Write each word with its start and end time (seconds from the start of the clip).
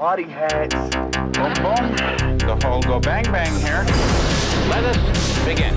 party 0.00 0.22
hats. 0.22 0.74
Boom, 0.74 1.52
boom. 1.60 2.38
The 2.38 2.58
whole 2.62 2.80
go 2.80 2.98
bang 2.98 3.22
bang 3.24 3.52
here. 3.60 3.84
Let 4.70 4.82
us 4.82 5.44
begin. 5.44 5.74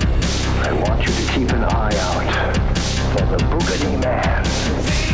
I 0.64 0.72
want 0.82 1.02
you 1.06 1.14
to 1.14 1.34
keep 1.34 1.50
an 1.52 1.66
eye 1.66 1.94
out 1.98 2.54
for 3.12 3.26
the 3.26 3.44
Boogity 3.44 4.02
Man. 4.02 5.13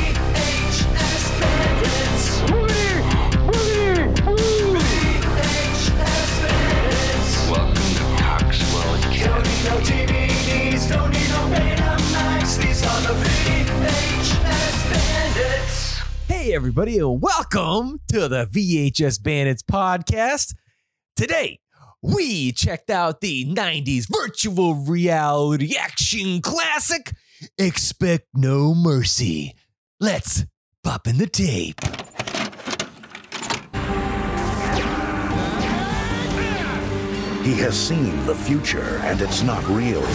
Hey, 16.41 16.53
everybody, 16.53 16.99
and 16.99 17.21
welcome 17.21 17.99
to 18.13 18.29
the 18.29 18.45
VHS 18.45 19.21
Bandits 19.21 19.61
podcast. 19.61 20.55
Today, 21.17 21.59
we 22.01 22.53
checked 22.53 22.89
out 22.89 23.19
the 23.19 23.43
90s 23.43 24.05
virtual 24.09 24.75
reality 24.75 25.75
action 25.77 26.41
classic, 26.41 27.11
Expect 27.57 28.29
No 28.33 28.73
Mercy. 28.73 29.53
Let's 29.99 30.45
pop 30.81 31.07
in 31.07 31.17
the 31.17 31.27
tape. 31.27 31.81
He 37.43 37.53
has 37.59 37.77
seen 37.77 38.25
the 38.25 38.35
future 38.35 39.01
and 39.03 39.19
it's 39.19 39.43
not 39.43 39.67
real. 39.67 40.05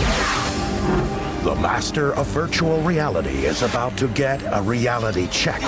The 1.44 1.54
master 1.56 2.14
of 2.14 2.26
virtual 2.28 2.80
reality 2.80 3.44
is 3.44 3.60
about 3.60 3.98
to 3.98 4.08
get 4.08 4.42
a 4.50 4.62
reality 4.62 5.28
check 5.30 5.60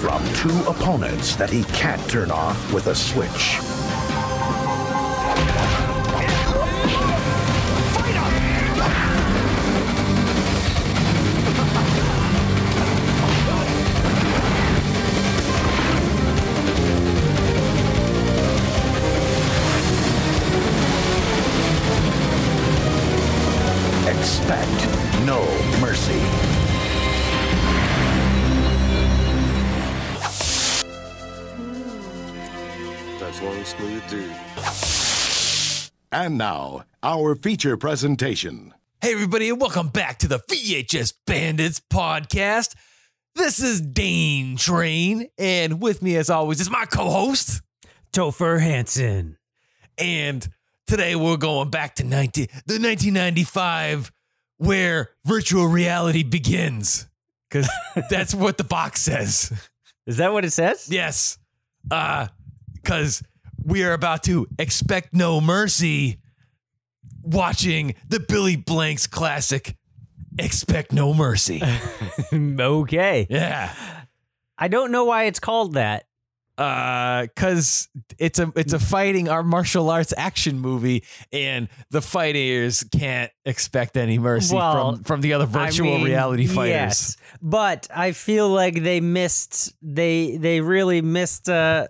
from 0.00 0.20
two 0.34 0.58
opponents 0.68 1.36
that 1.36 1.50
he 1.50 1.62
can't 1.72 2.04
turn 2.10 2.32
off 2.32 2.74
with 2.74 2.88
a 2.88 2.96
switch. 2.96 3.77
Smooth. 34.22 35.90
And 36.12 36.38
now, 36.38 36.84
our 37.02 37.34
feature 37.34 37.76
presentation. 37.76 38.74
Hey, 39.00 39.12
everybody, 39.12 39.48
and 39.48 39.60
welcome 39.60 39.88
back 39.88 40.18
to 40.20 40.28
the 40.28 40.38
VHS 40.38 41.14
Bandits 41.26 41.80
podcast. 41.80 42.74
This 43.34 43.60
is 43.60 43.80
Dane 43.80 44.56
Train, 44.56 45.28
and 45.38 45.80
with 45.80 46.02
me, 46.02 46.16
as 46.16 46.30
always, 46.30 46.60
is 46.60 46.70
my 46.70 46.84
co 46.86 47.08
host. 47.08 47.62
Topher 48.12 48.60
Hansen. 48.60 49.36
And 49.98 50.48
today 50.86 51.14
we're 51.14 51.36
going 51.36 51.70
back 51.70 51.96
to 51.96 52.04
19, 52.04 52.46
the 52.66 52.80
1995 52.80 54.10
where 54.56 55.10
virtual 55.24 55.66
reality 55.66 56.22
begins. 56.22 57.06
Because 57.48 57.70
that's 58.10 58.34
what 58.34 58.58
the 58.58 58.64
box 58.64 59.02
says. 59.02 59.52
Is 60.06 60.16
that 60.16 60.32
what 60.32 60.44
it 60.44 60.52
says? 60.52 60.88
Yes. 60.90 61.38
Uh, 61.90 62.28
because 62.74 63.22
we 63.68 63.84
are 63.84 63.92
about 63.92 64.22
to 64.24 64.48
expect 64.58 65.12
no 65.12 65.40
mercy 65.40 66.18
watching 67.22 67.94
the 68.08 68.18
Billy 68.18 68.56
Blanks 68.56 69.06
classic 69.06 69.76
Expect 70.38 70.92
No 70.92 71.12
Mercy. 71.12 71.62
okay. 72.32 73.26
yeah. 73.28 73.74
I 74.56 74.68
don't 74.68 74.90
know 74.90 75.04
why 75.04 75.24
it's 75.24 75.40
called 75.40 75.74
that. 75.74 76.04
Uh 76.58 77.22
because 77.22 77.88
it's 78.18 78.38
a 78.38 78.52
it's 78.56 78.72
a 78.72 78.78
fighting 78.78 79.28
our 79.28 79.42
martial 79.42 79.88
arts 79.90 80.12
action 80.16 80.58
movie 80.58 81.04
and 81.32 81.68
the 81.90 82.02
fighters 82.02 82.84
can't 82.90 83.30
expect 83.44 83.96
any 83.96 84.18
mercy 84.18 84.54
Well, 84.56 84.94
from 84.96 85.04
from 85.04 85.20
the 85.20 85.32
other 85.34 85.46
virtual 85.46 85.94
I 85.94 85.96
mean, 85.98 86.04
reality 86.04 86.46
fighters 86.46 86.68
Yes, 86.68 87.16
but 87.40 87.86
I 87.94 88.12
feel 88.12 88.48
like 88.48 88.82
they 88.82 89.00
missed. 89.00 89.72
They 89.82 90.36
they 90.36 90.60
really 90.60 91.00
missed 91.00 91.48
uh, 91.48 91.86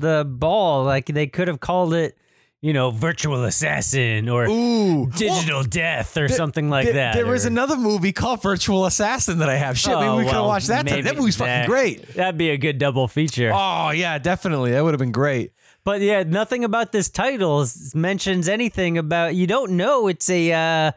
the 0.00 0.26
ball. 0.28 0.84
Like 0.84 1.06
they 1.06 1.26
could 1.26 1.48
have 1.48 1.60
called 1.60 1.94
it, 1.94 2.18
you 2.60 2.72
know, 2.72 2.90
virtual 2.90 3.44
assassin 3.44 4.28
or 4.28 4.46
ooh 4.48 5.08
digital 5.10 5.62
death 5.62 6.16
or 6.16 6.26
Th- 6.26 6.36
something 6.36 6.68
like 6.68 6.86
There- 6.86 6.94
that. 6.94 7.14
There 7.14 7.26
was 7.26 7.44
or- 7.44 7.48
another 7.48 7.76
movie 7.76 8.12
called 8.12 8.42
Virtual 8.42 8.84
Assassin 8.86 9.38
that 9.38 9.48
I 9.48 9.56
have. 9.56 9.78
Shit, 9.78 9.94
maybe 9.94 10.06
Oh, 10.06 10.16
we 10.16 10.24
could 10.24 10.32
watch 10.42 10.68
well, 10.68 10.78
that. 10.78 10.84
Maybe 10.84 11.02
That 11.02 11.16
movie's 11.16 11.36
fucking 11.36 11.66
great. 11.66 12.14
That'd 12.14 12.36
be 12.38 12.50
a 12.50 12.56
good 12.58 12.78
double 12.78 13.06
feature. 13.06 13.52
Oh 13.54 13.90
yeah, 13.90 14.18
definitely. 14.18 14.72
That 14.72 14.82
would 14.82 14.92
have 14.94 14.98
been 14.98 15.12
great. 15.12 15.52
But 15.84 16.00
yeah, 16.00 16.22
nothing 16.24 16.64
about 16.64 16.92
this 16.92 17.08
title 17.08 17.64
mentions 17.94 18.48
anything 18.48 18.98
about. 18.98 19.34
You 19.36 19.46
don't 19.46 19.72
know 19.72 20.08
it's 20.08 20.28
a 20.28 20.52
uh, 20.52 20.92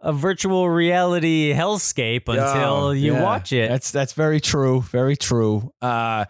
a 0.00 0.12
virtual 0.12 0.68
reality 0.68 1.52
hellscape 1.54 2.28
until 2.28 2.74
Oh, 2.74 2.90
you 2.92 3.14
yeah. 3.14 3.22
watch 3.22 3.52
it. 3.52 3.70
That's 3.70 3.90
that's 3.90 4.12
very 4.12 4.40
true. 4.40 4.82
Very 4.82 5.16
true. 5.16 5.72
Uh 5.80 6.26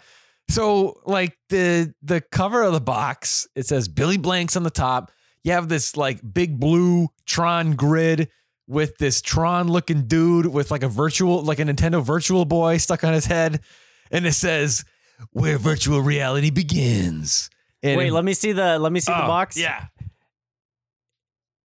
so 0.48 1.00
like 1.04 1.36
the 1.48 1.92
the 2.02 2.20
cover 2.20 2.62
of 2.62 2.72
the 2.72 2.80
box, 2.80 3.46
it 3.54 3.66
says 3.66 3.88
Billy 3.88 4.16
Blanks 4.16 4.56
on 4.56 4.62
the 4.62 4.70
top. 4.70 5.10
You 5.44 5.52
have 5.52 5.68
this 5.68 5.96
like 5.96 6.20
big 6.34 6.58
blue 6.58 7.08
Tron 7.24 7.72
grid 7.76 8.28
with 8.68 8.96
this 8.98 9.22
Tron 9.22 9.68
looking 9.68 10.06
dude 10.06 10.46
with 10.46 10.70
like 10.70 10.82
a 10.82 10.88
virtual 10.88 11.42
like 11.42 11.58
a 11.58 11.62
Nintendo 11.64 12.02
virtual 12.02 12.44
boy 12.44 12.78
stuck 12.78 13.04
on 13.04 13.12
his 13.12 13.26
head. 13.26 13.60
And 14.10 14.26
it 14.26 14.32
says 14.34 14.84
where 15.30 15.58
virtual 15.58 16.00
reality 16.00 16.50
begins. 16.50 17.50
And 17.82 17.98
Wait, 17.98 18.10
let 18.12 18.24
me 18.24 18.34
see 18.34 18.52
the 18.52 18.78
let 18.78 18.92
me 18.92 19.00
see 19.00 19.12
the 19.12 19.24
Oh, 19.24 19.28
box. 19.28 19.56
Yeah. 19.56 19.86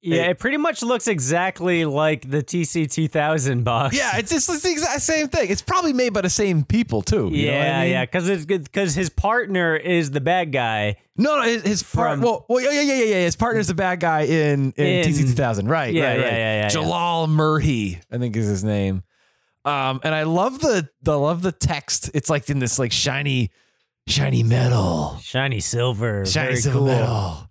Yeah, 0.04 0.30
It- 0.32 0.40
pretty 0.40 0.58
much 0.58 0.82
looks 0.82 1.08
exactly 1.08 1.86
like 1.86 2.28
the 2.30 2.42
TC 2.42 2.88
two 2.92 3.08
thousand 3.08 3.64
box. 3.64 3.96
Yeah, 3.96 4.18
it's 4.18 4.32
just 4.32 4.50
it's 4.50 4.64
the 4.64 4.72
exact 4.72 5.02
same 5.02 5.28
thing. 5.28 5.50
It's 5.52 5.62
probably 5.62 5.94
made 5.94 6.10
by 6.12 6.22
the 6.22 6.30
same 6.30 6.64
people 6.64 7.04
too. 7.04 7.30
you 7.32 7.48
know 7.48 7.54
I 7.54 7.56
yeah, 7.58 7.82
mean? 7.82 7.92
yeah, 7.92 8.06
because 8.06 8.28
it's 8.30 8.46
because 8.46 8.96
his 8.96 9.10
partner 9.12 9.76
is 9.76 10.10
the 10.10 10.20
bad 10.22 10.52
guy. 10.52 10.96
No, 11.18 11.38
no, 11.38 11.44
his, 11.44 11.62
his 11.62 11.84
part, 11.84 12.14
From- 12.14 12.22
well, 12.22 12.46
well, 12.50 12.64
yeah, 12.64 12.82
yeah, 12.82 12.94
yeah, 12.94 13.04
yeah. 13.04 13.24
His 13.26 13.36
partner's 13.36 13.68
the 13.68 13.76
bad 13.76 14.00
guy 14.00 14.22
in 14.22 14.74
in, 14.76 14.86
In- 14.88 15.08
TC 15.08 15.22
two 15.22 15.28
thousand, 15.34 15.68
right? 15.68 15.94
Yeah, 15.94 16.08
right, 16.08 16.18
yeah, 16.20 16.24
right. 16.26 16.32
yeah, 16.34 16.38
yeah, 16.56 16.62
yeah. 16.64 16.68
Jalal 16.70 17.28
Merhi, 17.28 18.02
I 18.12 18.18
think 18.18 18.36
is 18.36 18.48
his 18.48 18.64
name. 18.64 19.04
Um, 19.66 20.00
and 20.04 20.16
I 20.16 20.24
love 20.24 20.60
the 20.62 20.90
the 21.04 21.16
love 21.20 21.44
the 21.44 21.52
text. 21.52 22.10
It's 22.16 22.28
like 22.32 22.50
in 22.50 22.58
this 22.58 22.80
like 22.80 22.92
shiny, 22.92 23.52
shiny 24.08 24.42
metal, 24.42 25.20
Shiny 25.22 25.60
silver, 25.60 26.26
shiny 26.26 26.48
very 26.48 26.56
silver 26.58 26.80
cool. 26.80 26.88
metal. 26.88 27.48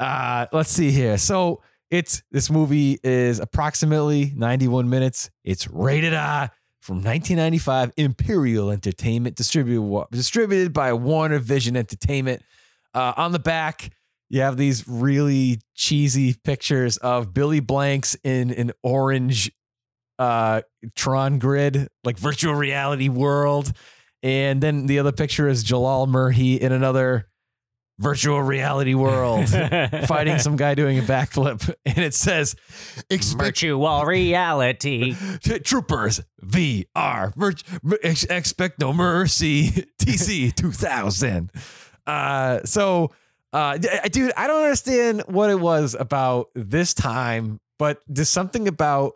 Uh, 0.00 0.46
let's 0.52 0.70
see 0.70 0.90
here. 0.90 1.16
So 1.18 1.62
it's 1.90 2.22
this 2.30 2.50
movie 2.50 2.98
is 3.02 3.38
approximately 3.38 4.32
ninety 4.34 4.68
one 4.68 4.88
minutes. 4.88 5.30
It's 5.44 5.68
rated 5.68 6.14
R 6.14 6.50
from 6.80 6.96
1995 6.96 7.92
Imperial 7.96 8.70
Entertainment, 8.70 9.36
distributed 9.36 10.06
distributed 10.12 10.72
by 10.72 10.92
Warner 10.92 11.38
Vision 11.38 11.76
Entertainment. 11.76 12.42
Uh, 12.94 13.12
on 13.16 13.32
the 13.32 13.38
back, 13.38 13.90
you 14.28 14.40
have 14.40 14.56
these 14.56 14.86
really 14.86 15.60
cheesy 15.74 16.34
pictures 16.44 16.96
of 16.98 17.34
Billy 17.34 17.60
Blanks 17.60 18.16
in 18.22 18.50
an 18.52 18.72
orange 18.82 19.50
uh, 20.18 20.62
Tron 20.94 21.38
grid, 21.38 21.88
like 22.04 22.18
virtual 22.18 22.54
reality 22.54 23.08
world. 23.08 23.72
And 24.22 24.60
then 24.60 24.86
the 24.86 24.98
other 24.98 25.12
picture 25.12 25.48
is 25.48 25.62
Jalal 25.62 26.06
Merhi 26.06 26.58
in 26.58 26.72
another 26.72 27.28
virtual 27.98 28.42
reality 28.42 28.94
world 28.94 29.48
fighting 30.06 30.38
some 30.38 30.56
guy 30.56 30.74
doing 30.74 30.98
a 30.98 31.02
backflip. 31.02 31.72
And 31.84 31.98
it 31.98 32.14
says, 32.14 32.56
expect 33.08 33.60
virtual 33.60 34.04
reality. 34.04 35.14
Troopers 35.64 36.20
VR. 36.44 37.34
Mer- 37.36 37.52
mer- 37.82 37.98
ex- 38.02 38.24
expect 38.24 38.80
no 38.80 38.92
mercy. 38.92 39.68
TC 39.98 40.54
2000. 40.54 41.50
Uh, 42.06 42.60
so, 42.64 43.12
uh, 43.52 43.78
dude, 43.78 44.32
I 44.36 44.46
don't 44.46 44.62
understand 44.62 45.22
what 45.26 45.50
it 45.50 45.58
was 45.58 45.96
about 45.98 46.48
this 46.54 46.94
time, 46.94 47.60
but 47.78 48.02
there's 48.06 48.28
something 48.28 48.68
about 48.68 49.14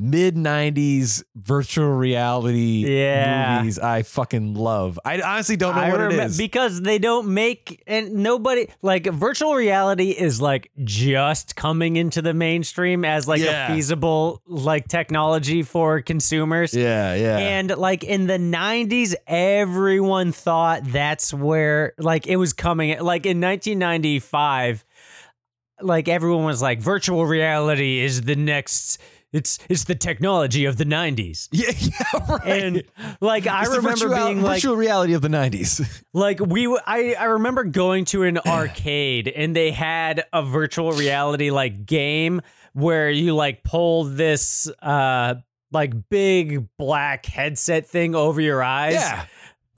mid 0.00 0.34
90s 0.34 1.22
virtual 1.36 1.90
reality 1.90 2.86
Yeah. 2.86 3.58
movies 3.58 3.78
I 3.78 4.02
fucking 4.02 4.54
love. 4.54 4.98
I 5.04 5.20
honestly 5.20 5.56
don't 5.56 5.74
know 5.76 5.82
I 5.82 5.90
what 5.90 6.00
it 6.00 6.12
remem- 6.12 6.24
is. 6.26 6.38
because 6.38 6.80
they 6.80 6.98
don't 6.98 7.34
make 7.34 7.82
and 7.86 8.14
nobody 8.14 8.68
like 8.80 9.06
virtual 9.06 9.54
reality 9.54 10.10
is 10.10 10.40
like 10.40 10.70
just 10.84 11.54
coming 11.54 11.96
into 11.96 12.22
the 12.22 12.32
mainstream 12.32 13.04
as 13.04 13.28
like 13.28 13.42
Yeah. 13.42 13.66
a 13.70 13.74
feasible 13.74 14.40
like 14.46 14.88
technology 14.88 15.62
for 15.62 16.00
consumers. 16.00 16.72
yeah, 16.72 17.14
yeah. 17.14 17.36
And 17.36 17.76
like 17.76 18.02
in 18.02 18.26
the 18.26 18.38
90s, 18.38 19.14
everyone 19.26 20.32
thought 20.32 20.82
that's 20.84 21.34
where 21.34 21.92
like 21.98 22.26
it 22.26 22.36
was 22.36 22.52
coming. 22.54 22.98
Like 23.00 23.26
in 23.26 23.38
1995, 23.40 24.84
like 25.82 26.08
everyone 26.08 26.44
was 26.44 26.60
like, 26.62 26.80
virtual 26.80 27.26
reality 27.26 28.00
is 28.00 28.22
the 28.22 28.36
next. 28.36 28.98
It's 29.32 29.58
it's 29.68 29.84
the 29.84 29.94
technology 29.94 30.64
of 30.64 30.76
the 30.76 30.84
90s. 30.84 31.48
yeah, 31.52 31.70
yeah, 31.78 32.34
right. 32.34 32.62
And 32.64 32.82
like 33.20 33.46
I 33.46 33.62
It's 33.62 33.70
remember 33.76 34.08
virtual, 34.08 34.26
being 34.26 34.42
like 34.42 34.56
virtual 34.56 34.76
reality 34.76 35.12
of 35.12 35.22
the 35.22 35.28
90s. 35.28 36.02
like 36.12 36.40
we 36.40 36.66
I 36.86 37.14
I 37.18 37.24
remember 37.24 37.64
going 37.64 38.06
to 38.06 38.24
an 38.24 38.38
arcade 38.38 39.28
and 39.28 39.54
they 39.54 39.70
had 39.70 40.24
a 40.32 40.42
virtual 40.42 40.92
reality 40.92 41.50
like 41.50 41.86
game 41.86 42.40
where 42.72 43.10
you 43.10 43.34
like 43.34 43.62
pull 43.62 44.04
this 44.04 44.68
uh 44.82 45.34
like 45.72 45.92
big 46.08 46.66
black 46.76 47.26
headset 47.26 47.86
thing 47.86 48.16
over 48.16 48.40
your 48.40 48.62
eyes. 48.62 48.94
yeah. 48.94 49.26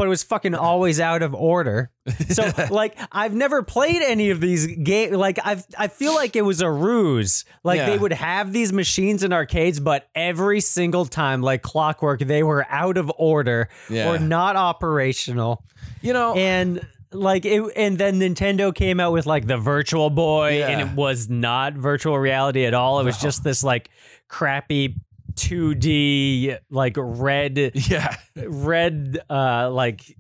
But 0.03 0.07
it 0.07 0.11
was 0.11 0.25
fucking 0.25 0.57
always 0.57 0.99
out 0.99 1.23
of 1.23 1.33
order. 1.33 1.93
So 2.31 2.51
like 2.73 2.99
I've 3.13 3.35
never 3.37 3.63
played 3.63 4.03
any 4.03 4.31
of 4.31 4.41
these 4.41 4.67
games. 4.67 5.15
Like 5.17 5.39
I've 5.45 5.65
I 5.79 5.87
feel 5.87 6.13
like 6.13 6.35
it 6.35 6.43
was 6.43 6.61
a 6.61 6.69
ruse. 6.69 7.45
Like 7.63 7.77
Yeah. 7.79 7.87
they 7.91 7.99
would 7.99 8.13
have 8.13 8.53
these 8.53 8.73
machines 8.73 9.23
in 9.23 9.33
arcades, 9.33 9.79
but 9.79 10.09
every 10.17 10.59
single 10.61 11.07
time, 11.07 11.41
like 11.41 11.63
clockwork, 11.63 12.19
they 12.19 12.43
were 12.43 12.67
out 12.69 12.97
of 12.97 13.13
order 13.17 13.69
Yeah. 13.89 14.09
or 14.11 14.19
not 14.19 14.57
operational 14.57 15.63
You 16.01 16.13
know, 16.15 16.35
and 16.35 16.85
like 17.13 17.45
it 17.45 17.63
and 17.77 17.97
then 17.97 18.19
Nintendo 18.19 18.75
came 18.75 18.99
out 18.99 19.13
with 19.13 19.27
like 19.27 19.47
the 19.47 19.57
Virtual 19.59 20.11
Boy 20.11 20.59
Yeah. 20.59 20.69
and 20.71 20.81
it 20.81 20.97
was 20.97 21.29
not 21.29 21.75
virtual 21.75 22.19
reality 22.19 22.65
at 22.65 22.75
all. 22.75 22.99
It 22.99 23.05
was 23.05 23.19
just 23.19 23.45
this 23.45 23.63
like 23.63 23.89
crappy 24.27 24.97
2D 25.35 26.59
like 26.71 26.95
red 26.97 27.59
yeah. 27.75 28.17
red 28.37 29.19
uh 29.31 29.71
like 29.71 30.17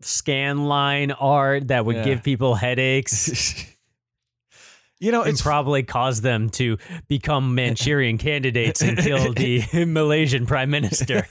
scan 0.00 0.64
line 0.66 1.10
art 1.12 1.68
that 1.68 1.84
would 1.84 1.96
Yeah. 1.96 2.04
give 2.04 2.22
people 2.22 2.54
headaches 2.54 3.64
you 4.98 5.12
know, 5.12 5.22
and 5.22 5.30
it's 5.30 5.42
probably 5.42 5.82
caused 5.82 6.22
them 6.22 6.48
to 6.50 6.78
become 7.06 7.54
Manchurian 7.54 8.16
candidates 8.16 8.80
and 8.80 8.96
kill 8.96 9.32
the 9.34 9.62
Malaysian 9.86 10.46
prime 10.46 10.70
minister. 10.70 11.26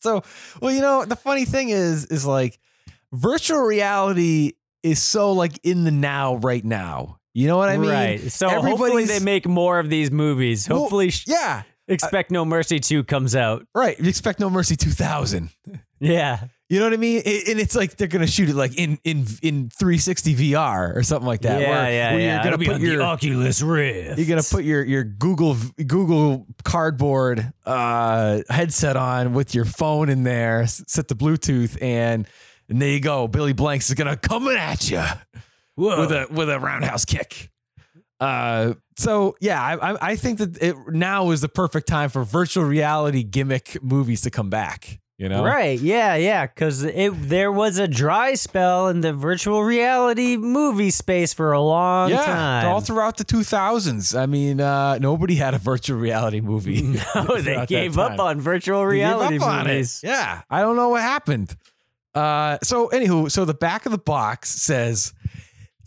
so 0.00 0.22
well, 0.60 0.70
you 0.74 0.82
know, 0.82 1.04
the 1.06 1.16
funny 1.16 1.46
thing 1.46 1.70
is, 1.70 2.04
is 2.06 2.26
like 2.26 2.58
virtual 3.12 3.60
reality 3.62 4.52
is 4.82 5.02
so 5.02 5.32
like 5.32 5.58
in 5.62 5.84
the 5.84 5.90
now 5.90 6.36
right 6.36 6.64
now. 6.64 7.18
You 7.32 7.46
know 7.48 7.56
what 7.56 7.68
I 7.70 7.78
mean? 7.78 7.90
right. 7.90 8.20
So 8.30 8.48
hopefully 8.48 9.06
they 9.06 9.18
make 9.18 9.48
more 9.48 9.78
of 9.78 9.88
these 9.88 10.10
movies. 10.10 10.66
Hopefully 10.66 11.10
sh- 11.10 11.24
Yeah. 11.26 11.62
Expect 11.88 12.30
No 12.30 12.44
Mercy 12.44 12.80
2 12.80 13.04
comes 13.04 13.36
out. 13.36 13.66
Right. 13.74 13.98
Expect 13.98 14.40
no 14.40 14.48
mercy 14.50 14.74
2000. 14.76 15.50
Yeah. 16.00 16.44
You 16.70 16.78
know 16.80 16.86
what 16.86 16.94
I 16.94 16.96
mean? 16.96 17.22
It- 17.24 17.48
and 17.48 17.60
it's 17.60 17.76
like 17.76 17.96
they're 17.96 18.08
gonna 18.08 18.26
shoot 18.26 18.48
it 18.48 18.54
like 18.54 18.76
in 18.78 18.98
in 19.04 19.26
in 19.42 19.68
360 19.70 20.34
VR 20.34 20.96
or 20.96 21.02
something 21.02 21.26
like 21.26 21.42
that. 21.42 21.60
yeah, 21.60 21.68
where, 21.68 21.92
yeah, 21.92 22.10
where 22.12 22.20
yeah. 22.20 22.34
You're 22.34 22.42
gonna 22.52 22.62
It'll 22.62 22.74
put 22.74 22.82
your 22.82 23.02
Oculus 23.02 23.62
Rift. 23.62 24.18
you're 24.18 24.26
gonna 24.26 24.42
put 24.42 24.64
your 24.64 24.82
your 24.82 25.04
Google 25.04 25.56
Google 25.86 26.46
Cardboard 26.64 27.52
uh, 27.66 28.40
headset 28.48 28.96
on 28.96 29.34
with 29.34 29.54
your 29.54 29.66
phone 29.66 30.08
in 30.08 30.24
there, 30.24 30.66
set 30.66 31.08
the 31.08 31.14
Bluetooth, 31.14 31.80
and 31.82 32.26
and 32.68 32.80
there 32.82 32.88
you 32.90 33.00
go. 33.00 33.28
Billy 33.28 33.52
Blanks 33.52 33.88
is 33.90 33.94
gonna 33.94 34.16
come 34.16 34.48
at 34.48 34.90
you 34.90 35.02
Whoa. 35.76 36.00
with 36.00 36.12
a 36.12 36.26
with 36.30 36.48
a 36.50 36.58
roundhouse 36.58 37.04
kick. 37.04 37.50
Uh, 38.20 38.74
so 38.96 39.36
yeah, 39.40 39.60
I 39.62 39.92
I, 39.92 39.96
I 40.10 40.16
think 40.16 40.38
that 40.38 40.56
it 40.62 40.76
now 40.88 41.30
is 41.30 41.40
the 41.40 41.48
perfect 41.48 41.88
time 41.88 42.10
for 42.10 42.24
virtual 42.24 42.64
reality 42.64 43.22
gimmick 43.22 43.82
movies 43.82 44.22
to 44.22 44.30
come 44.30 44.50
back. 44.50 45.00
You 45.16 45.28
know, 45.28 45.44
Right, 45.44 45.78
yeah, 45.78 46.16
yeah, 46.16 46.44
because 46.46 46.82
it 46.82 47.12
there 47.28 47.52
was 47.52 47.78
a 47.78 47.86
dry 47.86 48.34
spell 48.34 48.88
in 48.88 49.00
the 49.00 49.12
virtual 49.12 49.62
reality 49.62 50.36
movie 50.36 50.90
space 50.90 51.32
for 51.32 51.52
a 51.52 51.60
long 51.60 52.10
Yeah, 52.10 52.24
time. 52.24 52.66
all 52.66 52.80
throughout 52.80 53.16
the 53.16 53.24
2000s. 53.24 54.18
I 54.20 54.26
mean, 54.26 54.60
uh, 54.60 54.98
nobody 54.98 55.36
had 55.36 55.54
a 55.54 55.58
virtual 55.58 55.98
reality 56.00 56.40
movie. 56.40 56.82
no, 57.14 57.36
they 57.40 57.64
gave 57.66 57.96
up 57.96 58.18
on 58.18 58.40
virtual 58.40 58.84
reality 58.84 59.36
up 59.36 59.42
on 59.46 59.66
it. 59.68 59.74
movies. 59.74 60.00
Yeah, 60.02 60.42
I 60.50 60.62
don't 60.62 60.74
know 60.74 60.88
what 60.88 61.02
happened. 61.02 61.54
Uh, 62.12 62.58
so 62.64 62.88
anywho, 62.88 63.30
so 63.30 63.44
the 63.44 63.54
back 63.54 63.86
of 63.86 63.92
the 63.92 63.98
box 63.98 64.50
says, 64.50 65.12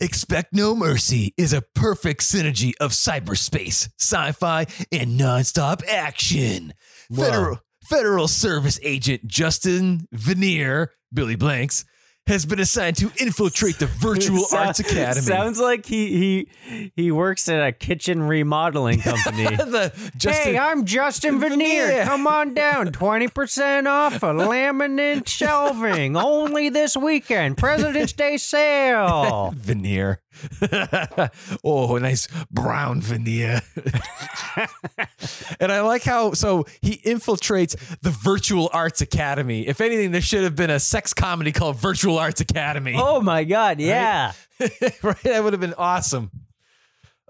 "Expect 0.00 0.52
No 0.52 0.74
Mercy 0.74 1.34
is 1.36 1.52
a 1.52 1.62
perfect 1.74 2.22
synergy 2.22 2.72
of 2.80 2.92
cyberspace, 2.92 3.88
sci-fi, 3.98 4.66
and 4.92 5.18
nonstop 5.18 5.86
action." 5.86 6.74
Federal 7.14 7.60
Federal 7.88 8.28
Service 8.28 8.78
Agent 8.82 9.26
Justin 9.26 10.06
Veneer, 10.12 10.92
Billy 11.12 11.36
Blanks, 11.36 11.84
has 12.28 12.46
been 12.46 12.60
assigned 12.60 12.96
to 12.98 13.10
infiltrate 13.18 13.78
the 13.78 13.86
Virtual 13.86 14.38
So- 14.44 14.56
Arts 14.58 14.80
Academy. 14.80 15.20
Sounds 15.22 15.58
like 15.58 15.84
he 15.86 16.46
he 16.68 16.90
he 16.94 17.10
works 17.10 17.48
at 17.48 17.66
a 17.66 17.72
kitchen 17.72 18.22
remodeling 18.22 19.00
company. 19.00 19.44
the 19.56 19.92
Justin, 20.16 20.52
hey, 20.54 20.58
I'm 20.58 20.84
Justin 20.84 21.40
Veneer. 21.40 21.86
Veneer. 21.86 22.04
Come 22.04 22.26
on 22.26 22.54
down. 22.54 22.88
20% 22.92 23.86
off 23.86 24.14
of 24.22 24.36
laminate 24.36 25.26
shelving. 25.28 26.16
Only 26.16 26.68
this 26.68 26.96
weekend. 26.96 27.56
President's 27.58 28.12
Day 28.12 28.36
sale. 28.36 29.52
veneer. 29.56 30.20
oh, 31.64 31.96
a 31.96 32.00
nice 32.00 32.28
brown 32.50 33.00
veneer. 33.00 33.60
and 35.60 35.72
I 35.72 35.80
like 35.80 36.02
how 36.02 36.32
so 36.32 36.66
he 36.80 36.96
infiltrates 36.96 37.76
the 38.00 38.10
Virtual 38.10 38.70
Arts 38.72 39.00
Academy. 39.00 39.66
If 39.66 39.80
anything, 39.80 40.12
there 40.12 40.20
should 40.20 40.44
have 40.44 40.56
been 40.56 40.70
a 40.70 40.80
sex 40.80 41.14
comedy 41.14 41.52
called 41.52 41.76
Virtual 41.76 42.18
Arts 42.18 42.40
Academy. 42.40 42.94
Oh 42.96 43.20
my 43.20 43.44
God. 43.44 43.80
Yeah. 43.80 44.32
right? 45.02 45.22
That 45.22 45.44
would 45.44 45.52
have 45.52 45.60
been 45.60 45.74
awesome. 45.74 46.30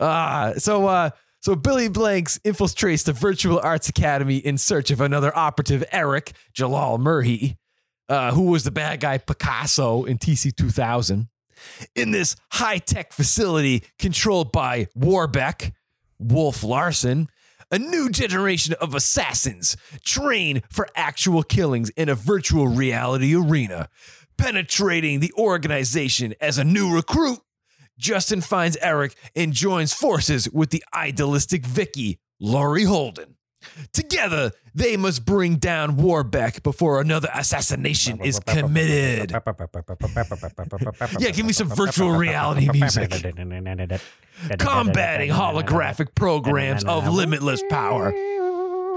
Ah, 0.01 0.53
so 0.59 0.87
uh 0.87 1.11
so 1.41 1.55
Billy 1.55 1.89
Blanks 1.89 2.39
infiltrates 2.45 3.05
the 3.05 3.13
Virtual 3.13 3.61
Arts 3.61 3.89
Academy 3.89 4.39
in 4.39 4.59
search 4.59 4.91
of 4.91 5.01
another 5.01 5.35
operative, 5.37 5.85
Eric 5.93 6.33
Jalal 6.53 6.99
Merhi, 6.99 7.57
uh, 8.09 8.33
who 8.33 8.43
was 8.43 8.65
the 8.65 8.71
bad 8.71 9.01
guy 9.01 9.19
Picasso 9.19 10.05
in 10.05 10.19
TC 10.19 10.55
2000. 10.55 11.29
In 11.95 12.11
this 12.11 12.37
high 12.51 12.79
tech 12.79 13.13
facility 13.13 13.85
controlled 13.99 14.53
by 14.53 14.89
Warbeck, 14.95 15.73
Wolf 16.19 16.63
Larson, 16.63 17.29
a 17.71 17.79
new 17.79 18.09
generation 18.11 18.75
of 18.81 18.95
assassins 18.95 19.77
train 20.05 20.63
for 20.71 20.89
actual 20.97 21.43
killings 21.43 21.91
in 21.91 22.09
a 22.09 22.15
virtual 22.15 22.67
reality 22.67 23.35
arena. 23.35 23.89
Penetrating 24.37 25.21
the 25.21 25.33
organization 25.37 26.35
as 26.41 26.59
a 26.59 26.65
new 26.65 26.95
recruit, 26.95 27.41
Justin 27.99 28.41
finds 28.41 28.77
Eric 28.81 29.15
and 29.35 29.53
joins 29.53 29.93
forces 29.93 30.49
with 30.51 30.71
the 30.71 30.85
idealistic 30.95 31.67
Vicky, 31.67 32.21
Laurie 32.41 32.85
Holden. 32.85 33.37
Together, 33.93 34.53
they 34.79 34.97
must 34.97 35.25
bring 35.25 35.57
down 35.57 35.97
Warbeck 35.97 36.63
before 36.63 37.01
another 37.01 37.29
assassination 37.35 38.21
is 38.21 38.39
committed. 38.41 39.33
Yeah, 41.19 41.31
give 41.31 41.45
me 41.47 41.53
some 41.53 41.69
virtual 41.69 42.13
reality 42.13 42.69
music. 42.73 43.11
Combating 44.59 45.31
holographic 45.31 46.15
programs 46.15 46.85
of 46.85 47.09
limitless 47.09 47.63
power. 47.69 48.13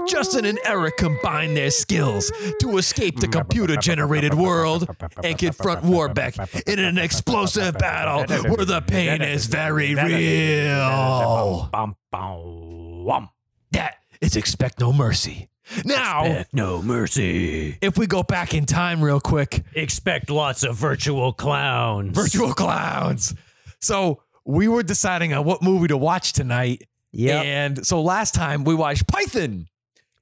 Justin 0.08 0.44
and 0.44 0.58
Eric 0.64 0.96
combine 0.96 1.54
their 1.54 1.70
skills 1.70 2.32
to 2.60 2.76
escape 2.78 3.20
the 3.20 3.28
computer 3.28 3.76
generated 3.76 4.34
world 4.34 4.88
and 5.22 5.38
confront 5.38 5.84
Warbeck 5.84 6.34
in 6.66 6.80
an 6.80 6.98
explosive 6.98 7.78
battle 7.78 8.24
where 8.50 8.64
the 8.64 8.80
pain 8.80 9.22
is 9.22 9.46
very 9.46 9.94
real. 9.94 11.68
Bum, 11.72 11.96
bum, 12.10 13.04
wum. 13.04 13.28
That 13.70 13.98
is 14.20 14.34
Expect 14.36 14.80
No 14.80 14.92
Mercy. 14.92 15.48
Now, 15.84 16.24
Expect 16.24 16.54
no 16.54 16.82
mercy. 16.82 17.78
if 17.80 17.96
we 17.98 18.06
go 18.06 18.22
back 18.22 18.54
in 18.54 18.66
time 18.66 19.02
real 19.02 19.20
quick, 19.20 19.64
Expect 19.74 20.30
lots 20.30 20.62
of 20.62 20.76
virtual 20.76 21.32
clowns. 21.32 22.14
virtual 22.16 22.52
clowns. 22.52 23.34
So 23.80 24.22
we 24.44 24.68
were 24.68 24.82
deciding 24.82 25.32
on 25.32 25.44
what 25.44 25.62
movie 25.62 25.88
to 25.88 25.96
watch 25.96 26.32
tonight. 26.32 26.82
Yeah. 27.12 27.42
And 27.42 27.86
so 27.86 28.00
last 28.02 28.34
time 28.34 28.64
we 28.64 28.74
watched 28.74 29.06
Python. 29.06 29.66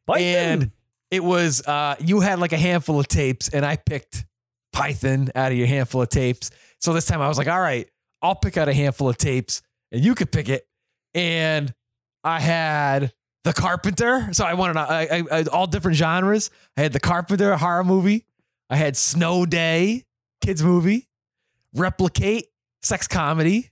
Python. 0.06 0.22
And 0.24 0.70
it 1.10 1.22
was 1.24 1.66
uh 1.66 1.96
you 2.00 2.20
had 2.20 2.38
like 2.38 2.52
a 2.52 2.56
handful 2.58 2.98
of 3.00 3.08
tapes 3.08 3.48
and 3.48 3.64
I 3.66 3.76
picked 3.76 4.24
Python 4.72 5.30
out 5.34 5.52
of 5.52 5.58
your 5.58 5.66
handful 5.66 6.02
of 6.02 6.08
tapes. 6.08 6.50
So 6.78 6.92
this 6.92 7.04
time 7.06 7.20
I 7.20 7.28
was 7.28 7.38
like, 7.38 7.48
all 7.48 7.60
right, 7.60 7.88
I'll 8.22 8.34
pick 8.36 8.56
out 8.56 8.68
a 8.68 8.74
handful 8.74 9.08
of 9.08 9.16
tapes 9.16 9.62
and 9.92 10.02
you 10.04 10.14
could 10.14 10.30
pick 10.32 10.48
it. 10.48 10.66
And 11.14 11.72
I 12.22 12.38
had 12.40 13.12
The 13.44 13.52
Carpenter. 13.52 14.28
So 14.32 14.44
I 14.44 14.54
wanted 14.54 14.76
I, 14.76 15.08
I, 15.10 15.22
I, 15.38 15.42
all 15.44 15.66
different 15.66 15.96
genres. 15.96 16.50
I 16.76 16.82
had 16.82 16.92
The 16.92 17.00
Carpenter, 17.00 17.52
a 17.52 17.58
horror 17.58 17.84
movie. 17.84 18.26
I 18.68 18.76
had 18.76 18.96
Snow 18.96 19.46
Day, 19.46 20.04
kids 20.40 20.62
movie. 20.62 21.08
Replicate, 21.74 22.46
sex 22.82 23.08
comedy. 23.08 23.70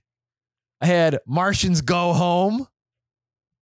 I 0.81 0.85
had 0.85 1.19
Martians 1.27 1.81
Go 1.81 2.13
Home, 2.13 2.67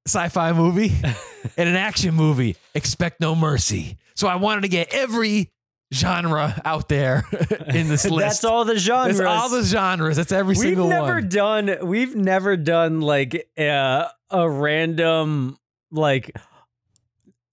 sci-fi 0.07 0.53
movie, 0.53 0.93
and 1.57 1.69
an 1.69 1.77
action 1.77 2.15
movie. 2.15 2.57
Expect 2.75 3.21
No 3.21 3.35
Mercy. 3.35 3.97
So 4.15 4.29
I 4.29 4.37
wanted 4.37 4.63
to 4.63 4.69
get 4.69 4.93
every 4.93 5.53
genre 5.93 6.61
out 6.65 6.89
there 6.89 7.25
in 7.69 7.89
this 7.89 8.05
list. 8.11 8.19
That's 8.19 8.45
all 8.45 8.65
the 8.65 8.79
genres. 8.79 9.19
That's 9.19 9.29
all 9.29 9.49
the 9.49 9.63
genres. 9.63 10.17
That's 10.17 10.33
every 10.33 10.53
we've 10.53 10.59
single 10.59 10.89
never 10.89 11.21
done. 11.21 11.79
We've 11.83 12.15
never 12.15 12.57
done 12.57 13.01
like 13.01 13.49
a, 13.59 14.09
a 14.31 14.51
random 14.51 15.59
like 15.91 16.37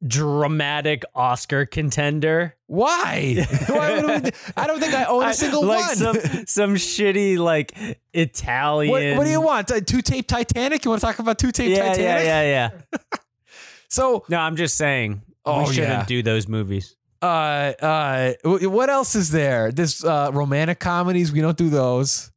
dramatic 0.06 1.04
Oscar 1.16 1.66
contender. 1.66 2.56
Why? 2.68 3.46
Why 3.68 4.02
would 4.02 4.24
we, 4.26 4.32
I 4.58 4.68
don't 4.68 4.80
think 4.80 4.94
I 4.94 5.06
own 5.06 5.24
a 5.24 5.34
single 5.34 5.64
like 5.64 5.88
one. 5.88 5.96
Some 5.96 6.46
some 6.46 6.76
shitty 6.76 7.38
like 7.38 7.74
Italian. 8.14 8.92
what, 8.92 9.18
what 9.18 9.24
do 9.26 9.30
you 9.32 9.42
want? 9.42 9.72
A 9.72 9.82
two 9.82 10.02
tape 10.02 10.28
Titanic? 10.28 10.84
You 10.84 10.92
want 10.92 11.02
to 11.02 11.08
talk 11.08 11.20
about 11.20 11.38
two 11.38 11.52
tape 11.52 11.70
Yeah, 11.70 11.90
Titanic? 11.94 12.26
yeah, 12.26 12.42
yeah, 12.42 12.72
yeah. 12.92 13.00
So, 13.90 14.26
No, 14.28 14.40
I'm 14.40 14.56
just 14.56 14.76
saying. 14.76 15.22
Oh, 15.46 15.60
we 15.60 15.74
shouldn't 15.74 15.90
yeah. 15.92 16.06
do 16.06 16.24
those 16.24 16.48
movies. 16.48 16.96
uh, 17.22 17.26
uh, 17.26 18.34
what 18.44 18.90
else 18.90 19.14
is 19.14 19.30
there? 19.30 19.72
This 19.72 20.04
uh, 20.04 20.32
romantic 20.34 20.80
comedies. 20.80 21.32
We 21.32 21.42
don't 21.42 21.56
do 21.58 21.70
those. 21.70 22.32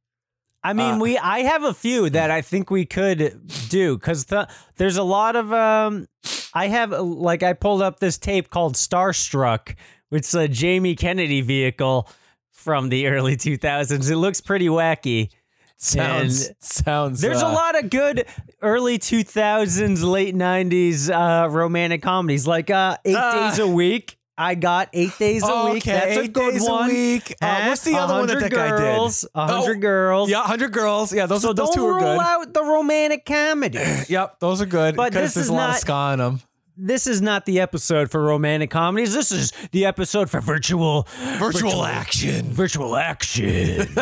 I 0.69 0.73
mean, 0.73 0.95
Uh, 0.95 0.99
we 0.99 1.19
I 1.19 1.41
have 1.41 1.65
a 1.65 1.73
few 1.75 2.11
that 2.11 2.31
I 2.31 2.43
think 2.43 2.71
we 2.71 2.85
could 2.87 3.41
do 3.69 3.97
because 3.97 4.25
the, 4.27 4.49
there's 4.77 4.97
a 4.97 5.03
lot 5.05 5.37
of 5.37 5.53
um. 5.53 6.07
I 6.55 6.69
have 6.69 6.91
like 6.91 7.43
I 7.43 7.53
pulled 7.53 7.83
up 7.83 8.01
this 8.01 8.17
tape 8.19 8.51
called 8.51 8.75
Starstruck, 8.75 9.77
which 10.09 10.23
is 10.25 10.35
a 10.35 10.49
Jamie 10.49 10.97
Kennedy 10.97 11.41
vehicle 11.43 12.09
from 12.51 12.89
the 12.89 13.07
early 13.07 13.37
2000s. 13.37 14.11
It 14.11 14.17
looks 14.17 14.41
pretty 14.41 14.69
wacky. 14.69 15.29
Sounds 15.77 16.47
And 16.47 16.57
sounds. 16.61 17.21
There's 17.21 17.43
uh, 17.43 17.49
a 17.49 17.53
lot 17.53 17.79
of 17.79 17.91
good 17.91 18.25
early 18.63 18.99
2000s, 18.99 20.03
late 20.03 20.35
90s 20.35 21.11
uh, 21.11 21.51
romantic 21.51 22.01
comedies, 22.03 22.47
like 22.47 22.71
uh, 22.71 22.97
Eight 23.05 23.15
Ah. 23.17 23.51
Days 23.51 23.59
a 23.59 23.67
Week. 23.69 24.17
I 24.39 24.55
got 24.55 24.91
Eight 24.93 25.17
Days 25.19 25.43
a 25.43 25.71
Week. 25.73 25.83
Okay, 25.87 25.93
That's 25.93 26.17
a 26.17 26.21
Eight 26.23 26.33
good 26.33 26.53
Days 26.53 26.69
a. 26.69 26.87
Week. 26.87 27.35
Uh, 27.41 27.65
what's 27.67 27.85
the 27.85 27.95
other 27.97 28.15
one 28.15 28.27
that 28.27 28.35
100 28.35 28.51
that 28.51 28.57
guy 28.57 28.71
did? 28.71 28.79
girls, 28.79 29.25
A 29.35 29.47
hundred 29.47 29.77
Oh, 29.79 29.81
girls. 29.81 30.31
Yeah, 30.31 30.43
hundred 30.43 30.73
girls. 30.73 31.13
Yeah, 31.13 31.27
those 31.27 31.43
So 31.43 31.51
are 31.51 31.55
those 31.55 31.69
don't 31.71 31.75
two 31.77 31.87
are 31.87 31.93
rule 31.95 32.01
good. 32.01 32.21
out 32.21 32.53
the 32.53 32.63
romantic 32.63 33.25
comedy. 33.25 33.79
Yep, 34.09 34.41
those 34.41 34.61
are 34.61 34.67
good. 34.67 34.95
But 34.97 35.13
this 35.13 35.37
is 35.37 35.49
a 35.49 35.53
lot 35.53 35.69
not- 35.69 35.71
of 35.71 35.77
ska 35.77 36.11
in 36.13 36.19
them. 36.19 36.41
this 36.77 37.07
is 37.07 37.23
not 37.23 37.47
the 37.47 37.61
episode 37.61 38.11
for 38.11 38.23
romantic 38.23 38.71
comedies. 38.71 39.15
This 39.15 39.33
is 39.33 39.53
the 39.73 39.87
episode 39.87 40.29
for 40.29 40.41
virtual 40.43 41.09
Virtual 41.39 41.85
action. 41.85 42.53
virtual 42.53 42.97
action. 42.97 43.89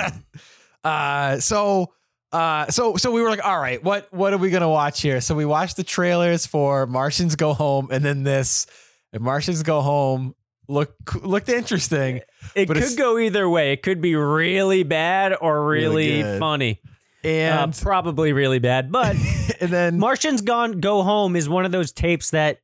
Uh, 0.83 1.41
so, 1.41 1.93
uh, 2.33 2.67
so, 2.67 2.97
so 2.97 3.11
we 3.11 3.23
were 3.23 3.31
like, 3.31 3.43
all 3.43 3.59
right, 3.59 3.83
what, 3.83 4.13
what 4.13 4.35
are 4.35 4.37
we 4.37 4.51
gonna 4.51 4.69
watch 4.69 5.01
here? 5.01 5.21
So 5.23 5.35
we 5.35 5.47
watched 5.47 5.77
the 5.77 5.83
trailers 5.85 6.45
for 6.47 6.87
Martians 6.87 7.37
Go 7.37 7.55
Home, 7.55 7.89
and 7.91 8.05
then 8.05 8.23
this. 8.23 8.67
And 9.15 9.23
Martians 9.23 9.63
Go 9.63 9.81
Home 9.81 10.35
look 10.69 10.95
looked 11.23 11.49
interesting. 11.49 12.21
It 12.55 12.69
could 12.69 12.97
go 12.99 13.19
either 13.19 13.49
way. 13.49 13.73
It 13.73 13.83
could 13.83 14.01
be 14.01 14.15
really 14.17 14.83
bad 14.83 15.35
or 15.41 15.65
Really 15.67 16.23
really, 16.23 16.39
funny. 16.39 16.81
Uh, 17.25 17.29
And 17.29 17.79
probably 17.81 18.33
really 18.33 18.59
bad. 18.59 18.93
But 18.93 19.17
and 19.61 19.71
then 19.71 19.99
Martians 19.99 20.43
Gone 20.43 20.81
Go 20.81 21.03
Home 21.03 21.37
is 21.37 21.49
one 21.49 21.65
of 21.65 21.73
those 21.73 21.93
tapes 21.93 22.31
that 22.33 22.61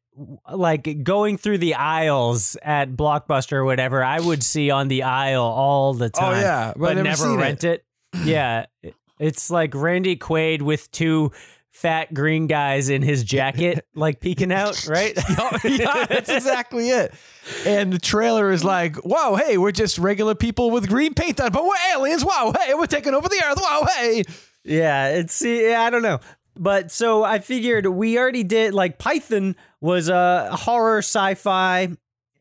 like 0.52 1.02
going 1.02 1.38
through 1.38 1.58
the 1.58 1.74
aisles 1.76 2.56
at 2.62 2.90
Blockbuster 2.90 3.52
or 3.52 3.64
whatever, 3.64 4.04
I 4.04 4.20
would 4.20 4.42
see 4.42 4.70
on 4.70 4.88
the 4.88 5.04
aisle 5.04 5.44
all 5.44 5.94
the 5.94 6.10
time. 6.10 6.24
Oh, 6.30 6.32
time. 6.32 6.42
yeah, 6.42 6.72
but 6.74 6.80
but 6.80 6.88
never 6.96 7.04
never 7.04 7.16
seen 7.16 7.32
it. 7.38 7.42
rent 7.42 7.64
it. 7.64 7.84
Yeah. 8.24 8.66
It's 9.18 9.50
like 9.50 9.74
Randy 9.74 10.16
Quaid 10.16 10.62
with 10.62 10.90
two 10.90 11.30
fat 11.80 12.12
green 12.12 12.46
guys 12.46 12.88
in 12.90 13.02
his 13.02 13.24
jacket, 13.24 13.86
like 13.94 14.20
peeking 14.20 14.52
out, 14.52 14.86
right? 14.86 15.16
yeah, 15.64 16.04
that's 16.06 16.28
exactly 16.28 16.90
it. 16.90 17.14
And 17.66 17.92
the 17.92 17.98
trailer 17.98 18.50
is 18.52 18.62
like, 18.62 18.96
"Whoa, 18.96 19.36
hey, 19.36 19.56
we're 19.58 19.72
just 19.72 19.98
regular 19.98 20.34
people 20.34 20.70
with 20.70 20.88
green 20.88 21.14
paint 21.14 21.40
on, 21.40 21.52
but 21.52 21.64
we're 21.64 21.74
aliens. 21.94 22.24
Wow, 22.24 22.52
hey, 22.58 22.74
we're 22.74 22.86
taking 22.86 23.14
over 23.14 23.28
the 23.28 23.42
Earth. 23.44 23.58
Wow, 23.60 23.86
hey." 23.96 24.24
Yeah, 24.64 25.08
it's 25.08 25.40
yeah, 25.42 25.82
I 25.82 25.90
don't 25.90 26.02
know. 26.02 26.20
But 26.56 26.90
so 26.90 27.24
I 27.24 27.38
figured 27.38 27.86
we 27.86 28.18
already 28.18 28.42
did 28.44 28.74
like 28.74 28.98
Python 28.98 29.56
was 29.80 30.10
a 30.10 30.54
horror 30.54 30.98
sci-fi 30.98 31.88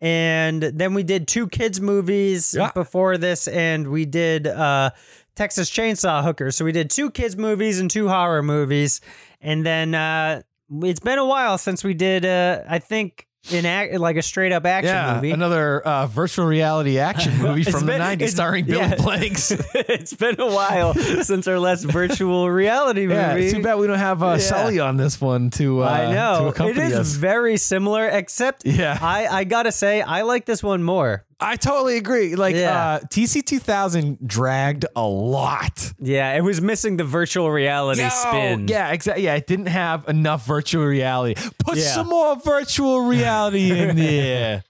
and 0.01 0.61
then 0.63 0.93
we 0.93 1.03
did 1.03 1.27
two 1.27 1.47
kids 1.47 1.79
movies 1.79 2.53
Yeah. 2.57 2.71
before 2.73 3.17
this 3.17 3.47
and 3.47 3.87
we 3.89 4.05
did 4.05 4.47
uh 4.47 4.91
Texas 5.35 5.69
Chainsaw 5.69 6.21
Hooker. 6.23 6.51
So 6.51 6.65
we 6.65 6.73
did 6.73 6.89
two 6.89 7.09
kids 7.11 7.37
movies 7.37 7.79
and 7.79 7.89
two 7.89 8.09
horror 8.09 8.43
movies 8.43 8.99
and 9.41 9.65
then 9.65 9.95
uh 9.95 10.41
it's 10.83 10.99
been 10.99 11.17
a 11.19 11.25
while 11.25 11.57
since 11.57 11.83
we 11.83 11.93
did 11.93 12.25
uh 12.25 12.61
I 12.67 12.79
think 12.79 13.25
an 13.53 13.65
act 13.65 13.93
like 13.93 14.17
a 14.17 14.21
straight 14.21 14.51
up 14.51 14.65
action 14.65 14.93
Yeah, 14.93 15.15
movie. 15.15 15.31
another 15.31 15.79
uh, 15.81 16.07
virtual 16.07 16.45
reality 16.45 16.99
action 16.99 17.37
movie 17.41 17.63
from 17.63 17.85
been- 17.85 17.99
the 17.99 18.25
'90s, 18.25 18.29
starring 18.31 18.65
Billy 18.65 18.79
yeah. 18.79 18.95
Blanks. 18.95 19.51
it's 19.73 20.13
been 20.13 20.39
a 20.41 20.45
while 20.53 20.93
since 20.93 21.47
our 21.47 21.57
last 21.57 21.85
virtual 21.85 22.51
reality 22.51 23.03
movie. 23.07 23.13
yeah, 23.15 23.35
it's 23.35 23.53
too 23.53 23.63
bad 23.63 23.75
we 23.75 23.87
don't 23.87 23.97
have 23.97 24.21
uh, 24.21 24.31
Yeah. 24.31 24.37
Sully 24.39 24.79
on 24.81 24.97
this 24.97 25.21
one 25.21 25.49
to 25.51 25.83
uh, 25.83 25.87
I 25.87 26.13
know 26.13 26.47
it 26.47 26.49
accompany 26.49 26.87
is 26.87 26.93
us. 26.93 27.11
very 27.13 27.55
similar, 27.55 28.07
except 28.09 28.65
Yeah. 28.65 28.99
I 29.01 29.25
I 29.27 29.43
gotta 29.45 29.71
say 29.71 30.01
I 30.01 30.23
like 30.23 30.45
this 30.45 30.61
one 30.61 30.83
more. 30.83 31.25
I 31.41 31.55
totally 31.55 31.97
agree. 31.97 32.35
Like 32.35 32.55
Yeah. 32.55 32.77
uh, 32.77 32.99
TC 33.09 33.41
2000 33.45 34.17
dragged 34.27 34.85
a 34.95 35.03
lot. 35.05 35.93
Yeah, 35.99 36.33
it 36.33 36.41
was 36.41 36.59
missing 36.61 36.97
the 36.97 37.05
virtual 37.05 37.49
reality 37.49 38.01
Yo, 38.01 38.09
spin. 38.09 38.67
Yeah, 38.67 38.89
exactly. 38.91 39.23
Yeah, 39.23 39.35
it 39.35 39.47
didn't 39.47 39.67
have 39.67 40.07
enough 40.09 40.45
virtual 40.45 40.85
reality. 40.85 41.35
Put 41.59 41.77
Yeah. 41.77 41.93
some 41.93 42.07
more 42.07 42.35
virtual 42.37 43.01
reality 43.01 43.71
in 43.71 43.95
there. 43.95 44.63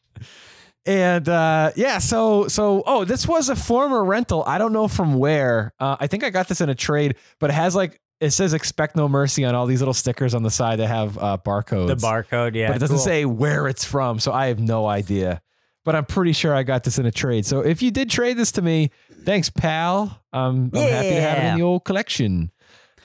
And 0.85 1.27
uh, 1.27 1.71
yeah, 1.75 1.97
so 1.99 2.47
so 2.47 2.83
oh, 2.88 3.03
this 3.05 3.27
was 3.27 3.49
a 3.49 3.55
former 3.55 4.03
rental. 4.03 4.43
I 4.47 4.57
don't 4.57 4.73
know 4.73 4.88
from 4.88 5.15
where. 5.15 5.73
Uh, 5.79 5.97
I 5.99 6.07
think 6.07 6.23
I 6.23 6.29
got 6.29 6.47
this 6.47 6.61
in 6.61 6.69
a 6.69 6.75
trade, 6.75 7.15
but 7.39 7.49
it 7.49 7.53
has 7.53 7.75
like 7.75 7.99
it 8.21 8.31
says 8.31 8.53
"Expect 8.53 8.95
No 8.95 9.07
Mercy" 9.09 9.43
on 9.45 9.55
all 9.55 9.65
these 9.65 9.81
little 9.81 9.93
stickers 9.93 10.33
on 10.33 10.41
the 10.41 10.49
side 10.49 10.79
that 10.79 10.88
have 10.88 11.17
uh, 11.17 11.38
barcodes. 11.45 11.88
the 11.88 11.95
barcode. 11.95 12.55
Yeah, 12.55 12.67
but 12.67 12.77
it 12.77 12.79
doesn't 12.79 12.95
cool. 12.97 13.05
say 13.05 13.25
where 13.25 13.67
it's 13.67 13.85
from, 13.85 14.19
so 14.19 14.31
I 14.31 14.47
have 14.47 14.59
no 14.59 14.88
idea. 14.88 15.41
But 15.89 15.96
I'm 15.96 16.05
pretty 16.05 16.34
sure 16.34 16.53
I 16.53 16.62
got 16.62 16.84
this 16.84 17.00
in 17.00 17.08
a 17.08 17.12
trade. 17.12 17.48
So 17.48 17.62
if 17.62 17.81
you 17.81 17.89
did 17.89 18.12
trade 18.12 18.38
this 18.38 18.51
to 18.51 18.62
me, 18.62 18.91
thanks, 19.25 19.50
pal. 19.50 20.22
Um, 20.31 20.69
I'm 20.72 20.81
happy 20.81 21.10
to 21.10 21.19
have 21.22 21.38
it 21.39 21.48
in 21.48 21.55
the 21.58 21.63
old 21.63 21.84
collection. 21.84 22.51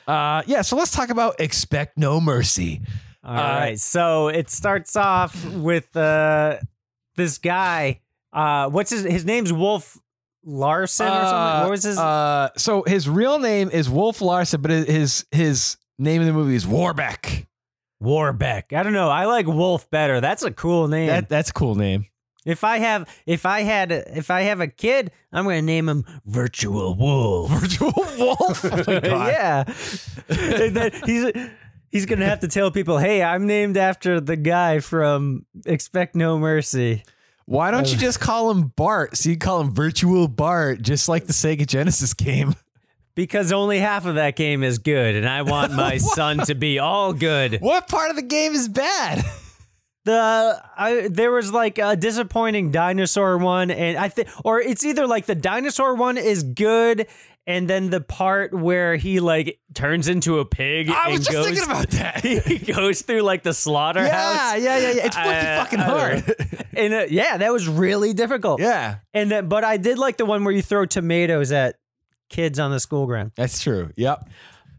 Uh, 0.06 0.42
yeah. 0.44 0.60
So 0.60 0.76
let's 0.76 0.90
talk 0.90 1.08
about 1.08 1.40
"Expect 1.40 1.96
No 1.96 2.20
Mercy." 2.20 2.82
All 3.24 3.34
right, 3.34 3.80
so 3.80 4.28
it 4.28 4.50
starts 4.50 4.96
off 4.96 5.32
with 5.54 5.96
uh 5.96 6.58
this 7.16 7.38
guy. 7.38 8.02
Uh, 8.34 8.68
what's 8.68 8.90
his 8.90 9.04
his 9.04 9.24
name's 9.24 9.50
Wolf 9.50 9.98
Larson 10.44 11.06
or 11.06 11.10
something? 11.10 11.26
Uh, 11.32 11.60
What 11.62 11.70
was 11.70 11.84
his? 11.84 11.96
Uh, 11.98 12.50
so 12.58 12.82
his 12.86 13.08
real 13.08 13.38
name 13.38 13.70
is 13.70 13.88
Wolf 13.88 14.20
Larson, 14.20 14.60
but 14.60 14.70
his 14.70 15.24
his 15.30 15.78
name 15.98 16.20
in 16.20 16.26
the 16.26 16.34
movie 16.34 16.54
is 16.54 16.66
Warbeck. 16.66 17.46
Warbeck. 17.98 18.74
I 18.74 18.82
don't 18.82 18.92
know. 18.92 19.08
I 19.08 19.24
like 19.24 19.46
Wolf 19.46 19.88
better. 19.88 20.20
That's 20.20 20.42
a 20.42 20.50
cool 20.50 20.86
name. 20.88 21.06
That 21.06 21.30
that's 21.30 21.48
a 21.48 21.54
cool 21.54 21.76
name. 21.76 22.04
If 22.44 22.64
I 22.64 22.78
have 22.78 23.08
if 23.26 23.46
I 23.46 23.62
had 23.62 23.90
if 23.92 24.30
I 24.30 24.42
have 24.42 24.60
a 24.60 24.66
kid, 24.68 25.10
I'm 25.32 25.44
gonna 25.44 25.62
name 25.62 25.88
him 25.88 26.04
Virtual 26.26 26.94
Wolf. 26.94 27.50
Virtual 27.50 27.92
Wolf. 28.18 28.64
Oh 28.88 29.26
yeah. 29.26 29.64
he's 31.06 31.32
he's 31.90 32.06
gonna 32.06 32.26
have 32.26 32.40
to 32.40 32.48
tell 32.48 32.70
people, 32.70 32.98
"Hey, 32.98 33.22
I'm 33.22 33.46
named 33.46 33.76
after 33.76 34.20
the 34.20 34.36
guy 34.36 34.80
from 34.80 35.46
Expect 35.66 36.14
No 36.14 36.38
Mercy." 36.38 37.02
Why 37.46 37.70
don't 37.70 37.90
you 37.90 37.98
just 37.98 38.20
call 38.20 38.50
him 38.50 38.68
Bart? 38.68 39.16
So 39.18 39.28
you 39.28 39.36
call 39.36 39.60
him 39.60 39.70
Virtual 39.74 40.28
Bart, 40.28 40.80
just 40.80 41.08
like 41.10 41.26
the 41.26 41.34
Sega 41.34 41.66
Genesis 41.66 42.14
game. 42.14 42.54
Because 43.14 43.52
only 43.52 43.78
half 43.78 44.06
of 44.06 44.14
that 44.16 44.34
game 44.34 44.64
is 44.64 44.78
good, 44.78 45.14
and 45.14 45.28
I 45.28 45.42
want 45.42 45.72
my 45.72 45.98
son 46.16 46.38
to 46.46 46.54
be 46.54 46.78
all 46.78 47.12
good. 47.12 47.60
What 47.60 47.86
part 47.86 48.10
of 48.10 48.16
the 48.16 48.22
game 48.22 48.54
is 48.54 48.66
bad? 48.68 49.22
The 50.04 50.62
I, 50.76 51.08
there 51.10 51.30
was 51.32 51.52
like 51.52 51.78
a 51.78 51.96
disappointing 51.96 52.70
dinosaur 52.70 53.38
one, 53.38 53.70
and 53.70 53.96
I 53.96 54.08
think, 54.08 54.28
or 54.44 54.60
it's 54.60 54.84
either 54.84 55.06
like 55.06 55.26
the 55.26 55.34
dinosaur 55.34 55.94
one 55.94 56.18
is 56.18 56.42
good, 56.42 57.06
and 57.46 57.68
then 57.68 57.88
the 57.88 58.00
part 58.02 58.52
where 58.52 58.96
he 58.96 59.20
like 59.20 59.58
turns 59.72 60.08
into 60.08 60.40
a 60.40 60.44
pig. 60.44 60.90
I 60.90 61.08
was 61.08 61.20
just 61.20 61.30
goes, 61.32 61.46
thinking 61.46 61.64
about 61.64 61.88
that. 61.90 62.20
he 62.46 62.58
goes 62.58 63.00
through 63.02 63.22
like 63.22 63.42
the 63.44 63.54
slaughterhouse. 63.54 64.10
Yeah, 64.12 64.56
yeah, 64.56 64.78
yeah, 64.78 64.90
yeah. 64.92 65.06
It's 65.06 65.16
fucking 65.16 65.30
Uh, 65.32 65.64
fucking 65.64 65.78
hard. 65.78 66.68
and 66.74 66.94
uh, 66.94 67.06
yeah, 67.08 67.38
that 67.38 67.50
was 67.52 67.66
really 67.66 68.12
difficult. 68.12 68.60
yeah, 68.60 68.96
And 69.14 69.30
then, 69.30 69.48
but 69.48 69.64
I 69.64 69.78
did 69.78 69.98
like 69.98 70.18
the 70.18 70.26
one 70.26 70.44
where 70.44 70.54
you 70.54 70.62
throw 70.62 70.84
tomatoes 70.84 71.50
at 71.50 71.76
kids 72.28 72.58
on 72.58 72.70
the 72.70 72.80
school 72.80 73.06
ground. 73.06 73.32
that's 73.36 73.62
true. 73.62 73.90
Yep. 73.96 74.28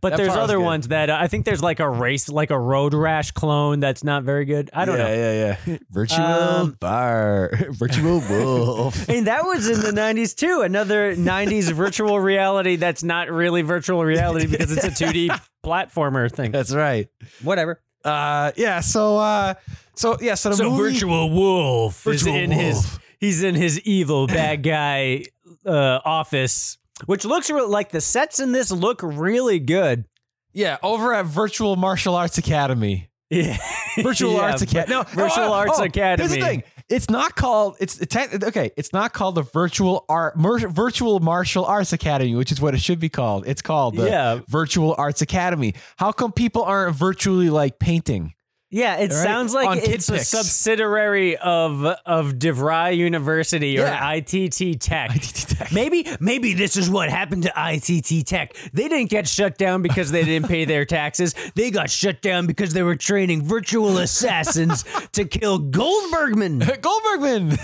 But 0.02 0.12
That 0.12 0.18
there's 0.18 0.30
part 0.30 0.42
was 0.42 0.44
other 0.50 0.58
good. 0.58 0.64
ones 0.66 0.88
that 0.90 1.10
uh, 1.10 1.18
I 1.20 1.28
think 1.28 1.46
there's 1.46 1.64
like 1.64 1.80
a 1.80 1.90
race, 1.90 2.30
like 2.30 2.52
a 2.52 2.60
road 2.60 2.94
rash 2.94 3.32
clone 3.32 3.80
that's 3.80 4.04
not 4.04 4.24
very 4.24 4.46
good. 4.46 4.70
I 4.74 4.86
don't 4.86 4.98
yeah, 4.98 5.04
know. 5.04 5.14
Yeah, 5.14 5.34
yeah, 5.34 5.58
yeah. 5.66 5.78
Virtual 5.90 6.25
Um, 6.25 6.72
bar, 6.80 7.52
virtual 7.72 8.22
wolf. 8.30 9.10
And 9.16 9.28
that 9.28 9.46
was 9.46 9.68
in 9.68 9.82
the 9.82 10.00
90s 10.00 10.36
too. 10.36 10.62
Another 10.62 11.16
90s 11.16 11.72
virtual 11.72 12.20
reality 12.20 12.75
that's 12.75 13.04
not 13.04 13.30
really 13.32 13.62
virtual 13.64 14.04
reality 14.06 14.48
because 14.48 14.72
it's 14.72 14.86
a 14.86 14.92
2D 14.92 15.30
platformer 15.66 16.32
thing. 16.32 16.52
That's 16.52 16.74
right. 16.74 17.08
Whatever. 17.42 17.82
Uh, 18.04 18.52
yeah. 18.56 18.82
So, 18.82 19.18
uh, 19.18 19.56
so 19.96 20.18
yeah. 20.22 20.36
So 20.36 20.50
the 20.50 20.56
So 20.58 20.70
movie, 20.70 20.94
virtual 20.94 21.32
wolf 21.32 22.04
Virtual 22.04 22.36
is 22.36 22.42
in 22.44 22.52
his 22.52 22.75
Wolf. 22.75 23.00
he's 23.20 23.42
in 23.44 23.56
his 23.56 23.80
evil 23.82 24.28
bad 24.28 24.62
guy 24.62 25.24
uh, 25.66 26.00
office, 26.06 26.78
which 27.06 27.25
looks 27.25 27.50
like 27.50 27.92
the 27.92 28.02
sets 28.02 28.40
in 28.40 28.52
this 28.52 28.72
look 28.72 29.02
really 29.04 29.60
good. 29.60 30.06
yeah, 30.54 30.78
over 30.82 31.14
at 31.14 31.25
Virtual 31.25 31.75
Martial 31.75 32.16
Arts 32.16 32.38
Academy. 32.38 33.10
Yeah. 33.32 33.58
Virtual 33.98 34.34
Yeah, 34.34 34.42
Arts 34.42 34.62
Academy. 34.62 34.96
No, 34.96 35.02
Virtual 35.02 35.46
oh, 35.46 35.50
oh, 35.50 35.54
Arts 35.54 35.80
oh, 35.80 35.84
Academy. 35.84 36.28
Here's 36.30 36.40
the 36.40 36.46
thing. 36.46 36.64
It's 36.90 37.10
not 37.10 37.36
called. 37.36 37.75
It's 37.80 38.00
okay. 38.00 38.70
It's 38.78 38.94
not 38.94 39.14
called 39.14 39.34
the 39.34 39.42
Virtual 39.42 40.06
Art 40.08 40.38
Mer, 40.38 40.60
Virtual 40.70 41.20
Martial 41.20 41.66
Arts 41.66 41.92
Academy, 41.92 42.36
which 42.36 42.52
is 42.52 42.62
what 42.62 42.75
it 42.75 42.82
should 42.82 43.00
be 43.00 43.10
called. 43.10 43.48
It's 43.48 43.64
called 43.64 43.96
the 43.96 44.06
Yeah. 44.06 44.40
Virtual 44.48 44.94
Arts 44.96 45.24
Academy. 45.24 45.74
How 45.98 46.12
come 46.12 46.34
people 46.34 46.62
aren't 46.62 46.96
virtually 46.96 47.50
like 47.50 47.80
painting? 47.80 48.36
Yeah, 48.72 48.96
it 48.98 49.12
Right? 49.12 49.24
sounds 49.24 49.54
like 49.54 49.80
Kid 49.84 49.94
it's 49.94 50.10
a 50.10 50.20
subsidiary 50.20 51.38
of 51.38 51.86
of 52.06 52.34
DeVry 52.34 52.98
University 52.98 53.78
or 53.80 53.84
Yeah. 53.84 54.14
ITT 54.16 54.80
Tech. 54.82 55.12
ITT 55.16 55.48
Tech. 55.58 55.72
Maybe 55.72 56.06
maybe 56.20 56.54
this 56.54 56.76
is 56.76 56.90
what 56.90 57.10
happened 57.10 57.44
to 57.44 57.54
ITT 57.56 58.24
Tech. 58.26 58.56
They 58.74 58.90
didn't 58.90 59.10
get 59.12 59.28
shut 59.28 59.58
down 59.58 59.82
because 59.82 60.12
they 60.12 60.26
didn't 60.26 60.50
pay 60.50 60.66
their 60.66 60.84
taxes. 60.84 61.36
They 61.54 61.70
got 61.72 61.90
shut 61.90 62.22
down 62.22 62.48
because 62.48 62.74
they 62.74 62.84
were 62.84 62.96
training 62.96 63.44
virtual 63.44 63.98
assassins 64.00 64.84
to 65.14 65.26
kill 65.26 65.60
Goldbergman. 65.60 66.62
Goldbergman. 66.82 67.58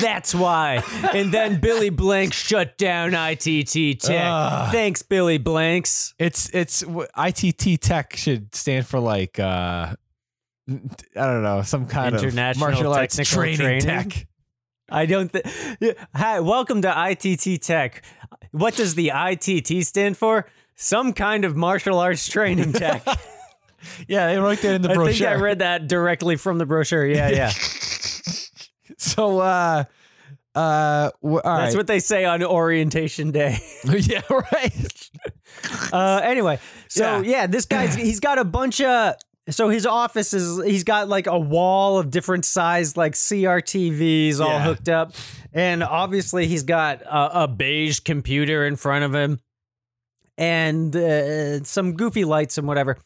That's 0.00 0.34
why. 0.34 0.82
And 1.12 1.32
then 1.32 1.60
Billy 1.60 1.90
Blank 1.90 2.32
shut 2.32 2.78
down 2.78 3.14
ITT 3.14 4.00
Tech. 4.00 4.24
Ugh. 4.26 4.72
Thanks, 4.72 5.02
Billy 5.02 5.38
Blanks. 5.38 6.14
It's 6.18 6.48
it's 6.50 6.84
ITT 7.16 7.80
Tech 7.80 8.14
should 8.16 8.54
stand 8.54 8.86
for 8.86 9.00
like 9.00 9.17
uh 9.38 9.94
I 10.68 10.76
don't 11.14 11.42
know 11.42 11.62
some 11.62 11.86
kind 11.86 12.14
of 12.14 12.34
martial 12.58 12.92
arts 12.92 13.16
training, 13.28 13.56
Training? 13.56 13.80
tech. 13.82 14.26
I 14.90 15.06
don't 15.06 15.30
think. 15.30 15.96
Hi, 16.14 16.40
welcome 16.40 16.82
to 16.82 16.88
ITT 17.10 17.60
Tech. 17.62 18.02
What 18.52 18.74
does 18.76 18.94
the 18.94 19.10
ITT 19.14 19.84
stand 19.86 20.16
for? 20.16 20.46
Some 20.76 21.12
kind 21.12 21.44
of 21.44 21.56
martial 21.56 21.98
arts 21.98 22.26
training 22.28 22.72
tech. 22.72 23.04
Yeah, 24.08 24.26
they 24.26 24.38
wrote 24.38 24.60
that 24.62 24.74
in 24.74 24.82
the 24.82 24.90
I 24.90 24.94
brochure. 24.94 25.12
think 25.12 25.28
I 25.28 25.34
read 25.40 25.58
that 25.60 25.86
directly 25.86 26.34
from 26.34 26.58
the 26.58 26.66
brochure. 26.66 27.06
Yeah, 27.06 27.28
yeah. 27.28 27.52
So 28.98 29.38
uh 29.38 29.84
uh 30.54 31.10
w- 31.22 31.40
That's 31.44 31.46
right. 31.46 31.76
what 31.76 31.86
they 31.86 32.00
say 32.00 32.24
on 32.24 32.42
orientation 32.42 33.30
day. 33.30 33.58
yeah, 33.84 34.22
right. 34.52 34.97
Uh, 35.92 36.20
anyway, 36.22 36.58
so 36.88 37.20
Yeah. 37.20 37.40
yeah. 37.40 37.46
this 37.46 37.64
guy's 37.64 37.94
he's 38.08 38.20
got 38.20 38.38
a 38.38 38.44
bunch 38.44 38.80
of. 38.80 39.14
So 39.50 39.70
his 39.70 39.86
office 39.86 40.34
is 40.34 40.62
he's 40.64 40.84
got 40.84 41.08
like 41.08 41.26
a 41.26 41.38
wall 41.38 41.98
of 41.98 42.10
different 42.10 42.44
size 42.44 42.96
like 42.98 43.14
CRTVs 43.14 44.40
all 44.40 44.48
Yeah. 44.50 44.62
hooked 44.62 44.88
up, 44.90 45.14
and 45.54 45.82
obviously 45.82 46.46
he's 46.46 46.64
got 46.64 47.00
a, 47.02 47.44
a 47.44 47.48
beige 47.48 48.00
computer 48.00 48.66
in 48.66 48.76
front 48.76 49.04
of 49.04 49.14
him, 49.14 49.40
and 50.36 50.94
uh, 50.94 51.64
some 51.64 51.94
goofy 51.94 52.24
lights 52.26 52.58
and 52.58 52.68
whatever. 52.68 52.98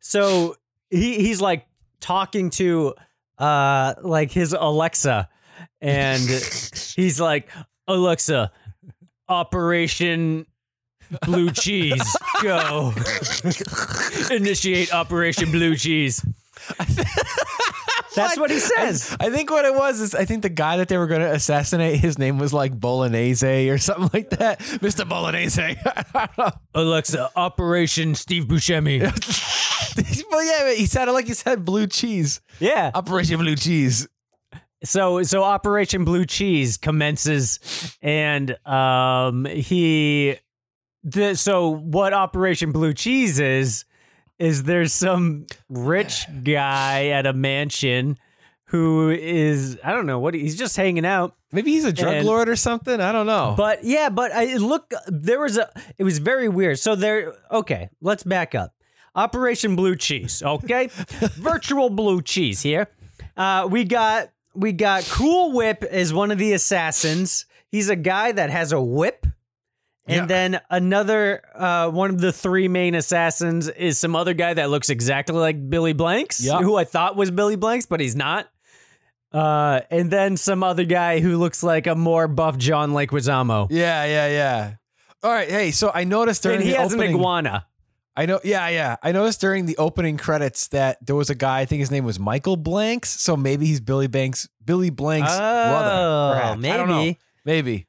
So 0.00 0.56
he 0.88 1.16
he's 1.18 1.42
like 1.42 1.66
talking 2.00 2.48
to 2.50 2.94
uh 3.36 3.94
like 4.02 4.30
his 4.32 4.54
Alexa, 4.58 5.28
and 5.82 6.22
he's 6.96 7.20
like 7.20 7.50
Alexa, 7.86 8.50
Operation 9.28 10.46
Blue 11.24 11.50
Cheese, 11.50 12.02
go. 12.42 12.92
Initiate 14.30 14.92
Operation 14.94 15.50
Blue 15.50 15.76
Cheese. 15.76 16.24
That's 18.14 18.38
what 18.38 18.50
he 18.50 18.58
says. 18.58 19.16
I 19.20 19.30
think 19.30 19.50
what 19.50 19.64
it 19.64 19.74
was 19.74 20.00
is 20.00 20.14
I 20.14 20.24
think 20.24 20.42
the 20.42 20.48
guy 20.48 20.78
that 20.78 20.88
they 20.88 20.98
were 20.98 21.06
going 21.06 21.20
to 21.20 21.32
assassinate, 21.32 22.00
his 22.00 22.18
name 22.18 22.38
was 22.38 22.52
like 22.52 22.78
Bolognese 22.78 23.70
or 23.70 23.78
something 23.78 24.10
like 24.12 24.30
that. 24.30 24.58
Mr. 24.58 25.08
Bolognese. 25.08 25.62
I. 25.62 26.52
Alexa, 26.74 27.30
Operation 27.36 28.14
Steve 28.14 28.44
Buscemi. 28.44 29.00
well, 30.30 30.44
yeah, 30.44 30.74
he 30.74 30.86
sounded 30.86 31.12
like 31.12 31.26
he 31.26 31.34
said 31.34 31.64
blue 31.64 31.86
cheese. 31.86 32.40
Yeah. 32.58 32.90
Operation 32.94 33.38
Blue 33.38 33.56
Cheese. 33.56 34.08
So 34.82 35.22
so 35.22 35.42
Operation 35.44 36.04
Blue 36.04 36.24
Cheese 36.24 36.78
commences 36.78 37.96
and 38.02 38.56
um 38.66 39.44
he 39.44 40.36
the 41.04 41.34
so 41.34 41.68
what 41.70 42.12
Operation 42.12 42.72
Blue 42.72 42.92
Cheese 42.94 43.38
is 43.40 43.84
is 44.38 44.62
there's 44.64 44.92
some 44.92 45.46
rich 45.68 46.26
guy 46.44 47.08
at 47.08 47.26
a 47.26 47.32
mansion 47.32 48.18
who 48.66 49.10
is 49.10 49.78
I 49.84 49.92
don't 49.92 50.06
know 50.06 50.18
what 50.18 50.34
he's 50.34 50.56
just 50.56 50.76
hanging 50.76 51.04
out 51.06 51.34
Maybe 51.52 51.72
he's 51.72 51.84
a 51.84 51.92
drug 51.92 52.14
And- 52.14 52.26
lord 52.26 52.48
or 52.48 52.54
something. 52.54 53.00
I 53.00 53.10
don't 53.10 53.26
know. 53.26 53.54
But 53.56 53.82
yeah, 53.82 54.08
but 54.08 54.30
I 54.32 54.56
look 54.56 54.92
there 55.08 55.40
was 55.40 55.58
a 55.58 55.68
it 55.98 56.04
was 56.04 56.18
very 56.18 56.48
weird. 56.48 56.78
So 56.78 56.94
there 56.94 57.34
okay, 57.50 57.88
let's 58.00 58.22
back 58.22 58.54
up. 58.54 58.72
Operation 59.16 59.74
Blue 59.74 59.96
Cheese, 59.96 60.42
okay? 60.42 60.86
Virtual 60.92 61.90
Blue 61.90 62.22
Cheese 62.22 62.62
here. 62.62 62.86
Uh 63.36 63.66
we 63.68 63.84
got 63.84 64.30
we 64.54 64.72
got 64.72 65.04
Cool 65.10 65.52
Whip 65.52 65.82
as 65.82 66.12
one 66.12 66.30
of 66.30 66.38
the 66.38 66.52
assassins. 66.52 67.46
He's 67.68 67.88
a 67.88 67.96
guy 67.96 68.32
that 68.32 68.50
has 68.50 68.70
a 68.72 68.80
whip. 68.80 69.26
And 70.10 70.16
Yeah. 70.22 70.26
then 70.26 70.60
another 70.70 71.40
uh, 71.54 71.88
one 71.90 72.10
of 72.10 72.20
the 72.20 72.32
three 72.32 72.68
main 72.68 72.94
assassins 72.94 73.68
is 73.68 73.98
some 73.98 74.16
other 74.16 74.34
guy 74.34 74.54
that 74.54 74.70
looks 74.70 74.90
exactly 74.90 75.36
like 75.36 75.70
Billy 75.70 75.92
Blanks, 75.92 76.42
Yeah. 76.44 76.58
who 76.58 76.76
I 76.76 76.84
thought 76.84 77.16
was 77.16 77.30
Billy 77.30 77.56
Blanks, 77.56 77.86
but 77.86 78.00
he's 78.00 78.16
not. 78.16 78.48
Uh, 79.32 79.80
and 79.90 80.10
then 80.10 80.36
some 80.36 80.62
other 80.64 80.84
guy 80.84 81.20
who 81.20 81.36
looks 81.38 81.62
like 81.62 81.86
a 81.86 81.94
more 81.94 82.26
buff 82.26 82.58
John 82.58 82.90
Leguizamo. 82.92 83.68
yeah, 83.70 84.04
yeah, 84.04 84.26
yeah. 84.28 84.72
All 85.22 85.30
right. 85.30 85.48
Hey, 85.48 85.70
so 85.70 85.90
I 85.94 86.04
noticed 86.04 86.42
during 86.42 86.56
And 86.58 86.64
he 86.66 86.72
the 86.72 86.78
has 86.78 86.92
opening, 86.92 87.10
an 87.10 87.16
iguana. 87.20 87.66
I 88.16 88.26
know. 88.26 88.40
Yeah, 88.42 88.68
yeah. 88.68 88.96
I 89.02 89.12
noticed 89.12 89.40
during 89.40 89.66
the 89.66 89.76
opening 89.76 90.16
credits 90.16 90.68
that 90.68 90.98
there 91.06 91.14
was 91.14 91.30
a 91.30 91.34
guy. 91.34 91.60
I 91.60 91.64
think 91.66 91.78
his 91.80 91.90
name 91.92 92.04
was 92.04 92.18
Michael 92.18 92.56
Blanks. 92.56 93.20
So 93.20 93.36
maybe 93.36 93.66
he's 93.66 93.80
Billy 93.80 94.08
Banks, 94.08 94.48
Billy 94.64 94.90
Blanks' 94.90 95.30
brother. 95.36 95.90
Oh, 95.94 96.32
Perhaps. 96.34 96.64
I 96.64 96.76
don't 96.76 96.88
know. 96.88 96.96
maybe. 96.96 97.18
Maybe. 97.44 97.86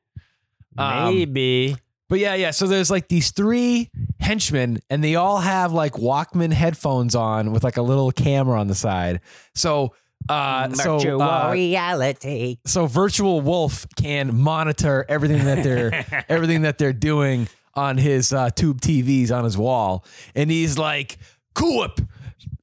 Um, 0.77 1.15
Maybe. 1.15 1.75
But 2.11 2.19
yeah, 2.19 2.33
yeah. 2.35 2.51
So 2.51 2.67
there's 2.67 2.91
like 2.91 3.07
these 3.07 3.31
three 3.31 3.89
henchmen, 4.19 4.79
and 4.89 5.01
they 5.01 5.15
all 5.15 5.37
have 5.37 5.71
like 5.71 5.93
Walkman 5.93 6.51
headphones 6.51 7.15
on 7.15 7.53
with 7.53 7.63
like 7.63 7.77
a 7.77 7.81
little 7.81 8.11
camera 8.11 8.59
on 8.59 8.67
the 8.67 8.75
side. 8.75 9.21
So, 9.55 9.93
uh, 10.27 10.69
so 10.73 10.97
Virtual 10.97 11.21
uh, 11.21 11.53
reality. 11.53 12.57
so 12.65 12.85
virtual 12.85 13.39
wolf 13.39 13.87
can 13.95 14.37
monitor 14.37 15.05
everything 15.07 15.45
that 15.45 15.63
they're 15.63 16.25
everything 16.29 16.63
that 16.63 16.77
they're 16.77 16.91
doing 16.91 17.47
on 17.75 17.97
his 17.97 18.33
uh, 18.33 18.49
tube 18.49 18.81
TVs 18.81 19.31
on 19.31 19.45
his 19.45 19.57
wall, 19.57 20.03
and 20.35 20.51
he's 20.51 20.77
like, 20.77 21.17
"Cool 21.55 21.79
whip, 21.79 22.01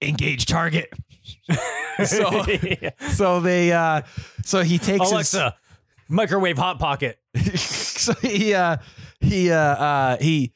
engage 0.02 0.44
target." 0.44 0.92
so, 2.04 2.44
so 3.14 3.40
they, 3.40 3.72
uh, 3.72 4.02
so 4.44 4.62
he 4.62 4.76
takes 4.76 5.04
his- 5.04 5.11
Alexa, 5.11 5.56
microwave 6.06 6.58
hot 6.58 6.78
pocket. 6.78 7.18
so 7.56 8.12
he 8.20 8.52
uh 8.52 8.76
he 9.20 9.50
uh 9.50 9.57
uh 9.57 10.16
he 10.20 10.52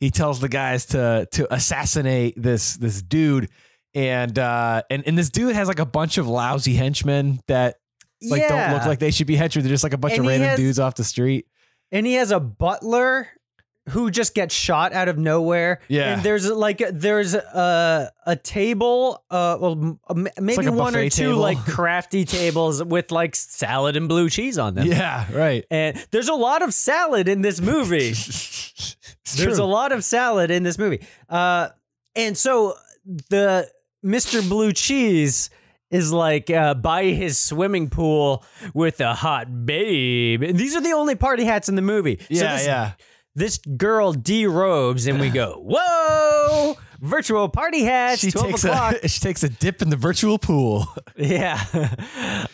he 0.00 0.10
tells 0.10 0.40
the 0.40 0.48
guys 0.48 0.86
to 0.86 1.26
to 1.32 1.52
assassinate 1.54 2.34
this 2.40 2.76
this 2.76 3.02
dude. 3.02 3.48
And 3.94 4.38
uh 4.38 4.82
and 4.90 5.02
and 5.06 5.16
this 5.16 5.30
dude 5.30 5.54
has 5.54 5.68
like 5.68 5.78
a 5.78 5.86
bunch 5.86 6.18
of 6.18 6.26
lousy 6.28 6.74
henchmen 6.74 7.40
that 7.48 7.76
like 8.22 8.46
don't 8.48 8.72
look 8.72 8.86
like 8.86 8.98
they 8.98 9.10
should 9.10 9.26
be 9.26 9.36
henchmen. 9.36 9.64
They're 9.64 9.72
just 9.72 9.84
like 9.84 9.94
a 9.94 9.98
bunch 9.98 10.14
And 10.14 10.20
of 10.22 10.26
random 10.28 10.48
has- 10.50 10.58
dudes 10.58 10.78
off 10.78 10.94
the 10.96 11.04
street. 11.04 11.46
And 11.92 12.04
he 12.06 12.14
has 12.14 12.30
a 12.32 12.40
butler 12.40 13.28
who 13.90 14.10
just 14.10 14.34
gets 14.34 14.54
shot 14.54 14.92
out 14.92 15.08
of 15.08 15.16
nowhere. 15.18 15.80
Yeah. 15.88 16.14
and 16.14 16.22
there's 16.22 16.50
like 16.50 16.82
there's 16.92 17.34
a 17.34 18.10
a 18.26 18.36
table, 18.36 19.24
uh, 19.30 19.56
well, 19.60 19.98
maybe 20.40 20.62
like 20.62 20.74
one 20.74 20.96
or 20.96 21.04
two 21.08 21.26
table. 21.28 21.38
like 21.38 21.58
crafty 21.66 22.24
tables 22.24 22.82
with 22.82 23.10
like 23.12 23.34
salad 23.36 23.96
and 23.96 24.08
blue 24.08 24.28
cheese 24.28 24.58
on 24.58 24.74
them. 24.74 24.86
yeah 24.86 25.26
right 25.32 25.64
and 25.70 25.96
there's 26.10 26.28
a 26.28 26.34
lot 26.34 26.62
of 26.62 26.74
salad 26.74 27.28
in 27.28 27.42
this 27.42 27.60
movie. 27.60 28.12
There's 29.34 29.56
true. 29.56 29.64
a 29.64 29.66
lot 29.66 29.90
of 29.90 30.04
salad 30.04 30.52
in 30.52 30.62
this 30.62 30.78
movie. 30.78 31.04
Uh, 31.28 31.70
and 32.14 32.36
so 32.38 32.74
the 33.28 33.68
Mr. 34.04 34.46
Blue 34.48 34.72
Cheese 34.72 35.50
is 35.90 36.12
like 36.12 36.48
uh, 36.48 36.74
by 36.74 37.04
his 37.04 37.38
swimming 37.38 37.90
pool 37.90 38.44
with 38.72 39.00
a 39.00 39.14
hot 39.14 39.66
babe. 39.66 40.42
And 40.42 40.56
these 40.58 40.76
are 40.76 40.80
the 40.80 40.92
only 40.92 41.16
party 41.16 41.44
hats 41.44 41.68
in 41.68 41.74
the 41.74 41.82
movie. 41.82 42.18
So 42.18 42.26
yeah 42.28 42.56
this, 42.56 42.66
yeah 42.66 42.92
this 43.36 43.58
girl 43.58 44.12
derobes 44.14 45.08
and 45.08 45.20
we 45.20 45.28
go, 45.30 45.60
whoa, 45.64 46.76
virtual 47.00 47.48
party 47.48 47.84
hats, 47.84 48.20
She 48.22 48.32
12 48.32 48.46
takes 48.48 48.64
o'clock. 48.64 48.94
a 49.02 49.08
she 49.08 49.20
takes 49.20 49.42
a 49.44 49.48
dip 49.48 49.82
in 49.82 49.90
the 49.90 49.96
virtual 49.96 50.38
pool. 50.38 50.86
Yeah. 51.16 51.62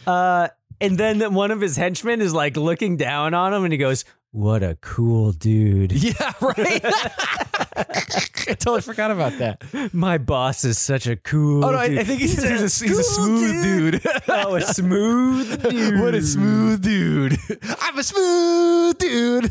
Uh, 0.07 0.49
and 0.81 0.97
then 0.99 1.35
one 1.35 1.51
of 1.51 1.61
his 1.61 1.77
henchmen 1.77 2.21
is 2.21 2.33
like 2.35 2.57
looking 2.57 2.97
down 2.97 3.35
on 3.35 3.53
him 3.55 3.64
and 3.64 3.73
he 3.73 3.77
goes, 3.79 4.05
What 4.31 4.62
a 4.62 4.77
cool 4.81 5.33
dude. 5.33 5.90
yeah, 5.92 6.33
right. 6.40 6.85
I 8.49 8.55
totally 8.55 8.81
forgot 8.81 9.11
about 9.11 9.38
that. 9.38 9.92
My 9.92 10.18
boss 10.18 10.64
is 10.64 10.79
such 10.79 11.07
a 11.07 11.16
cool 11.16 11.64
Oh 11.64 11.71
no, 11.71 11.79
I, 11.79 11.88
dude. 11.88 11.99
I 11.99 12.05
think 12.05 12.21
he's, 12.21 12.42
he's, 12.42 12.83
a, 12.83 12.87
he's 12.87 12.99
a 12.99 13.03
smooth 13.03 13.62
dude. 13.62 14.03
oh, 14.29 14.57
a 14.57 14.61
smooth 14.62 15.62
dude. 15.71 16.01
what 16.01 16.14
a 16.14 16.23
smooth 16.23 16.83
dude. 16.83 17.38
I'm 17.81 17.99
a 17.99 18.03
smooth 18.03 18.99
dude. 18.99 19.51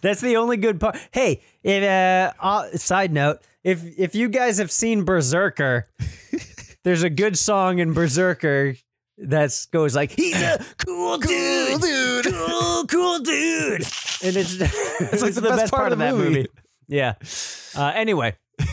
That's 0.00 0.20
the 0.20 0.36
only 0.36 0.56
good 0.56 0.80
part. 0.80 0.96
Hey, 1.12 1.42
if, 1.62 1.82
uh, 1.82 2.32
uh, 2.40 2.70
side 2.76 3.12
note, 3.12 3.40
if 3.62 3.82
if 3.98 4.14
you 4.14 4.28
guys 4.28 4.58
have 4.58 4.70
seen 4.70 5.04
Berserker, 5.04 5.88
there's 6.84 7.02
a 7.02 7.10
good 7.10 7.36
song 7.36 7.78
in 7.78 7.92
Berserker 7.92 8.76
that 9.18 9.66
goes 9.72 9.94
like, 9.94 10.12
"He's 10.12 10.40
a 10.40 10.64
cool 10.78 11.18
dude, 11.18 11.68
cool 11.68 11.78
dude. 11.78 12.34
cool, 12.34 12.86
cool 12.86 13.18
dude," 13.20 13.82
and 14.22 14.36
it's 14.36 14.54
it's 15.00 15.22
like 15.22 15.34
the 15.34 15.42
best 15.42 15.72
part 15.72 15.92
of 15.92 15.98
that 15.98 16.14
movie. 16.14 16.46
Yeah. 16.88 17.14
Uh, 17.76 17.92
anyway. 17.94 18.36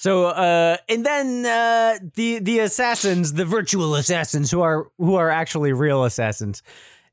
So 0.00 0.28
uh, 0.28 0.78
and 0.88 1.04
then 1.04 1.44
uh, 1.44 1.98
the 2.14 2.38
the 2.38 2.60
assassins, 2.60 3.34
the 3.34 3.44
virtual 3.44 3.94
assassins, 3.96 4.50
who 4.50 4.62
are 4.62 4.90
who 4.96 5.16
are 5.16 5.28
actually 5.28 5.74
real 5.74 6.04
assassins, 6.04 6.62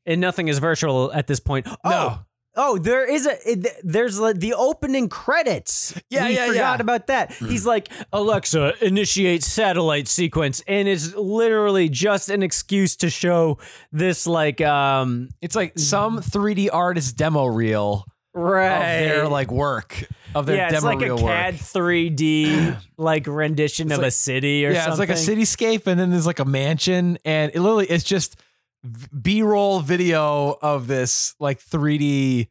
and 0.06 0.22
nothing 0.22 0.48
is 0.48 0.60
virtual 0.60 1.12
at 1.12 1.28
this 1.28 1.42
point. 1.42 1.66
No. 1.66 1.76
oh, 1.84 2.20
there 2.80 3.06
is 3.06 3.28
a 3.28 3.52
it, 3.52 3.68
there's 3.84 4.20
like 4.20 4.40
the 4.40 4.54
opening 4.56 5.10
credits. 5.10 5.94
Yeah, 6.10 6.28
we 6.28 6.36
yeah, 6.36 6.48
forgot 6.48 6.80
yeah. 6.80 6.82
About 6.82 7.08
that. 7.08 7.32
He's 7.34 7.66
like 7.66 7.90
Alexa, 8.12 8.74
initiate 8.86 9.44
satellite 9.44 10.08
sequence, 10.08 10.64
and 10.68 10.88
it's 10.88 11.14
literally 11.16 11.88
just 11.90 12.30
an 12.30 12.42
excuse 12.42 12.96
to 12.98 13.10
show 13.10 13.60
this 13.92 14.26
like 14.26 14.60
um 14.62 15.30
It's 15.42 15.56
like 15.56 15.78
some 15.78 16.20
3D 16.20 16.70
artist 16.74 17.16
demo 17.18 17.46
reel 17.46 18.06
right 18.34 19.02
of 19.02 19.10
their 19.10 19.28
like 19.28 19.52
work 19.52 20.08
of 20.36 20.46
their 20.46 20.70
demo 20.70 20.90
reel. 20.90 21.02
yeah, 21.02 21.10
it's 21.10 21.16
demo 21.16 21.16
like 21.16 21.22
a 21.22 21.24
CAD 21.24 21.54
work. 21.54 21.62
3D 21.62 22.78
like 22.98 23.28
rendition 23.28 23.92
of 23.92 24.02
a 24.02 24.12
city 24.12 24.66
or 24.66 24.72
yeah, 24.72 24.86
something. 24.86 25.10
it's 25.10 25.28
like 25.28 25.36
a 25.36 25.38
cityscape, 25.42 25.88
and 25.88 26.00
then 26.00 26.10
there's 26.10 26.28
like 26.28 26.40
a 26.40 26.46
mansion, 26.46 27.18
and 27.24 27.52
it 27.54 27.60
literally 27.60 27.86
it's 27.88 28.04
just 28.04 28.40
B-roll 29.22 29.80
video 29.82 30.58
of 30.62 30.88
this 30.88 31.36
like 31.40 31.60
3D 31.60 32.48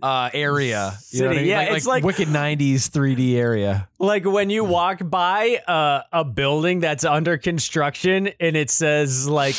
uh 0.00 0.30
area. 0.32 0.98
You 1.10 1.20
know 1.20 1.26
what 1.28 1.36
I 1.36 1.40
mean? 1.40 1.48
yeah, 1.48 1.58
like, 1.58 1.70
it's 1.72 1.86
like- 1.86 2.04
wicked 2.04 2.28
90s 2.28 2.88
3D 2.90 3.34
area. 3.36 3.88
Like 3.98 4.24
when 4.24 4.50
you 4.50 4.64
walk 4.64 5.00
by 5.04 5.56
uh, 5.68 6.02
a 6.12 6.24
building 6.24 6.80
that's 6.80 7.04
under 7.04 7.36
construction 7.38 8.30
and 8.40 8.56
it 8.56 8.70
says 8.70 9.28
like 9.28 9.54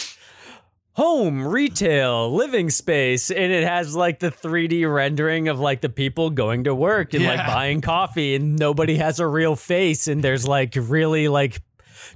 home, 0.95 1.47
retail, 1.47 2.33
living 2.33 2.69
space, 2.69 3.31
and 3.31 3.51
it 3.51 3.63
has 3.63 3.95
like 3.95 4.19
the 4.19 4.29
3D 4.31 4.91
rendering 4.91 5.47
of 5.47 5.59
like 5.59 5.81
the 5.81 5.89
people 5.89 6.29
going 6.29 6.65
to 6.65 6.75
work 6.75 7.13
and 7.13 7.23
like 7.25 7.37
Yeah. 7.37 7.47
buying 7.53 7.81
coffee 7.81 8.35
and 8.35 8.57
nobody 8.57 8.97
has 8.97 9.19
a 9.19 9.27
real 9.27 9.55
face 9.55 10.07
and 10.07 10.23
there's 10.23 10.47
like 10.47 10.73
really 10.75 11.27
like 11.29 11.61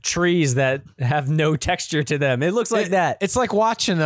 trees 0.07 0.55
that 0.55 0.81
have 0.99 1.29
no 1.29 1.55
texture 1.69 2.01
to 2.03 2.17
them. 2.17 2.41
It 2.41 2.53
looks 2.53 2.71
like 2.71 2.87
It- 2.87 2.91
that. 2.91 3.17
It's 3.21 3.35
like 3.35 3.53
watching 3.53 3.99
a 3.99 4.03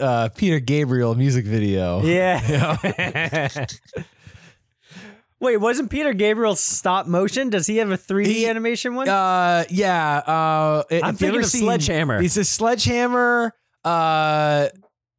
uh, 0.00 0.28
Peter 0.36 0.60
Gabriel 0.60 1.14
music 1.14 1.44
video. 1.46 2.02
Yeah. 2.02 2.76
Wait, 5.40 5.56
wasn't 5.58 5.88
Peter 5.90 6.12
Gabriel 6.12 6.56
stop 6.56 7.06
motion? 7.06 7.48
Does 7.48 7.66
he 7.68 7.76
have 7.76 7.90
a 7.92 7.96
3D 7.98 8.26
He- 8.26 8.46
animation 8.48 8.94
one? 8.96 9.08
Uh, 9.08 9.64
yeah. 9.70 10.16
Uh, 10.18 10.82
I'm 11.02 11.14
thinking 11.14 11.40
of 11.40 11.46
seen- 11.46 11.62
Sledgehammer. 11.62 12.20
It's 12.22 12.36
a 12.36 12.44
sledgehammer. 12.44 13.54
Uh, 13.84 14.68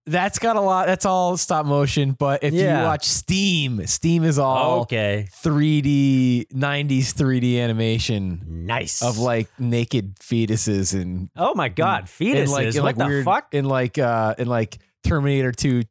that's 0.10 0.40
got 0.40 0.56
a 0.56 0.62
lot. 0.62 0.88
That's 0.88 1.06
all 1.06 1.38
stop 1.38 1.66
motion. 1.66 2.12
But 2.14 2.44
if 2.44 2.54
Yeah. 2.54 2.80
you 2.82 2.86
watch 2.86 3.06
Steam, 3.06 3.86
Steam 3.88 4.24
is 4.24 4.38
all 4.40 4.82
okay. 4.82 5.28
3D 5.44 6.48
90s 6.54 7.14
3D 7.14 7.60
animation 7.60 8.42
Nice. 8.66 9.02
of 9.02 9.18
like 9.18 9.48
naked 9.60 10.16
fetuses 10.20 10.94
and 11.00 11.30
oh 11.36 11.54
my 11.56 11.70
god, 11.70 12.06
fetuses. 12.06 12.42
and 12.42 12.52
like 12.52 12.66
in 12.68 12.74
what 12.76 12.84
like 12.84 12.96
the 12.98 13.06
weird 13.06 13.26
fuck? 13.26 13.54
in 13.54 13.66
like 13.66 13.98
uh 13.98 14.36
like 14.40 14.78
Terminator 15.04 15.52
2 15.52 15.84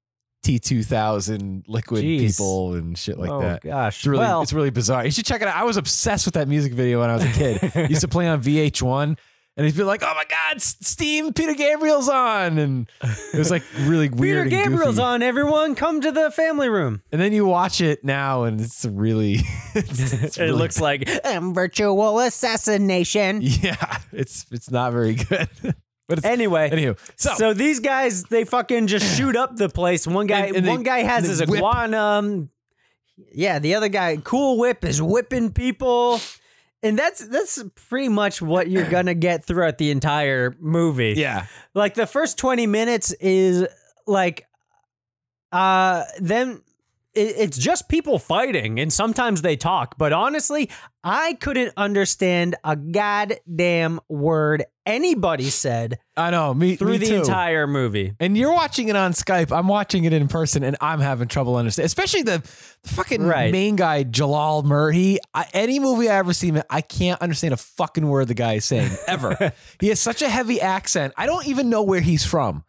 T2000 0.45 1.65
liquid 1.67 2.05
Jeez. 2.05 2.21
people 2.39 2.75
and 2.75 2.97
shit 2.97 3.19
like 3.19 3.31
oh 3.31 3.41
that. 3.41 3.63
gosh. 3.63 3.99
It's 3.99 4.07
really, 4.07 4.21
well, 4.25 4.43
it's 4.43 4.53
really 4.53 4.71
bizarre. 4.71 5.05
You 5.05 5.11
should 5.11 5.27
check 5.27 5.43
it 5.43 5.49
out. 5.49 5.57
I 5.57 5.65
was 5.65 5.77
obsessed 5.77 6.27
with 6.27 6.35
that 6.35 6.49
music 6.49 6.73
video 6.73 7.01
when 7.01 7.11
I 7.11 7.15
was 7.15 7.25
a 7.25 7.33
kid. 7.33 7.73
Used 7.91 8.03
to 8.03 8.09
play 8.09 8.29
on 8.29 8.43
VH1, 8.43 9.19
and 9.59 9.67
he'd 9.67 9.77
be 9.77 9.83
like, 9.83 10.03
"Oh 10.03 10.15
my 10.15 10.25
God, 10.25 10.63
Steam 10.63 11.35
Peter 11.35 11.53
Gabriel's 11.53 12.09
on," 12.09 12.57
and 12.59 12.89
it 13.03 13.37
was 13.39 13.51
like 13.51 13.65
really 13.81 14.09
Peter 14.09 14.21
weird. 14.21 14.41
and 14.47 14.51
Gabriel's 14.51 14.95
goofy. 14.95 15.03
on. 15.03 15.23
Everyone, 15.23 15.75
come 15.75 16.01
to 16.01 16.11
the 16.13 16.31
family 16.31 16.71
room. 16.71 17.03
and 17.13 17.21
then 17.21 17.33
you 17.35 17.45
watch 17.45 17.81
it 17.83 18.05
now, 18.05 18.45
and 18.45 18.61
it's 18.61 18.87
really, 18.87 19.41
it's, 19.75 20.13
it's 20.15 20.37
it 20.39 20.43
really- 20.45 20.53
looks 20.53 20.81
like 20.81 21.07
um, 21.27 21.53
virtual 21.53 22.21
assassination. 22.21 23.41
yeah, 23.43 23.99
it's 24.13 24.47
it's 24.51 24.71
not 24.71 24.93
very 24.93 25.15
good. 25.15 25.49
but 26.09 26.19
it's, 26.19 26.25
Anyway, 26.27 26.71
anywho, 26.71 26.99
so, 27.17 27.35
so, 27.35 27.53
these 27.53 27.81
guys 27.81 28.23
they 28.25 28.45
fucking 28.45 28.87
just 28.87 29.05
shoot 29.19 29.37
up 29.37 29.57
the 29.57 29.69
place. 29.69 30.07
One 30.07 30.27
guy, 30.27 30.47
And- 30.47 30.57
and 30.57 30.67
they- 30.67 30.71
one 30.71 30.83
guy 30.85 31.01
has 31.01 31.27
his 31.27 31.39
they 31.41 31.45
whip. 31.47 31.59
iguana. 31.59 32.49
Yeah, 33.35 33.59
the 33.59 33.75
other 33.75 33.89
guy, 33.89 34.17
Cool 34.23 34.59
Whip, 34.59 34.85
is 34.85 35.03
whipping 35.03 35.51
people, 35.53 36.21
and 36.83 36.99
that's 36.99 37.27
that's 37.27 37.63
pretty 37.89 38.09
much 38.09 38.41
what 38.41 38.71
you're 38.71 38.89
gonna 38.91 39.15
get 39.15 39.45
throughout 39.45 39.79
the 39.79 39.91
entire 39.91 40.57
movie. 40.61 41.15
yeah, 41.17 41.47
like 41.75 41.95
the 41.95 42.07
first 42.07 42.39
20 42.39 42.67
minutes 42.67 43.13
is 43.21 43.67
like 44.07 44.47
uh 45.53 46.05
them 46.21 46.63
it, 47.15 47.35
it's 47.39 47.59
just 47.59 47.89
people 47.89 48.19
fighting 48.19 48.79
and 48.79 48.93
sometimes 48.93 49.41
they 49.43 49.57
talk 49.57 49.97
but 49.99 50.13
honestly 50.13 50.69
i 51.03 51.33
couldn't 51.41 51.73
understand 51.77 52.55
a 52.65 52.77
goddamn 52.77 53.99
word 54.09 54.65
anybody 54.89 55.45
said 55.51 55.99
I 56.17 56.31
know. 56.31 56.53
Me 56.53 56.75
through 56.75 56.93
me 56.93 56.99
the 56.99 57.07
too. 57.07 57.15
entire 57.17 57.67
movie 57.69 58.15
And 58.19 58.37
you're 58.37 58.53
watching 58.53 58.89
it 58.89 58.97
on 58.97 59.13
Skype. 59.13 59.57
I'm 59.57 59.69
watching 59.69 60.03
it 60.05 60.13
in 60.13 60.27
person, 60.27 60.65
and 60.65 60.77
I'm 60.81 60.99
having 61.01 61.29
trouble 61.29 61.55
understanding. 61.55 61.87
Especially 61.87 62.23
the, 62.23 62.39
the 62.83 62.89
fucking 62.89 63.23
Right. 63.23 63.53
main 63.53 63.77
guy, 63.77 64.03
Jalal 64.03 64.65
Merhi. 64.65 65.19
I, 65.33 65.47
any 65.53 65.79
movie 65.79 66.09
I 66.09 66.17
ever 66.17 66.33
see 66.33 66.49
him, 66.49 66.63
I 66.69 66.81
can't 66.81 67.21
understand 67.23 67.55
a 67.55 67.59
fucking 67.59 68.07
word 68.09 68.27
the 68.29 68.35
guy 68.35 68.55
is 68.55 68.65
saying 68.65 68.91
ever. 69.07 69.53
he 69.81 69.89
has 69.89 70.01
such 70.01 70.23
a 70.23 70.29
heavy 70.29 70.61
accent. 70.61 71.13
I 71.17 71.27
don't 71.27 71.47
even 71.47 71.71
know 71.71 71.83
where 71.83 72.01
he's 72.01 72.25
from. 72.25 72.65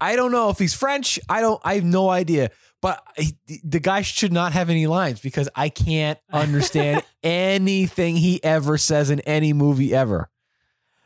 I 0.00 0.16
don't 0.16 0.32
know 0.32 0.48
if 0.50 0.58
he's 0.58 0.74
French. 0.74 1.18
I 1.28 1.40
don't. 1.40 1.60
I 1.64 1.74
have 1.74 1.84
no 1.84 2.08
idea. 2.08 2.50
But 2.82 3.02
he, 3.16 3.36
the 3.64 3.80
guy 3.80 4.02
should 4.02 4.32
not 4.32 4.52
have 4.52 4.68
any 4.70 4.86
lines 4.86 5.20
because 5.20 5.48
I 5.54 5.68
can't 5.70 6.18
understand 6.32 7.02
anything 7.22 8.16
he 8.16 8.42
ever 8.44 8.76
says 8.78 9.10
in 9.10 9.20
any 9.20 9.52
movie 9.52 9.94
ever. 9.94 10.28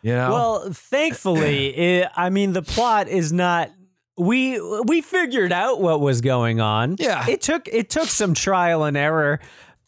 You 0.02 0.12
know. 0.14 0.30
well 0.30 0.72
thankfully 0.72 1.76
it, 1.76 2.08
i 2.16 2.30
mean 2.30 2.52
the 2.52 2.62
plot 2.62 3.08
is 3.08 3.32
not 3.32 3.70
we 4.16 4.60
we 4.84 5.00
figured 5.00 5.52
out 5.52 5.80
what 5.80 6.00
was 6.00 6.20
going 6.20 6.60
on 6.60 6.96
Yeah. 6.98 7.26
it 7.28 7.40
took 7.40 7.68
it 7.68 7.90
took 7.90 8.08
some 8.08 8.34
trial 8.34 8.84
and 8.84 8.96
error 8.96 9.40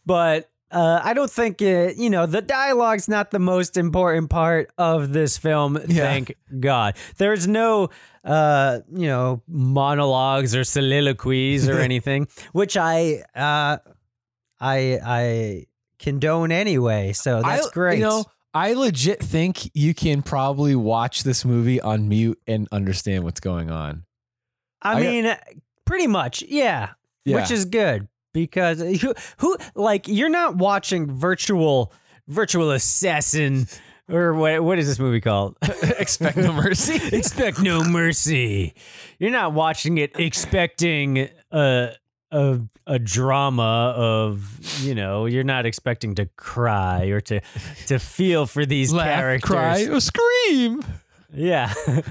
but 0.06 0.50
uh, 0.72 1.00
I 1.02 1.14
don't 1.14 1.30
think 1.30 1.60
it, 1.62 1.96
you 1.96 2.10
know 2.10 2.26
the 2.26 2.40
dialogue's 2.40 3.08
not 3.08 3.32
the 3.32 3.40
most 3.40 3.76
important 3.76 4.30
part 4.30 4.70
of 4.78 5.12
this 5.12 5.36
film. 5.36 5.76
Yeah. 5.88 6.04
Thank 6.04 6.36
God. 6.60 6.94
There's 7.16 7.48
no 7.48 7.90
uh, 8.24 8.78
you 8.92 9.08
know 9.08 9.42
monologues 9.48 10.54
or 10.54 10.62
soliloquies 10.62 11.68
or 11.68 11.78
anything, 11.88 12.28
which 12.52 12.76
I 12.76 13.24
uh, 13.34 13.78
I 14.60 15.00
I 15.04 15.66
condone 15.98 16.52
anyway. 16.52 17.14
So 17.14 17.42
that's 17.42 17.66
I, 17.66 17.70
great. 17.70 17.98
You 17.98 18.04
know, 18.04 18.24
I 18.52 18.72
legit 18.72 19.20
think 19.20 19.70
you 19.74 19.94
can 19.94 20.22
probably 20.22 20.74
watch 20.74 21.22
this 21.22 21.44
movie 21.44 21.80
on 21.80 22.08
mute 22.08 22.40
and 22.46 22.66
understand 22.72 23.24
what's 23.24 23.40
going 23.40 23.70
on. 23.70 24.04
I, 24.82 24.90
I 24.92 24.94
got- 24.94 25.00
mean, 25.02 25.36
pretty 25.84 26.06
much, 26.06 26.42
yeah, 26.42 26.90
Yeah. 27.24 27.36
which 27.36 27.50
is 27.50 27.64
good 27.66 28.08
because 28.34 28.80
who, 29.02 29.14
who 29.38 29.56
like 29.74 30.08
you're 30.08 30.28
not 30.28 30.56
watching 30.56 31.12
virtual 31.14 31.92
virtual 32.28 32.70
assassin 32.70 33.66
or 34.08 34.34
what 34.34 34.62
what 34.64 34.78
is 34.78 34.86
this 34.88 34.98
movie 34.98 35.20
called? 35.20 35.56
Expect 35.98 36.36
no 36.36 36.52
mercy. 36.52 36.94
Expect 37.16 37.60
no 37.60 37.84
mercy. 37.84 38.74
You're 39.20 39.30
not 39.30 39.52
watching 39.52 39.98
it 39.98 40.18
expecting 40.18 41.28
a 41.52 41.90
a 42.32 42.60
a 42.86 42.98
drama 42.98 43.92
of 43.96 44.58
you 44.82 44.94
know 44.94 45.26
you're 45.26 45.44
not 45.44 45.66
expecting 45.66 46.14
to 46.16 46.26
cry 46.36 47.06
or 47.06 47.20
to 47.20 47.40
to 47.86 47.98
feel 47.98 48.46
for 48.46 48.64
these 48.66 48.92
Laugh, 48.92 49.06
characters. 49.06 49.50
cry, 49.50 49.86
or 49.88 50.00
scream. 50.00 50.84
Yeah. 51.34 51.72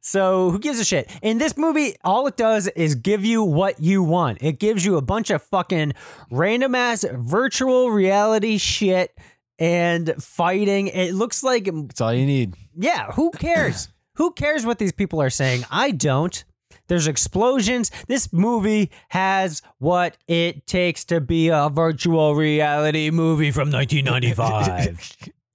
So 0.00 0.50
who 0.50 0.58
gives 0.58 0.78
a 0.78 0.84
shit? 0.84 1.10
In 1.22 1.38
this 1.38 1.56
movie, 1.58 1.96
all 2.04 2.26
it 2.28 2.36
does 2.36 2.66
is 2.68 2.94
give 2.94 3.24
you 3.24 3.42
what 3.42 3.80
you 3.80 4.02
want. 4.02 4.38
It 4.40 4.58
gives 4.58 4.84
you 4.84 4.96
a 4.96 5.02
bunch 5.02 5.28
of 5.30 5.42
fucking 5.42 5.92
random 6.30 6.74
ass 6.74 7.04
virtual 7.12 7.90
reality 7.90 8.56
shit 8.58 9.14
and 9.58 10.14
fighting. 10.22 10.86
It 10.86 11.14
looks 11.14 11.42
like 11.42 11.64
That's 11.64 12.00
all 12.00 12.14
you 12.14 12.24
need. 12.26 12.54
yeah, 12.74 13.10
who 13.12 13.32
cares? 13.32 13.88
who 14.14 14.30
cares 14.32 14.64
what 14.64 14.78
these 14.78 14.92
people 14.92 15.20
are 15.20 15.30
saying? 15.30 15.64
I 15.70 15.90
don't. 15.90 16.42
There's 16.88 17.06
explosions. 17.06 17.90
This 18.08 18.32
movie 18.32 18.90
has 19.10 19.62
what 19.78 20.16
it 20.26 20.66
takes 20.66 21.04
to 21.06 21.20
be 21.20 21.48
a 21.48 21.68
virtual 21.72 22.34
reality 22.34 23.10
movie 23.10 23.50
from 23.50 23.70
1995. 23.70 25.16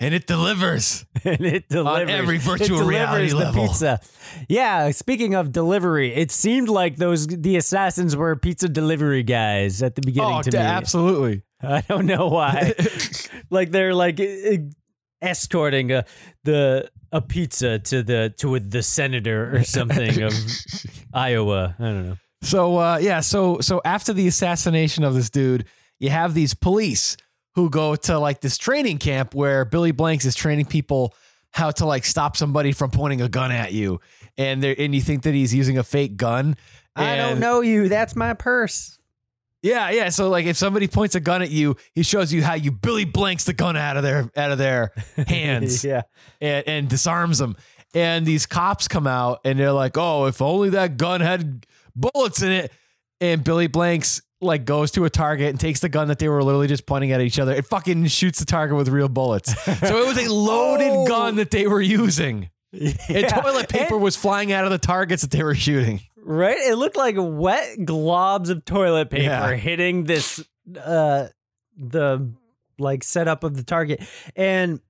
and 0.00 0.14
it 0.14 0.26
delivers. 0.26 1.04
and 1.24 1.40
it 1.40 1.68
delivers 1.68 2.02
on 2.02 2.10
every 2.10 2.36
it 2.36 2.42
virtual 2.42 2.78
delivers 2.78 2.88
reality 2.88 3.28
the 3.30 3.36
level. 3.36 3.66
Pizza. 3.68 4.00
Yeah, 4.48 4.90
speaking 4.90 5.34
of 5.34 5.52
delivery, 5.52 6.14
it 6.14 6.30
seemed 6.30 6.68
like 6.68 6.96
those 6.96 7.26
the 7.26 7.56
assassins 7.56 8.16
were 8.16 8.36
pizza 8.36 8.68
delivery 8.68 9.22
guys 9.22 9.82
at 9.82 9.94
the 9.94 10.02
beginning 10.02 10.34
Oh, 10.38 10.42
to 10.42 10.50
d- 10.50 10.56
me. 10.58 10.62
absolutely. 10.62 11.42
I 11.62 11.80
don't 11.82 12.06
know 12.06 12.28
why. 12.28 12.74
like 13.50 13.70
they're 13.70 13.94
like 13.94 14.20
escorting 15.22 15.92
a 15.92 16.04
the 16.44 16.88
a 17.12 17.20
pizza 17.20 17.78
to 17.78 18.02
the 18.02 18.34
to 18.38 18.58
the 18.58 18.82
senator 18.82 19.56
or 19.56 19.64
something 19.64 20.22
of 20.22 20.34
Iowa. 21.12 21.74
I 21.78 21.82
don't 21.82 22.08
know. 22.08 22.16
So 22.42 22.78
uh, 22.78 22.98
yeah, 23.00 23.20
so 23.20 23.60
so 23.60 23.80
after 23.84 24.12
the 24.12 24.26
assassination 24.28 25.04
of 25.04 25.14
this 25.14 25.30
dude, 25.30 25.66
you 25.98 26.10
have 26.10 26.34
these 26.34 26.54
police 26.54 27.16
who 27.54 27.68
go 27.68 27.96
to 27.96 28.18
like 28.18 28.40
this 28.40 28.56
training 28.56 28.98
camp 28.98 29.34
where 29.34 29.64
Billy 29.64 29.92
Blanks 29.92 30.24
is 30.24 30.34
training 30.34 30.66
people 30.66 31.14
how 31.52 31.70
to 31.72 31.84
like 31.84 32.04
stop 32.04 32.36
somebody 32.36 32.72
from 32.72 32.90
pointing 32.90 33.20
a 33.20 33.28
gun 33.28 33.50
at 33.50 33.72
you, 33.72 34.00
and 34.38 34.62
they 34.62 34.74
and 34.76 34.94
you 34.94 35.00
think 35.00 35.24
that 35.24 35.34
he's 35.34 35.54
using 35.54 35.78
a 35.78 35.82
fake 35.82 36.16
gun. 36.16 36.56
I 36.96 37.16
don't 37.16 37.40
know 37.40 37.60
you. 37.60 37.88
That's 37.88 38.16
my 38.16 38.34
purse. 38.34 38.98
Yeah, 39.62 39.90
yeah. 39.90 40.08
So 40.08 40.28
like, 40.30 40.46
if 40.46 40.56
somebody 40.56 40.88
points 40.88 41.14
a 41.14 41.20
gun 41.20 41.42
at 41.42 41.50
you, 41.50 41.76
he 41.94 42.02
shows 42.02 42.32
you 42.32 42.42
how 42.42 42.54
you 42.54 42.70
Billy 42.72 43.04
Blanks 43.04 43.44
the 43.44 43.52
gun 43.52 43.76
out 43.76 43.96
of 43.96 44.02
their 44.02 44.30
out 44.36 44.52
of 44.52 44.58
their 44.58 44.92
hands. 45.28 45.84
yeah. 45.84 46.02
and, 46.40 46.66
and 46.66 46.88
disarms 46.88 47.38
them. 47.38 47.56
And 47.94 48.24
these 48.24 48.46
cops 48.46 48.88
come 48.88 49.06
out 49.06 49.40
and 49.44 49.58
they're 49.58 49.72
like, 49.72 49.98
"Oh, 49.98 50.26
if 50.26 50.40
only 50.40 50.70
that 50.70 50.96
gun 50.96 51.20
had 51.20 51.66
bullets 51.94 52.40
in 52.42 52.50
it." 52.52 52.72
And 53.20 53.44
Billy 53.44 53.66
Blanks 53.66 54.22
like 54.40 54.64
goes 54.64 54.92
to 54.92 55.04
a 55.04 55.10
target 55.10 55.50
and 55.50 55.60
takes 55.60 55.80
the 55.80 55.90
gun 55.90 56.08
that 56.08 56.18
they 56.18 56.28
were 56.28 56.42
literally 56.42 56.68
just 56.68 56.86
pointing 56.86 57.12
at 57.12 57.20
each 57.20 57.38
other. 57.38 57.52
It 57.52 57.66
fucking 57.66 58.06
shoots 58.06 58.38
the 58.38 58.46
target 58.46 58.76
with 58.78 58.88
real 58.88 59.08
bullets. 59.10 59.52
so 59.64 59.72
it 60.02 60.06
was 60.06 60.16
a 60.16 60.32
loaded 60.32 60.86
Oh. 60.90 61.06
gun 61.06 61.36
that 61.36 61.50
they 61.50 61.66
were 61.66 61.82
using. 61.82 62.48
And 62.72 62.94
Yeah. 63.08 63.28
toilet 63.28 63.68
paper 63.68 63.94
And- 63.94 64.02
was 64.02 64.14
flying 64.14 64.52
out 64.52 64.64
of 64.64 64.70
the 64.70 64.78
targets 64.78 65.22
that 65.22 65.32
they 65.32 65.42
were 65.42 65.56
shooting. 65.56 66.00
Right? 66.30 66.58
It 66.58 66.76
looked 66.76 66.96
like 66.96 67.16
wet 67.18 67.78
globs 67.80 68.50
of 68.50 68.64
toilet 68.64 69.10
paper 69.10 69.24
Yeah. 69.24 69.52
hitting 69.56 70.04
this 70.04 70.44
uh 70.80 71.26
the 71.76 72.32
like 72.78 73.02
setup 73.02 73.42
of 73.42 73.56
the 73.56 73.64
target. 73.64 74.00
And 74.36 74.80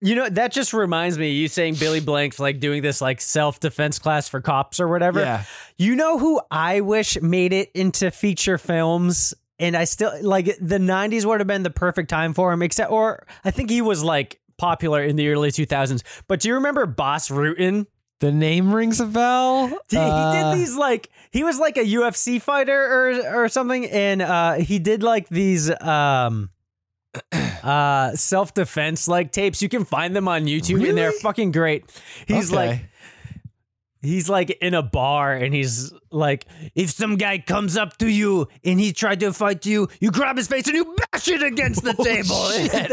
you 0.00 0.14
know, 0.14 0.28
that 0.30 0.52
just 0.52 0.72
reminds 0.72 1.18
me, 1.18 1.32
you 1.32 1.48
saying 1.48 1.74
Billy 1.74 2.00
Blanks 2.00 2.38
like 2.38 2.58
doing 2.60 2.80
this 2.82 3.00
like 3.02 3.20
self-defense 3.20 3.98
class 3.98 4.28
for 4.28 4.40
cops 4.40 4.80
or 4.80 4.88
whatever. 4.88 5.20
Yeah. 5.20 5.44
You 5.76 5.94
know 5.94 6.18
who 6.18 6.40
I 6.50 6.80
wish 6.80 7.20
made 7.20 7.52
it 7.52 7.70
into 7.74 8.10
feature 8.10 8.56
films? 8.56 9.34
And 9.58 9.76
I 9.76 9.84
still 9.84 10.12
like 10.22 10.46
the 10.60 10.78
90s 10.78 11.24
would 11.26 11.40
have 11.40 11.46
been 11.46 11.64
the 11.64 11.70
perfect 11.70 12.08
time 12.08 12.32
for 12.34 12.50
him, 12.52 12.62
except 12.62 12.90
or 12.90 13.26
I 13.44 13.50
think 13.50 13.68
he 13.68 13.82
was 13.82 14.02
like 14.02 14.40
popular 14.58 15.02
in 15.02 15.16
the 15.16 15.28
early 15.28 15.50
2000s. 15.50 16.02
But 16.28 16.40
do 16.40 16.48
you 16.48 16.54
remember 16.54 16.86
Bas 16.86 17.28
Rutten? 17.28 17.86
The 18.20 18.32
name 18.32 18.74
rings 18.74 19.00
a 19.00 19.06
bell. 19.06 19.68
He, 19.88 19.96
Uh, 19.96 20.32
he 20.32 20.38
did 20.38 20.58
these 20.58 20.76
like 20.76 21.10
he 21.30 21.44
was 21.44 21.58
like 21.58 21.76
a 21.76 21.84
UFC 21.84 22.40
fighter 22.40 22.72
or 22.74 23.42
or 23.42 23.48
something, 23.48 23.84
and 23.86 24.22
uh, 24.22 24.54
he 24.54 24.78
did 24.78 25.02
like 25.02 25.28
these 25.28 25.70
um 25.82 26.50
uh 27.62 28.12
self 28.12 28.54
defense 28.54 29.06
like 29.06 29.32
tapes. 29.32 29.60
You 29.60 29.68
can 29.68 29.84
find 29.84 30.16
them 30.16 30.28
on 30.28 30.44
YouTube, 30.46 30.88
and 30.88 30.96
they're 30.96 31.12
fucking 31.12 31.52
great. 31.52 31.84
He's 32.26 32.52
okay. 32.52 32.68
like 32.68 32.80
he's 34.06 34.28
like 34.28 34.50
in 34.50 34.74
a 34.74 34.82
bar, 34.82 35.32
and 35.34 35.54
he's 35.54 35.92
like, 36.10 36.46
if 36.74 36.90
some 36.90 37.16
guy 37.16 37.38
comes 37.38 37.76
up 37.76 37.98
to 37.98 38.08
you 38.08 38.48
and 38.64 38.80
he 38.80 38.92
tried 38.92 39.20
to 39.20 39.32
fight 39.32 39.66
you, 39.66 39.88
you 40.00 40.10
grab 40.10 40.36
his 40.36 40.48
face 40.48 40.66
and 40.66 40.76
you 40.76 40.96
bash 41.12 41.28
it 41.28 41.42
against 41.42 41.82
the 41.84 41.94
oh, 41.98 42.04
table, 42.04 42.46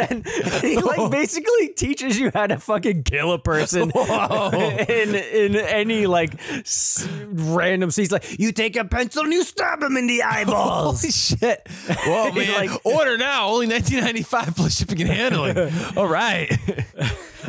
and 0.09 0.27
he 0.63 0.77
like 0.77 1.11
basically 1.11 1.69
teaches 1.69 2.19
you 2.19 2.31
how 2.33 2.47
to 2.47 2.57
fucking 2.59 3.03
kill 3.03 3.31
a 3.33 3.39
person 3.39 3.91
in 3.91 5.15
in 5.15 5.55
any 5.55 6.07
like 6.07 6.33
s- 6.59 7.07
random 7.27 7.91
scenes. 7.91 8.11
Like 8.11 8.39
you 8.39 8.51
take 8.51 8.75
a 8.75 8.83
pencil 8.85 9.23
and 9.23 9.33
you 9.33 9.43
stab 9.43 9.81
him 9.81 9.95
in 9.97 10.07
the 10.07 10.23
eyeballs. 10.23 11.01
Holy 11.01 11.11
shit. 11.11 11.67
Whoa, 12.05 12.31
man. 12.31 12.67
like- 12.67 12.85
Order 12.85 13.17
now. 13.17 13.47
Only 13.49 13.67
1995 13.67 14.55
plus 14.55 14.75
shipping 14.77 15.01
and 15.01 15.09
handling. 15.09 15.71
All 15.97 16.07
right. 16.07 16.51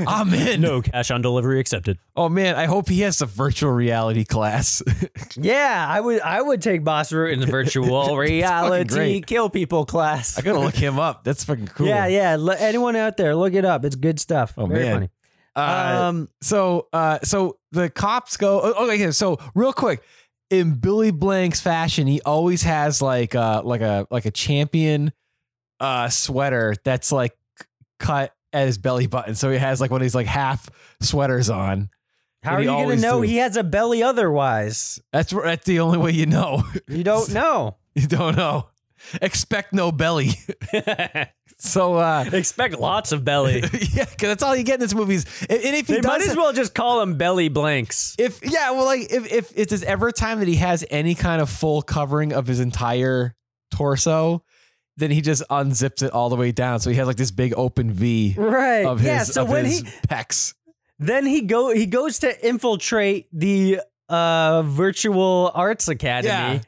I'm 0.06 0.32
in. 0.34 0.60
no 0.60 0.82
cash 0.82 1.10
on 1.10 1.22
delivery 1.22 1.60
accepted. 1.60 1.98
Oh, 2.16 2.28
man. 2.28 2.56
I 2.56 2.66
hope 2.66 2.88
he 2.88 3.00
has 3.00 3.20
a 3.22 3.26
virtual 3.26 3.72
reality 3.72 4.24
class. 4.24 4.82
Yeah, 5.36 5.84
I 5.88 6.00
would 6.00 6.20
I 6.20 6.40
would 6.40 6.62
take 6.62 6.84
Bas 6.84 7.10
Rutten 7.10 7.40
the 7.40 7.46
virtual 7.46 8.16
reality 8.16 8.84
great. 8.88 9.26
kill 9.26 9.50
people 9.50 9.84
class. 9.84 10.38
I 10.38 10.42
got 10.42 10.52
to 10.52 10.60
look 10.60 10.76
him 10.76 11.00
up. 11.00 11.24
That's 11.24 11.42
fucking 11.42 11.66
cool. 11.68 11.88
Yeah, 11.88 12.06
yeah. 12.06 12.32
L- 12.32 12.50
anyone 12.52 12.94
out 12.94 13.16
there, 13.16 13.34
look 13.34 13.52
it 13.54 13.64
up. 13.64 13.84
It's 13.84 13.96
good 13.96 14.20
stuff. 14.20 14.54
Oh, 14.56 14.66
Very 14.66 14.84
man. 14.84 14.94
funny. 14.94 15.10
Uh, 15.56 15.60
Um, 16.08 16.28
so, 16.40 16.86
uh, 16.92 17.18
so 17.24 17.58
the 17.72 17.90
cops 17.90 18.36
go. 18.36 18.60
oh, 18.62 18.84
Okay, 18.86 19.10
so 19.10 19.38
real 19.56 19.72
quick, 19.72 20.02
in 20.50 20.74
Billy 20.74 21.10
Blank's 21.10 21.60
fashion, 21.60 22.06
he 22.06 22.20
always 22.20 22.62
has 22.62 23.02
like 23.02 23.34
uh 23.34 23.62
like 23.64 23.80
a 23.80 24.06
like 24.10 24.26
a 24.26 24.30
champion 24.30 25.12
uh 25.80 26.08
sweater 26.10 26.74
that's 26.84 27.10
like 27.10 27.36
cut 27.98 28.32
at 28.54 28.66
his 28.66 28.78
belly 28.78 29.06
button. 29.06 29.34
So 29.34 29.50
he 29.50 29.58
has 29.58 29.80
like 29.80 29.90
one 29.90 30.00
of 30.00 30.04
these 30.04 30.14
like 30.14 30.26
half 30.26 30.70
sweaters 31.00 31.50
on. 31.50 31.90
How 32.42 32.54
are 32.54 32.60
you 32.60 32.66
going 32.66 32.96
to 32.96 33.02
know 33.02 33.22
do. 33.22 33.22
he 33.22 33.36
has 33.38 33.56
a 33.56 33.64
belly 33.64 34.02
otherwise? 34.02 35.00
That's 35.12 35.32
that's 35.32 35.64
the 35.64 35.80
only 35.80 35.98
way 35.98 36.12
you 36.12 36.26
know. 36.26 36.62
You 36.88 37.02
don't 37.02 37.30
know. 37.34 37.76
you 37.94 38.06
don't 38.06 38.36
know. 38.36 38.68
Expect 39.20 39.72
no 39.72 39.92
belly. 39.92 40.30
so 41.58 41.94
uh 41.94 42.24
Expect 42.32 42.78
lots 42.78 43.12
of 43.12 43.24
belly. 43.24 43.60
yeah, 43.92 44.04
because 44.04 44.28
that's 44.28 44.42
all 44.42 44.54
you 44.54 44.62
get 44.62 44.74
in 44.74 44.80
this 44.80 44.94
movie. 44.94 45.14
Is, 45.14 45.24
and 45.48 45.62
if 45.62 45.88
he 45.88 45.94
they 45.94 46.00
might 46.00 46.22
as 46.22 46.36
well 46.36 46.52
just 46.52 46.74
call 46.74 47.00
him 47.00 47.16
belly 47.16 47.48
blanks. 47.48 48.14
if 48.18 48.40
yeah, 48.42 48.70
well, 48.72 48.84
like 48.84 49.10
if 49.10 49.56
if 49.56 49.68
there's 49.68 49.82
ever 49.82 50.12
time 50.12 50.38
that 50.40 50.48
he 50.48 50.56
has 50.56 50.84
any 50.90 51.14
kind 51.14 51.40
of 51.42 51.50
full 51.50 51.82
covering 51.82 52.32
of 52.32 52.46
his 52.46 52.60
entire 52.60 53.34
torso, 53.70 54.42
then 54.96 55.10
he 55.10 55.20
just 55.20 55.42
unzips 55.50 56.02
it 56.02 56.12
all 56.12 56.28
the 56.28 56.36
way 56.36 56.52
down. 56.52 56.80
So 56.80 56.90
he 56.90 56.96
has 56.96 57.06
like 57.06 57.16
this 57.16 57.30
big 57.30 57.54
open 57.56 57.90
V 57.92 58.34
Right. 58.36 58.84
of 58.86 59.00
his, 59.00 59.06
yeah, 59.08 59.22
so 59.24 59.42
of 59.42 59.50
when 59.50 59.64
his 59.64 59.80
he 59.80 59.84
pecs. 60.08 60.54
then 60.98 61.26
he 61.26 61.40
go 61.42 61.74
he 61.74 61.86
goes 61.86 62.18
to 62.20 62.46
infiltrate 62.48 63.26
the 63.32 63.80
uh 64.08 64.62
virtual 64.62 65.50
arts 65.54 65.88
academy. 65.88 66.28
Yeah. 66.28 66.60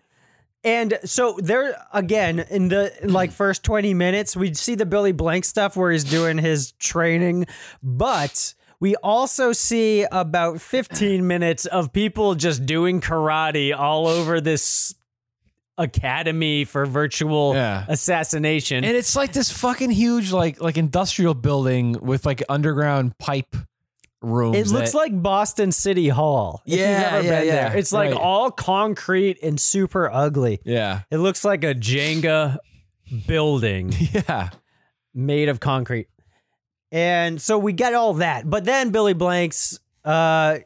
And 0.64 0.98
so 1.04 1.38
there 1.40 1.76
again 1.92 2.40
in 2.50 2.68
the 2.68 2.92
like 3.04 3.30
first 3.42 3.62
20 3.62 3.94
minutes 3.94 4.36
we'd 4.36 4.56
see 4.56 4.74
the 4.74 4.86
Billy 4.86 5.12
Blank 5.12 5.44
stuff 5.44 5.76
where 5.76 5.92
he's 5.92 6.02
doing 6.02 6.38
his 6.38 6.72
training, 6.72 7.46
but 7.82 8.54
we 8.80 8.96
also 8.96 9.52
see 9.52 10.04
about 10.10 10.60
15 10.60 11.26
minutes 11.26 11.64
of 11.66 11.92
people 11.92 12.34
just 12.34 12.66
doing 12.66 13.00
karate 13.00 13.74
all 13.78 14.06
over 14.08 14.40
this 14.40 14.94
academy 15.78 16.64
for 16.64 16.86
virtual 16.86 17.54
Yeah. 17.54 17.84
assassination. 17.88 18.84
And 18.84 18.96
it's 18.96 19.14
like 19.16 19.32
this 19.32 19.50
fucking 19.50 19.90
huge 19.90 20.32
like 20.32 20.60
like 20.60 20.76
industrial 20.78 21.34
building 21.34 21.96
with 22.00 22.24
like 22.26 22.42
underground 22.48 23.16
pipe 23.18 23.54
rooms. 24.22 24.56
It 24.56 24.68
looks 24.68 24.92
that- 24.92 24.96
like 24.98 25.22
Boston 25.22 25.72
City 25.72 26.08
Hall. 26.08 26.62
If 26.66 26.78
Yeah, 26.78 26.88
you've 26.88 27.12
ever 27.14 27.24
yeah, 27.26 27.38
been 27.40 27.46
yeah, 27.48 27.68
there. 27.68 27.78
It's 27.78 27.92
like 27.92 28.12
right. 28.12 28.20
all 28.20 28.50
concrete 28.50 29.38
and 29.42 29.60
super 29.60 30.10
ugly. 30.10 30.60
yeah, 30.64 31.02
It 31.10 31.18
looks 31.18 31.44
like 31.44 31.62
a 31.64 31.74
Jenga 31.74 32.56
building 33.26 33.92
yeah. 34.12 34.50
made 35.14 35.48
of 35.48 35.60
concrete. 35.60 36.08
And 36.92 37.40
so 37.40 37.58
we 37.58 37.72
get 37.72 37.94
all 37.94 38.14
that. 38.14 38.48
But 38.48 38.64
then 38.64 38.90
Billy 38.90 39.12
Blanks 39.12 39.78
uh, 40.04 40.58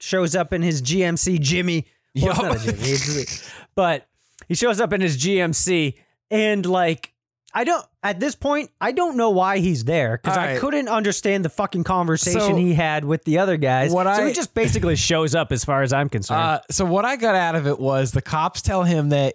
shows 0.00 0.34
up 0.34 0.52
in 0.52 0.62
his 0.62 0.82
GMC 0.82 1.38
Jimmy. 1.40 1.86
Well, 2.20 2.52
a 2.52 2.58
Jimmy, 2.58 3.24
but 3.74 4.06
he 4.48 4.54
shows 4.54 4.80
up 4.80 4.92
in 4.92 5.00
his 5.00 5.16
GMC 5.16 5.94
and 6.30 6.64
like 6.66 7.12
I 7.54 7.64
don't 7.64 7.84
at 8.02 8.20
this 8.20 8.34
point 8.34 8.70
I 8.80 8.92
don't 8.92 9.16
know 9.16 9.30
why 9.30 9.58
he's 9.58 9.84
there 9.84 10.18
because 10.22 10.36
I 10.36 10.58
couldn't 10.58 10.88
understand 10.88 11.44
the 11.44 11.48
fucking 11.48 11.84
conversation 11.84 12.40
So, 12.40 12.54
he 12.56 12.74
had 12.74 13.04
with 13.04 13.24
the 13.24 13.38
other 13.38 13.56
guys. 13.56 13.92
what 13.92 14.04
so 14.04 14.22
I- 14.24 14.28
he 14.28 14.32
just 14.34 14.54
basically 14.54 14.96
shows 15.10 15.34
up 15.34 15.52
as 15.52 15.64
far 15.64 15.82
as 15.82 15.92
I'm 15.92 16.08
concerned. 16.08 16.40
Uh, 16.40 16.60
so 16.70 16.84
what 16.84 17.04
I 17.04 17.16
got 17.16 17.34
out 17.34 17.54
of 17.54 17.66
it 17.66 17.78
was 17.78 18.12
the 18.12 18.22
cops 18.22 18.60
tell 18.62 18.82
him 18.84 19.08
that 19.10 19.34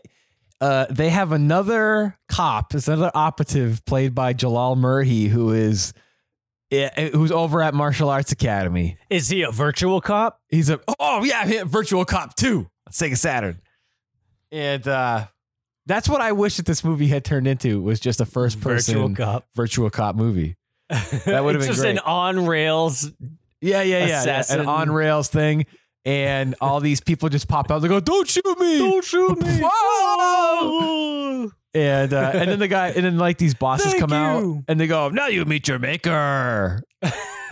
uh, 0.59 0.85
they 0.91 1.09
have 1.09 1.31
another 1.31 2.15
cop, 2.29 2.75
it's 2.75 2.87
another 2.87 3.09
operative 3.15 3.83
played 3.85 4.13
by 4.13 4.31
Jalal 4.33 4.75
Merhi, 4.75 5.27
who 5.27 5.51
is 5.53 5.91
yeah, 6.69 7.09
who's 7.09 7.31
over 7.31 7.61
at 7.63 7.73
Martial 7.73 8.09
Arts 8.09 8.31
Academy. 8.31 8.97
Is 9.09 9.27
he 9.27 9.41
a 9.41 9.49
virtual 9.51 9.99
cop? 9.99 10.39
He's 10.49 10.69
a 10.69 10.79
oh 10.99 11.23
yeah, 11.23 11.45
he- 11.47 11.63
Virtual 11.63 12.05
Cop 12.05 12.35
2 12.35 12.59
on 12.59 12.67
Sega 12.93 13.17
Saturn. 13.17 13.59
And 14.51 14.87
uh 14.87 15.27
that's 15.87 16.07
what 16.07 16.21
I 16.21 16.31
wish 16.33 16.57
that 16.57 16.65
this 16.65 16.83
movie 16.83 17.07
had 17.07 17.25
turned 17.25 17.47
into 17.47 17.81
was 17.81 17.99
just 17.99 18.21
a 18.21 18.25
first 18.25 18.61
person 18.61 18.95
Virtual 18.95 19.15
cop. 19.15 19.47
virtual 19.55 19.89
cop 19.89 20.15
movie. 20.15 20.55
That 21.25 21.43
would've 21.43 21.61
been 21.61 21.69
just 21.69 21.81
great. 21.81 21.91
an 21.91 21.99
on 21.99 22.45
rails. 22.45 23.09
Yeah, 23.61 23.81
yeah, 23.81 24.05
yeah. 24.05 24.19
Assassin. 24.21 24.61
An 24.61 24.67
on 24.67 24.91
rails 24.91 25.27
thing. 25.29 25.65
And 26.03 26.55
all 26.61 26.79
these 26.79 26.99
people 26.99 27.29
just 27.29 27.47
pop 27.47 27.69
out. 27.71 27.79
They 27.79 27.87
go, 27.87 27.99
"Don't 27.99 28.27
shoot 28.27 28.43
me! 28.59 28.79
Don't 28.79 29.05
shoot 29.05 29.39
me! 29.39 29.59
Whoa! 29.63 31.10
And 31.73 32.11
uh, 32.13 32.31
and 32.33 32.51
then 32.51 32.59
the 32.59 32.67
guy 32.67 32.89
and 32.89 33.05
then 33.05 33.17
like 33.17 33.37
these 33.37 33.53
bosses 33.53 33.91
Thank 33.93 33.99
come 34.01 34.11
out 34.11 34.63
and 34.67 34.77
they 34.79 34.87
go, 34.87 35.07
"Now 35.09 35.27
you 35.27 35.45
meet 35.45 35.69
your 35.69 35.79
maker." 35.79 36.83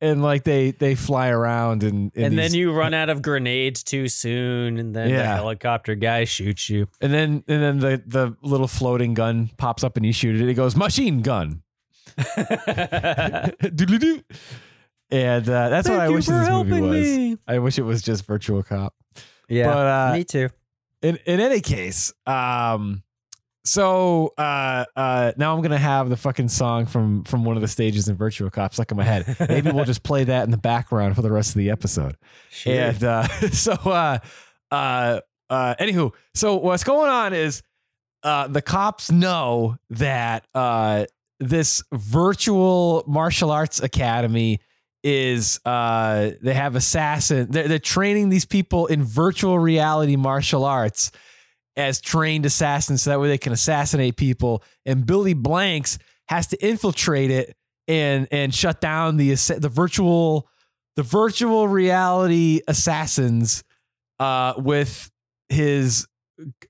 and 0.00 0.22
like 0.22 0.44
they 0.44 0.70
they 0.70 0.94
fly 0.94 1.28
around 1.28 1.82
and 1.82 2.10
and, 2.14 2.24
and 2.24 2.32
these- 2.38 2.52
then 2.52 2.58
you 2.58 2.72
run 2.72 2.94
out 3.00 3.10
of 3.10 3.20
grenades 3.20 3.82
too 3.82 4.08
soon, 4.08 4.78
and 4.78 4.96
then 4.96 5.08
the 5.08 5.14
Yeah. 5.16 5.34
helicopter 5.34 5.94
guy 5.96 6.24
shoots 6.24 6.70
you. 6.70 6.88
and 7.02 7.12
then 7.12 7.44
and 7.46 7.62
then 7.62 7.78
the 7.80 8.02
the 8.06 8.36
little 8.42 8.68
floating 8.68 9.12
gun 9.12 9.50
pops 9.58 9.84
up 9.84 9.98
and 9.98 10.06
you 10.06 10.14
shoot 10.14 10.40
it. 10.40 10.48
It 10.48 10.54
goes 10.54 10.74
machine 10.74 11.20
gun. 11.20 11.62
Doodle-doo. 13.60 14.22
and 15.10 15.48
uh, 15.48 15.68
that's 15.68 15.88
what 15.88 16.00
I 16.00 16.08
wish 16.08 16.26
this 16.26 16.48
movie 16.48 16.80
was. 16.80 16.90
me. 17.06 17.36
I 17.46 17.58
wish 17.58 17.78
it 17.78 17.82
was 17.82 18.02
just 18.02 18.26
Virtual 18.26 18.62
Cop. 18.62 18.94
Yeah, 19.48 19.66
But, 19.66 19.86
uh, 19.86 20.12
me 20.14 20.24
too. 20.24 20.48
in 21.02 21.16
in 21.26 21.40
any 21.40 21.60
case, 21.60 22.12
um, 22.26 23.02
so 23.68 24.32
uh, 24.38 24.86
uh, 24.96 25.32
now 25.36 25.54
I'm 25.54 25.60
gonna 25.60 25.76
have 25.76 26.08
the 26.08 26.16
fucking 26.16 26.48
song 26.48 26.86
from 26.86 27.22
from 27.24 27.44
one 27.44 27.56
of 27.56 27.62
the 27.62 27.68
stages 27.68 28.08
in 28.08 28.16
Virtual 28.16 28.48
Cop 28.48 28.72
stuck 28.72 28.90
in 28.90 28.96
my 28.96 29.04
head. 29.04 29.36
Maybe 29.48 29.70
we'll 29.70 29.84
just 29.84 30.02
play 30.02 30.24
that 30.24 30.44
in 30.44 30.50
the 30.50 30.56
background 30.56 31.14
for 31.14 31.22
the 31.22 31.30
rest 31.30 31.50
of 31.50 31.56
the 31.56 31.70
episode. 31.70 32.16
Sure. 32.50 32.72
And 32.72 33.04
uh, 33.04 33.28
so, 33.52 33.72
uh, 33.72 34.18
uh, 34.70 35.20
uh, 35.50 35.74
anywho, 35.78 36.12
so 36.34 36.56
what's 36.56 36.84
going 36.84 37.10
on 37.10 37.34
is 37.34 37.62
uh, 38.22 38.48
the 38.48 38.62
cops 38.62 39.10
know 39.10 39.76
that 39.90 40.46
uh, 40.54 41.04
this 41.38 41.82
virtual 41.92 43.04
martial 43.06 43.50
arts 43.50 43.82
academy 43.82 44.60
is 45.04 45.60
uh, 45.66 46.30
they 46.42 46.54
have 46.54 46.74
assassin. 46.74 47.48
They're, 47.50 47.68
they're 47.68 47.78
training 47.78 48.30
these 48.30 48.46
people 48.46 48.86
in 48.86 49.04
virtual 49.04 49.58
reality 49.58 50.16
martial 50.16 50.64
arts 50.64 51.12
as 51.78 52.00
trained 52.00 52.44
assassins, 52.44 53.02
so 53.02 53.10
that 53.10 53.20
way 53.20 53.28
they 53.28 53.38
can 53.38 53.52
assassinate 53.52 54.16
people. 54.16 54.62
And 54.84 55.06
Billy 55.06 55.32
Blanks 55.32 55.98
has 56.28 56.48
to 56.48 56.66
infiltrate 56.66 57.30
it 57.30 57.56
and 57.86 58.28
and 58.30 58.54
shut 58.54 58.80
down 58.80 59.16
the 59.16 59.30
the 59.58 59.70
virtual 59.70 60.48
the 60.96 61.02
virtual 61.02 61.68
reality 61.68 62.60
assassins 62.68 63.62
uh, 64.18 64.54
with 64.58 65.10
his 65.48 66.06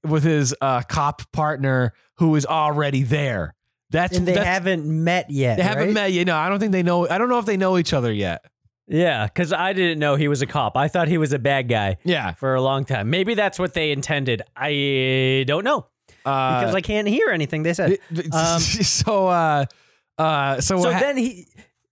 with 0.05 0.23
his 0.23 0.55
uh, 0.61 0.83
cop 0.83 1.31
partner 1.33 1.95
who 2.19 2.37
is 2.37 2.47
already 2.47 3.03
there. 3.03 3.55
That's 3.91 4.17
and 4.17 4.29
they 4.29 4.35
that's, 4.35 4.47
haven't 4.47 4.85
met 4.85 5.31
yet. 5.31 5.57
they 5.57 5.63
haven't 5.63 5.95
met 5.95 6.13
yet. 6.13 6.27
No, 6.27 6.37
I 6.37 6.51
don't 6.51 6.61
think 6.61 6.73
they 6.73 6.83
know. 6.83 7.09
I 7.09 7.17
don't 7.17 7.31
know 7.31 7.39
if 7.39 7.47
they 7.47 7.57
know 7.57 7.79
each 7.79 7.95
other 7.95 8.13
yet. 8.13 8.45
Yeah, 8.89 9.27
because 9.27 9.53
I 9.53 9.73
didn't 9.75 9.99
know 9.99 10.17
he 10.17 10.29
was 10.29 10.41
a 10.43 10.47
cop. 10.47 10.77
I 10.77 10.89
thought 10.89 11.09
he 11.09 11.19
was 11.19 11.33
a 11.33 11.39
bad 11.39 11.69
guy 11.69 11.99
Yeah, 12.05 12.33
for 12.35 12.55
a 12.55 12.63
long 12.63 12.85
time. 12.85 13.11
Maybe 13.11 13.35
that's 13.35 13.59
what 13.59 13.75
they 13.75 13.91
intended. 13.93 14.43
I 14.57 15.45
don't 15.47 15.63
know 15.65 15.87
uh, 16.25 16.61
because 16.61 16.75
I 16.75 16.81
can't 16.81 17.07
hear 17.07 17.29
anything 17.29 17.63
they 17.63 17.75
said. 17.75 17.99
Um, 18.33 18.61
so 18.61 19.29
uh, 19.29 19.67
uh, 20.19 20.61
so, 20.61 20.81
so 20.81 20.93
ha- 20.93 21.01
then 21.01 21.17
he. 21.17 21.47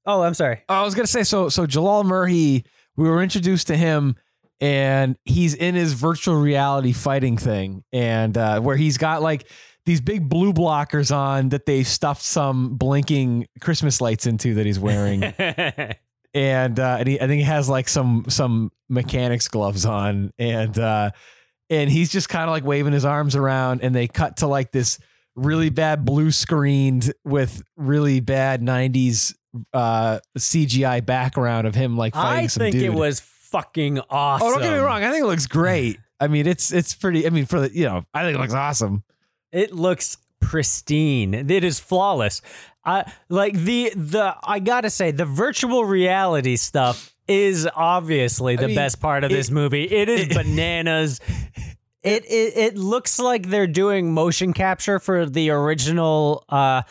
Oh, 0.07 0.23
I'm 0.23 0.35
sorry. 0.35 0.63
I 0.69 0.83
was 0.83 0.95
gonna 0.95 1.07
say 1.07 1.23
so. 1.23 1.49
So 1.49 1.67
Jalal 1.67 2.05
Merhi, 2.05 2.65
we 2.97 3.09
were 3.09 3.23
introduced 3.23 3.67
to 3.69 3.77
him, 3.77 4.17
and 4.61 5.17
he's 5.25 5.55
in 5.55 5.75
his 5.75 5.93
virtual 5.93 6.37
reality 6.37 6.93
fighting 6.93 7.37
thing, 7.37 7.85
and 7.93 8.37
uh, 8.39 8.61
where 8.61 8.77
he's 8.77 8.99
got 8.99 9.21
like 9.23 9.49
these 9.85 10.01
big 10.01 10.29
blue 10.29 10.53
blockers 10.53 11.15
on 11.15 11.51
that 11.51 11.67
they 11.67 11.83
stuffed 11.85 12.23
some 12.23 12.77
blinking 12.77 13.47
Christmas 13.61 14.01
lights 14.01 14.27
into 14.27 14.55
that 14.55 14.67
he's 14.67 14.79
wearing, 14.81 15.21
and 16.37 16.79
uh, 16.79 16.99
and 16.99 17.09
he, 17.09 17.19
I 17.19 17.27
think 17.27 17.39
he 17.39 17.47
has 17.47 17.67
like 17.67 17.89
some 17.89 18.27
some 18.29 18.71
mechanics 18.91 19.49
gloves 19.49 19.87
on, 19.87 20.35
and 20.39 20.79
uh, 20.79 21.11
and 21.71 21.91
he's 21.91 22.13
just 22.13 22.29
kind 22.29 22.45
of 22.45 22.51
like 22.51 22.63
waving 22.63 22.93
his 22.93 23.07
arms 23.07 23.35
around, 23.35 23.83
and 23.83 23.95
they 23.95 24.07
cut 24.07 24.37
to 24.39 24.47
like 24.47 24.71
this 24.71 24.99
really 25.35 25.71
bad 25.71 26.05
blue 26.05 26.31
screened 26.31 27.11
with 27.25 27.63
really 27.79 28.21
bad 28.21 28.61
'90s 28.61 29.35
uh, 29.73 30.19
CGI 30.37 31.05
background 31.05 31.67
of 31.67 31.75
him 31.75 31.97
like 31.97 32.13
fighting 32.13 32.45
I 32.45 32.47
some 32.49 32.61
think 32.61 32.75
dude. 32.75 32.83
it 32.83 32.93
was 32.93 33.21
fucking 33.21 34.01
awesome. 34.11 34.47
Oh, 34.47 34.53
don't 34.53 34.61
get 34.63 34.75
me 34.75 34.79
wrong. 34.81 35.03
I 35.03 35.11
think 35.11 35.25
it 35.25 35.27
looks 35.27 35.47
great. 35.47 35.99
I 36.21 36.29
mean, 36.29 36.47
it's 36.47 36.71
it's 36.71 36.95
pretty. 36.95 37.27
I 37.27 37.31
mean, 37.31 37.47
for 37.47 37.61
the 37.61 37.75
you 37.75 37.87
know, 37.87 38.05
I 38.13 38.25
think 38.25 38.37
it 38.37 38.41
looks 38.43 38.53
awesome. 38.53 39.05
It 39.53 39.73
looks 39.73 40.19
pristine. 40.47 41.35
It 41.35 41.65
is 41.65 41.81
flawless. 41.81 42.41
I 42.85 43.11
like 43.29 43.55
the 43.55 43.91
the 43.97 44.37
I 44.45 44.61
gotta 44.61 44.91
say 44.91 45.11
the 45.11 45.25
virtual 45.25 45.85
reality 45.85 46.55
stuff 46.57 47.13
is 47.27 47.69
obviously 47.75 48.55
the 48.55 48.69
mean, 48.69 48.77
best 48.77 49.01
part 49.01 49.25
of 49.25 49.31
this 49.31 49.51
movie. 49.51 49.85
It 49.85 50.09
is 50.09 50.23
it- 50.29 50.35
bananas. 50.35 51.21
It, 52.05 52.25
it 52.27 52.57
it 52.57 52.77
looks 52.79 53.19
like 53.19 53.49
they're 53.49 53.67
doing 53.67 54.15
motion 54.15 54.53
capture 54.53 55.01
for 55.01 55.27
the 55.27 55.51
original 55.51 56.45
uh 56.49 56.83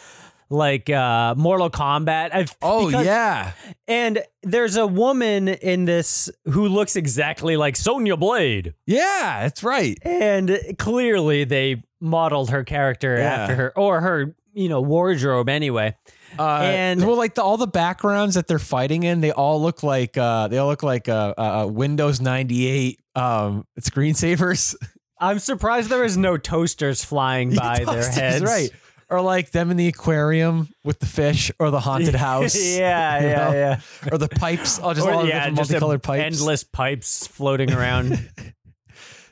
like 0.49 0.89
uh 0.89 1.33
Mortal 1.37 1.69
Kombat. 1.69 2.31
I've, 2.35 2.53
Oh 2.61 2.87
because- 2.87 3.05
yeah, 3.05 3.53
And 3.87 4.21
there's 4.43 4.75
a 4.75 4.85
woman 4.85 5.47
in 5.47 5.85
this 5.85 6.29
who 6.43 6.67
looks 6.67 6.97
exactly 6.97 7.55
like 7.55 7.77
Sonya 7.77 8.17
Blade. 8.17 8.73
yeah, 8.85 9.43
that's 9.43 9.63
right. 9.63 9.97
And 10.01 10.59
clearly 10.77 11.45
they 11.45 11.81
modeled 12.01 12.49
her 12.49 12.63
character 12.63 13.17
Yeah. 13.17 13.23
after 13.33 13.55
her 13.55 13.73
or 13.77 14.01
her, 14.01 14.35
you 14.53 14.69
know, 14.69 14.81
wardrobe 14.81 15.49
anyway. 15.49 15.95
Uh, 16.37 16.59
And- 16.63 17.05
well, 17.05 17.15
like 17.17 17.35
the, 17.35 17.43
all 17.43 17.57
the 17.57 17.67
backgrounds 17.67 18.35
that 18.35 18.47
they're 18.47 18.59
fighting 18.59 19.03
in, 19.03 19.21
they 19.21 19.31
all 19.31 19.61
look 19.61 19.83
like 19.83 20.17
uh, 20.17 20.47
they 20.49 20.57
all 20.57 20.67
look 20.67 20.83
like 20.83 21.07
uh, 21.09 21.33
uh, 21.37 21.67
Windows 21.69 22.19
ninety 22.19 22.67
eight 22.67 22.99
um, 23.15 23.65
screensavers. 23.79 24.75
I'm 25.19 25.39
surprised 25.39 25.89
there 25.89 26.03
is 26.03 26.17
no 26.17 26.35
toasters 26.37 27.03
flying 27.05 27.55
by 27.55 27.83
their 27.85 28.09
heads. 28.09 28.43
right? 28.43 28.69
Or 29.09 29.21
like 29.21 29.51
them 29.51 29.69
in 29.71 29.77
the 29.77 29.87
aquarium 29.87 30.67
with 30.83 30.99
the 30.99 31.05
fish, 31.05 31.51
or 31.59 31.69
the 31.71 31.79
haunted 31.79 32.15
house. 32.27 32.55
yeah, 32.55 33.21
you 33.21 33.27
yeah, 33.27 33.35
know? 33.37 33.53
yeah. 33.53 33.79
Or 34.11 34.17
the 34.17 34.27
pipes, 34.27 34.79
all 34.79 34.93
just 34.95 35.07
Or, 35.07 35.13
all 35.13 35.21
the 35.21 35.27
yeah, 35.29 35.35
different 35.49 35.55
multicolored 35.57 36.03
pipes. 36.03 36.23
endless 36.39 36.63
pipes 36.65 37.27
floating 37.27 37.71
around. 37.71 38.29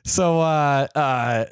So 0.05 0.39
uh 0.41 0.87
uh 0.95 1.45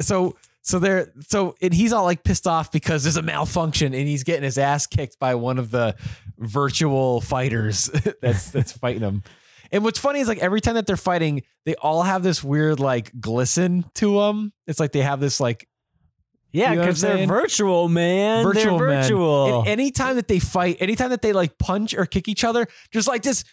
so 0.00 0.36
so 0.66 0.80
they're 0.80 1.12
so 1.28 1.54
and 1.62 1.72
he's 1.72 1.92
all 1.92 2.02
like 2.02 2.24
pissed 2.24 2.48
off 2.48 2.72
because 2.72 3.04
there's 3.04 3.16
a 3.16 3.22
malfunction 3.22 3.94
and 3.94 4.08
he's 4.08 4.24
getting 4.24 4.42
his 4.42 4.58
ass 4.58 4.88
kicked 4.88 5.16
by 5.20 5.36
one 5.36 5.60
of 5.60 5.70
the 5.70 5.94
virtual 6.38 7.20
fighters 7.20 7.86
that's 8.20 8.50
that's 8.50 8.72
fighting 8.78 9.02
him. 9.02 9.22
And 9.70 9.84
what's 9.84 10.00
funny 10.00 10.18
is 10.18 10.26
like 10.26 10.38
every 10.38 10.60
time 10.60 10.74
that 10.74 10.84
they're 10.88 10.96
fighting, 10.96 11.44
they 11.66 11.76
all 11.76 12.02
have 12.02 12.24
this 12.24 12.42
weird 12.42 12.80
like 12.80 13.12
glisten 13.20 13.84
to 13.94 14.18
them. 14.18 14.52
It's 14.66 14.80
like 14.80 14.90
they 14.90 15.02
have 15.02 15.20
this 15.20 15.38
like 15.38 15.68
yeah, 16.50 16.70
You 16.70 16.76
know 16.78 16.82
because 16.82 17.00
they're 17.00 17.26
virtual, 17.28 17.88
man. 17.88 18.42
virtual 18.42 18.78
they're 18.78 19.02
virtual. 19.02 19.60
And 19.60 19.68
anytime 19.68 20.16
that 20.16 20.26
they 20.26 20.40
fight, 20.40 20.78
anytime 20.80 21.10
that 21.10 21.22
they 21.22 21.32
like 21.32 21.58
punch 21.58 21.94
or 21.94 22.06
kick 22.06 22.26
each 22.26 22.42
other, 22.42 22.66
just 22.90 23.06
like 23.06 23.22
this. 23.22 23.44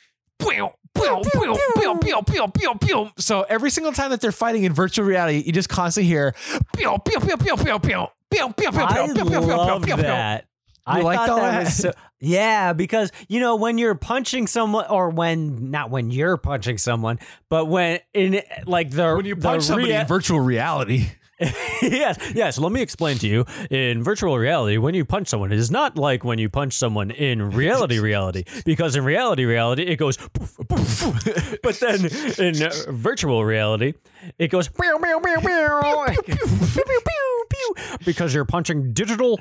Pew, 0.96 1.22
pew, 1.22 1.42
pew, 1.42 1.56
pew, 1.76 1.98
pew, 2.00 2.22
pew, 2.24 2.48
pew, 2.48 2.76
pew. 2.76 3.10
So 3.18 3.42
every 3.44 3.70
single 3.70 3.94
time 3.94 4.12
that 4.12 4.22
they're 4.22 4.32
fighting 4.32 4.64
in 4.64 4.74
virtual 4.74 5.06
reality, 5.06 5.44
you 5.46 5.52
just 5.52 5.70
constantly 5.70 6.08
hear 6.08 6.34
pew, 6.76 6.98
pew, 7.06 7.20
pew, 7.20 7.38
pew, 7.38 7.56
pew, 7.56 7.56
pew, 7.58 7.80
pew, 7.80 8.08
pew, 8.30 8.54
pew, 8.56 8.72
I 8.74 9.06
pew, 9.06 9.14
pew, 9.14 9.24
pew, 9.24 9.40
pew, 9.40 9.40
love 9.48 9.84
pew, 9.84 9.94
pew. 9.96 10.04
that. 10.04 10.46
You 10.86 10.94
I 10.96 11.02
liked 11.02 11.20
thought 11.20 11.30
all 11.30 11.36
that, 11.38 11.52
that? 11.52 11.64
was 11.64 11.76
so, 11.78 11.92
yeah, 12.20 12.74
because 12.74 13.14
you 13.30 13.40
know 13.40 13.56
when 13.56 13.78
you're 13.78 13.96
punching 13.96 14.48
someone, 14.48 14.86
or 14.90 15.10
when 15.12 15.72
not 15.72 15.90
when 15.90 16.12
you're 16.12 16.36
punching 16.36 16.78
someone, 16.78 17.20
but 17.48 17.68
when 17.68 18.00
in 18.14 18.42
like 18.66 18.90
the 18.90 19.16
When 19.16 19.26
you 19.26 19.36
the 19.36 19.42
punch 19.42 19.64
somebody 19.64 19.94
rea- 19.94 20.02
in 20.02 20.08
virtual 20.08 20.42
reality, 20.42 21.08
yes, 21.82 22.18
yes. 22.34 22.58
Let 22.58 22.72
me 22.72 22.82
explain 22.82 23.18
to 23.20 23.28
you. 23.28 23.46
In 23.70 24.04
virtual 24.04 24.38
reality, 24.38 24.78
when 24.78 24.96
you 24.96 25.06
punch 25.06 25.28
someone, 25.28 25.52
it 25.52 25.60
is 25.60 25.72
not 25.72 25.98
like 25.98 26.24
when 26.24 26.40
you 26.40 26.50
punch 26.50 26.74
someone 26.74 27.12
in 27.12 27.52
reality, 27.52 28.00
reality. 28.00 28.44
Because 28.66 28.96
in 28.96 29.04
reality, 29.04 29.46
reality, 29.46 29.84
it 29.84 29.98
goes 29.98 30.18
poof, 30.18 30.58
poof, 30.68 31.00
poof. 31.00 31.58
But 31.62 31.80
then 31.80 32.06
in 32.38 32.70
virtual 32.96 33.44
reality, 33.46 33.94
it 34.40 34.50
goes 34.50 34.68
pew, 34.68 35.00
pew, 35.02 35.20
pew, 35.22 35.40
pew. 35.42 36.24
Pew, 36.24 36.84
pew, 36.84 36.84
pew, 36.86 37.46
pew. 37.50 37.98
because 38.06 38.34
you're 38.34 38.46
punching 38.46 38.94
digital 38.94 39.40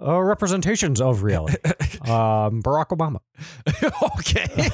uh, 0.00 0.20
representations 0.20 1.00
of 1.00 1.22
reality. 1.22 1.56
Um, 2.00 2.62
Barack 2.62 2.88
Obama. 2.88 3.20
okay. 4.18 4.70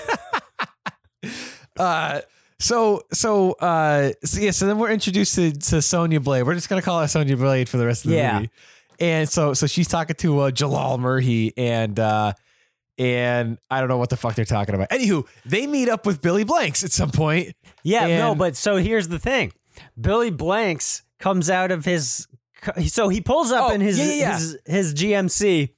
uh, 1.76 2.20
so 2.58 3.02
so 3.12 3.52
uh, 3.52 4.12
so 4.24 4.40
yeah. 4.40 4.50
So 4.50 4.66
then 4.66 4.78
we're 4.78 4.90
introduced 4.90 5.34
to, 5.36 5.52
to 5.52 5.82
Sonya 5.82 6.20
Blade. 6.20 6.42
We're 6.44 6.54
just 6.54 6.68
gonna 6.68 6.82
call 6.82 7.00
her 7.00 7.08
Sonya 7.08 7.36
Blade 7.36 7.68
for 7.68 7.76
the 7.76 7.86
rest 7.86 8.04
of 8.04 8.10
the 8.10 8.16
Yeah. 8.16 8.34
movie. 8.38 8.50
And 8.98 9.28
so 9.28 9.52
so 9.54 9.66
she's 9.66 9.88
talking 9.88 10.16
to 10.16 10.40
uh, 10.40 10.50
Jalal 10.50 10.98
Merhi, 10.98 11.52
and 11.56 11.98
uh, 12.00 12.32
and 12.98 13.58
I 13.70 13.80
don't 13.80 13.88
know 13.90 13.98
what 13.98 14.08
the 14.10 14.16
fuck 14.16 14.34
they're 14.36 14.44
talking 14.46 14.74
about. 14.74 14.88
Anywho, 14.90 15.26
they 15.44 15.66
meet 15.66 15.88
up 15.90 16.06
with 16.06 16.22
Billy 16.22 16.44
Blanks 16.44 16.82
at 16.82 16.92
some 16.92 17.10
point. 17.10 17.54
Yeah, 17.82 18.06
no, 18.18 18.34
but 18.34 18.56
so 18.56 18.76
here's 18.76 19.08
the 19.08 19.18
thing. 19.18 19.52
Billy 20.00 20.30
Blanks 20.30 21.02
comes 21.20 21.50
out 21.50 21.70
of 21.70 21.84
his 21.84 22.26
so 22.86 23.08
he 23.10 23.20
pulls 23.20 23.52
up 23.52 23.70
Oh, 23.70 23.74
in 23.74 23.80
his, 23.82 23.98
yeah, 23.98 24.04
yeah, 24.06 24.12
yeah. 24.14 24.32
his 24.38 24.58
his 24.64 24.94
GMC. 24.94 25.68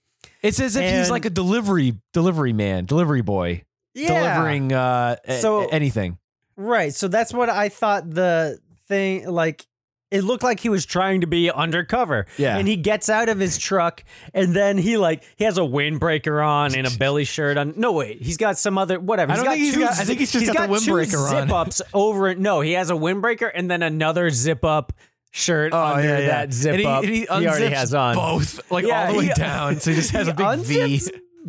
It's 0.42 0.60
as 0.60 0.76
if 0.76 0.96
he's 0.96 1.10
like 1.10 1.24
a 1.24 1.30
delivery 1.30 1.94
delivery 2.12 2.52
man, 2.52 2.84
delivery 2.84 3.22
boy, 3.22 3.64
delivering 3.96 4.72
uh, 4.72 5.16
So- 5.40 5.66
anything. 5.66 6.18
Right. 6.58 6.92
So 6.92 7.06
that's 7.08 7.32
what 7.32 7.48
I 7.48 7.68
thought 7.68 8.10
the 8.10 8.58
thing 8.88 9.28
like 9.28 9.64
it 10.10 10.24
looked 10.24 10.42
like 10.42 10.58
he 10.58 10.68
was 10.70 10.84
trying 10.84 11.20
to 11.20 11.26
be 11.26 11.50
undercover. 11.50 12.26
Yeah. 12.36 12.56
And 12.58 12.66
he 12.66 12.76
gets 12.76 13.08
out 13.08 13.28
of 13.28 13.38
his 13.38 13.58
truck 13.58 14.02
and 14.34 14.56
then 14.56 14.76
he 14.76 14.96
like 14.96 15.22
he 15.36 15.44
has 15.44 15.56
a 15.56 15.62
windbreaker 15.62 16.44
on 16.44 16.74
and 16.74 16.86
a 16.86 16.90
belly 16.98 17.24
shirt 17.24 17.56
on. 17.56 17.74
No 17.76 17.92
wait, 17.92 18.20
he's 18.20 18.36
got 18.36 18.58
some 18.58 18.76
other 18.76 18.98
whatever. 18.98 19.32
I 19.32 19.36
don't 19.36 19.44
got 19.44 19.52
think 19.52 19.64
he's 19.64 19.74
two 19.74 19.80
got- 19.80 19.98
I 19.98 20.04
think 20.04 20.18
he's 20.18 20.32
just 20.32 20.52
got 20.52 20.68
the 20.68 20.78
two 20.80 20.92
windbreaker 20.92 21.32
on. 21.32 21.46
Zip 21.46 21.52
ups 21.52 21.82
over 21.94 22.28
it. 22.28 22.38
No, 22.38 22.60
he 22.60 22.72
has 22.72 22.90
a 22.90 22.94
windbreaker 22.94 23.50
and 23.54 23.70
then 23.70 23.82
another 23.84 24.28
zip 24.30 24.64
up 24.64 24.92
shirt 25.30 25.72
oh, 25.72 25.80
under 25.80 26.08
that 26.08 26.52
zip 26.52 26.72
and 26.72 26.80
he, 26.80 26.86
up 26.86 27.04
and 27.04 27.14
he, 27.14 27.28
already 27.28 27.68
has 27.68 27.94
on. 27.94 28.16
both, 28.16 28.68
like 28.72 28.84
Yeah, 28.84 29.06
all 29.06 29.12
the 29.12 29.18
way 29.18 29.26
he- 29.26 29.32
down. 29.34 29.78
So 29.78 29.90
he 29.90 29.96
just 29.96 30.10
has 30.10 30.26
he 30.26 30.32
a 30.32 30.34
big 30.34 30.58
V. 30.60 31.00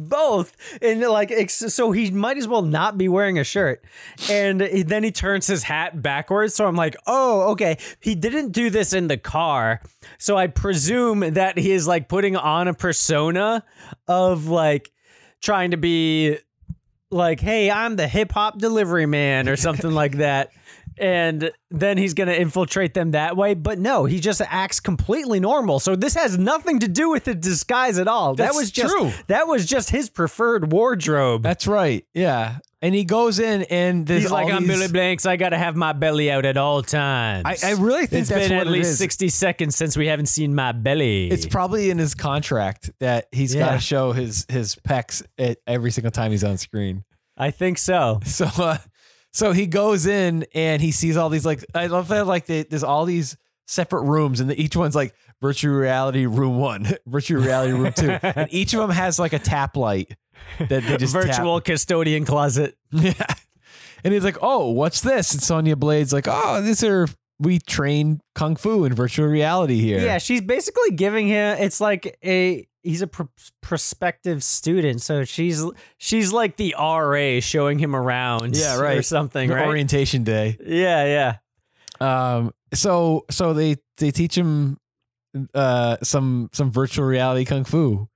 Both 0.08 0.56
and 0.82 1.02
like 1.02 1.50
so 1.50 1.91
he 1.91 2.10
might 2.12 2.38
as 2.38 2.47
well 2.47 2.62
not 2.62 2.97
be 2.97 3.10
wearing 3.10 3.38
a 3.38 3.43
shirt, 3.43 3.84
and 4.30 4.62
then 4.62 5.04
he 5.04 5.12
turns 5.12 5.47
his 5.47 5.64
hat 5.64 6.02
backwards. 6.02 6.54
So 6.54 6.66
I'm 6.66 6.76
like, 6.76 6.95
oh, 7.06 7.52
okay. 7.52 7.78
He 8.00 8.16
didn't 8.16 8.52
do 8.52 8.70
this 8.70 8.93
in 8.93 9.10
the 9.10 9.18
car, 9.18 9.82
so 10.18 10.38
I 10.38 10.47
presume 10.47 11.20
that 11.34 11.58
he 11.58 11.72
is 11.72 11.88
like 11.88 12.08
putting 12.08 12.36
on 12.36 12.68
a 12.68 12.74
persona 12.74 13.64
of 14.08 14.47
like 14.47 14.91
trying 15.41 15.72
to 15.72 15.78
be 15.78 16.38
like, 17.12 17.39
hey, 17.39 17.72
I'm 17.72 17.95
the 17.95 18.08
hip 18.08 18.32
hop 18.32 18.60
delivery 18.60 19.06
man 19.06 19.50
or 19.50 19.56
something 19.56 19.91
like 19.91 20.18
that. 20.18 20.52
And 21.00 21.52
then 21.72 21.97
he's 21.97 22.14
going 22.14 22.28
to 22.28 22.39
infiltrate 22.39 22.93
them 22.93 23.12
that 23.12 23.38
way. 23.38 23.54
But 23.54 23.80
no, 23.80 24.06
he 24.06 24.20
just 24.20 24.41
acts 24.47 24.80
completely 24.80 25.39
normal. 25.39 25.80
So 25.80 25.95
this 25.95 26.16
has 26.16 26.38
nothing 26.38 26.80
to 26.80 26.88
do 26.88 27.10
with 27.10 27.24
the 27.24 27.34
disguise 27.36 27.97
at 27.97 28.08
all. 28.08 28.36
That's 28.36 28.54
that 28.54 28.58
was 28.60 28.70
just 28.72 28.95
true. 28.95 29.12
that 29.28 29.47
was 29.47 29.66
just 29.66 29.89
his 29.91 30.10
preferred 30.10 30.72
wardrobe. 30.72 31.41
That's 31.43 31.68
right. 31.68 32.06
Yeah. 32.14 32.58
And 32.82 32.95
he 32.95 33.04
goes 33.04 33.39
in 33.39 33.64
and 33.64 34.08
there's 34.08 34.22
He's 34.24 34.32
like, 34.32 34.52
I'm 34.54 34.66
these- 34.66 34.78
Billy 34.80 34.88
Blanks. 34.91 35.26
I 35.26 35.36
got 35.36 35.50
to 35.50 35.58
have 35.58 35.76
my 35.76 35.91
belly 35.91 36.32
out 36.32 36.45
at 36.45 36.56
all 36.56 36.82
times. 36.82 37.43
I, 37.45 37.58
I 37.70 37.72
really 37.74 38.06
think 38.06 38.22
it's 38.22 38.30
that's 38.30 38.47
been 38.47 38.58
at 38.58 38.68
it 38.68 38.70
least 38.70 38.91
is. 38.91 38.97
60 39.00 39.28
seconds 39.30 39.76
since 39.76 39.97
we 39.97 40.08
haven't 40.08 40.28
seen 40.28 40.56
my 40.56 40.72
belly. 40.72 41.30
It's 41.30 41.45
probably 41.45 41.89
in 41.89 41.97
his 41.97 42.16
contract 42.16 42.89
that 43.00 43.28
he's 43.34 43.54
got 43.54 43.74
to 43.74 43.80
show 43.80 44.14
his 44.14 44.45
his 44.47 44.76
pecs 44.76 45.24
at 45.38 45.58
every 45.68 45.91
single 45.91 46.12
time 46.12 46.32
he's 46.32 46.43
on 46.45 46.58
screen. 46.58 47.04
I 47.38 47.52
think 47.52 47.78
so. 47.78 48.20
So 48.26 48.45
uh, 48.58 48.78
so 49.32 49.52
he 49.52 49.68
goes 49.68 50.06
in 50.06 50.46
and 50.54 50.82
he 50.82 50.92
sees 50.92 51.18
all 51.18 51.30
these 51.30 51.46
like 51.46 51.64
I 51.76 51.88
love 51.88 52.08
that 52.10 52.28
like 52.28 52.46
they, 52.46 52.64
there's 52.64 52.84
all 52.84 53.06
these 53.06 53.38
separate 53.68 54.04
rooms 54.04 54.40
and 54.40 54.50
the, 54.50 54.62
each 54.62 54.76
one's 54.76 54.96
like 54.96 55.14
virtual 55.42 55.76
reality 55.76 56.26
room 56.26 56.58
one, 56.58 56.88
virtual 57.06 57.42
reality 57.42 57.74
room 57.74 57.94
two, 57.94 58.12
and 58.24 58.48
each 58.52 58.74
of 58.74 58.80
them 58.80 58.90
has 58.90 59.20
like 59.20 59.34
a 59.34 59.40
tap 59.40 59.78
light 59.78 60.16
that 60.60 60.84
they 60.84 60.98
just 60.98 61.14
tap. 61.14 61.26
Virtual 61.26 61.62
custodian 61.62 62.26
closet. 62.26 62.76
Yeah. 62.92 63.14
And 64.02 64.14
he's 64.14 64.24
like, 64.24 64.38
"Oh, 64.42 64.70
what's 64.70 65.02
this?" 65.02 65.34
And 65.34 65.44
Sonya 65.44 65.76
Blade's 65.76 66.14
like, 66.14 66.26
"Oh, 66.26 66.62
these 66.62 66.86
are 66.86 67.06
we 67.38 67.60
train 67.60 68.22
kung 68.34 68.56
fu 68.56 68.86
in 68.86 68.94
virtual 68.94 69.28
reality 69.28 69.82
here." 69.82 70.00
Yeah, 70.00 70.20
she's 70.20 70.40
basically 70.40 70.92
giving 70.92 71.28
him. 71.28 71.58
It's 71.60 71.82
like 71.82 72.18
a 72.24 72.66
he's 72.84 73.02
a 73.02 73.08
pr- 73.08 73.24
prospective 73.62 74.44
student, 74.44 75.02
so 75.02 75.24
she's 75.24 75.64
she's 75.98 76.32
like 76.34 76.58
the 76.58 76.76
RA 76.78 77.40
showing 77.40 77.80
him 77.80 77.96
around. 77.96 78.56
Yeah, 78.58 78.80
right. 78.80 78.98
or 78.98 79.02
something. 79.02 79.50
The 79.50 79.56
Right? 79.56 79.68
orientation 79.68 80.24
day. 80.24 80.58
yeah, 80.66 81.06
yeah. 81.06 81.36
Um, 82.02 82.54
so 82.74 83.26
so 83.30 83.54
they 83.54 83.76
they 83.98 84.12
teach 84.12 84.36
him 84.38 84.78
uh 85.54 85.98
some 86.04 86.50
some 86.54 86.72
virtual 86.72 87.06
reality 87.06 87.46
kung 87.46 87.64
fu. 87.64 88.08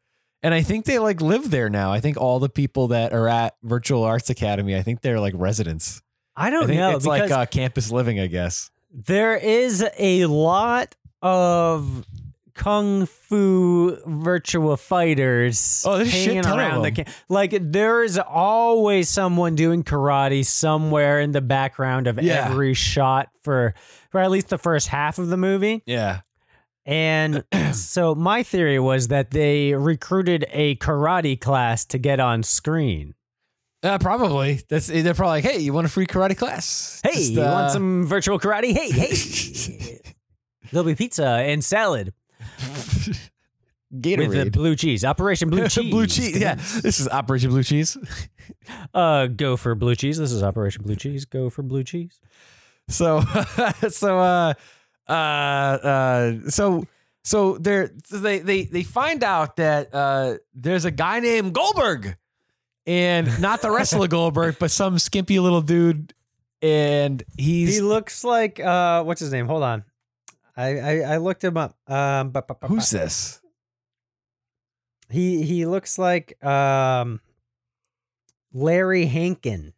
And 0.42 0.54
I 0.54 0.62
think 0.62 0.84
they 0.86 1.00
like 1.00 1.22
live 1.22 1.52
there 1.52 1.70
now. 1.70 1.92
I 1.94 2.02
think 2.02 2.18
all 2.18 2.40
the 2.40 2.50
people 2.50 2.90
that 2.90 3.14
are 3.14 3.30
at 3.30 3.56
Virtual 3.64 4.04
Arts 4.04 4.30
Academy, 4.30 4.76
I 4.76 4.82
think 4.82 5.00
they're 5.02 5.20
like 5.20 5.34
residents. 5.38 6.02
I 6.36 6.48
I 6.48 6.50
don't 6.50 6.68
think 6.68 6.80
know 6.80 6.96
it's 6.98 7.06
like 7.06 7.32
uh, 7.32 7.46
campus 7.46 7.92
living, 7.92 8.20
I 8.20 8.28
guess. 8.28 8.70
there 8.92 9.36
is 9.38 9.86
a 9.98 10.26
lot 10.26 10.96
of 11.22 12.06
kung 12.56 13.06
fu 13.06 13.98
virtual 14.06 14.78
fighters 14.78 15.84
Oh, 15.88 15.98
there's 15.98 16.10
a 16.10 16.12
shit 16.12 16.36
hanging 16.46 16.46
around 16.60 16.84
the 16.84 16.92
camp. 16.92 17.10
Like 17.30 17.52
there 17.60 18.04
is 18.04 18.18
always 18.20 19.10
someone 19.10 19.56
doing 19.56 19.84
karate 19.84 20.46
somewhere 20.46 21.20
in 21.20 21.32
the 21.32 21.42
background 21.42 22.08
of 22.08 22.22
Yeah. 22.22 22.50
every 22.50 22.74
shot 22.74 23.30
for 23.44 23.74
for 24.12 24.20
at 24.20 24.30
least 24.32 24.50
the 24.50 24.58
first 24.58 24.88
half 24.88 25.18
of 25.18 25.30
the 25.30 25.38
movie. 25.38 25.82
Yeah. 25.86 26.22
And 26.86 27.44
so 27.74 28.14
my 28.14 28.44
theory 28.44 28.80
was 28.80 29.08
that 29.08 29.32
they 29.32 29.74
recruited 29.74 30.46
a 30.52 30.76
karate 30.76 31.40
class 31.40 31.86
to 31.86 31.98
get 31.98 32.20
on 32.20 32.44
screen. 32.44 33.16
Uh, 33.82 33.98
probably. 33.98 34.62
That's 34.70 34.88
they're 34.88 35.14
probably 35.14 35.42
like, 35.42 35.44
hey, 35.44 35.60
you 35.60 35.74
want 35.74 35.86
a 35.88 35.90
free 35.90 36.06
karate 36.06 36.38
class? 36.38 37.02
Hey, 37.04 37.14
Just, 37.14 37.32
you 37.34 37.42
uh, 37.42 37.52
want 37.52 37.72
some 37.72 38.06
virtual 38.06 38.40
karate? 38.40 38.72
Hey, 38.74 38.92
hey. 38.92 40.00
There'll 40.72 40.86
be 40.86 40.96
pizza 40.96 41.26
and 41.26 41.64
salad 41.64 42.14
with 42.60 43.20
the 44.02 44.16
Gatorade? 44.18 44.52
blue 44.52 44.76
cheese. 44.76 45.06
Operation 45.06 45.50
Blue 45.50 45.68
Cheese. 45.68 45.92
blue 45.92 46.08
cheese. 46.08 46.40
Yeah, 46.40 46.56
this 46.56 47.00
is 47.00 47.08
Operation 47.08 47.50
Blue 47.50 47.64
Cheese. 47.64 47.98
Uh, 48.94 49.28
go 49.28 49.58
for 49.58 49.76
blue 49.76 49.96
cheese. 49.96 50.18
This 50.18 50.32
is 50.32 50.42
Operation 50.42 50.84
Blue 50.84 50.96
Cheese. 50.96 51.26
Go 51.26 51.50
for 51.50 51.64
blue 51.64 51.84
cheese. 51.84 52.20
So, 52.88 53.22
so, 53.90 54.20
uh, 54.20 54.54
uh, 55.08 55.12
uh, 55.12 56.50
so, 56.50 56.86
so 57.24 57.58
they're 57.58 57.92
they 58.12 58.40
they 58.40 58.64
they 58.64 58.84
find 58.84 59.24
out 59.24 59.58
that 59.58 59.94
uh, 59.94 60.36
there's 60.54 60.86
a 60.86 60.92
guy 60.92 61.20
named 61.20 61.54
Goldberg, 61.54 62.16
and 62.86 63.42
not 63.42 63.62
the 63.62 63.72
wrestler 63.72 64.08
Goldberg, 64.08 64.58
but 64.60 64.72
some 64.72 65.00
skimpy 65.00 65.40
little 65.40 65.62
dude, 65.62 66.14
and 66.62 67.22
he's 67.38 67.76
He 67.76 67.82
looks 67.82 68.24
like 68.24 68.60
uh, 68.60 69.04
what's 69.04 69.20
his 69.20 69.32
name? 69.32 69.48
Hold 69.48 69.64
on. 69.64 69.84
I 70.56 70.80
I, 70.80 71.00
I 71.14 71.18
looked 71.18 71.44
him 71.44 71.58
up. 71.58 71.76
Um, 71.88 72.30
bu- 72.32 72.42
bu- 72.48 72.54
bu- 72.62 72.68
who's 72.68 72.90
this? 72.90 73.42
he? 75.10 75.44
He 75.44 75.66
looks 75.66 75.98
like 75.98 76.44
um, 76.44 77.20
Larry 78.54 79.06
Hankin. 79.06 79.74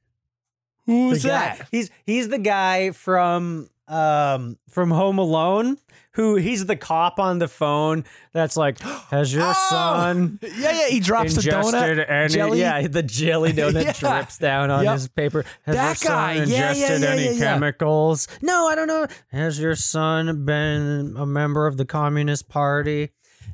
Who's 0.85 1.23
that? 1.23 1.67
He's 1.71 1.89
he's 2.05 2.29
the 2.29 2.37
guy 2.37 2.91
from 2.91 3.69
um 3.87 4.57
from 4.69 4.89
Home 4.91 5.19
Alone 5.19 5.77
who 6.13 6.35
he's 6.37 6.65
the 6.65 6.75
cop 6.77 7.19
on 7.19 7.39
the 7.39 7.47
phone 7.47 8.03
that's 8.33 8.55
like 8.57 8.79
has 9.11 9.33
your 9.33 9.43
Oh! 9.45 9.67
son 9.69 10.39
Yeah, 10.57 10.71
yeah. 10.71 10.87
He 10.87 10.99
drops 10.99 11.35
the 11.35 11.41
donut. 11.41 12.09
any 12.09 12.33
jelly? 12.33 12.59
yeah 12.61 12.87
the 12.87 13.03
jelly 13.03 13.53
donut 13.59 13.83
Yeah. 13.83 13.91
drips 13.93 14.37
down 14.39 14.71
on 14.71 14.83
Yep. 14.85 14.93
his 14.93 15.07
paper 15.09 15.45
has 15.63 15.75
That 15.75 16.03
your 16.03 16.11
guy. 16.11 16.37
son 16.37 16.49
Yeah, 16.49 16.55
yeah, 16.57 16.69
ingested 16.71 17.01
yeah, 17.01 17.09
any 17.09 17.37
chemicals 17.37 18.27
no 18.41 18.67
I 18.67 18.75
don't 18.75 18.87
know 18.87 19.05
has 19.31 19.59
your 19.59 19.75
son 19.75 20.45
been 20.45 21.15
a 21.17 21.25
member 21.25 21.67
of 21.67 21.77
the 21.77 21.85
Communist 21.85 22.49
Party 22.49 23.11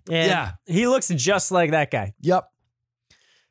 and 0.10 0.28
Yeah. 0.30 0.52
he 0.66 0.88
looks 0.88 1.10
just 1.10 1.52
like 1.52 1.72
that 1.72 1.92
guy 1.92 2.14
Yep. 2.22 2.48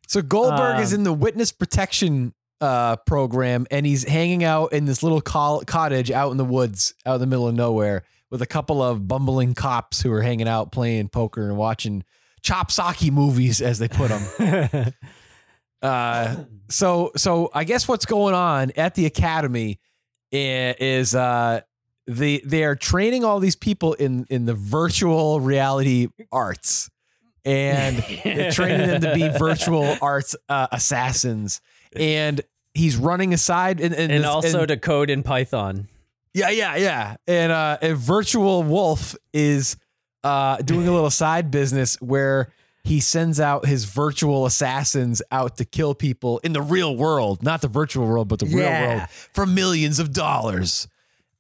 So 0.09 0.23
Goldberg 0.23 0.81
is 0.81 0.93
Um, 0.93 1.01
in 1.01 1.05
the 1.05 1.13
witness 1.13 1.53
protection 1.53 2.33
uh, 2.61 2.97
program, 2.97 3.67
and 3.71 3.87
he's 3.87 4.07
hanging 4.07 4.45
out 4.45 4.73
in 4.73 4.85
this 4.85 5.03
little 5.03 5.21
col- 5.21 5.63
cottage 5.65 6.11
out 6.11 6.31
in 6.31 6.37
the 6.37 6.45
woods, 6.45 6.95
out 7.07 7.15
in 7.15 7.21
the 7.21 7.27
middle 7.27 7.49
of 7.49 7.55
nowhere, 7.55 8.05
with 8.31 8.43
a 8.43 8.47
couple 8.47 8.83
of 8.83 9.09
bumbling 9.09 9.55
cops 9.55 10.01
who 10.01 10.13
are 10.13 10.23
hanging 10.23 10.49
out 10.49 10.73
playing 10.73 11.09
poker 11.09 11.49
and 11.49 11.57
watching 11.57 12.05
chop 12.43 12.71
socky 12.71 13.11
movies, 13.11 13.61
as 13.61 13.79
they 13.79 13.89
put 13.89 14.11
them. 14.11 14.93
uh, 15.83 16.37
so, 16.69 17.13
so 17.17 17.51
I 17.55 17.65
guess 17.65 17.89
what's 17.89 18.07
going 18.07 18.35
on 18.35 18.73
at 18.77 18.95
the 18.95 19.07
academy 19.07 19.81
is 20.33 21.15
uh, 21.15 21.61
the 22.07 22.43
they 22.45 22.65
are 22.65 22.77
training 22.77 23.25
all 23.25 23.41
these 23.41 23.57
people 23.57 23.95
in 23.95 24.27
in 24.31 24.45
the 24.45 24.55
virtual 24.55 25.41
reality 25.41 26.09
arts 26.33 26.91
and 27.45 27.97
they're 28.25 28.53
training 28.53 28.87
them 28.87 29.01
to 29.01 29.15
be 29.15 29.29
virtual 29.39 29.97
arts 30.03 30.37
uh, 30.49 30.67
assassins 30.73 31.61
and 31.97 32.41
he's 32.75 32.97
running 32.97 33.33
aside 33.35 33.81
and, 33.81 33.95
and, 33.95 34.13
and 34.13 34.23
this- 34.25 34.29
also 34.31 34.61
and- 34.61 34.69
to 34.69 34.77
code 34.77 35.11
in 35.11 35.23
Python. 35.23 35.89
Yeah 36.33 36.51
yeah 36.51 36.77
yeah. 36.77 37.17
And 37.27 37.51
uh 37.51 37.79
a 37.83 37.95
virtual 37.95 38.63
wolf 38.63 39.17
is 39.33 39.77
uh 40.23 40.59
doing 40.59 40.87
a 40.87 40.93
little 40.93 41.11
side 41.11 41.51
business 41.51 41.97
where 42.01 42.53
he 42.85 43.01
sends 43.01 43.41
out 43.41 43.67
his 43.67 43.85
virtual 43.85 44.47
assassins 44.47 45.21
out 45.33 45.57
to 45.57 45.65
kill 45.65 45.95
people 45.95 46.39
in 46.45 46.53
the 46.53 46.63
real 46.63 46.97
world 46.97 47.43
not 47.43 47.61
the 47.63 47.69
virtual 47.69 48.07
world 48.07 48.29
but 48.29 48.39
the 48.39 48.47
real 48.47 48.71
world 48.71 49.03
for 49.33 49.45
millions 49.45 49.99
of 49.99 50.13
dollars. 50.13 50.87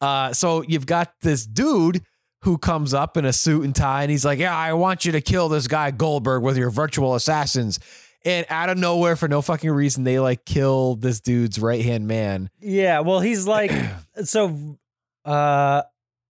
Uh 0.00 0.32
so 0.32 0.62
you've 0.62 0.86
got 0.86 1.12
this 1.20 1.46
dude 1.46 2.02
who 2.42 2.58
comes 2.58 2.92
up 2.94 3.16
in 3.16 3.24
a 3.24 3.32
suit 3.32 3.64
and 3.64 3.76
tie 3.76 4.02
and 4.02 4.10
he's 4.10 4.24
like, 4.24 4.38
Yeah, 4.40 4.56
I 4.56 4.72
want 4.72 5.04
you 5.04 5.12
to 5.12 5.20
kill 5.20 5.48
this 5.48 5.68
guy 5.68 5.92
Goldberg 5.92 6.42
with 6.42 6.56
your 6.56 6.70
virtual 6.70 7.14
assassins. 7.14 7.78
And 8.24 8.46
out 8.50 8.68
of 8.68 8.78
nowhere 8.78 9.16
for 9.16 9.28
no 9.28 9.42
fucking 9.42 9.70
reason 9.70 10.04
they 10.04 10.18
like 10.18 10.44
kill 10.44 10.96
this 10.96 11.20
dude's 11.20 11.58
right 11.58 11.84
hand 11.84 12.06
man. 12.06 12.50
Yeah, 12.60 13.00
well, 13.00 13.20
he's 13.20 13.46
like, 13.46 13.72
so, 14.24 14.78
uh, 15.24 15.82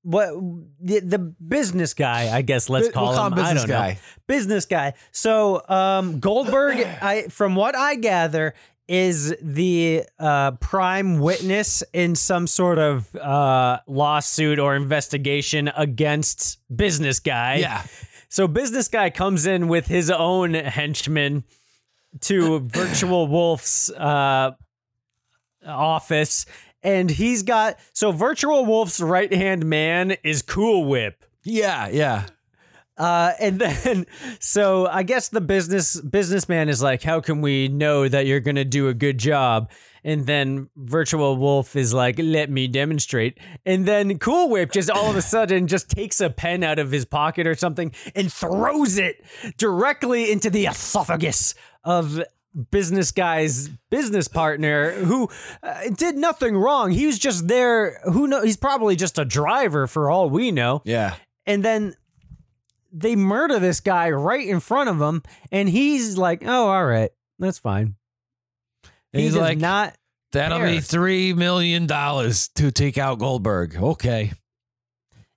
what 0.03 0.31
the, 0.81 1.01
the 1.01 1.19
business 1.19 1.93
guy? 1.95 2.35
I 2.35 2.43
guess 2.43 2.71
let's 2.71 2.89
call 2.91 3.05
we'll 3.05 3.13
him. 3.13 3.17
call 3.19 3.27
him 3.27 3.33
I 3.35 3.37
business 3.37 3.63
don't 3.63 3.69
know. 3.71 3.77
guy. 3.77 3.99
business 4.27 4.65
guy. 4.67 4.95
So, 5.13 5.63
um, 5.69 6.21
Goldberg, 6.21 6.79
I 7.03 7.25
from 7.29 7.55
what 7.55 7.77
I 7.77 7.97
gather, 7.97 8.55
is 8.89 9.37
the 9.41 10.03
uh, 10.19 10.51
prime 10.53 11.21
witness 11.21 11.85
in 11.93 12.17
some 12.17 12.49
sort 12.49 12.79
of 12.79 13.15
uh, 13.15 13.79
lawsuit 13.87 14.59
or 14.59 14.75
investigation 14.75 15.69
against 15.77 16.59
business 16.75 17.21
guy. 17.21 17.57
Yeah. 17.57 17.85
So 18.29 18.49
business 18.49 18.89
guy 18.89 19.11
comes 19.11 19.47
in 19.47 19.69
with 19.69 19.87
his 19.87 20.11
own 20.11 20.55
henchmen 20.55 21.45
to 22.21 22.61
Virtual 22.61 23.27
Wolf's 23.27 23.91
uh, 23.91 24.53
office, 25.67 26.47
and 26.83 27.11
he's 27.11 27.43
got 27.43 27.79
so 27.93 28.13
Virtual 28.13 28.65
Wolf's 28.65 29.01
right 29.01 29.33
hand 29.33 29.65
man 29.65 30.17
is 30.25 30.43
Cool 30.43 30.85
Whip. 30.87 31.25
Yeah, 31.43 31.89
yeah. 31.89 32.27
Uh, 32.97 33.33
and 33.41 33.59
then, 33.61 34.07
so 34.39 34.87
I 34.87 35.03
guess 35.03 35.29
the 35.29 35.41
business 35.41 36.01
businessman 36.01 36.69
is 36.69 36.83
like, 36.83 37.03
"How 37.03 37.21
can 37.21 37.41
we 37.41 37.69
know 37.69 38.09
that 38.09 38.27
you're 38.27 38.41
gonna 38.41 38.65
do 38.65 38.89
a 38.89 38.95
good 38.95 39.19
job?" 39.19 39.71
And 40.05 40.27
then 40.27 40.69
Virtual 40.77 41.37
Wolf 41.37 41.77
is 41.77 41.93
like, 41.93 42.17
"Let 42.19 42.51
me 42.51 42.67
demonstrate." 42.67 43.39
And 43.67 43.87
then 43.87 44.19
Cool 44.19 44.49
Whip 44.49 44.73
just 44.73 44.91
all 44.91 45.11
of 45.11 45.17
a 45.17 45.23
sudden 45.23 45.67
just 45.67 45.89
takes 45.91 46.21
a 46.21 46.31
pen 46.31 46.65
out 46.65 46.79
of 46.79 46.91
his 46.91 47.05
pocket 47.05 47.47
or 47.47 47.55
something 47.55 47.93
and 48.15 48.33
throws 48.33 48.99
it 48.99 49.25
directly 49.59 50.31
into 50.33 50.51
the 50.51 50.67
esophagus 50.67 51.55
of 51.85 52.23
business 52.73 53.13
guy's 53.13 53.69
business 53.91 54.27
partner 54.27 54.91
who 54.93 55.29
uh, 55.63 55.83
did 55.97 56.17
nothing 56.17 56.57
wrong. 56.57 56.91
He 56.91 57.07
was 57.07 57.19
just 57.19 57.47
there. 57.47 58.01
Who 58.05 58.27
know? 58.27 58.43
He's 58.43 58.57
probably 58.57 58.97
just 58.97 59.19
a 59.19 59.25
driver 59.25 59.87
for 59.87 60.11
all 60.11 60.29
we 60.31 60.51
know 60.51 60.83
Yeah. 60.85 61.15
and 61.47 61.65
then 61.65 61.95
they 62.93 63.15
murder 63.15 63.61
this 63.61 63.79
guy 63.79 64.11
right 64.11 64.45
in 64.49 64.59
front 64.59 64.89
of 64.91 65.01
him, 65.01 65.23
and 65.53 65.69
he's 65.69 66.19
like, 66.19 66.43
"Oh, 66.45 66.67
all 66.71 66.85
right, 66.85 67.11
that's 67.39 67.61
fine." 67.61 67.95
And 69.13 69.21
He 69.21 69.27
he's 69.27 69.37
like, 69.37 69.59
not. 69.59 69.95
That'll 70.33 70.59
care. 70.59 70.67
be 70.69 70.81
three 70.81 71.33
million 71.33 71.87
dollars 71.87 72.49
to 72.55 72.71
take 72.71 72.99
out 72.99 73.19
Goldberg. 73.19 73.77
Okay. 73.77 74.33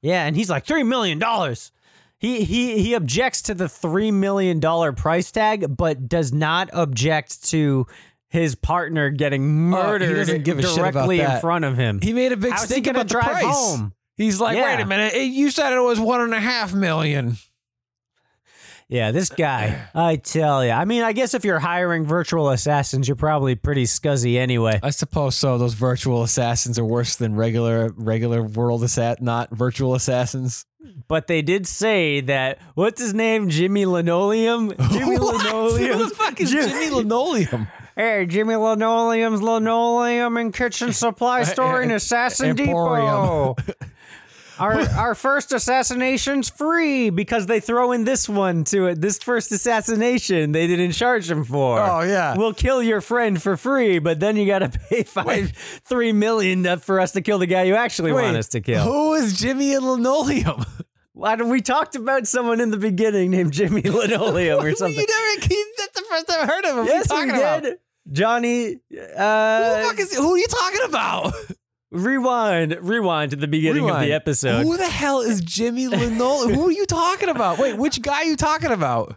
Yeah, 0.02 0.26
and 0.26 0.36
he's 0.36 0.50
like 0.50 0.66
three 0.66 0.84
million 0.84 1.18
dollars. 1.18 1.72
He 2.20 2.44
he 2.44 2.78
he 2.82 2.94
objects 2.94 3.42
to 3.44 3.54
the 3.54 3.68
three 3.68 4.12
million 4.12 4.60
dollar 4.60 4.94
price 4.94 5.32
tag, 5.32 5.76
but 5.76 6.08
does 6.08 6.32
not 6.32 6.70
object 6.74 7.44
to 7.50 7.88
his 8.30 8.56
partner 8.56 9.10
getting 9.10 9.42
oh, 9.44 9.46
murdered 9.46 10.12
Oh, 10.12 10.16
doesn't 10.16 10.44
give 10.44 10.60
a 10.60 10.62
shit 10.64 10.78
about 10.78 10.94
directly 10.94 11.22
in 11.22 11.40
front 11.40 11.66
of 11.66 11.78
him. 11.78 12.00
He 12.02 12.14
made 12.14 12.32
a 12.32 12.38
big 12.38 12.52
How's 12.52 12.62
he 12.64 12.68
stink 12.68 12.88
about 12.88 13.08
the 13.08 13.14
drive 13.14 13.26
price. 13.26 13.44
home? 13.46 13.94
He's 14.18 14.40
like, 14.40 14.58
Yeah. 14.58 14.76
wait 14.76 14.82
a 14.82 14.86
minute, 14.86 15.16
you 15.16 15.50
said 15.50 15.74
it 15.74 15.80
was 15.82 16.00
one 16.00 16.22
and 16.22 16.34
a 16.34 16.40
half 16.40 16.74
million. 16.74 17.38
Yeah, 18.94 19.10
this 19.10 19.30
guy, 19.30 19.88
I 19.96 20.18
tell 20.18 20.64
you. 20.64 20.70
I 20.70 20.86
mean, 20.86 21.02
I 21.02 21.14
guess 21.14 21.34
if 21.34 21.44
you're 21.44 21.58
hiring 21.58 22.06
virtual 22.06 22.52
assassins, 22.52 23.08
you're 23.08 23.16
probably 23.16 23.56
pretty 23.56 23.86
scuzzy 23.86 24.38
anyway. 24.38 24.80
I 24.84 24.91
suppose 24.91 25.34
so. 25.36 25.58
Those 25.58 25.74
virtual 25.74 26.22
assassins 26.22 26.78
are 26.78 26.86
worse 26.86 27.16
than 27.16 27.36
regular 27.36 27.89
regular 27.98 28.44
world 28.44 28.84
assassin, 28.84 29.26
not 29.26 29.50
virtual 29.50 29.96
assassins. 29.96 30.68
But 31.08 31.26
they 31.26 31.41
did 31.41 31.66
say 31.66 32.22
that 32.22 32.60
what's 32.76 33.02
his 33.02 33.16
name, 33.16 33.50
Jimmy 33.50 33.88
Linoleum, 33.88 34.72
Jimmy? 34.91 35.18
Linoleum, 35.18 35.98
Who 35.98 36.10
the 36.10 36.16
fuck 36.16 36.39
is 36.39 36.52
Jim- 36.52 36.70
Jimmy 36.70 36.89
Linoleum? 36.91 37.68
Hey, 37.96 38.26
Jimmy 38.26 38.56
Linoleum's 38.56 39.39
Linoleum 39.44 40.36
and 40.38 40.52
Kitchen 40.52 40.94
Supply 40.94 41.44
Store 41.44 41.80
in 41.80 41.91
Assassin 41.91 42.60
Emporium. 42.60 43.54
Depot. 43.54 43.56
Our 44.64 44.80
our 44.97 45.16
first 45.16 45.51
assassination's 45.51 46.49
free 46.49 47.09
because 47.09 47.47
they 47.47 47.59
throw 47.59 47.91
in 47.91 48.05
this 48.05 48.30
one 48.30 48.64
to 48.66 48.88
it. 48.88 49.01
This 49.01 49.18
first 49.18 49.51
assassination 49.51 50.53
they 50.53 50.68
didn't 50.68 50.93
charge 50.93 51.30
him 51.30 51.43
for. 51.43 51.82
Oh, 51.82 52.01
yeah. 52.01 52.38
we'll 52.38 52.53
kill 52.53 52.82
your 52.82 53.01
friend 53.01 53.41
for 53.41 53.57
free, 53.57 53.99
but 53.99 54.22
then 54.22 54.38
you 54.38 54.47
got 54.47 54.59
to 54.59 54.70
pay 54.70 55.03
five 55.03 55.51
three 55.86 56.14
million 56.14 56.80
for 56.80 57.01
us 57.01 57.11
to 57.11 57.22
kill 57.22 57.39
the 57.39 57.45
guy 57.45 57.64
you 57.64 57.76
actually 57.76 58.14
want 58.14 58.38
us 58.38 58.47
to 58.49 58.61
kill. 58.61 58.84
Who 58.86 59.16
is 59.16 59.38
Jimmy 59.38 59.74
and 59.74 59.86
Linoleum? 59.86 60.66
Why 61.14 61.36
do 61.36 61.45
we 61.45 61.61
talked 61.61 61.95
about 61.95 62.26
someone 62.26 62.61
in 62.61 62.72
the 62.72 62.78
beginning 62.78 63.32
named 63.32 63.51
Jimmy 63.51 63.82
Linoleum 63.84 64.64
or 64.64 64.74
something? 64.76 64.97
you 64.97 65.05
never. 65.05 65.64
That's 65.78 65.99
the 65.99 66.05
first 66.09 66.28
time 66.28 66.39
I 66.39 66.45
heard 66.45 66.66
of 66.66 66.78
him. 66.78 66.86
yes, 66.86 67.11
we 67.11 67.26
did. 67.26 67.36
about? 67.36 67.66
Johnny, 68.11 68.66
Who 68.66 68.80
the 68.95 69.22
uh, 69.22 69.88
fuck 69.88 69.99
is? 69.99 70.16
Who 70.16 70.34
are 70.34 70.38
you 70.38 70.47
talking 70.47 70.82
about? 70.86 71.34
Rewind, 71.94 72.78
rewind 72.82 73.32
to 73.32 73.38
the 73.38 73.48
beginning 73.48 73.89
of 73.89 74.00
the 74.02 74.12
episode. 74.12 74.64
Who 74.64 74.78
the 74.78 74.89
hell 74.89 75.22
is 75.22 75.41
Jimmy 75.41 75.88
Linoleum? 75.88 76.54
Who 76.54 76.68
are 76.68 76.72
you 76.72 76.86
talking 76.86 77.30
about? 77.30 77.58
Wait, 77.60 77.78
which 77.78 78.02
guy 78.02 78.22
are 78.22 78.26
you 78.26 78.36
talking 78.36 78.72
about? 78.72 79.16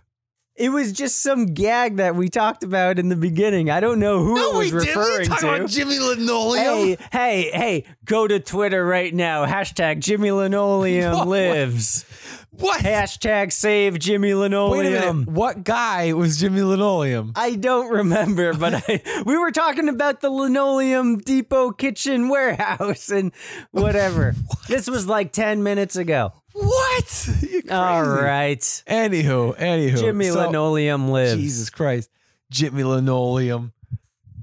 It 0.56 0.70
was 0.70 0.92
just 0.92 1.20
some 1.20 1.46
gag 1.46 1.96
that 1.96 2.16
we 2.16 2.28
talked 2.30 2.62
about 2.62 2.98
in 2.98 3.08
the 3.10 3.16
beginning. 3.16 3.70
I 3.70 3.80
don't 3.80 3.98
know 3.98 4.20
who 4.24 4.36
it 4.36 4.54
was 4.56 4.72
we 4.72 4.80
didn't. 4.80 4.96
referring 4.96 5.26
talking 5.28 5.48
to. 5.48 5.54
about 5.56 5.68
Jimmy 5.70 5.98
Linoleum. 5.98 6.64
Hey, 6.64 6.96
hey, 7.12 7.50
hey, 7.52 7.84
go 8.06 8.26
to 8.26 8.40
Twitter 8.40 8.84
right 8.84 9.12
now. 9.12 9.44
Hashtag 9.44 10.00
Jimmy 10.00 10.30
Linoleum 10.30 11.12
What? 11.12 11.28
lives. 11.28 12.06
what? 12.52 12.80
Hashtag 12.80 13.52
save 13.52 13.98
Jimmy 13.98 14.28
Wait 14.28 14.32
a 14.32 14.38
Linoleum. 14.38 15.18
minute. 15.20 15.28
What 15.30 15.62
guy 15.62 16.14
was 16.14 16.38
Jimmy 16.40 16.62
Linoleum? 16.62 17.32
I 17.36 17.56
don't 17.56 17.90
remember, 17.90 18.54
but 18.54 18.82
I, 18.88 19.22
we 19.26 19.36
were 19.36 19.50
talking 19.50 19.90
about 19.90 20.22
the 20.22 20.30
Linoleum 20.30 21.18
Depot 21.18 21.70
kitchen 21.72 22.30
warehouse 22.30 23.10
and 23.10 23.30
whatever. 23.72 24.34
This 24.68 24.88
was 24.90 25.06
like 25.06 25.30
10 25.32 25.62
minutes 25.62 25.94
ago. 25.94 26.32
What? 26.58 27.28
All 27.70 28.02
right. 28.08 28.60
Anywho, 28.60 29.56
anywho. 29.58 29.98
Jimmy 29.98 30.26
So- 30.28 30.46
Linoleum 30.46 31.10
lives. 31.10 31.34
Jesus 31.40 31.70
Christ. 31.70 32.10
Jimmy 32.50 32.82
Linoleum. 32.84 33.72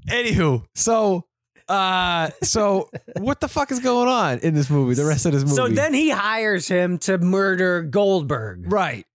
Anywho, 0.08 0.64
so 0.74 1.24
uh 1.68 2.28
so 2.42 2.90
what 3.16 3.40
the 3.40 3.48
fuck 3.48 3.72
is 3.72 3.80
going 3.80 4.06
on 4.08 4.38
in 4.40 4.54
this 4.54 4.68
movie? 4.70 4.94
The 4.94 5.04
rest 5.06 5.24
of 5.26 5.32
this 5.32 5.42
movie. 5.42 5.56
So 5.56 5.68
then 5.68 5.94
he 5.94 6.10
hires 6.10 6.68
him 6.68 6.98
to 6.98 7.18
murder 7.18 7.82
Goldberg. 7.82 8.70
Right. 8.70 9.06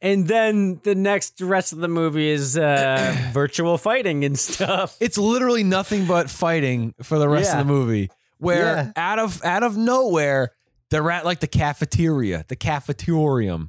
And 0.00 0.26
then 0.26 0.80
the 0.82 0.94
next 0.94 1.40
rest 1.42 1.72
of 1.74 1.78
the 1.80 1.88
movie 1.88 2.30
is 2.30 2.56
uh, 2.56 3.14
virtual 3.32 3.76
fighting 3.76 4.24
and 4.24 4.38
stuff. 4.38 4.96
It's 5.00 5.18
literally 5.18 5.64
nothing 5.64 6.06
but 6.06 6.30
fighting 6.30 6.94
for 7.02 7.18
the 7.18 7.28
rest 7.28 7.50
Yeah. 7.52 7.60
of 7.60 7.66
the 7.66 7.72
movie. 7.72 8.10
Where 8.38 8.62
Yeah. 8.64 8.92
out 8.96 9.18
of 9.18 9.44
out 9.44 9.62
of 9.62 9.76
nowhere, 9.76 10.52
they're 10.90 11.10
at 11.10 11.24
like 11.24 11.40
the 11.40 11.46
cafeteria, 11.46 12.44
the 12.48 12.56
cafetorium, 12.56 13.68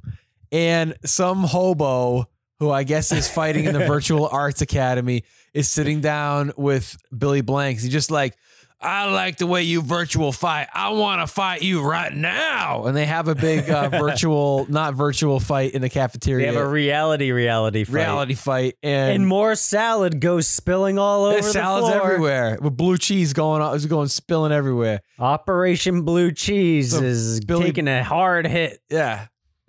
and 0.50 0.94
some 1.04 1.44
hobo 1.44 2.28
who 2.58 2.70
I 2.70 2.84
guess 2.84 3.10
is 3.10 3.28
fighting 3.28 3.64
in 3.64 3.72
the 3.72 3.86
virtual 3.86 4.28
arts 4.28 4.60
academy 4.60 5.24
is 5.52 5.68
sitting 5.68 6.00
down 6.00 6.52
with 6.56 6.96
Billy 7.16 7.40
Blanks. 7.40 7.82
He 7.82 7.88
just 7.88 8.10
like, 8.10 8.36
I 8.82 9.10
like 9.10 9.36
the 9.38 9.46
way 9.46 9.62
you 9.62 9.80
virtual 9.82 10.32
fight. 10.32 10.66
I 10.74 10.90
want 10.90 11.20
to 11.20 11.32
fight 11.32 11.62
you 11.62 11.82
right 11.82 12.12
now. 12.12 12.84
And 12.86 12.96
they 12.96 13.06
have 13.06 13.28
a 13.28 13.34
big 13.34 13.70
uh, 13.70 13.88
virtual, 13.90 14.66
not 14.68 14.94
virtual 14.94 15.38
fight 15.40 15.72
in 15.72 15.82
the 15.82 15.88
cafeteria. 15.88 16.46
They 16.50 16.52
have 16.54 16.64
a 16.64 16.68
reality 16.68 17.30
reality 17.32 17.84
fight. 17.84 17.94
reality 17.94 18.34
fight, 18.34 18.74
and, 18.82 19.12
And 19.16 19.26
more 19.26 19.54
salad 19.54 20.20
goes 20.20 20.48
spilling 20.48 20.98
all 20.98 21.24
over 21.26 21.34
there's 21.34 21.46
the 21.46 21.52
salads 21.52 21.88
floor. 21.88 22.02
everywhere 22.04 22.58
with 22.60 22.76
blue 22.76 22.98
cheese 22.98 23.32
going 23.32 23.62
on. 23.62 23.74
It's 23.76 23.86
going 23.86 24.08
spilling 24.08 24.52
everywhere. 24.52 25.00
Operation 25.18 26.02
Blue 26.02 26.32
Cheese 26.32 26.90
So 26.92 27.02
is 27.02 27.40
Billy- 27.40 27.64
taking 27.66 27.88
a 27.88 28.02
hard 28.02 28.46
hit. 28.46 28.80
Yeah, 28.90 29.26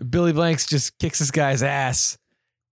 Billy 0.09 0.33
Blanks 0.33 0.65
just 0.65 0.97
kicks 0.97 1.19
this 1.19 1.31
guy's 1.31 1.61
ass, 1.63 2.17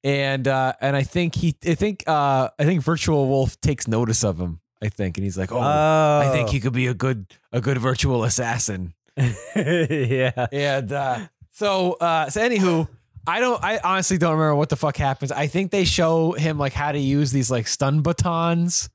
and 0.03 0.47
uh, 0.47 0.73
and 0.81 0.95
I 0.95 1.03
think 1.03 1.35
he, 1.35 1.55
I 1.65 1.75
think, 1.75 2.03
uh, 2.07 2.49
I 2.59 2.65
think 2.65 2.81
Virtual 2.83 3.27
Wolf 3.27 3.59
takes 3.61 3.87
notice 3.87 4.23
of 4.23 4.39
him. 4.39 4.59
I 4.81 4.89
think, 4.89 5.17
and 5.17 5.23
he's 5.23 5.37
like, 5.37 5.51
oh, 5.51 5.59
I 5.59 6.29
think 6.31 6.49
he 6.49 6.59
could 6.59 6.73
be 6.73 6.87
a 6.87 6.93
good 6.93 7.27
a 7.51 7.61
good 7.61 7.77
virtual 7.77 8.23
assassin. 8.23 8.93
yeah. 9.55 10.47
And 10.51 10.91
uh, 10.91 11.27
so, 11.51 11.93
uh, 11.93 12.29
so 12.29 12.41
anywho, 12.41 12.87
I 13.27 13.39
don't. 13.39 13.63
I 13.63 13.79
honestly 13.83 14.17
don't 14.17 14.33
remember 14.33 14.55
what 14.55 14.69
the 14.69 14.75
fuck 14.75 14.97
happens. 14.97 15.31
I 15.31 15.47
think 15.47 15.71
they 15.71 15.85
show 15.85 16.31
him 16.31 16.57
like 16.57 16.73
how 16.73 16.91
to 16.91 16.99
use 16.99 17.31
these 17.31 17.51
like 17.51 17.67
stun 17.67 18.01
batons. 18.01 18.89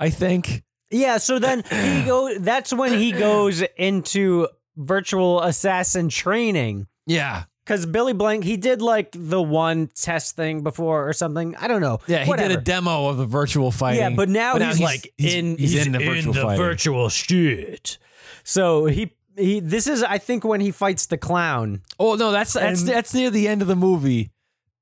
I 0.00 0.10
think. 0.10 0.62
Yeah, 0.90 1.18
so 1.18 1.38
then 1.38 1.64
he 1.70 2.02
go 2.06 2.38
that's 2.38 2.72
when 2.72 2.92
he 2.98 3.12
goes 3.12 3.62
into 3.76 4.48
virtual 4.76 5.42
assassin 5.42 6.08
training. 6.08 6.86
Yeah. 7.06 7.44
Cause 7.66 7.84
Billy 7.84 8.12
Blank, 8.12 8.44
he 8.44 8.56
did 8.56 8.80
like 8.80 9.10
the 9.12 9.42
one 9.42 9.88
test 9.88 10.36
thing 10.36 10.62
before 10.62 11.08
or 11.08 11.12
something. 11.12 11.56
I 11.56 11.66
don't 11.66 11.80
know. 11.80 11.98
Yeah, 12.06 12.22
he 12.22 12.30
Whatever. 12.30 12.50
did 12.50 12.58
a 12.58 12.60
demo 12.62 13.08
of 13.08 13.16
the 13.16 13.26
virtual 13.26 13.72
fighting. 13.72 14.00
Yeah, 14.00 14.10
but 14.10 14.28
now, 14.28 14.56
he's, 14.56 14.80
like 14.80 15.12
he's, 15.18 15.34
in 15.34 15.58
he's, 15.58 15.84
in 15.86 15.90
the 15.92 15.98
virtual 15.98 16.32
fighting. 16.32 16.56
virtual 16.58 17.08
shit. 17.08 17.98
So 18.44 18.86
he 18.86 19.10
he 19.36 19.58
this 19.58 19.88
is 19.88 20.04
I 20.04 20.18
think 20.18 20.44
when 20.44 20.60
he 20.60 20.70
fights 20.70 21.06
the 21.06 21.18
clown. 21.18 21.82
oh 21.98 22.14
no, 22.14 22.30
that's 22.30 22.52
that's 22.52 22.80
And- 22.82 22.88
that's 22.88 23.12
near 23.12 23.30
the 23.30 23.48
end 23.48 23.62
of 23.62 23.68
the 23.68 23.76
movie. 23.76 24.30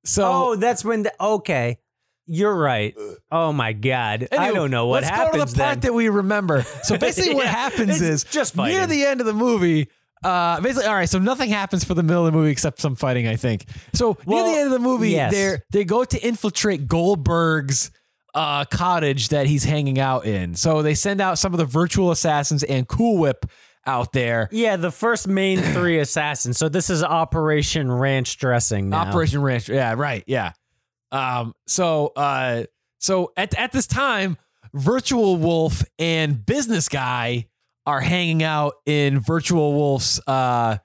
So 0.04 0.30
oh, 0.30 0.56
that's 0.56 0.84
when 0.84 1.04
the 1.04 1.12
okay. 1.18 1.78
You're 2.26 2.54
right. 2.54 2.94
Oh 3.30 3.52
my 3.52 3.72
god. 3.72 4.28
I 4.32 4.52
don't 4.52 4.70
know 4.70 4.86
what 4.86 5.02
let's 5.02 5.08
happens 5.08 5.36
go 5.36 5.44
to 5.46 5.52
the 5.52 5.58
part 5.58 5.80
then. 5.80 5.80
that 5.80 5.94
we 5.94 6.08
remember. 6.08 6.62
So 6.82 6.96
basically, 6.98 7.34
what 7.34 7.46
happens 7.46 8.00
is 8.00 8.24
just 8.24 8.56
near 8.56 8.86
the 8.86 9.04
end 9.04 9.20
of 9.20 9.26
the 9.26 9.34
movie. 9.34 9.88
Uh, 10.24 10.60
basically, 10.60 10.88
all 10.88 10.94
right. 10.94 11.08
So 11.08 11.18
nothing 11.18 11.50
happens 11.50 11.84
for 11.84 11.94
the 11.94 12.02
middle 12.02 12.26
of 12.26 12.32
the 12.32 12.38
movie 12.38 12.50
except 12.50 12.80
some 12.80 12.96
fighting. 12.96 13.26
I 13.28 13.36
think. 13.36 13.66
So 13.92 14.16
Well, 14.24 14.44
near 14.44 14.52
the 14.54 14.58
end 14.60 14.66
of 14.66 14.72
the 14.72 14.78
movie, 14.86 15.10
yes. 15.10 15.32
they 15.32 15.58
they 15.70 15.84
go 15.84 16.04
to 16.04 16.26
infiltrate 16.26 16.86
Goldberg's 16.88 17.90
uh, 18.34 18.64
cottage 18.64 19.28
that 19.28 19.46
he's 19.46 19.64
hanging 19.64 19.98
out 20.00 20.26
in. 20.26 20.54
So 20.54 20.82
they 20.82 20.94
send 20.94 21.20
out 21.20 21.38
some 21.38 21.52
of 21.54 21.58
the 21.58 21.64
virtual 21.66 22.10
assassins 22.10 22.62
and 22.64 22.88
Cool 22.88 23.18
Whip 23.18 23.46
out 23.86 24.12
there. 24.12 24.48
yeah, 24.50 24.76
the 24.76 24.90
first 24.90 25.28
main 25.28 25.58
three 25.74 25.98
assassins. 25.98 26.56
So 26.58 26.68
this 26.68 26.88
is 26.90 27.02
Operation 27.04 27.92
Ranch 27.92 28.38
Dressing 28.38 28.88
now. 28.88 29.00
Operation 29.02 29.42
Ranch. 29.42 29.68
Yeah, 29.68 29.94
right. 29.94 30.24
Yeah. 30.26 30.52
Um, 31.12 31.54
so 31.66 32.12
uh 32.16 32.64
so 32.98 33.32
at 33.36 33.54
at 33.56 33.72
this 33.72 33.86
time, 33.86 34.36
Virtual 34.72 35.36
Wolf 35.36 35.84
and 35.98 36.44
Business 36.44 36.88
Guy 36.88 37.46
are 37.86 38.00
hanging 38.00 38.42
out 38.42 38.74
in 38.86 39.20
Virtual 39.20 39.74
Wolf's 39.74 40.20
uh 40.26 40.78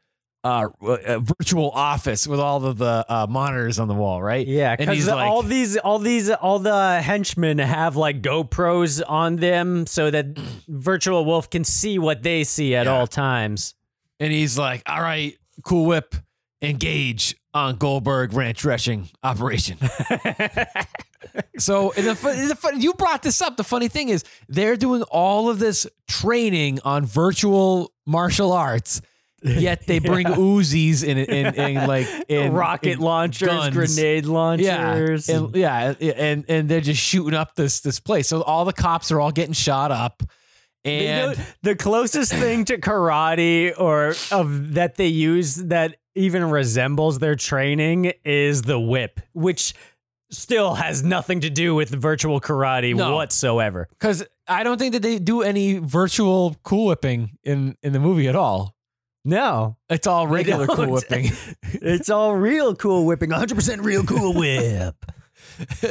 uh, 0.44 0.70
uh 0.82 1.20
virtual 1.20 1.70
office 1.72 2.26
with 2.26 2.40
all 2.40 2.64
of 2.66 2.78
the 2.78 3.06
uh 3.10 3.28
monitors 3.30 3.78
on 3.78 3.88
the 3.90 3.94
wall, 3.94 4.22
right? 4.24 4.48
Yeah, 4.48 4.74
And 4.80 4.90
he's 4.90 5.06
because 5.06 5.16
like- 5.18 5.30
all 5.30 5.44
these, 5.44 5.76
all 5.78 6.00
these, 6.00 6.30
all 6.30 6.60
the 6.60 7.02
henchmen 7.02 7.58
have 7.60 7.98
like 7.98 8.22
GoPros 8.22 9.02
on 9.06 9.36
them, 9.36 9.86
so 9.86 10.10
that 10.10 10.38
Virtual 10.70 11.26
Wolf 11.26 11.50
can 11.50 11.66
see 11.66 12.00
what 12.00 12.24
they 12.24 12.46
see 12.46 12.74
at 12.76 12.86
Yeah. 12.86 12.94
all 12.94 13.06
times. 13.08 13.76
And 14.22 14.32
he's 14.32 14.58
like, 14.58 14.82
"All 14.86 15.02
right, 15.02 15.38
Cool 15.64 15.86
Whip, 15.86 16.16
engage 16.62 17.36
on 17.54 17.76
Goldberg 17.76 18.32
Ranch 18.34 18.60
Dressing 18.60 19.10
operation." 19.24 19.78
So 21.58 21.92
and 21.98 22.06
the, 22.08 22.14
the, 22.14 22.78
you 22.80 22.94
brought 22.94 23.22
this 23.24 23.42
up. 23.42 23.58
The 23.58 23.64
funny 23.64 23.88
thing 23.88 24.10
is, 24.10 24.24
they're 24.48 24.78
doing 24.78 25.04
all 25.04 25.50
of 25.50 25.60
this 25.60 25.86
training 26.08 26.80
on 26.86 27.06
virtual 27.06 27.92
martial 28.06 28.52
arts, 28.54 29.02
yet 29.44 29.86
they 29.86 30.00
bring 30.00 30.26
Uzis 30.28 31.04
in, 31.04 31.18
in, 31.18 31.54
in 31.56 31.88
like 31.88 32.08
in 32.30 32.54
Rocket 32.54 32.94
in 32.94 33.00
launchers, 33.00 33.48
guns. 33.50 33.76
grenade 33.76 34.26
launchers. 34.26 35.28
Yeah, 35.28 35.36
and, 35.36 35.56
yeah, 35.56 35.94
and 36.16 36.46
and 36.48 36.70
they're 36.70 36.82
just 36.82 37.02
shooting 37.02 37.34
up 37.34 37.56
this 37.56 37.82
this 37.82 38.00
place. 38.00 38.28
So 38.28 38.42
all 38.42 38.66
the 38.66 38.74
cops 38.74 39.12
are 39.12 39.20
all 39.20 39.32
getting 39.32 39.54
shot 39.54 39.92
up, 39.92 40.24
You 40.86 40.92
and 40.92 41.38
know, 41.38 41.44
the 41.64 41.76
closest 41.76 42.32
thing 42.34 42.66
to 42.66 42.78
karate 42.78 43.74
or 43.78 44.16
of 44.32 44.76
that 44.76 44.96
they 44.96 45.08
use 45.08 45.56
that 45.56 45.98
even 46.16 46.50
resembles 46.50 47.20
their 47.20 47.36
training 47.36 48.12
is 48.26 48.64
the 48.64 48.80
whip, 48.80 49.20
which 49.34 49.74
still 50.32 50.76
has 50.76 51.04
nothing 51.04 51.42
to 51.42 51.50
do 51.50 51.76
with 51.76 51.90
virtual 51.90 52.40
karate 52.40 52.96
No. 52.96 53.16
whatsoever. 53.16 53.88
because 53.92 54.24
I 54.48 54.64
don't 54.64 54.78
think 54.78 54.94
that 54.94 55.02
they 55.02 55.20
do 55.20 55.42
any 55.42 55.78
virtual 55.78 56.56
cool 56.64 56.88
whipping 56.88 57.38
in 57.44 57.76
in 57.84 57.94
the 57.94 58.00
movie 58.00 58.28
at 58.28 58.36
all. 58.36 58.76
No, 59.26 59.78
It's 59.90 60.08
all 60.08 60.28
regular 60.28 60.66
cool 60.66 60.76
don't. 60.78 60.92
whipping, 60.92 61.32
it's 61.64 62.10
all 62.10 62.36
real 62.36 62.74
cool 62.76 63.06
whipping, 63.06 63.30
100% 63.32 63.84
real 63.84 64.04
cool 64.04 64.34
whip. 64.40 64.96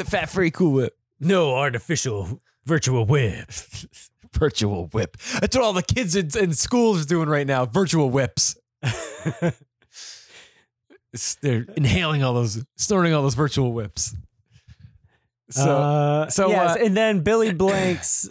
fat 0.07 0.31
free 0.31 0.51
cool 0.51 0.73
whip. 0.73 0.97
No 1.21 1.55
artificial 1.55 2.41
virtual 2.65 3.05
whip. 3.05 3.51
virtual 4.35 4.87
whip. 4.93 5.17
That's 5.41 5.57
what 5.57 5.65
all 5.65 5.73
the 5.73 5.83
kids 5.83 6.15
in, 6.17 6.31
in 6.39 6.53
schools 6.53 7.03
are 7.03 7.07
doing 7.09 7.29
right 7.29 7.47
now. 7.47 7.67
Virtual 7.67 8.09
whips. 8.09 8.57
It's- 8.83 9.63
they're 11.41 11.65
inhaling 11.77 12.23
all 12.23 12.35
those, 12.35 12.63
snorting 12.77 13.15
all 13.15 13.23
those 13.23 13.35
virtual 13.35 13.73
whips. 13.73 14.15
So 15.51 15.77
uh, 15.77 16.29
so, 16.29 16.49
yes, 16.49 16.77
uh, 16.77 16.85
and 16.85 16.97
then 16.97 17.21
Billy 17.21 17.53
Blanks 17.53 18.29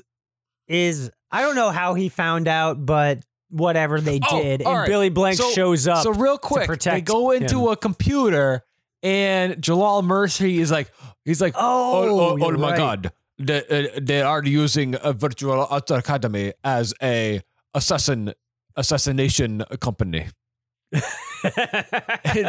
is 0.67 1.09
I 1.31 1.41
don't 1.41 1.55
know 1.55 1.69
how 1.71 1.93
he 1.95 2.09
found 2.09 2.47
out, 2.47 2.85
but 2.85 3.19
whatever 3.49 3.99
they 4.01 4.19
Oh, 4.29 4.41
did, 4.41 4.61
and 4.61 4.71
right. 4.71 4.87
Billy 4.87 5.09
Blanks 5.09 5.39
so, 5.39 5.49
shows 5.51 5.87
up. 5.87 6.03
So 6.03 6.11
real 6.11 6.37
quick, 6.37 6.69
they 6.81 7.01
go 7.01 7.31
into 7.31 7.65
him. 7.67 7.71
a 7.71 7.75
computer, 7.75 8.63
and 9.01 9.61
Jalal 9.61 10.03
Merhi 10.03 10.57
is 10.59 10.69
like, 10.71 10.91
he's 11.25 11.41
like, 11.41 11.53
Oh, 11.57 12.37
oh, 12.37 12.37
oh, 12.39 12.51
my 12.51 12.69
right. 12.69 12.77
god, 12.77 13.11
they, 13.39 13.65
uh, 13.95 13.99
they 14.01 14.21
are 14.21 14.43
using 14.43 14.95
a 15.01 15.13
virtual 15.13 15.63
academy 15.63 16.53
as 16.63 16.93
a 17.01 17.41
assassin 17.73 18.33
assassination 18.75 19.63
company. 19.79 20.27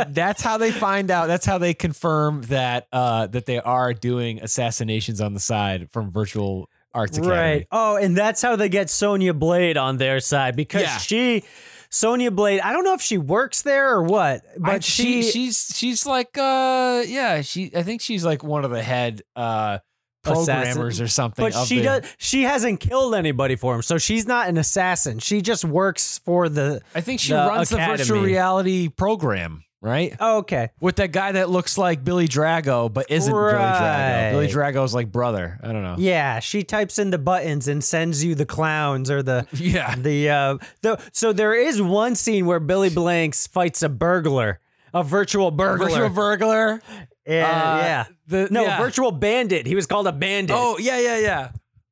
That's 0.09 0.43
how 0.43 0.59
they 0.59 0.71
find 0.71 1.11
out. 1.11 1.27
That's 1.27 1.47
how 1.47 1.59
they 1.59 1.75
confirm 1.75 2.43
that 2.43 2.87
uh, 2.93 3.27
that 3.29 3.47
they 3.47 3.59
are 3.61 3.95
doing 3.95 4.41
assassinations 4.43 5.21
on 5.21 5.35
the 5.35 5.41
side 5.41 5.91
from 5.93 6.11
Virtual 6.11 6.69
Arts 6.95 7.19
Academy. 7.19 7.37
Right. 7.39 7.67
Oh, 7.71 7.97
and 7.97 8.17
that's 8.17 8.43
how 8.43 8.57
they 8.57 8.69
get 8.69 8.91
Sonya 8.91 9.35
Blade 9.35 9.77
on 9.77 9.99
their 9.99 10.21
side 10.21 10.57
because 10.57 10.83
Yeah. 10.83 10.99
she, 10.99 11.45
Sonya 11.91 12.31
Blade, 12.31 12.61
I 12.61 12.73
don't 12.73 12.85
know 12.85 12.95
if 12.95 13.03
she 13.03 13.19
works 13.19 13.63
there 13.63 13.95
or 13.95 14.03
what, 14.03 14.43
but 14.59 14.71
I- 14.71 14.79
she, 14.81 15.23
she's 15.23 15.73
she's 15.75 16.07
like 16.07 16.37
uh 16.39 17.03
yeah 17.07 17.41
she 17.43 17.71
I 17.75 17.83
think 17.83 18.01
she's 18.01 18.25
like 18.25 18.43
one 18.43 18.65
of 18.65 18.71
the 18.71 18.83
head 18.83 19.23
uh 19.37 19.79
programmers 20.23 21.01
Assassin. 21.01 21.05
or 21.05 21.09
something. 21.09 21.45
but 21.51 21.67
she 21.67 21.79
the- 21.79 21.85
does 21.85 22.15
she 22.19 22.43
hasn't 22.43 22.81
killed 22.81 23.15
anybody 23.15 23.57
for 23.57 23.75
him, 23.75 23.83
so 23.83 23.99
she's 23.99 24.27
not 24.27 24.49
an 24.49 24.59
assassin. 24.59 25.19
She 25.19 25.41
just 25.41 25.65
works 25.65 26.19
for 26.25 26.49
the. 26.49 26.81
I 26.95 27.01
think 27.01 27.21
she 27.21 27.33
the 27.33 27.39
runs 27.39 27.69
the 27.71 27.77
virtual 27.79 28.21
reality 28.23 28.89
program, 28.89 29.65
right? 29.81 30.15
Oh, 30.21 30.39
okay. 30.39 30.71
With 30.81 30.97
that 30.97 31.13
guy 31.13 31.33
that 31.33 31.49
looks 31.51 31.79
like 31.79 32.05
Billy 32.05 32.27
Drago 32.29 32.93
but 32.93 33.07
isn't 33.11 33.33
Billy 33.33 33.53
Drago. 33.53 34.31
Billy 34.33 34.49
Drago's 34.49 34.95
like 34.95 35.11
brother. 35.13 35.59
I 35.63 35.73
don't 35.73 35.83
know. 35.83 35.97
Yeah, 35.99 36.41
she 36.41 36.63
types 36.65 36.99
in 36.99 37.11
the 37.11 37.19
buttons 37.19 37.69
and 37.69 37.83
sends 37.83 38.23
you 38.25 38.35
the 38.35 38.47
clowns 38.47 39.11
or 39.11 39.23
the 39.23 39.47
Yeah. 39.53 39.95
the 39.97 40.29
uh 40.31 40.59
the 40.83 41.01
so 41.13 41.33
there 41.33 41.55
is 41.55 41.81
one 41.81 42.15
scene 42.17 42.47
where 42.47 42.61
Billy 42.61 42.91
Blanks 42.91 43.47
fights 43.47 43.83
a 43.83 43.89
burglar, 43.89 44.61
a 44.93 45.03
virtual 45.03 45.51
burglar. 45.51 45.89
Virtual 45.89 46.09
burglar. 46.11 46.83
And, 47.29 47.45
Uh, 47.45 47.81
yeah. 47.85 48.05
the- 48.27 48.49
no, 48.51 48.63
yeah. 48.65 48.79
virtual 48.79 49.13
bandit. 49.13 49.67
He 49.67 49.75
was 49.75 49.87
called 49.87 50.07
a 50.09 50.13
bandit. 50.13 50.57
Oh 50.59 50.79
yeah, 50.79 50.99
yeah, 50.99 51.19
yeah. 51.19 51.49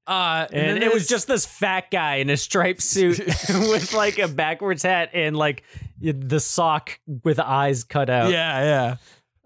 Uh, 0.06 0.46
and 0.52 0.76
then 0.76 0.82
it 0.82 0.92
was 0.94 1.06
just 1.08 1.26
this 1.28 1.44
fat 1.44 1.90
guy 1.90 2.16
in 2.16 2.30
a 2.30 2.36
striped 2.36 2.80
suit 2.82 3.18
with 3.48 3.92
like 3.92 4.18
a 4.18 4.28
backwards 4.28 4.82
hat 4.82 5.10
and 5.12 5.36
like 5.36 5.62
the 6.00 6.40
sock 6.40 6.98
with 7.24 7.38
eyes 7.40 7.84
cut 7.84 8.08
out. 8.08 8.30
yeah, 8.30 8.62
yeah. 8.64 8.96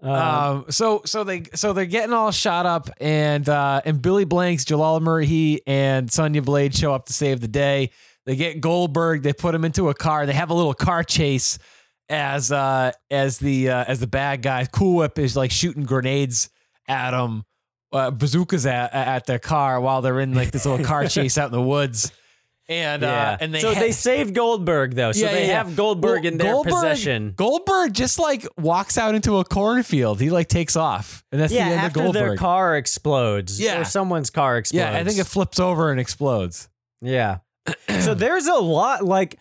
Um, 0.03 0.11
Um, 0.11 0.65
so 0.69 1.01
so 1.05 1.23
they 1.23 1.43
so 1.53 1.73
they're 1.73 1.85
getting 1.85 2.13
all 2.13 2.31
shot 2.31 2.65
up, 2.65 2.89
and 2.99 3.47
uh, 3.47 3.81
and 3.85 4.01
Billy 4.01 4.25
Blanks, 4.25 4.65
Jalal 4.65 4.99
Merhi, 4.99 5.59
and 5.67 6.11
Sonya 6.11 6.41
Blade 6.41 6.73
show 6.75 6.93
up 6.93 7.05
to 7.07 7.13
save 7.13 7.39
the 7.41 7.47
day. 7.47 7.91
They 8.25 8.35
get 8.35 8.61
Goldberg. 8.61 9.21
They 9.23 9.33
put 9.33 9.53
him 9.53 9.63
into 9.65 9.89
a 9.89 9.93
car. 9.93 10.25
They 10.25 10.33
have 10.33 10.49
a 10.49 10.53
little 10.55 10.73
car 10.73 11.03
chase 11.03 11.57
as 12.11 12.51
uh 12.51 12.91
as 13.09 13.39
the 13.39 13.69
uh, 13.69 13.85
as 13.87 13.99
the 13.99 14.07
bad 14.07 14.41
guy. 14.41 14.65
Cool 14.71 14.97
Whip 14.97 15.17
is 15.17 15.35
like 15.35 15.49
shooting 15.51 15.83
grenades 15.83 16.49
at 16.87 17.11
them, 17.11 17.45
uh, 17.93 18.11
bazookas 18.11 18.65
at 18.65 18.93
at 18.93 19.25
their 19.25 19.39
car 19.39 19.79
while 19.79 20.01
they're 20.01 20.19
in 20.19 20.33
like 20.35 20.51
this 20.51 20.65
little 20.65 20.85
car 20.85 21.05
chase 21.07 21.37
out 21.37 21.45
in 21.47 21.51
the 21.53 21.61
woods. 21.61 22.11
And 22.69 23.01
yeah. 23.01 23.31
uh, 23.31 23.37
and 23.41 23.53
they 23.53 23.59
so 23.59 23.73
ha- 23.73 23.79
they 23.79 23.91
save 23.91 24.33
Goldberg 24.33 24.93
though. 24.95 25.11
So 25.11 25.25
Yeah, 25.25 25.31
they 25.33 25.47
yeah, 25.47 25.63
have. 25.63 25.75
Goldberg 25.75 26.23
Well, 26.23 26.31
in 26.33 26.37
their 26.37 26.53
Goldberg- 26.53 26.73
possession. 26.73 27.33
Goldberg 27.35 27.93
just 27.93 28.17
like 28.19 28.45
walks 28.57 28.97
out 28.97 29.13
into 29.15 29.37
a 29.39 29.43
cornfield. 29.45 30.21
He 30.21 30.29
like 30.29 30.47
takes 30.47 30.75
off, 30.77 31.23
and 31.31 31.41
that's 31.41 31.51
the 31.51 31.59
end 31.59 31.73
after 31.73 31.87
of 31.99 32.03
Goldberg. 32.05 32.13
their 32.29 32.37
car 32.37 32.77
explodes. 32.77 33.59
Yeah. 33.59 33.81
Or 33.81 33.83
someone's 33.83 34.29
car 34.29 34.57
explodes. 34.57 34.79
yeah, 34.93 34.97
I 34.97 35.03
think 35.03 35.17
it 35.17 35.25
flips 35.27 35.59
over 35.59 35.91
and 35.91 35.99
explodes. 35.99 36.69
Yeah. 37.01 37.39
so 38.01 38.13
there's 38.13 38.47
a 38.47 38.53
lot 38.55 39.03
like 39.03 39.37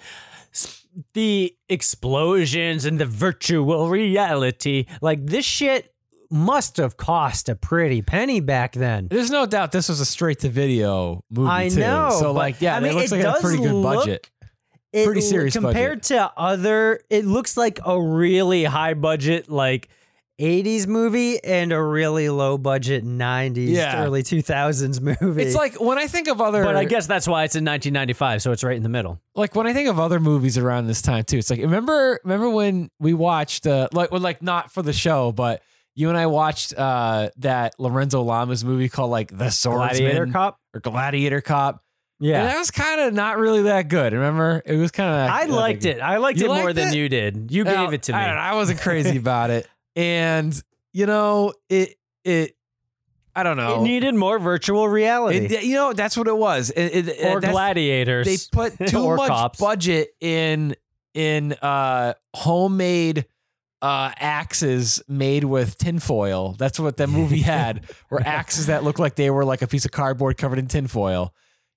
the 1.15 1.55
explosions 1.69 2.85
and 2.85 2.99
the 2.99 3.07
virtual 3.07 3.89
reality. 3.91 4.87
Like 5.01 5.27
this 5.27 5.45
shit 5.45 5.93
must 6.31 6.77
have 6.77 6.97
cost 6.97 7.49
a 7.49 7.57
pretty 7.57 8.03
penny 8.03 8.41
back 8.41 8.73
then. 8.73 9.09
There's 9.11 9.31
no 9.31 9.47
doubt 9.47 9.73
this 9.73 9.89
was 9.89 10.01
a 10.01 10.05
straight 10.07 10.39
to 10.41 10.49
video 10.49 11.25
movie. 11.31 11.51
I 11.51 11.69
too. 11.69 11.81
know, 11.81 12.11
So 12.19 12.33
like, 12.33 12.61
yeah, 12.61 12.77
I 12.77 12.79
it 12.79 12.95
looks 12.95 13.13
it 13.13 13.25
like 13.25 13.39
a 13.39 13.41
pretty 13.41 13.63
good 13.63 13.73
look- 13.73 13.97
budget. 14.01 14.31
It- 14.93 15.07
Pretty 15.07 15.21
serious 15.21 15.55
compared 15.55 16.03
to 16.05 16.33
other. 16.37 16.99
It 17.11 17.25
looks 17.25 17.57
like 17.57 17.79
a 17.85 18.01
really 18.01 18.65
high 18.65 18.95
budget 18.95 19.49
like 19.49 19.89
80s 20.41 20.87
movie 20.87 21.43
and 21.45 21.71
a 21.73 21.83
really 21.83 22.29
low 22.31 22.57
budget 22.57 23.05
90s 23.05 23.69
Yeah. 23.69 24.03
early 24.03 24.23
2000s 24.23 25.01
movie. 25.01 25.43
It's 25.43 25.55
like 25.55 25.81
when 25.81 25.99
I 25.99 26.07
think 26.07 26.29
of 26.29 26.41
other, 26.41 26.65
but 26.65 26.77
I 26.77 26.85
guess 26.85 27.07
that's 27.07 27.29
why 27.29 27.45
it's 27.45 27.55
in 27.57 27.65
1995, 27.65 28.41
so 28.43 28.51
it's 28.53 28.65
right 28.65 28.77
in 28.77 28.83
the 28.83 28.89
middle. 28.89 29.21
like 29.35 29.55
when 29.55 29.67
I 29.67 29.73
think 29.73 29.89
of 29.89 30.01
other 30.01 30.19
movies 30.21 30.57
around 30.59 30.87
this 30.87 31.03
time 31.03 31.25
too. 31.25 31.39
It's 31.39 31.51
like 31.51 31.61
remember, 31.61 32.19
remember 32.25 32.49
when 32.51 32.91
we 32.99 33.13
watched 33.15 33.67
uh, 33.67 33.89
like, 33.93 34.11
well, 34.11 34.21
like 34.21 34.43
not 34.43 34.73
for 34.73 34.83
the 34.83 34.93
show, 34.95 35.31
but 35.33 35.63
you 35.95 36.09
and 36.09 36.17
I 36.17 36.27
watched 36.27 36.73
uh 36.79 37.31
that 37.39 37.75
Lorenzo 37.79 38.23
Lamas 38.23 38.65
movie 38.65 38.89
called 38.89 39.11
like 39.11 39.37
The 39.37 39.51
Swordsman 39.51 39.89
Gladiator 40.07 40.27
Cop. 40.29 40.59
or 40.73 40.81
Gladiator 40.81 41.41
Cop. 41.41 41.83
Yeah. 42.23 42.41
And 42.43 42.49
that 42.51 42.59
was 42.59 42.71
kind 42.71 43.01
of 43.01 43.13
not 43.15 43.39
really 43.39 43.63
that 43.63 43.89
good. 43.89 44.13
Remember, 44.13 44.63
it 44.67 44.77
was 44.77 44.91
kind 44.91 45.09
of. 45.11 45.35
I 45.35 45.47
liked 45.47 45.85
it. 45.87 46.01
I 46.01 46.19
liked 46.19 46.39
You 46.39 46.47
it 46.47 46.49
more 46.49 46.65
liked 46.65 46.77
than 46.77 46.89
it? 46.89 46.95
you 46.95 47.09
did. 47.09 47.51
You 47.51 47.65
Well, 47.65 47.87
gave 47.87 47.95
it 47.95 48.03
to 48.05 48.13
me. 48.13 48.19
I, 48.19 48.51
I 48.53 48.55
wasn't 48.55 48.79
crazy 48.81 49.17
about 49.25 49.49
it, 49.51 49.67
and 49.97 50.61
you 50.93 51.07
know 51.07 51.53
it 51.69 51.95
it 52.25 52.57
I 53.35 53.45
don't 53.45 53.57
know. 53.57 53.81
It 53.81 53.83
needed 53.85 54.15
more 54.17 54.39
virtual 54.41 54.89
reality 54.89 55.39
It- 55.39 55.63
you 55.63 55.77
know, 55.77 55.93
that's 55.93 56.17
what 56.17 56.27
it 56.27 56.37
was. 56.37 56.71
It- 56.71 57.09
it- 57.09 57.25
or 57.25 57.41
gladiators. 57.41 58.27
They 58.27 58.39
put 58.51 58.77
too 58.89 59.15
much 59.17 59.29
cops. 59.29 59.61
budget 59.61 60.11
in 60.21 60.75
in 61.15 61.53
uh 61.63 62.15
homemade 62.35 63.27
uh 63.83 64.11
axes 64.19 65.01
made 65.09 65.45
with 65.45 65.79
tinfoil. 65.79 66.55
That's 66.59 66.79
what 66.81 66.97
that 66.99 67.09
movie 67.09 67.41
had. 67.43 67.85
were 68.11 68.21
axes 68.21 68.67
that 68.67 68.83
looked 68.85 68.99
like 68.99 69.15
they 69.15 69.31
were 69.31 69.45
like 69.45 69.63
a 69.63 69.67
piece 69.69 69.85
of 69.85 69.91
cardboard 69.93 70.37
covered 70.37 70.59
in 70.59 70.67
tinfoil. 70.67 71.33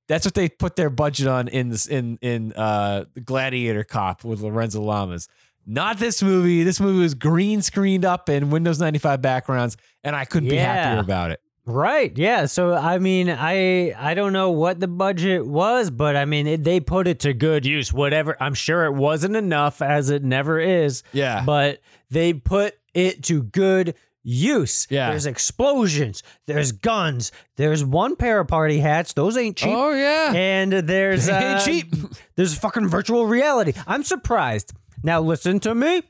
That's 0.10 0.26
what 0.26 0.34
they 0.34 0.50
put 0.50 0.76
their 0.76 0.90
budget 0.90 1.28
on 1.28 1.48
in 1.48 1.70
this 1.70 1.86
in 1.88 2.18
in 2.22 2.52
uh 2.54 3.06
Gladiator 3.24 3.84
Cop 3.84 4.24
with 4.26 4.42
Lorenzo 4.42 4.82
Lamas. 4.82 5.28
Not 5.66 5.98
this 5.98 6.22
movie. 6.22 6.64
This 6.64 6.80
movie 6.80 7.00
was 7.00 7.14
green 7.14 7.62
screened 7.62 8.06
up 8.06 8.30
in 8.30 8.50
Windows 8.50 8.80
95 8.80 9.22
backgrounds, 9.22 9.78
and 10.04 10.16
I 10.16 10.26
couldn't 10.26 10.50
be 10.50 10.58
happier 10.58 11.00
about 11.00 11.32
it. 11.32 11.40
Right. 11.66 12.12
Yeah. 12.18 12.46
So 12.48 12.74
I 12.74 12.98
mean, 13.00 13.30
I 13.30 13.94
I 13.98 14.16
don't 14.16 14.34
know 14.34 14.52
what 14.52 14.82
the 14.82 14.88
budget 14.88 15.46
was, 15.46 15.90
but 15.90 16.18
I 16.18 16.26
mean, 16.26 16.46
it, 16.46 16.64
they 16.64 16.82
put 16.82 17.08
it 17.08 17.20
to 17.22 17.34
good 17.34 17.66
use. 17.66 17.94
Whatever. 17.94 18.36
I'm 18.42 18.54
sure 18.54 18.84
it 18.86 18.94
wasn't 18.94 19.38
enough, 19.38 19.82
as 19.82 20.10
it 20.10 20.24
never 20.24 20.60
is. 20.60 21.04
Yeah. 21.14 21.44
But 21.46 21.80
they 22.10 22.34
put 22.34 22.76
it 22.94 23.24
to 23.24 23.44
good 23.44 23.96
use. 24.24 24.88
Yeah. 24.90 25.10
There's 25.12 25.26
explosions. 25.26 26.22
There's 26.48 26.74
guns. 26.74 27.32
There's 27.56 27.84
one 27.84 28.18
pair 28.18 28.42
of 28.42 28.48
party 28.50 28.80
hats. 28.80 29.14
Those 29.14 29.38
ain't 29.38 29.56
cheap. 29.56 29.74
Oh 29.74 29.94
yeah. 29.94 30.34
And 30.34 30.74
there's 30.74 31.28
They 31.28 31.34
ain't 31.34 31.60
uh, 31.60 31.66
cheap. 31.66 31.94
There's 32.36 32.58
fucking 32.58 32.90
virtual 32.90 33.26
reality. 33.26 33.74
I'm 33.88 34.04
surprised. 34.04 34.74
Now 35.04 35.22
listen 35.22 35.60
to 35.62 35.76
me. 35.76 36.04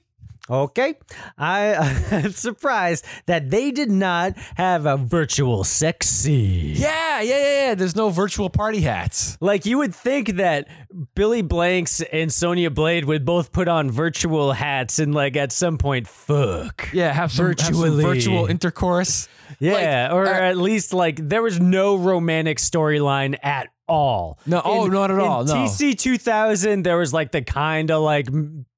Okay, 0.50 0.96
I 1.38 1.68
am 2.12 2.32
surprised 2.34 3.06
that 3.28 3.50
they 3.50 3.72
did 3.72 3.90
not 3.90 4.38
have 4.56 4.86
a 4.86 4.98
virtual 4.98 5.64
sex 5.64 6.10
scene. 6.10 6.76
Yeah, 6.76 7.22
yeah, 7.22 7.38
yeah, 7.38 7.68
yeah. 7.68 7.76
There's 7.76 7.96
no 7.96 8.10
virtual 8.10 8.50
party 8.50 8.82
hats. 8.82 9.38
Like 9.40 9.66
you 9.66 9.78
would 9.78 9.96
think 9.96 10.36
that 10.36 10.68
Billy 11.16 11.44
Blanks 11.44 12.02
and 12.02 12.32
Sonya 12.32 12.72
Blade 12.72 13.06
would 13.06 13.24
both 13.24 13.54
put 13.54 13.70
on 13.70 13.90
virtual 13.90 14.52
hats 14.52 15.00
and 15.00 15.16
like 15.16 15.38
at 15.38 15.54
some 15.54 15.78
point 15.78 16.10
fuck. 16.10 16.90
Yeah, 16.92 17.14
have 17.14 17.32
some, 17.32 17.48
have 17.48 17.60
some 17.62 18.02
virtual 18.02 18.48
intercourse. 18.48 19.30
Yeah, 19.60 20.12
or 20.12 20.26
uh, 20.26 20.30
at 20.30 20.58
least 20.58 20.94
like 20.94 21.30
there 21.30 21.42
was 21.42 21.62
no 21.62 21.96
romantic 21.96 22.58
storyline 22.58 23.38
at 23.42 23.70
all. 23.88 24.40
No, 24.46 24.62
oh, 24.64 24.88
not 24.88 25.12
at 25.12 25.16
in 25.16 25.20
all, 25.20 25.44
no. 25.44 25.54
TC 25.54 25.98
2000, 25.98 26.84
there 26.84 26.98
was 26.98 27.14
like 27.14 27.32
the 27.32 27.42
kind 27.42 27.92
of 27.92 28.02
like 28.02 28.28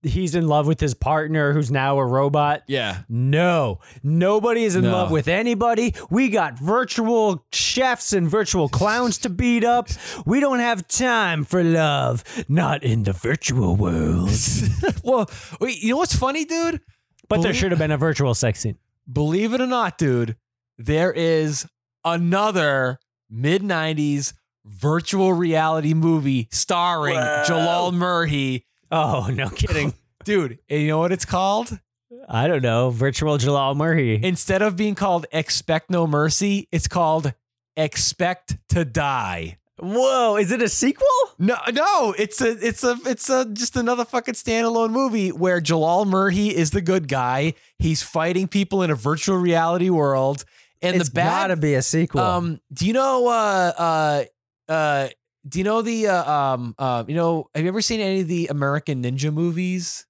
he's 0.02 0.36
in 0.36 0.48
love 0.48 0.68
with 0.68 0.80
his 0.80 0.94
partner 0.94 1.54
who's 1.54 1.72
now 1.72 1.98
a 2.00 2.06
robot. 2.06 2.64
Yeah. 2.68 3.02
No, 3.10 3.80
nobody 4.04 4.64
is 4.64 4.76
in 4.76 4.84
No. 4.84 4.92
love 4.92 5.12
with 5.12 5.28
anybody. 5.28 5.94
We 6.10 6.30
got 6.30 6.58
virtual 6.60 7.46
chefs 7.52 8.14
and 8.14 8.30
virtual 8.30 8.70
clowns 8.70 9.18
to 9.20 9.30
beat 9.30 9.64
up. 9.64 9.90
We 10.26 10.40
don't 10.40 10.60
have 10.60 10.88
time 10.88 11.44
for 11.44 11.64
love, 11.64 12.24
not 12.48 12.84
in 12.84 13.04
the 13.04 13.14
virtual 13.14 13.76
world. 13.76 14.30
well, 15.04 15.30
wait, 15.60 15.82
you 15.82 15.90
know 15.92 15.98
what's 15.98 16.16
funny, 16.16 16.46
dude? 16.46 16.82
But 17.28 17.42
there 17.42 17.54
should 17.54 17.72
have 17.72 17.80
been 17.80 17.92
a 17.92 17.98
virtual 17.98 18.34
sex 18.36 18.60
scene. 18.60 18.78
Believe 19.12 19.54
it 19.54 19.62
or 19.62 19.68
not, 19.68 19.98
dude, 19.98 20.36
there 20.78 21.12
is 21.12 21.68
another 22.04 23.00
mid 23.30 23.62
90s 23.62 24.34
virtual 24.66 25.34
reality 25.34 25.94
movie 25.94 26.48
starring 26.52 27.16
Jalal 27.46 27.92
Merhi. 27.92 28.64
Oh, 28.92 29.30
no 29.32 29.50
kidding. 29.50 29.94
Dude, 30.26 30.60
and 30.70 30.82
you 30.82 30.88
know 30.88 31.00
what 31.00 31.12
it's 31.12 31.26
called? 31.26 31.80
I 32.28 32.48
don't 32.48 32.64
know. 32.64 32.90
Virtual 32.90 33.38
Jalal 33.38 33.76
Merhi. 33.76 34.24
Instead 34.24 34.62
of 34.62 34.76
being 34.76 34.96
called 34.96 35.28
Expect 35.32 35.92
No 35.92 36.08
Mercy, 36.08 36.68
it's 36.72 36.88
called 36.88 37.34
Expect 37.78 38.58
to 38.70 38.84
Die. 38.86 39.58
Whoa, 39.78 40.38
is 40.38 40.52
it 40.52 40.62
a 40.62 40.70
sequel? 40.70 41.06
No, 41.38 41.58
no, 41.74 42.16
it's 42.18 42.40
a, 42.40 42.52
it's 42.66 42.84
a, 42.84 42.98
it's 43.06 43.30
a, 43.30 43.46
just 43.52 43.76
another 43.76 44.06
fucking 44.06 44.36
standalone 44.36 44.92
movie 44.92 45.30
where 45.30 45.60
Jalal 45.60 46.06
Merhi 46.06 46.52
is 46.52 46.72
the 46.72 46.82
good 46.82 47.10
guy. 47.10 47.56
He's 47.78 48.02
fighting 48.02 48.48
people 48.48 48.84
in 48.84 48.90
a 48.90 48.96
virtual 48.96 49.36
reality 49.38 49.90
world, 49.90 50.46
and 50.82 50.96
it's 50.96 51.10
the 51.10 51.16
bad. 51.16 51.48
gotta 51.48 51.58
be 51.58 51.74
a 51.74 51.82
sequel. 51.82 52.22
um, 52.22 52.62
do 52.72 52.88
you 52.88 52.94
know? 52.94 53.28
Uh, 53.28 53.74
uh, 53.78 54.24
uh, 54.70 55.08
do 55.48 55.60
you 55.60 55.64
know 55.66 55.82
the? 55.82 56.08
Uh, 56.08 56.32
um, 56.32 56.76
uh, 56.78 57.04
you 57.08 57.16
know, 57.16 57.50
have 57.54 57.64
you 57.64 57.70
ever 57.70 57.82
seen 57.82 58.00
any 58.02 58.22
of 58.22 58.28
the 58.28 58.48
American 58.48 59.04
Ninja 59.04 59.32
movies? 59.34 60.06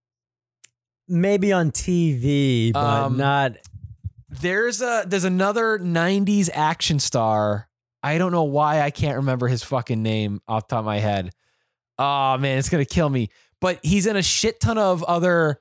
Maybe 1.07 1.53
on 1.53 1.71
TV, 1.71 2.73
but 2.73 2.79
Um, 2.79 3.17
not. 3.17 3.53
There's 4.29 4.81
a 4.81 5.03
there's 5.07 5.23
another 5.23 5.77
'90s 5.79 6.49
action 6.53 6.99
star. 6.99 7.69
I 8.01 8.17
don't 8.17 8.31
know 8.31 8.43
why 8.43 8.81
I 8.81 8.91
can't 8.91 9.17
remember 9.17 9.47
his 9.47 9.63
fucking 9.63 10.01
name 10.01 10.41
off 10.47 10.67
the 10.67 10.75
top 10.75 10.79
of 10.79 10.85
my 10.85 10.99
head. 10.99 11.31
Oh 11.99 12.37
man, 12.37 12.57
it's 12.57 12.69
gonna 12.69 12.85
kill 12.85 13.09
me. 13.09 13.29
But 13.61 13.79
he's 13.83 14.05
in 14.07 14.15
a 14.15 14.23
shit 14.23 14.59
ton 14.59 14.77
of 14.77 15.03
other 15.03 15.59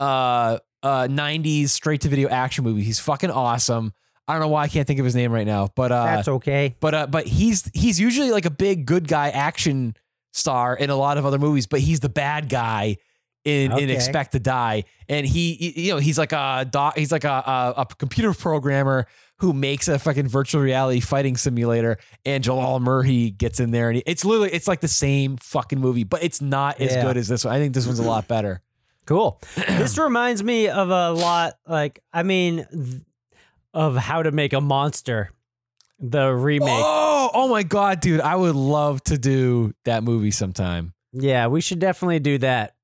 uh 0.00 0.58
uh 0.82 1.06
'90s 1.08 1.68
straight 1.70 2.00
to 2.02 2.08
video 2.08 2.28
action 2.28 2.64
movies. 2.64 2.86
He's 2.86 3.00
fucking 3.00 3.30
awesome. 3.30 3.92
I 4.30 4.34
don't 4.34 4.40
know 4.42 4.48
why 4.48 4.62
I 4.62 4.68
can't 4.68 4.86
think 4.86 4.98
of 5.00 5.04
his 5.04 5.14
name 5.16 5.32
right 5.32 5.46
now, 5.46 5.68
but 5.74 5.92
uh, 5.92 6.04
That's 6.04 6.28
okay. 6.28 6.76
but 6.80 6.94
uh, 6.94 7.06
but 7.06 7.26
he's 7.26 7.70
he's 7.74 7.98
usually 8.00 8.30
like 8.30 8.46
a 8.46 8.50
big 8.50 8.86
good 8.86 9.08
guy 9.08 9.28
action 9.30 9.94
star 10.32 10.76
in 10.76 10.90
a 10.90 10.96
lot 10.96 11.18
of 11.18 11.26
other 11.26 11.38
movies, 11.38 11.66
but 11.66 11.80
he's 11.80 12.00
the 12.00 12.08
bad 12.08 12.48
guy 12.48 12.96
in 13.44 13.72
in 13.78 13.88
Expect 13.90 14.32
to 14.32 14.38
Die, 14.38 14.84
and 15.08 15.26
he 15.26 15.72
you 15.76 15.92
know 15.92 15.98
he's 15.98 16.18
like 16.18 16.32
a 16.32 16.66
doc, 16.70 16.96
he's 16.98 17.10
like 17.12 17.24
a, 17.24 17.28
a 17.28 17.74
a 17.78 17.86
computer 17.98 18.32
programmer 18.34 19.06
who 19.38 19.54
makes 19.54 19.88
a 19.88 19.98
fucking 19.98 20.28
virtual 20.28 20.60
reality 20.60 21.00
fighting 21.00 21.34
simulator, 21.36 21.96
and 22.26 22.44
Jalal 22.44 22.78
Merhi 22.80 23.34
gets 23.36 23.58
in 23.58 23.70
there, 23.70 23.88
and 23.88 23.96
he, 23.96 24.02
it's 24.04 24.24
literally 24.26 24.50
it's 24.52 24.68
like 24.68 24.80
the 24.80 24.88
same 24.88 25.38
fucking 25.38 25.80
movie, 25.80 26.04
but 26.04 26.22
it's 26.22 26.42
not 26.42 26.78
as 26.80 26.92
Yeah. 26.92 27.02
good 27.02 27.16
as 27.16 27.28
this 27.28 27.44
one. 27.46 27.54
I 27.54 27.58
think 27.58 27.72
this 27.74 27.86
one's 27.86 27.98
a 27.98 28.02
lot 28.02 28.28
better. 28.28 28.60
Cool. 29.06 29.40
this 29.56 29.96
reminds 29.98 30.44
me 30.44 30.68
of 30.68 30.90
a 30.90 31.10
lot, 31.10 31.54
like, 31.66 32.00
I 32.12 32.22
mean, 32.22 32.66
of 33.74 33.96
how 33.96 34.22
to 34.22 34.30
make 34.32 34.52
a 34.52 34.60
monster, 34.60 35.30
the 35.98 36.28
remake. 36.34 36.68
Oh, 36.70 37.30
oh 37.34 37.48
my 37.48 37.62
god, 37.62 38.00
dude! 38.00 38.20
I 38.20 38.36
would 38.36 38.54
love 38.56 39.02
to 39.04 39.18
do 39.18 39.74
that 39.84 40.02
movie 40.02 40.30
sometime. 40.30 40.92
Yeah, 41.12 41.48
we 41.48 41.60
should 41.60 41.78
definitely 41.78 42.20
do 42.20 42.38
that. 42.38 42.74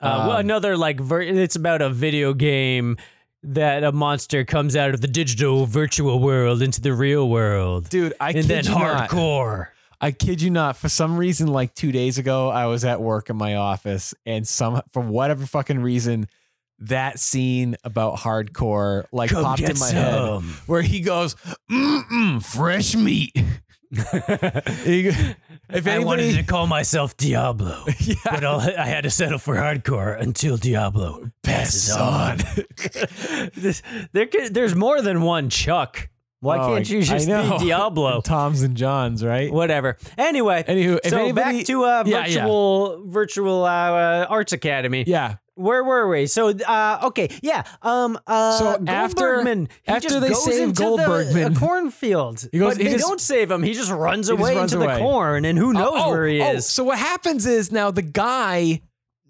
Uh, 0.00 0.24
well, 0.26 0.30
Um, 0.36 0.40
another 0.40 0.76
like 0.76 1.00
ver- 1.00 1.22
it's 1.22 1.56
about 1.56 1.82
a 1.82 1.90
video 1.90 2.34
game 2.34 2.96
that 3.44 3.82
a 3.84 3.90
monster 3.92 4.44
comes 4.44 4.76
out 4.76 4.94
of 4.94 5.00
the 5.00 5.08
digital 5.08 5.66
virtual 5.66 6.18
world 6.20 6.62
into 6.62 6.80
the 6.80 6.92
real 6.92 7.28
world, 7.28 7.88
Dude, 7.88 8.14
I 8.20 8.28
and 8.30 8.36
kid 8.36 8.44
then 8.46 8.64
you 8.64 8.70
not. 8.78 9.10
I 10.00 10.10
kid 10.10 10.42
you 10.42 10.50
not. 10.50 10.76
For 10.76 10.88
some 10.88 11.16
reason, 11.16 11.46
like 11.48 11.74
two 11.74 11.92
days 11.92 12.18
ago, 12.18 12.48
I 12.50 12.66
was 12.66 12.84
at 12.84 13.00
work 13.00 13.30
in 13.30 13.36
my 13.36 13.54
office, 13.56 14.14
and 14.26 14.46
some 14.46 14.82
for 14.92 15.00
whatever 15.02 15.46
fucking 15.46 15.80
reason, 15.80 16.28
that 16.88 17.18
scene 17.18 17.76
about 17.84 18.16
hardcore 18.18 19.04
like 19.12 19.30
Come 19.30 19.44
popped 19.44 19.60
in 19.60 19.78
my 19.78 19.90
head, 19.90 20.42
where 20.66 20.82
he 20.82 21.00
goes, 21.00 21.34
"Mm-mm, 21.70 22.44
fresh 22.44 22.94
meat." 22.94 23.32
If 25.74 25.86
I 25.86 25.98
wanted 26.00 26.34
to 26.36 26.42
call 26.42 26.66
myself 26.66 27.16
Diablo, 27.16 27.84
yeah, 28.00 28.14
but 28.24 28.44
I'll, 28.44 28.60
I 28.60 28.84
had 28.86 29.04
to 29.04 29.10
settle 29.10 29.38
for 29.38 29.54
hardcore 29.56 30.18
until 30.20 30.56
Diablo 30.56 31.30
passes 31.42 31.90
on. 31.96 32.38
this, 33.54 33.82
there, 34.12 34.28
there's 34.50 34.74
more 34.74 35.00
than 35.00 35.22
one 35.22 35.48
Chuck. 35.48 36.08
Why 36.40 36.58
Oh, 36.58 36.74
can't 36.74 36.90
you 36.90 37.02
just 37.02 37.26
be 37.26 37.32
Diablo? 37.66 38.20
Tom's 38.20 38.62
and 38.62 38.76
John's, 38.76 39.24
right? 39.24 39.50
Whatever. 39.52 39.96
Anyway, 40.18 40.64
Anywho, 40.66 40.98
so 41.08 41.18
anybody- 41.18 41.58
back 41.58 41.66
to 41.66 41.84
uh, 41.84 42.02
Yeah, 42.04 42.26
yeah. 42.26 42.34
virtual 42.40 43.04
virtual 43.06 43.64
uh, 43.64 44.26
arts 44.28 44.52
academy. 44.52 45.04
Yeah. 45.06 45.36
Where 45.54 45.84
were 45.84 46.08
we? 46.08 46.26
So 46.28 46.48
uh, 46.48 47.00
okay, 47.04 47.28
yeah. 47.42 47.64
Um, 47.82 48.18
uh, 48.26 48.58
So 48.58 48.82
after- 48.86 49.16
Goldbergman, 49.42 49.68
he 49.82 49.92
after 49.92 50.08
just 50.08 50.20
they 50.22 50.28
goes 50.30 50.44
save 50.44 50.68
into 50.68 50.82
Goldbergman- 50.82 51.32
the, 51.34 51.46
a 51.52 51.54
cornfield, 51.54 52.48
He 52.50 52.58
goes- 52.58 52.74
but 52.74 52.78
he 52.78 52.84
they 52.88 52.92
just- 52.94 53.06
don't 53.06 53.20
save 53.20 53.50
him. 53.50 53.62
He 53.62 53.74
just 53.74 53.90
runs 53.90 54.28
just 54.28 54.40
away 54.40 54.56
runs 54.56 54.72
into 54.72 54.84
away. 54.84 54.94
the 54.94 55.00
corn, 55.00 55.44
and 55.44 55.58
who 55.58 55.72
knows 55.74 55.92
Oh, 55.94 56.10
where 56.10 56.26
he 56.26 56.40
oh, 56.40 56.52
is. 56.52 56.66
So 56.66 56.84
what 56.84 56.98
happens 56.98 57.44
is 57.44 57.70
now 57.70 57.90
the 57.90 58.00
guy, 58.02 58.80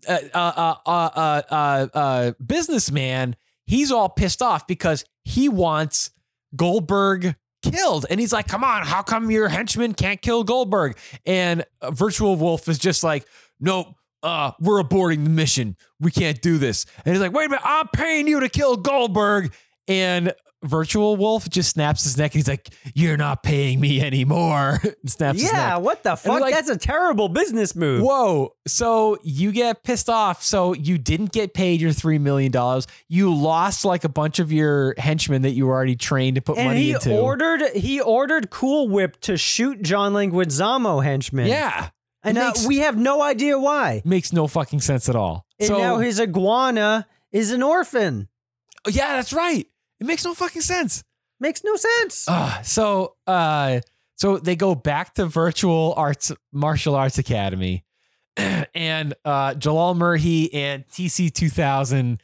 uh, 0.08 0.18
uh, 0.32 0.74
uh, 0.86 1.10
uh, 1.16 1.42
uh, 1.50 1.86
uh, 1.92 2.32
businessman, 2.44 3.34
he's 3.66 3.90
all 3.90 4.08
pissed 4.08 4.42
off 4.42 4.66
because 4.68 5.04
he 5.24 5.48
wants 5.48 6.10
Goldberg 6.54 7.34
killed, 7.64 8.06
and 8.10 8.20
he's 8.20 8.32
like, 8.32 8.46
"Come 8.48 8.62
on, 8.64 8.82
how 8.84 9.02
come 9.02 9.30
your 9.30 9.48
henchman 9.48 9.94
can't 9.94 10.20
kill 10.20 10.44
Goldberg?" 10.44 10.96
And 11.26 11.64
uh, 11.80 11.90
Virtual 11.90 12.36
Wolf 12.36 12.68
is 12.68 12.78
just 12.78 13.02
like, 13.02 13.26
"Nope." 13.60 13.88
Uh, 14.22 14.52
we're 14.60 14.82
aborting 14.82 15.24
the 15.24 15.30
mission. 15.30 15.76
We 16.00 16.10
can't 16.10 16.40
do 16.40 16.58
this. 16.58 16.86
And 17.04 17.14
he's 17.14 17.20
like, 17.20 17.32
wait 17.32 17.46
a 17.46 17.48
minute, 17.50 17.62
I'm 17.64 17.88
paying 17.88 18.26
you 18.28 18.40
to 18.40 18.48
kill 18.48 18.76
Goldberg. 18.76 19.52
And 19.88 20.32
Virtual 20.64 21.16
Wolf 21.16 21.48
just 21.50 21.70
snaps 21.70 22.04
his 22.04 22.16
neck 22.16 22.32
and 22.32 22.38
he's 22.38 22.46
like, 22.46 22.68
You're 22.94 23.16
not 23.16 23.42
paying 23.42 23.80
me 23.80 24.00
anymore. 24.00 24.80
snaps 25.06 25.40
his 25.42 25.50
Yeah, 25.50 25.78
what 25.78 26.04
the 26.04 26.14
fuck? 26.14 26.40
like- 26.40 26.54
That's 26.54 26.68
a 26.68 26.76
terrible 26.78 27.28
business 27.28 27.74
move. 27.74 28.04
Whoa. 28.04 28.54
So 28.68 29.18
you 29.24 29.50
get 29.50 29.82
pissed 29.82 30.08
off. 30.08 30.44
So 30.44 30.72
you 30.72 30.98
didn't 30.98 31.32
get 31.32 31.52
paid 31.52 31.80
your 31.80 31.90
$3 31.90 32.20
million. 32.20 32.52
You 33.08 33.34
lost 33.34 33.84
like 33.84 34.04
a 34.04 34.08
bunch 34.08 34.38
of 34.38 34.52
your 34.52 34.94
henchmen 34.98 35.42
that 35.42 35.50
you 35.50 35.66
were 35.66 35.72
already 35.74 35.96
trained 35.96 36.36
to 36.36 36.42
put 36.42 36.58
And 36.58 36.68
money 36.68 36.82
he 36.84 36.92
into. 36.92 37.10
ordered 37.18 37.62
he 37.74 38.00
ordered 38.00 38.50
Cool 38.50 38.88
Whip 38.88 39.20
to 39.22 39.36
shoot 39.36 39.82
John 39.82 40.12
Leguizamo 40.12 41.02
henchmen. 41.02 41.48
yeah. 41.48 41.88
And 42.24 42.36
makes- 42.38 42.66
we 42.66 42.78
have 42.78 42.96
no 42.96 43.20
idea 43.22 43.58
why. 43.58 44.02
Makes 44.04 44.32
no 44.32 44.46
fucking 44.46 44.80
sense 44.80 45.08
at 45.08 45.16
all. 45.16 45.46
And 45.58 45.66
so, 45.68 45.78
now 45.78 45.98
his 45.98 46.20
iguana 46.20 47.06
is 47.32 47.50
an 47.50 47.62
orphan. 47.62 48.28
yeah, 48.88 49.16
that's 49.16 49.32
right. 49.32 49.66
It 50.00 50.06
makes 50.06 50.24
no 50.24 50.34
fucking 50.34 50.62
sense. 50.62 51.04
Makes 51.40 51.64
no 51.64 51.74
sense. 51.76 52.28
Uh, 52.28 52.62
so 52.62 53.14
uh 53.26 53.80
so 54.16 54.38
they 54.38 54.54
go 54.54 54.74
back 54.76 55.14
to 55.14 55.26
virtual 55.26 55.94
arts 55.96 56.30
martial 56.52 56.94
arts 56.94 57.18
academy 57.18 57.84
and 58.36 59.14
uh 59.24 59.54
Jalal 59.54 59.94
Merhi 59.94 60.48
and 60.52 60.86
TC 60.88 61.32
2000 61.32 62.20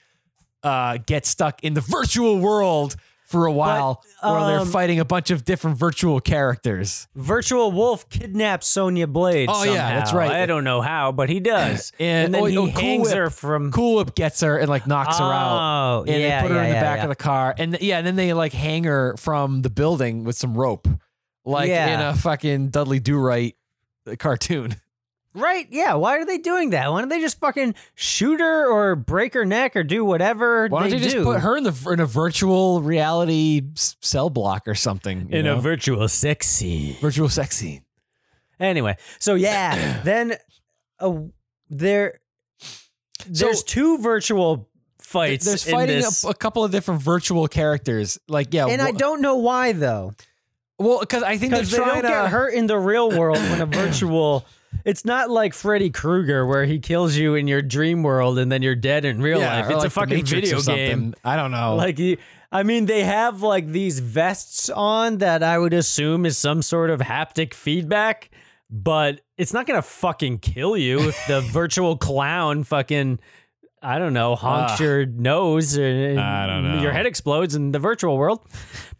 uh 0.62 0.98
get 1.06 1.26
stuck 1.26 1.62
in 1.64 1.74
the 1.74 1.80
virtual 1.80 2.38
world 2.38 2.94
for 3.28 3.44
a 3.44 3.52
while 3.52 4.02
where 4.22 4.46
they're 4.46 4.60
um, 4.60 4.68
fighting 4.68 5.00
a 5.00 5.04
bunch 5.04 5.30
of 5.30 5.44
different 5.44 5.76
virtual 5.76 6.18
characters. 6.18 7.06
Virtual 7.14 7.70
Wolf 7.70 8.08
kidnaps 8.08 8.66
Sonya 8.66 9.06
Blade. 9.06 9.50
Oh, 9.52 9.64
yeah, 9.64 9.98
that's 9.98 10.14
right. 10.14 10.30
I 10.30 10.46
don't 10.46 10.64
know 10.64 10.80
how, 10.80 11.12
but 11.12 11.28
he 11.28 11.38
does. 11.38 11.92
And, 12.00 12.32
then 12.32 12.42
oh, 12.42 12.46
he 12.46 12.56
oh, 12.56 12.66
Cool 12.66 12.80
hangs 12.80 13.08
Whip- 13.08 13.16
her 13.16 13.30
from. 13.30 13.70
Cool 13.70 13.96
Whip 13.96 14.14
gets 14.14 14.40
her 14.40 14.56
and 14.56 14.68
like 14.68 14.86
knocks 14.86 15.18
her 15.18 15.24
out. 15.24 16.00
Oh, 16.00 16.04
And 16.10 16.22
yeah, 16.22 16.40
they 16.40 16.48
put 16.48 16.54
her 16.54 16.56
yeah, 16.56 16.64
in 16.64 16.70
the 16.70 16.74
yeah, 16.76 16.82
back 16.82 17.02
of 17.02 17.10
the 17.10 17.16
car. 17.16 17.54
And 17.58 17.72
th- 17.72 17.82
yeah, 17.82 17.98
and 17.98 18.06
then 18.06 18.16
they 18.16 18.32
like 18.32 18.52
hang 18.52 18.84
her 18.84 19.14
from 19.18 19.62
the 19.62 19.70
building 19.70 20.24
with 20.24 20.36
some 20.36 20.54
rope. 20.54 20.88
Like 21.44 21.68
in 21.68 22.00
a 22.00 22.14
fucking 22.14 22.68
Dudley 22.68 23.00
Do 23.00 23.18
Right 23.18 23.56
cartoon. 24.18 24.74
Right? 25.38 25.66
Yeah. 25.70 25.94
Why 25.94 26.16
are 26.18 26.24
they 26.24 26.38
doing 26.38 26.70
that? 26.70 26.90
Why 26.90 27.00
don't 27.00 27.08
they 27.08 27.20
just 27.20 27.38
fucking 27.40 27.74
shoot 27.94 28.40
her 28.40 28.70
or 28.70 28.96
break 28.96 29.34
her 29.34 29.44
neck 29.44 29.76
or 29.76 29.82
do 29.84 30.04
whatever 30.04 30.66
Why 30.68 30.80
don't 30.80 30.90
they 30.90 30.96
you 30.96 31.02
just 31.04 31.16
do? 31.16 31.24
put 31.24 31.40
her 31.40 31.56
in 31.56 31.64
the 31.64 31.88
in 31.92 32.00
a 32.00 32.06
virtual 32.06 32.82
reality 32.82 33.62
s- 33.76 33.96
cell 34.00 34.30
block 34.30 34.66
or 34.66 34.74
something? 34.74 35.28
you 35.30 35.38
in 35.38 35.46
a 35.46 35.56
virtual 35.56 36.06
sex 36.08 36.46
scene? 36.48 36.96
virtual 37.00 37.28
sex 37.28 37.56
scene. 37.56 37.82
Anyway, 38.60 38.96
so 39.20 39.34
yeah, 39.34 40.00
then 40.04 40.36
uh, 40.98 41.14
there 41.70 42.18
there's 43.26 43.62
two 43.62 43.98
virtual 43.98 44.68
fights. 45.00 45.44
There's 45.44 45.66
in 45.66 45.72
fighting 45.74 45.96
this, 46.00 46.24
a, 46.24 46.28
a 46.30 46.34
couple 46.34 46.64
of 46.64 46.70
different 46.72 47.02
virtual 47.02 47.46
characters. 47.48 48.18
Like 48.28 48.52
yeah, 48.52 48.66
and 48.66 48.82
I 48.82 48.90
don't 48.92 49.20
know 49.22 49.36
why 49.36 49.72
though, 49.72 50.14
well 50.78 51.00
because 51.00 51.22
I 51.22 51.36
think 51.38 51.52
they're 51.52 51.60
because 51.60 51.70
they 51.70 51.76
trying 51.78 52.02
don't 52.02 52.04
to 52.04 52.08
get 52.08 52.28
hurt 52.30 52.54
in 52.54 52.66
the 52.66 52.78
real 52.78 53.16
world 53.16 53.38
when 53.38 53.60
a 53.60 53.66
virtual. 53.84 54.44
It's 54.84 55.04
not 55.04 55.30
like 55.30 55.54
Freddy 55.54 55.90
Krueger 55.90 56.46
where 56.46 56.64
he 56.64 56.78
kills 56.78 57.16
you 57.16 57.34
in 57.34 57.46
your 57.48 57.62
dream 57.62 58.02
world 58.02 58.38
and 58.38 58.50
then 58.50 58.62
you're 58.62 58.74
dead 58.74 59.04
in 59.04 59.20
real 59.20 59.40
Yeah, 59.40 59.60
life. 59.60 59.70
It's 59.70 59.78
like 59.78 59.86
a 59.86 59.90
fucking 59.90 60.24
video 60.24 60.60
game. 60.62 61.14
I 61.24 61.36
don't 61.36 61.50
know. 61.50 61.76
Like 61.76 61.98
you, 61.98 62.16
I 62.52 62.62
mean, 62.62 62.86
they 62.86 63.04
have 63.04 63.42
like 63.42 63.66
these 63.68 63.98
vests 63.98 64.70
on 64.70 65.18
that 65.18 65.42
I 65.42 65.58
would 65.58 65.74
assume 65.74 66.24
is 66.24 66.38
some 66.38 66.62
sort 66.62 66.90
of 66.90 67.00
haptic 67.00 67.54
feedback, 67.54 68.30
but 68.70 69.20
it's 69.36 69.52
not 69.52 69.66
gonna 69.66 69.82
fucking 69.82 70.38
kill 70.38 70.76
you 70.76 71.08
if 71.08 71.26
the 71.26 71.40
virtual 71.52 71.96
clown 71.96 72.64
fucking. 72.64 73.18
I 73.80 74.00
don't 74.00 74.12
know, 74.12 74.34
honks 74.34 74.72
Ugh. 74.72 74.80
your 74.80 75.06
nose 75.06 75.76
and 75.76 76.18
I 76.18 76.48
don't 76.48 76.64
know. 76.64 76.82
your 76.82 76.90
head 76.90 77.06
explodes 77.06 77.54
in 77.54 77.70
the 77.70 77.78
virtual 77.78 78.16
world. 78.18 78.44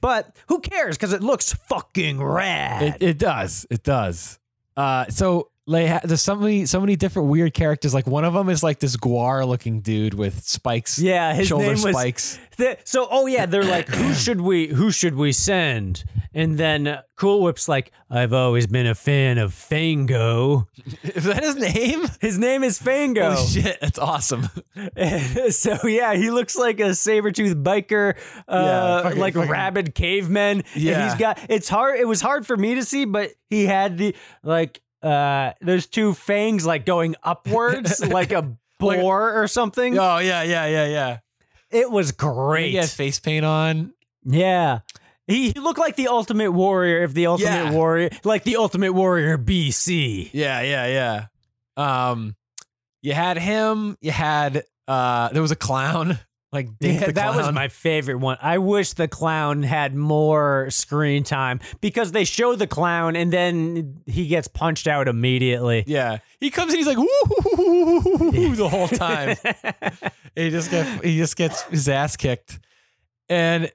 But 0.01 0.37
who 0.47 0.61
cares? 0.61 0.97
Because 0.97 1.13
it 1.13 1.21
looks 1.21 1.53
fucking 1.53 2.23
rad. 2.23 2.83
It, 2.83 3.03
it 3.03 3.19
does. 3.19 3.67
It 3.71 3.83
does. 3.83 4.39
Uh, 4.77 5.07
so 5.09 5.51
ha- 5.71 6.01
there's 6.05 6.23
so 6.23 6.35
many 6.35 6.67
so 6.67 6.81
many 6.81 6.97
different 6.97 7.29
weird 7.29 7.55
characters. 7.55 7.93
Like 7.95 8.07
one 8.07 8.25
of 8.25 8.33
them 8.35 8.49
is 8.49 8.63
like 8.63 8.79
this 8.81 8.97
guar 8.97 9.47
looking 9.47 9.81
dude 9.81 10.15
with 10.15 10.43
spikes. 10.45 10.99
yeah, 10.99 11.35
his 11.35 11.49
shoulder 11.49 11.67
name 11.67 11.83
was 11.83 11.95
spikes. 11.95 12.39
The- 12.57 12.79
so 12.85 13.07
oh 13.11 13.27
yeah, 13.27 13.47
they're 13.47 13.63
like, 13.65 13.89
who 13.89 14.15
should 14.25 14.41
we 14.41 14.69
who 14.69 14.91
should 14.91 15.15
we 15.15 15.33
send? 15.33 16.05
And 16.35 16.57
then 16.59 16.87
uh, 16.87 17.03
Cool 17.17 17.43
Whip's 17.43 17.69
like, 17.69 17.91
I've 18.11 18.33
always 18.33 18.67
been 18.67 18.87
a 18.87 18.95
fan 18.95 19.39
of 19.39 19.53
Fango. 19.55 20.69
Is 21.03 21.25
that 21.25 21.43
his 21.43 21.57
name? 21.57 22.07
His 22.21 22.39
name 22.39 22.63
is 22.63 22.79
Fango. 22.79 23.33
Holy 23.33 23.47
shit, 23.63 23.79
that's 23.81 23.99
awesome. 23.99 24.49
so 25.51 25.87
yeah, 25.87 26.15
he 26.15 26.31
looks 26.31 26.57
like 26.57 26.81
a 26.81 26.95
saber 26.95 27.31
tooth 27.31 27.57
biker, 27.57 28.15
Yeah, 28.49 28.55
uh, 28.55 29.03
fucking- 29.05 29.19
like 29.21 29.35
fucking- 29.35 29.51
rabid 29.51 29.95
caveman. 29.95 30.63
And 30.75 30.83
Yeah. 30.83 31.11
he's 31.11 31.19
got. 31.19 31.39
It's 31.49 31.69
hard. 31.69 31.99
It 31.99 32.07
was 32.07 32.21
hard 32.21 32.47
for 32.47 32.57
me 32.57 32.75
to 32.77 32.85
see, 32.85 33.05
but 33.05 33.33
he 33.51 33.67
had 33.67 33.99
the 33.99 34.15
like. 34.43 34.81
Uh, 35.03 35.53
there's 35.61 35.87
two 35.87 36.15
fangs 36.15 36.67
like 36.67 36.85
going 36.87 37.15
upwards, 37.23 38.05
like 38.09 38.33
a 38.33 38.57
boar 38.79 39.41
or 39.43 39.47
something. 39.49 39.99
Oh 39.99 40.19
yeah, 40.19 40.43
yeah, 40.43 40.67
yeah, 40.67 40.87
yeah. 40.87 41.19
It 41.71 41.91
was 41.91 42.11
He 42.11 42.17
great. 42.17 42.85
face 42.87 43.21
paint 43.21 43.45
on. 43.45 43.93
Yeah. 44.25 44.81
He, 45.27 45.51
he 45.51 45.61
looked 45.61 45.79
like 45.79 45.97
the 45.97 46.09
Ultimate 46.09 46.53
Warrior 46.53 47.03
if 47.03 47.13
the 47.13 47.27
Ultimate 47.27 47.51
Yeah. 47.67 47.71
Warrior, 47.73 48.09
like 48.25 48.45
the 48.45 48.57
Ultimate 48.57 48.93
Warrior 48.95 49.37
BC. 49.37 50.31
Yeah, 50.33 50.63
yeah, 50.63 50.87
yeah. 50.87 51.27
Um, 52.11 52.35
you 53.03 53.13
had 53.13 53.37
him. 53.39 53.97
You 54.01 54.11
had 54.11 54.65
uh, 54.89 55.29
there 55.29 55.43
was 55.43 55.51
a 55.51 55.57
clown. 55.57 56.19
Like 56.51 56.79
Dink 56.79 57.01
Yeah, 57.01 57.07
the 57.09 57.13
that 57.13 57.37
was 57.37 57.53
my 57.53 57.69
favorite 57.69 58.17
one. 58.17 58.39
I 58.41 58.57
wish 58.57 58.95
the 58.95 59.07
clown 59.07 59.63
had 59.63 59.95
more 59.95 60.71
screen 60.71 61.23
time 61.23 61.61
because 61.83 62.13
they 62.13 62.25
show 62.25 62.55
the 62.55 62.67
clown 62.67 63.17
and 63.17 63.31
then 63.31 64.01
he 64.07 64.27
gets 64.29 64.49
punched 64.49 64.87
out 64.87 65.09
immediately. 65.09 65.85
Yeah, 65.87 66.19
he 66.41 66.51
comes 66.51 66.73
and 66.73 66.79
he's 66.79 66.87
like 66.87 66.97
woo 66.97 68.55
the 68.55 68.69
whole 68.69 68.89
time. 68.89 69.37
he 70.35 70.49
just 70.49 70.71
get 70.71 71.05
he 71.05 71.19
just 71.19 71.37
gets 71.37 71.65
his 71.65 71.87
ass 71.87 72.17
kicked, 72.17 72.59
and 73.29 73.71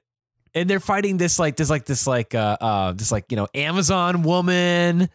and 0.52 0.68
they're 0.68 0.80
fighting 0.80 1.16
this 1.16 1.38
like 1.38 1.54
this 1.54 1.70
like 1.70 1.84
this 1.84 2.08
like 2.08 2.34
uh 2.34 2.56
uh 2.60 2.92
this 2.92 3.12
like 3.12 3.26
you 3.30 3.36
know 3.36 3.46
Amazon 3.54 4.22
woman 4.24 5.08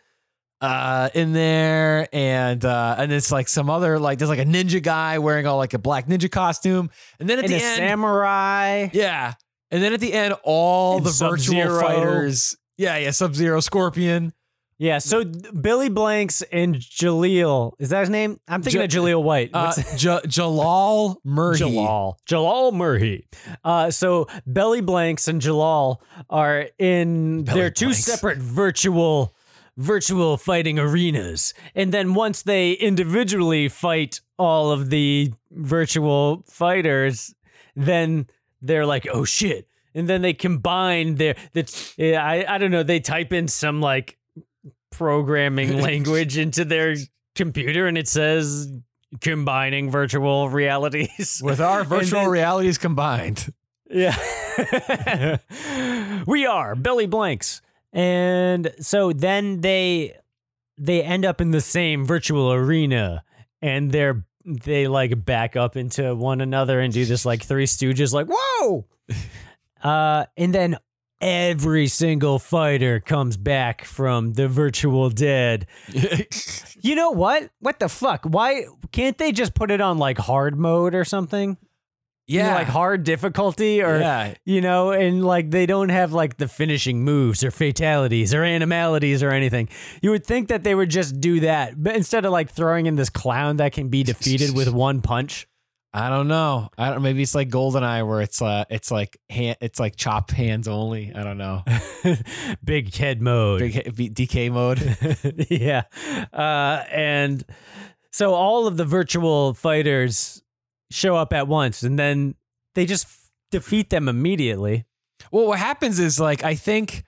uh 0.61 1.09
in 1.13 1.31
there 1.33 2.07
and 2.13 2.65
uh 2.65 2.95
and 2.97 3.11
it's 3.13 3.31
like 3.31 3.47
some 3.47 3.69
other 3.69 3.97
like 3.97 4.19
there's 4.19 4.29
like 4.29 4.39
a 4.39 4.45
ninja 4.45 4.81
guy 4.83 5.17
wearing 5.19 5.47
all 5.47 5.57
like 5.57 5.73
a 5.73 5.79
black 5.79 6.07
ninja 6.07 6.29
costume 6.29 6.89
and 7.19 7.29
then 7.29 7.37
at 7.39 7.45
And 7.45 7.53
the 7.53 7.57
a 7.57 7.63
end 7.63 7.77
samurai. 7.77 8.89
yeah 8.93 9.33
and 9.71 9.81
then 9.81 9.93
at 9.93 9.99
the 10.01 10.11
end 10.13 10.35
all 10.43 10.97
And 10.97 11.05
the 11.05 11.11
virtual 11.11 11.37
Sub-Zero. 11.37 11.81
fighters 11.81 12.57
yeah 12.77 12.97
yeah 12.97 13.11
Sub 13.11 13.35
Zero 13.35 13.59
Scorpion 13.61 14.33
Yeah, 14.81 14.99
so 14.99 15.25
Billy 15.25 15.89
Blanks 15.89 16.41
and 16.53 16.75
Jaleel, 16.75 17.73
is 17.79 17.89
that 17.89 17.99
his 17.99 18.09
name? 18.09 18.39
I'm 18.47 18.61
thinking 18.63 18.79
Ja- 18.79 18.85
of 18.85 18.91
Jaleel 18.91 19.21
White. 19.23 19.49
uh, 19.53 19.73
J- 19.97 20.21
Jalal 20.25 21.19
Merhi 21.27 21.57
Jalal. 21.57 22.17
Jalal 22.25 22.71
Merhi. 22.71 23.23
Uh, 23.61 23.91
so 23.91 24.27
Belly 24.47 24.79
Blanks 24.79 25.27
and 25.27 25.41
Jalal 25.41 26.01
are 26.29 26.69
in 26.79 27.43
Belly 27.43 27.59
their 27.59 27.69
two 27.71 27.87
Blanks. 27.87 28.05
separate 28.05 28.37
virtual 28.37 29.35
virtual 29.79 30.35
fighting 30.35 30.77
arenas. 30.77 31.53
And 31.73 31.93
then 31.93 32.13
once 32.13 32.43
they 32.43 32.73
individually 32.73 33.69
fight 33.69 34.19
all 34.37 34.71
of 34.71 34.89
the 34.89 35.31
virtual 35.51 36.43
fighters, 36.47 37.33
then 37.75 38.27
they're 38.61 38.85
like, 38.85 39.07
oh 39.11 39.23
shit. 39.23 39.67
And 39.95 40.07
then 40.07 40.21
they 40.21 40.33
combine 40.33 41.15
their 41.15 41.35
yeah, 41.97 42.23
I, 42.23 42.55
I 42.55 42.57
don't 42.57 42.71
know, 42.71 42.83
they 42.83 42.99
type 42.99 43.31
in 43.33 43.47
some 43.47 43.81
like 43.81 44.17
programming 44.91 45.77
language 45.81 46.37
into 46.37 46.65
their 46.65 46.95
computer 47.35 47.87
and 47.87 47.97
it 47.97 48.07
says 48.07 48.67
combining 49.21 49.89
virtual 49.89 50.49
realities. 50.49 51.41
with 51.43 51.61
our 51.61 51.85
virtual 51.85 52.23
then- 52.23 52.29
realities 52.29 52.77
combined 52.77 53.51
Yeah. 53.89 54.15
we 56.27 56.45
are 56.45 56.75
Billy 56.75 57.07
Blanks. 57.07 57.61
And 57.93 58.73
so 58.79 59.11
then 59.13 59.61
they 59.61 60.15
they 60.77 61.03
end 61.03 61.25
up 61.25 61.41
in 61.41 61.51
the 61.51 61.61
same 61.61 62.05
virtual 62.05 62.53
arena 62.53 63.23
and 63.61 63.91
they're 63.91 64.25
they 64.45 64.87
like 64.87 65.25
back 65.25 65.55
up 65.55 65.75
into 65.75 66.15
one 66.15 66.41
another 66.41 66.79
and 66.79 66.93
do 66.93 67.05
this 67.05 67.25
like 67.25 67.43
three 67.43 67.65
stooges 67.65 68.13
like 68.13 68.27
whoa. 68.29 68.85
uh 69.83 70.25
and 70.37 70.53
then 70.53 70.77
every 71.21 71.87
single 71.87 72.39
fighter 72.39 72.99
comes 72.99 73.35
back 73.37 73.83
from 73.83 74.33
the 74.33 74.47
virtual 74.47 75.09
dead. 75.09 75.67
You 76.81 76.95
know 76.95 77.09
what? 77.09 77.49
What 77.59 77.79
the 77.79 77.89
fuck? 77.89 78.23
Why 78.23 78.63
can't 78.93 79.17
they 79.17 79.33
just 79.33 79.53
put 79.53 79.69
it 79.69 79.81
on 79.81 79.97
like 79.97 80.17
hard 80.17 80.57
mode 80.57 80.95
or 80.95 81.03
something? 81.03 81.57
You 82.29 82.39
know, 82.43 82.45
yeah 82.45 82.55
like 82.55 82.67
hard 82.67 83.03
difficulty 83.03 83.81
or 83.81 83.99
yeah 83.99 84.35
you 84.45 84.61
know, 84.61 84.91
and 84.91 85.25
like 85.25 85.49
they 85.49 85.65
don't 85.65 85.89
have 85.89 86.13
like 86.13 86.37
the 86.37 86.47
finishing 86.47 87.03
moves 87.03 87.43
or 87.43 87.49
fatalities 87.49 88.35
or 88.35 88.43
animalities 88.43 89.23
or 89.23 89.31
anything. 89.31 89.67
You 90.03 90.11
would 90.11 90.25
think 90.25 90.49
that 90.49 90.63
they 90.63 90.75
would 90.75 90.89
just 90.89 91.19
do 91.19 91.39
that, 91.39 91.81
but 91.81 91.95
instead 91.95 92.25
of 92.25 92.31
like 92.31 92.51
throwing 92.51 92.85
in 92.85 92.95
this 92.95 93.09
clown 93.09 93.57
that 93.57 93.73
can 93.73 93.89
be 93.89 94.03
defeated 94.03 94.55
with 94.55 94.71
one 94.73 95.01
punch. 95.01 95.47
I 95.91 96.09
don't 96.09 96.27
know. 96.27 96.69
I 96.77 96.91
don't. 96.91 97.01
Maybe 97.01 97.23
it's 97.23 97.33
like 97.33 97.49
Goldeneye, 97.49 98.07
where 98.07 98.21
it's 98.21 98.43
uh, 98.43 98.65
it's 98.69 98.91
like 98.91 99.17
hand, 99.31 99.57
it's 99.59 99.79
like 99.79 99.95
chop 99.95 100.29
hands 100.29 100.67
only. 100.67 101.11
I 101.15 101.23
don't 101.23 101.39
know. 101.39 101.63
Big 102.63 102.93
head 102.93 103.23
mode. 103.23 103.59
Big 103.59 103.95
B- 103.95 104.09
DK 104.11 104.51
mode. 104.51 105.47
yeah. 105.49 105.83
Uh, 106.31 106.83
and 106.91 107.43
so 108.11 108.35
all 108.35 108.67
of 108.67 108.77
the 108.77 108.85
virtual 108.85 109.55
fighters 109.55 110.43
show 110.91 111.15
up 111.15 111.33
at 111.33 111.47
once 111.47 111.83
and 111.83 111.97
then 111.99 112.35
they 112.75 112.85
just 112.85 113.05
f- 113.05 113.29
defeat 113.51 113.89
them 113.89 114.07
immediately. 114.09 114.85
well, 115.31 115.45
what 115.47 115.59
happens 115.59 115.99
is 115.99 116.19
like 116.19 116.43
I 116.43 116.55
think. 116.55 117.03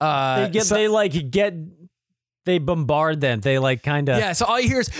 Uh, 0.00 0.44
They 0.46 0.50
get 0.50 0.66
so- 0.66 0.74
they 0.76 0.86
like 0.88 1.30
get 1.30 1.54
they 2.44 2.58
bombard 2.58 3.20
them. 3.20 3.40
They 3.40 3.58
like 3.58 3.82
kind 3.82 4.08
of 4.08 4.18
yeah. 4.18 4.32
So 4.32 4.46
all 4.46 4.60
you 4.60 4.68
hear 4.68 4.80
is 4.80 4.90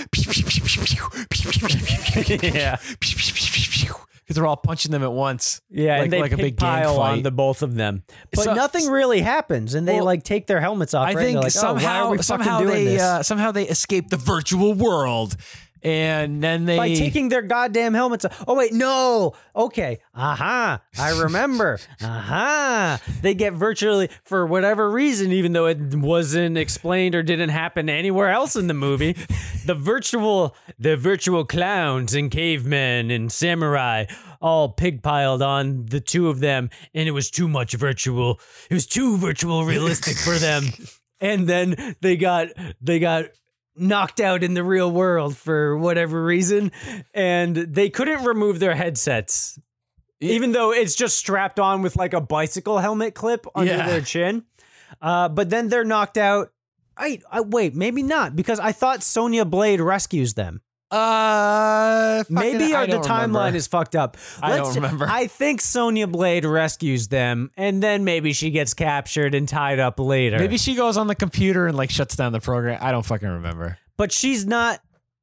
yeah. 2.43 2.77
because 3.07 4.35
they're 4.35 4.47
all 4.47 4.57
punching 4.57 4.93
them 4.93 5.03
at 5.03 5.13
once. 5.13 5.61
Yeah, 5.71 5.95
Like- 5.97 6.03
and 6.05 6.13
they 6.13 6.21
like 6.21 6.33
a 6.33 6.37
big 6.37 6.57
gang 6.57 6.83
pile 6.83 7.01
on 7.01 7.23
the 7.23 7.31
both 7.31 7.63
of 7.63 7.75
them. 7.75 8.03
But 8.33 8.45
So- 8.45 8.55
nothing 8.55 8.89
really 8.89 9.21
happens 9.21 9.75
and 9.75 9.87
they 9.89 9.97
Well, 9.97 10.05
like 10.05 10.25
take 10.25 10.47
their 10.47 10.61
helmets 10.61 10.95
off. 10.95 11.09
I 11.09 11.15
right? 11.15 11.25
think 11.25 11.37
like, 11.37 11.47
oh, 11.47 11.49
somehow 11.49 12.09
fucking 12.11 12.23
somehow 12.23 12.61
they 12.65 12.99
uh, 12.99 13.23
somehow 13.23 13.53
they 13.53 13.67
escape 13.69 14.11
the 14.11 14.17
virtual 14.19 14.75
world, 14.75 15.37
and 15.83 16.43
then 16.43 16.65
they 16.65 16.77
by 16.77 16.95
taking 16.95 17.29
their 17.29 17.43
goddamn 17.43 17.95
helmets 17.95 18.25
off. 18.25 18.45
Oh 18.47 18.55
wait, 18.55 18.73
no. 18.73 19.35
Okay. 19.55 19.99
Aha. 20.15 20.81
I 20.99 21.21
remember. 21.21 21.79
Aha. 22.03 22.19
Uh-huh. 22.19 22.99
They 23.23 23.35
get 23.35 23.55
virtually 23.55 24.11
for 24.25 24.47
whatever 24.47 24.91
reason, 24.91 25.33
even 25.33 25.53
though 25.53 25.67
it 25.67 25.95
wasn't 25.95 26.59
explained 26.59 27.15
or 27.15 27.23
didn't 27.23 27.49
happen 27.49 27.89
anywhere 27.89 28.29
else 28.31 28.55
in 28.57 28.67
the 28.67 28.75
movie, 28.75 29.17
the 29.65 29.75
virtual 29.75 30.55
the 30.79 30.97
virtual 30.97 31.45
clowns 31.45 32.15
and 32.15 32.31
cavemen 32.31 33.11
and 33.11 33.33
samurai 33.33 34.05
all 34.41 34.69
pig 34.69 35.03
piled 35.03 35.43
on 35.43 35.87
the 35.87 36.01
two 36.01 36.29
of 36.29 36.41
them, 36.41 36.71
and 36.95 37.09
it 37.09 37.13
was 37.13 37.31
too 37.31 37.49
much 37.49 37.75
virtual. 37.75 38.41
It 38.71 38.75
was 38.75 38.87
too 38.87 39.17
virtual 39.17 39.65
realistic 39.65 40.17
for 40.17 40.35
them. 40.39 40.65
And 41.21 41.49
then 41.49 41.97
they 42.01 42.17
got 42.17 42.47
they 42.81 43.01
got 43.01 43.25
knocked 43.81 44.21
out 44.21 44.43
in 44.43 44.55
the 44.55 44.63
real 44.65 44.91
world 44.91 45.37
for 45.37 45.77
whatever 45.79 46.25
reason 46.25 46.73
and 47.15 47.55
they 47.57 47.89
couldn't 47.91 48.25
remove 48.25 48.59
their 48.61 48.75
headsets 48.75 49.59
even 50.21 50.53
though 50.53 50.73
it's 50.73 50.95
just 50.97 51.17
strapped 51.17 51.61
on 51.61 51.81
with 51.83 51.95
like 51.97 52.13
a 52.13 52.21
bicycle 52.21 52.79
helmet 52.79 53.15
clip 53.15 53.47
under 53.55 53.73
Yeah. 53.73 53.87
their 53.87 54.01
chin. 54.01 54.45
Uh, 55.01 55.29
but 55.29 55.49
then 55.51 55.69
they're 55.69 55.85
knocked 55.85 56.17
out. 56.19 56.51
I, 56.97 57.21
I 57.31 57.43
wait 57.43 57.77
maybe 57.77 58.03
not 58.03 58.35
because 58.35 58.59
i 58.59 58.73
thought 58.73 59.05
sonya 59.05 59.45
blade 59.45 59.81
rescues 59.81 60.35
them 60.35 60.61
uh 60.91 62.25
maybe 62.31 62.75
or 62.75 62.87
the 62.87 62.99
timeline 62.99 63.21
remember. 63.23 63.57
is 63.57 63.67
fucked 63.67 63.95
up 63.95 64.17
I 64.43 64.57
don't 64.57 64.75
remember. 64.75 65.07
i 65.09 65.27
think 65.27 65.61
sonya 65.61 66.07
blade 66.07 66.45
rescues 66.47 67.09
them 67.09 67.51
and 67.57 67.83
then 67.83 68.05
maybe 68.05 68.33
she 68.33 68.51
gets 68.51 68.73
captured 68.73 69.35
and 69.35 69.47
tied 69.47 69.79
up 69.81 70.01
later 70.01 70.39
maybe 70.39 70.57
she 70.57 70.75
goes 70.75 70.97
on 70.97 71.07
the 71.07 71.15
computer 71.15 71.67
and 71.67 71.77
like 71.77 71.91
shuts 71.91 72.17
down 72.17 72.33
the 72.33 72.41
program. 72.41 72.79
I 72.81 72.91
don't 72.91 73.05
fucking 73.05 73.29
remember. 73.29 73.79
but 73.99 74.13
she's 74.13 74.47
not 74.47 74.81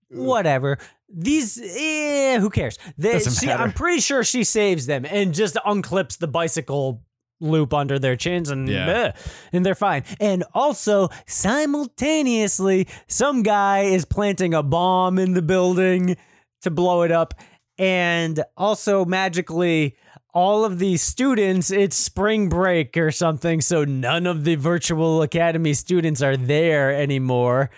whatever 0.10 0.78
these 1.10 1.60
eh, 1.60 2.40
who 2.40 2.50
cares 2.50 2.78
they, 2.98 3.20
she, 3.20 3.50
i'm 3.52 3.72
pretty 3.72 4.02
sure 4.02 4.24
she 4.24 4.44
saves 4.44 4.86
them 4.86 5.04
and 5.06 5.34
just 5.34 5.56
unclips 5.66 6.18
the 6.20 6.28
bicycle 6.28 7.02
loop 7.46 7.74
under 7.74 7.98
their 8.00 8.16
chins 8.16 8.50
and 8.50 8.68
Yeah. 8.68 8.90
eh, 8.90 9.12
and 9.54 9.66
they're 9.66 9.76
fine 9.76 10.04
and 10.20 10.44
also 10.54 11.10
simultaneously 11.28 12.88
some 13.08 13.44
guy 13.44 13.82
is 13.82 14.06
planting 14.06 14.54
a 14.54 14.64
bomb 14.64 15.20
in 15.20 15.34
the 15.34 15.42
building 15.42 16.18
to 16.62 16.72
blow 16.72 17.04
it 17.04 17.12
up 17.12 17.34
and 17.78 18.44
also 18.58 19.06
magically 19.06 19.96
all 20.34 20.66
of 20.66 20.80
the 20.80 20.98
students 20.98 21.72
it's 21.72 21.96
spring 21.96 22.50
break 22.50 22.98
or 22.98 23.12
something 23.12 23.62
so 23.62 23.84
none 23.86 24.26
of 24.26 24.44
the 24.44 24.56
virtual 24.56 25.22
academy 25.22 25.74
students 25.74 26.22
are 26.22 26.36
there 26.38 26.94
anymore 26.94 27.70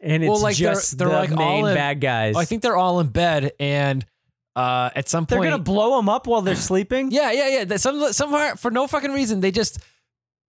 and 0.00 0.22
it's 0.22 0.30
Well, 0.30 0.40
like, 0.40 0.56
they're- 0.56 0.72
just 0.74 0.96
they're 0.98 1.08
the 1.08 1.14
like 1.14 1.30
all 1.32 1.36
main 1.36 1.66
in- 1.66 1.74
bad 1.74 2.00
guys. 2.00 2.36
I 2.36 2.44
think 2.46 2.62
they're 2.62 2.76
all 2.76 3.00
in 3.00 3.08
bed, 3.08 3.52
and 3.60 4.04
uh, 4.56 4.90
at 4.94 5.08
some 5.08 5.26
point 5.26 5.42
they're 5.42 5.50
gonna 5.50 5.62
blow 5.62 5.96
them 5.96 6.08
up 6.08 6.26
while 6.26 6.42
they're 6.42 6.54
sleeping. 6.54 7.10
yeah, 7.12 7.32
yeah, 7.32 7.64
yeah. 7.64 7.76
Some 7.76 8.12
somewhere 8.12 8.56
for 8.56 8.70
no 8.70 8.86
fucking 8.86 9.12
reason, 9.12 9.40
they 9.40 9.50
just 9.50 9.78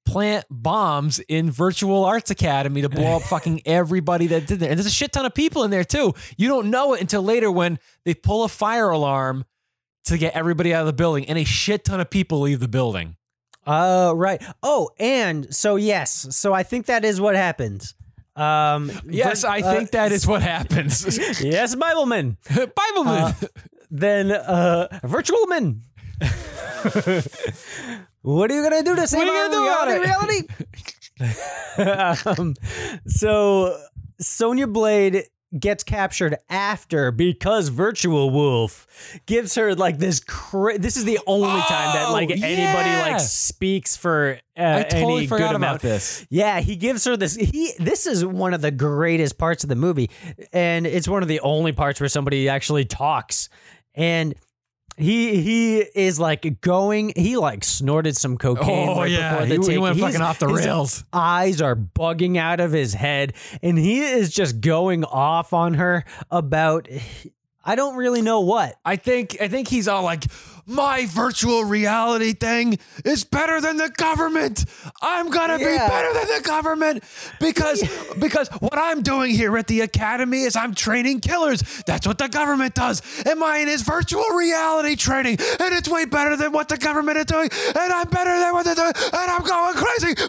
plant 0.06 0.46
bombs 0.50 1.20
in 1.20 1.50
Virtual 1.50 2.06
Arts 2.06 2.30
Academy 2.30 2.82
to 2.82 2.90
blow 2.90 3.18
up 3.18 3.22
fucking 3.30 3.62
everybody 3.66 4.28
that 4.28 4.46
did 4.46 4.60
there. 4.60 4.70
And 4.70 4.78
there's 4.78 4.86
a 4.86 4.92
shit 4.92 5.12
ton 5.12 5.26
of 5.26 5.34
people 5.34 5.64
in 5.64 5.72
there 5.72 5.84
too. 5.84 6.14
You 6.38 6.48
don't 6.48 6.70
know 6.70 6.94
it 6.94 7.02
until 7.02 7.24
later 7.24 7.52
when 7.52 7.80
they 8.04 8.14
pull 8.14 8.44
a 8.44 8.50
fire 8.50 8.90
alarm 8.90 9.46
to 10.06 10.18
get 10.20 10.36
everybody 10.36 10.74
out 10.74 10.82
of 10.82 10.88
the 10.88 10.94
building, 10.94 11.26
and 11.28 11.38
a 11.40 11.44
shit 11.44 11.84
ton 11.84 12.00
of 12.00 12.10
people 12.10 12.42
leave 12.42 12.60
the 12.60 12.68
building. 12.68 13.16
Oh, 13.66 14.14
right. 14.14 14.42
Oh, 14.62 14.92
and 15.00 15.54
so 15.54 15.76
yes, 15.76 16.28
so 16.36 16.54
I 16.54 16.62
think 16.62 16.86
that 16.86 17.04
is 17.04 17.20
what 17.20 17.36
happens. 17.36 17.96
Um, 18.36 18.92
Yes, 19.08 19.42
vir- 19.42 19.48
I 19.48 19.62
uh, 19.62 19.74
think 19.74 19.92
that 19.92 20.12
is 20.12 20.28
what 20.28 20.42
happens. 20.42 21.18
yes, 21.42 21.74
Bibleman. 21.74 22.38
Bibleman. 22.46 23.50
Then 23.98 24.30
uh, 24.32 24.88
virtual 25.04 25.48
man. 25.48 25.84
what 28.22 28.52
are 28.52 28.54
you 28.56 28.64
gonna 28.64 28.84
do 28.84 28.96
to 28.96 29.08
save 29.08 29.28
our 29.28 29.50
reality? 29.50 30.00
reality? 30.00 30.48
um, 32.40 32.54
so 33.08 33.78
Sonya 34.20 34.68
Blade 34.68 35.24
gets 35.58 35.84
captured 35.86 36.36
after 36.50 37.12
because 37.12 37.70
Virtual 37.70 38.30
Wolf 38.30 38.86
gives 39.26 39.56
her 39.56 39.74
like 39.76 39.98
this. 40.00 40.20
Cra- 40.20 40.78
this 40.78 40.98
is 40.98 41.06
the 41.06 41.20
only 41.26 41.48
time 41.62 41.96
that 41.96 42.08
Oh, 42.10 42.12
like 42.14 42.30
anybody 42.32 42.90
like 43.12 43.22
speaks 43.22 43.96
for 43.96 44.40
uh, 44.58 44.62
I 44.80 44.84
totally 44.84 45.18
any 45.20 45.28
forgot 45.28 45.50
good 45.52 45.56
about 45.56 45.68
amount. 45.70 45.82
this. 45.82 46.26
Yeah, 46.30 46.60
he 46.60 46.76
gives 46.76 47.06
her 47.06 47.16
this. 47.16 47.36
He 47.36 47.72
this 47.80 48.06
is 48.08 48.26
one 48.26 48.54
of 48.54 48.62
the 48.62 48.72
greatest 48.72 49.38
parts 49.38 49.64
of 49.64 49.70
the 49.70 49.76
movie, 49.76 50.10
and 50.52 50.86
it's 50.86 51.08
one 51.08 51.22
of 51.22 51.30
the 51.30 51.40
only 51.40 51.72
parts 51.72 52.02
where 52.02 52.10
somebody 52.10 52.50
actually 52.50 52.84
talks. 52.86 53.48
And 53.96 54.36
he 54.98 55.42
he 55.42 55.78
is 55.80 56.20
like 56.20 56.62
going. 56.62 57.12
He 57.16 57.36
like 57.38 57.64
snorted 57.64 58.16
some 58.16 58.38
cocaine. 58.38 58.90
Oh 58.90 59.02
right 59.02 59.12
yeah, 59.12 59.32
before 59.42 59.46
the 59.48 59.66
he, 59.68 59.72
he 59.74 59.78
went 59.78 59.96
He's- 59.96 60.08
fucking 60.08 60.22
off 60.26 60.40
the 60.40 60.48
rails. 60.48 61.04
Eyes 61.12 61.62
are 61.62 61.76
bugging 61.76 62.38
out 62.38 62.60
of 62.60 62.72
his 62.72 62.94
head, 62.94 63.34
and 63.62 63.78
he 63.78 64.02
is 64.02 64.34
just 64.34 64.62
going 64.62 65.04
off 65.04 65.52
on 65.54 65.74
her 65.76 66.06
about. 66.32 66.88
I 67.68 67.76
don't 67.76 67.96
really 67.96 68.22
know 68.22 68.42
what. 68.42 68.76
I 68.86 68.96
think 68.96 69.38
I 69.42 69.48
think 69.48 69.68
he's 69.68 69.88
all 69.88 70.04
like, 70.04 70.26
my 70.68 71.06
virtual 71.06 71.64
reality 71.64 72.34
thing 72.34 72.78
is 73.04 73.24
better 73.24 73.62
than 73.62 73.78
the 73.78 73.90
government. 73.90 74.66
I'm 75.02 75.30
gonna 75.30 75.58
Yeah. 75.60 75.68
be 75.72 75.78
better 75.78 76.14
than 76.14 76.28
the 76.38 76.42
government 76.44 77.04
because 77.40 77.84
because 78.20 78.48
what 78.60 78.78
I'm 78.78 79.02
doing 79.02 79.32
here 79.32 79.56
at 79.58 79.68
the 79.68 79.82
academy 79.82 80.42
is 80.44 80.56
I'm 80.56 80.74
training 80.74 81.20
killers. 81.22 81.62
That's 81.86 82.08
what 82.08 82.18
the 82.18 82.28
government 82.28 82.74
does, 82.76 83.02
and 83.26 83.40
mine 83.40 83.68
is 83.68 83.84
virtual 83.84 84.26
reality 84.30 84.96
training, 84.96 85.38
and 85.60 85.74
it's 85.74 85.90
way 85.90 86.06
better 86.06 86.36
than 86.36 86.52
what 86.52 86.70
the 86.70 86.78
government 86.78 87.18
is 87.18 87.26
doing, 87.26 87.50
and 87.52 87.94
I'm 87.94 88.08
better 88.10 88.40
than 88.40 88.54
what 88.54 88.66
they're 88.66 88.76
doing, 88.76 88.94
and 88.96 89.32
I'm 89.32 89.44
going 89.44 89.76
crazy. 89.76 90.16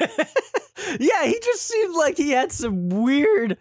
Yeah, 0.98 1.24
he 1.24 1.38
just 1.44 1.66
seemed 1.68 1.94
like 1.94 2.16
he 2.16 2.30
had 2.30 2.50
some 2.50 2.88
weird. 2.88 3.58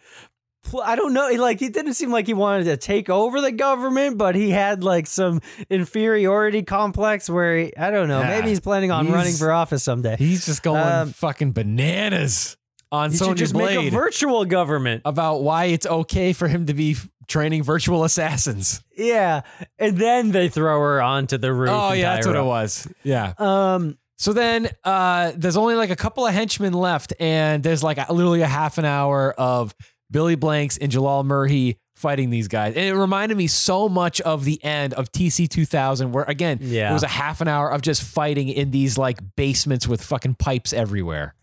I 0.84 0.96
don't 0.96 1.14
know. 1.14 1.30
Like 1.30 1.60
he 1.60 1.70
didn't 1.70 1.94
seem 1.96 2.12
like 2.12 2.28
he 2.28 2.34
wanted 2.34 2.66
to 2.66 2.78
take 2.78 3.10
over 3.10 3.42
the 3.42 3.52
government, 3.52 4.18
but 4.18 4.36
he 4.36 4.50
had 4.52 4.84
like 4.84 5.08
some 5.08 5.42
inferiority 5.70 6.64
complex 6.64 7.30
where 7.30 7.58
he, 7.58 7.76
I 7.78 7.92
don't 7.92 8.08
know. 8.08 8.20
Yeah, 8.20 8.30
maybe 8.30 8.50
he's 8.50 8.60
planning 8.60 8.92
on 8.92 9.06
he's- 9.06 9.16
running 9.16 9.34
for 9.36 9.52
office 9.52 9.84
someday. 9.84 10.16
He's 10.18 10.46
just 10.46 10.62
going 10.64 10.82
Um, 10.82 11.12
fucking 11.14 11.52
bananas 11.54 12.58
on 12.92 13.12
should 13.12 13.20
Sonya 13.20 13.36
just 13.36 13.54
Blade. 13.54 13.78
make 13.78 13.88
a 13.88 13.90
virtual 13.96 14.46
government. 14.46 15.02
about 15.06 15.42
why 15.44 15.66
it's 15.66 15.86
okay 15.86 16.34
for 16.34 16.48
him 16.48 16.66
to 16.68 16.74
be 16.74 16.96
training 17.28 17.64
virtual 17.64 18.04
assassins. 18.04 18.84
Yeah, 18.98 19.42
and 19.78 19.98
then 19.98 20.32
they 20.32 20.50
throw 20.50 20.80
her 20.80 21.02
onto 21.02 21.38
the 21.38 21.54
roof. 21.54 21.70
Oh 21.72 21.94
yeah, 21.94 22.16
that's 22.16 22.28
what 22.28 22.36
it 22.36 22.44
was. 22.44 22.88
Yeah. 23.04 23.34
Um, 23.38 23.98
So 24.18 24.34
then 24.34 24.68
uh 24.84 25.32
there's 25.38 25.56
only 25.56 25.76
like 25.76 25.92
a 25.92 25.96
couple 25.96 26.28
of 26.28 26.34
henchmen 26.34 26.74
left 26.74 27.14
and 27.22 27.64
there's 27.64 27.82
like 27.84 27.98
a, 27.98 28.12
literally 28.12 28.42
a 28.42 28.48
half 28.48 28.78
an 28.78 28.84
hour 28.86 29.34
of 29.38 29.74
Billy 30.12 30.36
Blanks 30.36 30.78
and 30.78 30.92
Jalal 30.92 31.24
Merhi 31.24 31.78
fighting 31.96 32.30
these 32.30 32.48
guys. 32.48 32.76
And 32.76 32.86
it 32.86 32.96
reminded 32.96 33.38
me 33.38 33.48
so 33.48 33.90
much 33.90 34.22
of 34.22 34.46
the 34.46 34.64
end 34.64 34.94
of 34.94 35.12
TC 35.12 35.50
2000 35.50 36.12
where 36.14 36.24
again, 36.24 36.60
Yeah. 36.62 36.90
it 36.92 36.94
was 36.94 37.04
a 37.04 37.08
half 37.10 37.42
an 37.42 37.48
hour 37.50 37.70
of 37.72 37.82
just 37.82 38.02
fighting 38.04 38.48
in 38.48 38.72
these 38.72 38.98
like 38.98 39.20
basements 39.36 39.88
with 39.88 40.02
fucking 40.02 40.36
pipes 40.36 40.72
everywhere. 40.72 41.36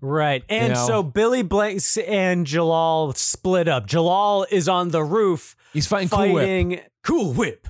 Right. 0.00 0.44
And 0.48 0.74
know? 0.74 0.86
so 0.86 1.02
Billy 1.02 1.42
Blanks 1.42 1.96
and 1.96 2.46
Jalal 2.46 3.14
split 3.14 3.66
up. 3.66 3.86
Jalal 3.86 4.46
is 4.50 4.68
on 4.68 4.90
the 4.90 5.02
roof 5.02 5.56
He's 5.72 5.86
fighting 5.86 6.08
Cool 6.08 6.32
Whip. 6.32 6.42
fighting 6.44 6.80
Cool 7.02 7.32
Whip. 7.32 7.66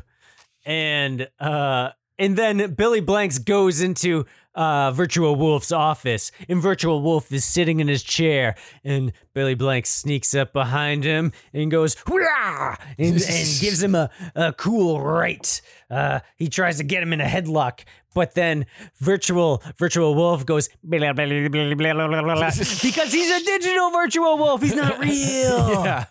And 0.64 1.28
uh 1.40 1.90
and 2.18 2.36
then 2.36 2.74
Billy 2.74 3.00
Blanks 3.00 3.38
goes 3.38 3.80
into 3.80 4.26
uh, 4.56 4.90
Virtual 4.90 5.36
Wolf's 5.36 5.70
office, 5.70 6.32
and 6.48 6.60
Virtual 6.60 7.02
Wolf 7.02 7.30
is 7.30 7.44
sitting 7.44 7.78
in 7.78 7.86
his 7.88 8.02
chair, 8.02 8.56
and 8.82 9.12
Billy 9.34 9.54
Blank 9.54 9.86
sneaks 9.86 10.34
up 10.34 10.52
behind 10.52 11.04
him 11.04 11.32
and 11.52 11.70
goes, 11.70 11.94
Hurrah! 12.06 12.76
And, 12.98 13.14
and 13.22 13.60
gives 13.60 13.82
him 13.82 13.94
a, 13.94 14.10
a 14.34 14.52
cool 14.54 15.00
right. 15.00 15.60
Uh, 15.90 16.20
he 16.36 16.48
tries 16.48 16.78
to 16.78 16.84
get 16.84 17.02
him 17.02 17.12
in 17.12 17.20
a 17.20 17.26
headlock, 17.26 17.84
but 18.14 18.34
then 18.34 18.66
virtual 18.96 19.62
virtual 19.76 20.14
wolf 20.14 20.46
goes 20.46 20.70
blah, 20.82 20.98
blah, 21.12 21.14
blah, 21.14 22.50
because 22.82 23.12
he's 23.12 23.30
a 23.30 23.44
digital 23.44 23.90
virtual 23.90 24.38
wolf. 24.38 24.62
He's 24.62 24.74
not 24.74 24.98
real. 25.00 25.84
yeah. 25.84 26.06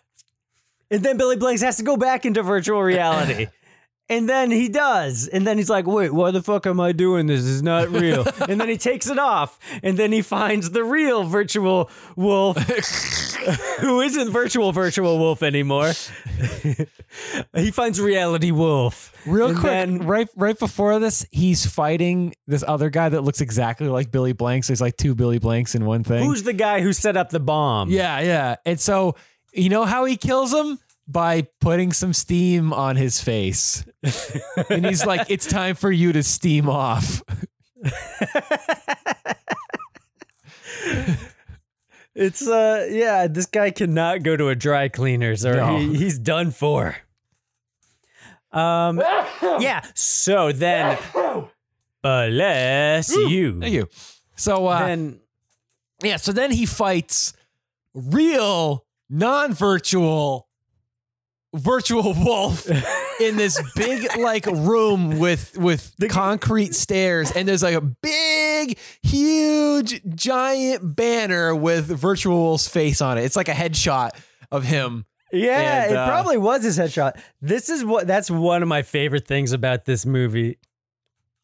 And 0.91 1.01
then 1.01 1.17
Billy 1.17 1.35
Blanks 1.35 1.63
has 1.63 1.77
to 1.77 1.83
go 1.83 1.97
back 1.97 2.25
into 2.25 2.43
virtual 2.43 2.81
reality. 2.83 3.47
And 4.07 4.29
then 4.29 4.51
he 4.51 4.69
does. 4.69 5.27
And 5.27 5.47
then 5.47 5.57
he's 5.57 5.69
like, 5.69 5.87
wait, 5.87 6.13
why 6.13 6.29
the 6.29 6.43
fuck 6.43 6.67
am 6.67 6.79
I 6.79 6.91
doing 6.91 7.25
this? 7.25 7.41
This 7.41 7.49
is 7.49 7.63
not 7.63 7.89
real. 7.89 8.23
and 8.47 8.61
then 8.61 8.69
he 8.69 8.77
takes 8.77 9.09
it 9.09 9.17
off. 9.17 9.57
And 9.81 9.97
then 9.97 10.11
he 10.11 10.21
finds 10.21 10.69
the 10.69 10.83
real 10.83 11.23
virtual 11.23 11.89
wolf, 12.15 12.55
who 13.79 14.01
isn't 14.01 14.31
virtual 14.31 14.71
virtual 14.71 15.17
wolf 15.17 15.41
anymore. 15.41 15.93
he 17.55 17.71
finds 17.71 17.99
reality 17.99 18.51
wolf. 18.51 19.11
Real 19.25 19.47
And 19.49 19.57
quick, 19.57 19.71
then- 19.71 19.97
right 20.05 20.29
right 20.35 20.57
before 20.57 20.99
this, 20.99 21.25
he's 21.31 21.65
fighting 21.65 22.33
this 22.47 22.63
other 22.67 22.89
guy 22.89 23.09
that 23.09 23.21
looks 23.21 23.41
exactly 23.41 23.87
like 23.87 24.11
Billy 24.11 24.33
Blanks. 24.33 24.67
There's 24.67 24.81
like 24.81 24.97
two 24.97 25.15
Billy 25.15 25.39
Blanks 25.39 25.73
in 25.75 25.85
one 25.85 26.03
thing. 26.03 26.23
Who's 26.25 26.43
the 26.43 26.53
guy 26.53 26.81
who 26.81 26.93
set 26.93 27.17
up 27.17 27.29
the 27.31 27.39
bomb? 27.39 27.89
yeah, 27.89 28.19
yeah. 28.19 28.55
And 28.65 28.79
so 28.79 29.15
you 29.53 29.69
know 29.69 29.85
how 29.85 30.05
he 30.05 30.17
kills 30.17 30.53
him? 30.53 30.77
By 31.07 31.47
putting 31.61 31.93
some 31.93 32.13
steam 32.13 32.73
on 32.73 32.95
his 32.95 33.21
face. 33.21 33.85
and 34.69 34.85
he's 34.85 35.05
like, 35.05 35.25
It's 35.29 35.45
time 35.45 35.75
for 35.75 35.91
you 35.91 36.11
to 36.13 36.23
steam 36.23 36.67
off. 36.67 37.21
It's 42.13 42.47
uh 42.47 42.87
yeah, 42.89 43.27
this 43.27 43.45
guy 43.45 43.71
cannot 43.71 44.23
go 44.23 44.37
to 44.37 44.47
a 44.47 44.55
dry 44.55 44.87
cleaners 44.87 45.45
or 45.45 45.55
No. 45.55 45.77
he, 45.77 45.97
he's 45.97 46.17
done 46.17 46.51
for. 46.51 46.95
Um 48.53 49.01
yeah, 49.59 49.81
so 49.93 50.53
then 50.53 50.97
bless 52.01 53.13
you. 53.15 53.59
Thank 53.59 53.73
you. 53.73 53.89
So 54.37 54.67
uh 54.67 54.85
Then 54.87 55.19
Yeah, 56.01 56.15
so 56.15 56.31
then 56.31 56.51
he 56.51 56.65
fights 56.65 57.33
real, 57.93 58.85
non-virtual, 59.09 60.47
virtual 61.55 62.13
wolf 62.17 62.69
in 63.19 63.37
this 63.37 63.61
big 63.75 64.17
like 64.17 64.45
room 64.45 65.19
with 65.19 65.57
with 65.57 65.93
concrete 66.09 66.75
stairs, 66.75 67.31
and 67.31 67.47
there's 67.47 67.63
like 67.63 67.75
a 67.75 67.81
big, 67.81 68.77
huge, 69.03 70.01
giant 70.15 70.95
banner 70.95 71.55
with 71.55 71.85
virtual 71.87 72.37
wolf's 72.37 72.67
face 72.67 73.01
on 73.01 73.17
it. 73.17 73.23
It's 73.23 73.35
like 73.35 73.49
a 73.49 73.53
headshot 73.53 74.11
of 74.51 74.63
him. 74.63 75.05
yeah, 75.31 75.83
And, 75.83 75.91
it 75.91 75.97
uh, 75.97 76.07
probably 76.07 76.37
was 76.37 76.63
his 76.63 76.77
headshot. 76.77 77.19
This 77.41 77.69
is 77.69 77.83
what 77.83 78.07
that's 78.07 78.29
one 78.29 78.61
of 78.61 78.67
my 78.67 78.81
favorite 78.83 79.27
things 79.27 79.51
about 79.53 79.85
this 79.85 80.05
movie. 80.05 80.57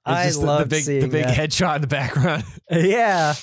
I 0.05 0.25
just 0.25 0.39
the- 0.39 0.45
love 0.47 0.69
the, 0.69 0.75
big, 0.75 0.85
the 0.85 1.07
big 1.07 1.25
that. 1.25 1.37
headshot 1.37 1.75
in 1.75 1.81
the 1.81 1.87
background. 1.87 2.43
Yeah. 2.71 3.33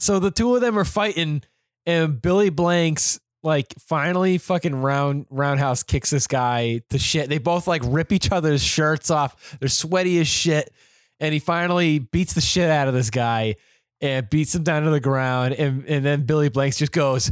So 0.00 0.18
the 0.18 0.30
two 0.30 0.54
of 0.54 0.60
them 0.60 0.78
are 0.78 0.84
fighting, 0.84 1.42
and 1.86 2.20
Billy 2.22 2.50
Blanks 2.50 3.18
like 3.42 3.74
finally 3.78 4.38
fucking 4.38 4.74
round 4.74 5.26
roundhouse 5.30 5.82
kicks 5.82 6.10
this 6.10 6.26
guy 6.26 6.82
to 6.90 6.98
shit. 6.98 7.28
They 7.28 7.38
both 7.38 7.66
like 7.66 7.82
rip 7.84 8.12
each 8.12 8.30
other's 8.32 8.62
shirts 8.62 9.10
off. 9.10 9.56
They're 9.60 9.68
sweaty 9.68 10.18
as 10.20 10.28
shit, 10.28 10.72
and 11.20 11.32
he 11.32 11.38
finally 11.38 11.98
beats 11.98 12.34
the 12.34 12.40
shit 12.40 12.70
out 12.70 12.88
of 12.88 12.94
this 12.94 13.10
guy 13.10 13.56
and 14.00 14.28
beats 14.28 14.54
him 14.54 14.62
down 14.62 14.82
to 14.84 14.90
the 14.90 15.00
ground. 15.00 15.54
And 15.54 15.84
and 15.86 16.04
then 16.04 16.22
Billy 16.22 16.48
Blanks 16.48 16.78
just 16.78 16.92
goes, 16.92 17.30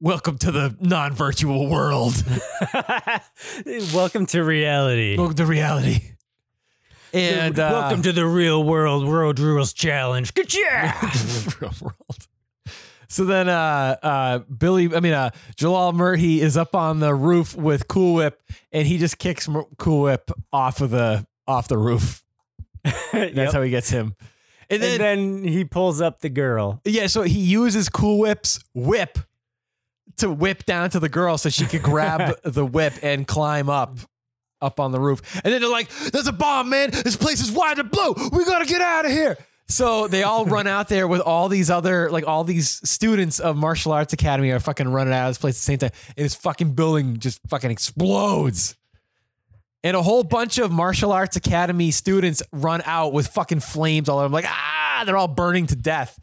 "Welcome 0.00 0.38
to 0.38 0.52
the 0.52 0.76
non-virtual 0.80 1.68
world. 1.68 2.14
Welcome 3.94 4.26
to 4.26 4.42
reality. 4.42 5.16
Welcome 5.16 5.36
to 5.36 5.46
reality." 5.46 6.00
And 7.12 7.60
uh, 7.60 7.70
Welcome 7.72 8.02
to 8.02 8.12
the 8.12 8.26
real 8.26 8.64
world 8.64 9.08
Road 9.08 9.38
Rules 9.38 9.72
Challenge. 9.72 10.34
Good 10.34 10.48
job. 10.48 10.94
real 11.60 11.72
world. 11.80 12.26
So 13.14 13.24
then, 13.24 13.48
uh, 13.48 13.96
uh, 14.02 14.38
Billy, 14.40 14.92
I 14.92 14.98
mean, 14.98 15.12
uh, 15.12 15.30
Jalal 15.54 15.92
Merhi 15.92 16.38
is 16.38 16.56
up 16.56 16.74
on 16.74 16.98
the 16.98 17.14
roof 17.14 17.54
with 17.54 17.86
Cool 17.86 18.14
Whip, 18.14 18.42
and 18.72 18.88
he 18.88 18.98
just 18.98 19.18
kicks 19.18 19.48
Cool 19.78 20.02
Whip 20.02 20.32
off 20.52 20.80
of 20.80 20.90
the 20.90 21.24
off 21.46 21.68
the 21.68 21.78
roof. 21.78 22.24
That's 23.12 23.52
how 23.52 23.62
he 23.62 23.70
gets 23.70 23.88
him. 23.88 24.16
And 24.68 24.82
then, 24.82 25.00
and 25.00 25.44
then 25.44 25.44
he 25.44 25.64
pulls 25.64 26.00
up 26.00 26.22
the 26.22 26.28
girl. 26.28 26.80
yeah, 26.84 27.06
so 27.06 27.22
he 27.22 27.38
uses 27.38 27.88
Cool 27.88 28.18
Whip's 28.18 28.58
whip 28.74 29.16
to 30.16 30.28
whip 30.28 30.64
down 30.64 30.90
to 30.90 30.98
the 30.98 31.08
girl 31.08 31.38
so 31.38 31.50
she 31.50 31.66
could 31.66 31.84
grab 31.84 32.36
the 32.42 32.66
whip 32.66 32.94
and 33.00 33.28
climb 33.28 33.70
up. 33.70 33.96
Up 34.60 34.80
on 34.80 34.92
the 34.92 35.00
roof, 35.00 35.20
and 35.44 35.52
then 35.52 35.60
they're 35.60 35.70
like, 35.70 35.90
"There's 36.10 36.26
a 36.26 36.32
bomb, 36.32 36.70
man! 36.70 36.90
This 36.90 37.16
place 37.16 37.42
is 37.42 37.52
wide 37.52 37.78
and 37.78 37.90
blue. 37.90 38.14
We 38.32 38.46
gotta 38.46 38.64
get 38.64 38.80
out 38.80 39.04
of 39.04 39.10
here!" 39.10 39.36
So 39.66 40.08
they 40.08 40.22
all 40.22 40.44
run 40.44 40.66
out 40.66 40.88
there 40.88 41.08
with 41.08 41.20
all 41.20 41.48
these 41.48 41.70
other, 41.70 42.10
like 42.10 42.26
all 42.26 42.44
these 42.44 42.86
students 42.88 43.40
of 43.40 43.56
martial 43.56 43.92
arts 43.92 44.12
academy 44.12 44.50
are 44.50 44.60
fucking 44.60 44.86
running 44.88 45.14
out 45.14 45.28
of 45.28 45.30
this 45.30 45.38
place 45.38 45.54
at 45.54 45.56
the 45.56 45.62
same 45.62 45.78
time, 45.78 45.90
and 46.16 46.24
this 46.24 46.34
fucking 46.34 46.74
building 46.74 47.18
just 47.18 47.40
fucking 47.48 47.70
explodes. 47.70 48.76
And 49.82 49.96
a 49.96 50.02
whole 50.02 50.22
bunch 50.22 50.58
of 50.58 50.70
martial 50.70 51.12
arts 51.12 51.36
academy 51.36 51.90
students 51.90 52.42
run 52.52 52.82
out 52.84 53.12
with 53.12 53.26
fucking 53.28 53.60
flames 53.60 54.08
all 54.08 54.18
over. 54.18 54.26
them, 54.26 54.32
like, 54.32 54.46
ah, 54.46 55.02
they're 55.04 55.16
all 55.16 55.28
burning 55.28 55.66
to 55.68 55.76
death. 55.76 56.18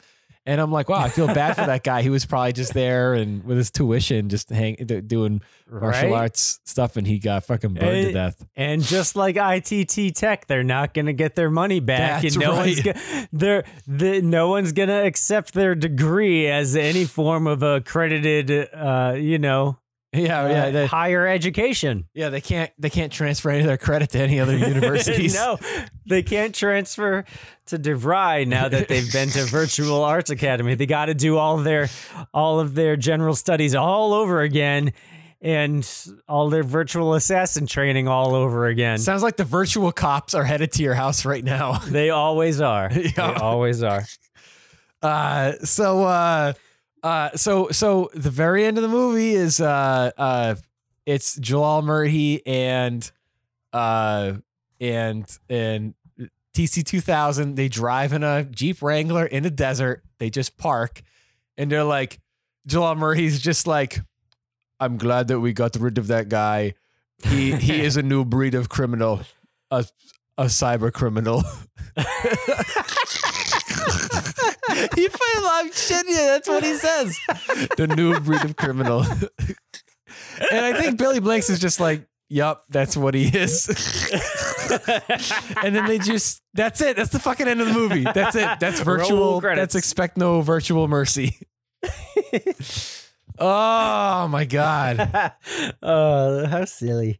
And 0.46 0.60
I'm 0.60 0.72
like, 0.72 0.90
wow, 0.90 0.98
I 1.00 1.10
feel 1.10 1.28
bad 1.28 1.56
for 1.56 1.66
that 1.68 1.84
guy. 1.84 2.02
He 2.02 2.10
was 2.10 2.26
probably 2.26 2.54
just 2.54 2.74
there 2.74 3.14
and 3.14 3.44
with 3.44 3.58
his 3.58 3.70
tuition, 3.70 4.28
just 4.28 4.50
hang 4.50 4.76
do- 4.84 5.00
doing 5.02 5.42
martial 5.70 6.10
Right? 6.10 6.20
arts 6.22 6.60
stuff, 6.66 6.98
and 6.98 7.06
he 7.06 7.20
got 7.20 7.44
fucking 7.46 7.76
burned 7.76 8.08
to 8.08 8.12
death. 8.12 8.44
And 8.56 8.82
just 8.82 9.16
like 9.16 9.36
ITT 9.38 10.16
Tech, 10.16 10.48
they're 10.48 10.64
not 10.64 10.96
going 10.96 11.06
to 11.06 11.14
get 11.14 11.36
their 11.36 11.52
money 11.52 11.80
back, 11.80 12.24
That's 12.24 12.36
and 12.36 12.44
no 12.44 12.52
right. 12.54 12.58
one's 12.66 12.82
gonna, 12.82 13.28
they're, 13.32 13.64
the, 13.86 14.22
no 14.24 14.50
one's 14.50 14.72
going 14.72 14.90
to 14.90 15.06
accept 15.06 15.54
their 15.54 15.76
degree 15.76 16.48
as 16.48 16.76
any 16.76 17.06
form 17.06 17.46
of 17.46 17.62
accredited, 17.62 18.70
uh, 18.74 19.14
you 19.18 19.38
know, 19.38 19.78
Yeah, 20.14 20.50
yeah, 20.50 20.64
uh, 20.66 20.72
they, 20.72 20.86
higher 20.88 21.26
education. 21.26 22.06
yeah. 22.14 22.28
They 22.30 22.42
can't 22.42 22.70
they 22.78 22.90
can't 22.90 23.14
transfer 23.14 23.50
any 23.50 23.62
of 23.62 23.68
their 23.68 23.78
credit 23.78 24.10
to 24.10 24.20
any 24.20 24.42
other 24.42 24.58
universities. 24.76 25.34
no, 25.36 25.58
they 26.06 26.22
can't 26.22 26.54
transfer 26.54 27.24
to 27.68 27.80
DeVry 27.80 28.46
now 28.46 28.68
that 28.68 28.90
they've 28.90 29.10
been 29.10 29.30
to 29.30 29.44
Virtual 29.46 30.04
Arts 30.04 30.30
Academy. 30.30 30.76
They 30.76 30.86
got 30.86 31.06
to 31.06 31.14
do 31.14 31.38
all 31.38 31.58
of 31.58 31.64
their 31.64 31.88
all 32.34 32.60
of 32.60 32.76
their 32.76 32.98
general 32.98 33.36
studies 33.36 33.74
all 33.74 34.14
over 34.14 34.42
again, 34.42 34.92
and 35.42 35.90
all 36.28 36.50
their 36.50 36.64
virtual 36.64 37.14
assassin 37.14 37.66
training 37.66 38.10
all 38.10 38.36
over 38.36 38.68
again. 38.68 38.98
Sounds 38.98 39.24
like 39.24 39.38
the 39.38 39.46
virtual 39.46 39.94
cops 39.94 40.34
are 40.34 40.44
headed 40.44 40.74
to 40.74 40.84
your 40.84 40.94
house 40.94 41.24
right 41.24 41.44
now. 41.44 41.78
They 41.80 42.10
always 42.10 42.60
are. 42.60 42.90
They 42.90 43.14
always 43.16 43.82
are. 43.82 44.04
Uh, 45.02 45.54
so 45.64 46.04
uh, 46.04 46.54
uh, 47.04 47.32
so 47.36 47.70
so 47.70 48.10
the 48.14 48.30
very 48.30 48.66
end 48.66 48.78
of 48.78 48.84
the 48.84 48.90
movie 48.90 49.32
is 49.32 49.60
uh, 49.60 50.12
uh, 50.18 50.56
it's 51.06 51.36
Jalal 51.38 51.82
Merhi 51.82 52.42
and 52.46 53.10
uh, 53.74 54.34
and 54.80 55.26
and 55.50 55.94
TC 56.54 56.86
two 56.86 57.02
thousand. 57.02 57.56
They 57.56 57.70
drive 57.70 58.14
in 58.14 58.24
a 58.24 58.44
Jeep 58.44 58.82
Wrangler 58.82 59.26
in 59.26 59.44
the 59.44 59.50
desert. 59.50 60.04
They 60.20 60.30
just 60.30 60.58
park, 60.58 61.02
and 61.58 61.72
they're 61.72 61.84
like, 61.84 62.20
Jalal 62.68 62.96
Merhi's 62.96 63.42
just 63.42 63.66
like, 63.66 64.00
I'm 64.80 64.98
glad 64.98 65.28
that 65.30 65.40
we 65.40 65.54
got 65.54 65.76
rid 65.76 65.98
of 65.98 66.08
that 66.08 66.30
guy. 66.30 66.76
He 67.24 67.56
he 67.56 67.82
is 67.82 67.98
a 67.98 68.04
new 68.04 68.26
breed 68.26 68.54
of 68.54 68.70
criminal, 68.70 69.22
a 69.72 69.86
a 70.38 70.46
cyber 70.46 70.94
criminal. 70.94 71.44
he 74.96 75.10
put 75.10 75.44
like 75.44 75.74
shit. 75.74 76.06
Yeah, 76.08 76.26
that's 76.28 76.48
what 76.48 76.64
he 76.64 76.76
says. 76.76 77.18
the 77.78 77.88
new 77.96 78.20
breed 78.20 78.44
of 78.44 78.56
criminal. 78.56 79.02
and 80.52 80.66
I 80.66 80.74
think 80.80 80.98
Billy 80.98 81.20
Blanks 81.20 81.50
is 81.50 81.60
just 81.60 81.80
like, 81.80 82.08
yup, 82.30 82.66
that's 82.70 82.96
what 82.96 83.14
he 83.14 83.26
is. 83.26 83.68
and 85.64 85.76
then 85.76 85.86
they 85.86 85.98
just 85.98 86.42
that's 86.54 86.82
it. 86.82 86.96
That's 86.96 87.12
the 87.12 87.20
fucking 87.20 87.48
end 87.48 87.62
of 87.62 87.68
the 87.68 87.74
movie. 87.74 88.04
That's 88.04 88.36
it. 88.36 88.60
That's 88.60 88.80
virtual. 88.82 89.42
credits. 89.42 89.62
That's 89.62 89.76
expect 89.76 90.18
no 90.18 90.42
virtual 90.42 90.88
mercy. 90.88 91.38
oh 93.40 94.28
my 94.28 94.46
god. 94.46 95.34
oh, 95.84 96.46
how 96.46 96.66
silly. 96.66 97.20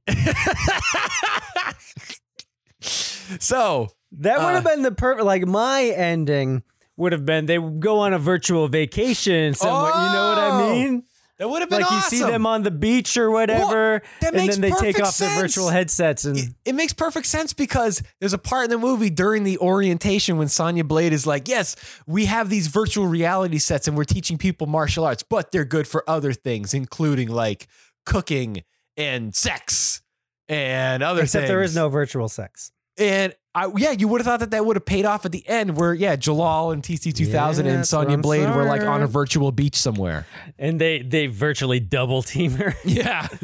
So 3.40 3.90
That 4.20 4.40
would 4.40 4.54
have 4.56 4.66
Uh, 4.66 4.70
been 4.70 4.82
the 4.84 4.92
perfect. 4.92 5.26
Like 5.26 5.46
my 5.46 5.84
ending 5.86 6.64
would 6.98 7.12
have 7.14 7.26
been 7.26 7.46
they 7.46 7.58
go 7.58 8.00
on 8.00 8.14
a 8.14 8.20
virtual 8.20 8.68
vacation 8.68 9.54
somewhere. 9.54 9.92
You 9.92 10.12
know 10.12 10.28
what 10.30 10.38
I 10.38 10.50
Oh! 10.52 10.74
mean? 10.74 11.04
That 11.38 11.50
would 11.50 11.62
have 11.62 11.70
been 11.72 11.82
like 11.82 11.92
awesome. 11.92 12.16
you 12.20 12.24
see 12.26 12.32
them 12.32 12.46
on 12.46 12.62
the 12.62 12.70
beach 12.70 13.18
or 13.18 13.32
whatever, 13.32 14.04
that 14.20 14.36
and 14.36 14.48
then 14.48 14.62
they 14.62 14.70
take 14.70 15.02
off 15.02 15.18
their 15.18 15.40
virtual 15.42 15.70
headsets 15.70 16.24
and 16.24 16.38
it, 16.38 16.50
it 16.66 16.76
makes 16.76 16.94
perfect 16.94 17.26
sense 17.26 17.52
because 17.52 18.04
there's 18.20 18.34
a 18.34 18.38
part 18.38 18.66
in 18.66 18.70
the 18.70 18.78
movie 18.78 19.10
during 19.10 19.44
the 19.44 19.58
orientation 19.58 20.38
when 20.38 20.50
Sonya 20.50 20.84
Blade 20.84 21.14
is 21.14 21.26
like, 21.26 21.48
"Yes, 21.48 21.76
we 22.06 22.26
have 22.26 22.52
these 22.52 22.68
virtual 22.68 23.08
reality 23.08 23.58
sets 23.58 23.88
and 23.88 23.98
we're 23.98 24.04
teaching 24.04 24.38
people 24.38 24.68
martial 24.68 25.04
arts, 25.04 25.24
but 25.24 25.52
they're 25.52 25.66
good 25.66 25.88
for 25.88 26.08
other 26.08 26.32
things, 26.32 26.76
including 26.76 27.30
like 27.30 27.66
cooking 28.06 28.62
and 28.96 29.34
sex 29.34 30.04
and 30.48 31.02
other 31.02 31.24
except 31.24 31.42
things." 31.44 31.50
there 31.50 31.64
is 31.64 31.74
no 31.76 31.90
virtual 31.90 32.30
sex. 32.30 32.72
And 32.98 33.34
I, 33.54 33.70
yeah, 33.78 33.92
you 33.92 34.08
would 34.08 34.22
have 34.22 34.26
thought 34.26 34.40
that 34.42 34.52
that 34.52 34.66
would 34.66 34.76
have 34.78 34.86
paid 34.86 35.06
off 35.06 35.26
at 35.26 35.32
the 35.32 35.48
end, 35.48 35.76
where 35.78 35.94
yeah, 35.94 36.16
Jalal 36.16 36.72
and 36.72 36.82
TC 36.82 37.14
two 37.14 37.26
thousand 37.26 37.66
Yeah, 37.66 37.72
and 37.74 37.80
that's 37.82 37.92
what 37.92 38.04
Sonya 38.04 38.14
I'm 38.16 38.22
Blade 38.22 38.50
were 38.50 38.64
like 38.64 38.82
on 38.84 39.02
a 39.02 39.08
virtual 39.08 39.52
beach 39.52 39.76
somewhere. 39.76 40.26
And 40.58 40.80
they 40.80 41.02
they 41.02 41.28
virtually 41.28 41.80
double 41.80 42.22
team 42.22 42.52
her. 42.54 42.76
Yeah. 42.86 43.28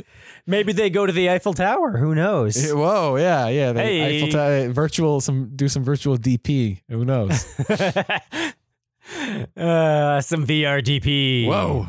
Maybe 0.50 0.72
they 0.72 0.90
go 0.90 1.06
to 1.06 1.12
the 1.12 1.30
Eiffel 1.30 1.54
Tower. 1.54 1.98
Who 1.98 2.16
knows? 2.16 2.72
Whoa. 2.72 3.18
Yeah. 3.18 3.50
Yeah. 3.50 3.74
They, 3.74 4.00
Hey. 4.00 4.18
Eiffel 4.18 4.30
Tower- 4.32 4.70
virtual. 4.70 5.20
Some 5.20 5.52
do 5.56 5.68
some 5.68 5.84
virtual 5.84 6.18
DP. 6.18 6.80
Who 6.90 7.04
knows? 7.04 7.44
uh, 9.58 10.22
some 10.22 10.46
VRDP. 10.46 11.48
Whoa. 11.48 11.86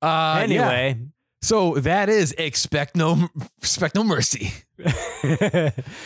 Uh, 0.00 0.06
yeah. 0.06 0.40
Anyway, 0.42 0.98
So 1.42 1.74
that 1.74 2.08
is 2.08 2.32
expect 2.32 2.96
no 2.96 3.28
expect 3.58 3.94
no 3.94 4.04
mercy. 4.04 4.52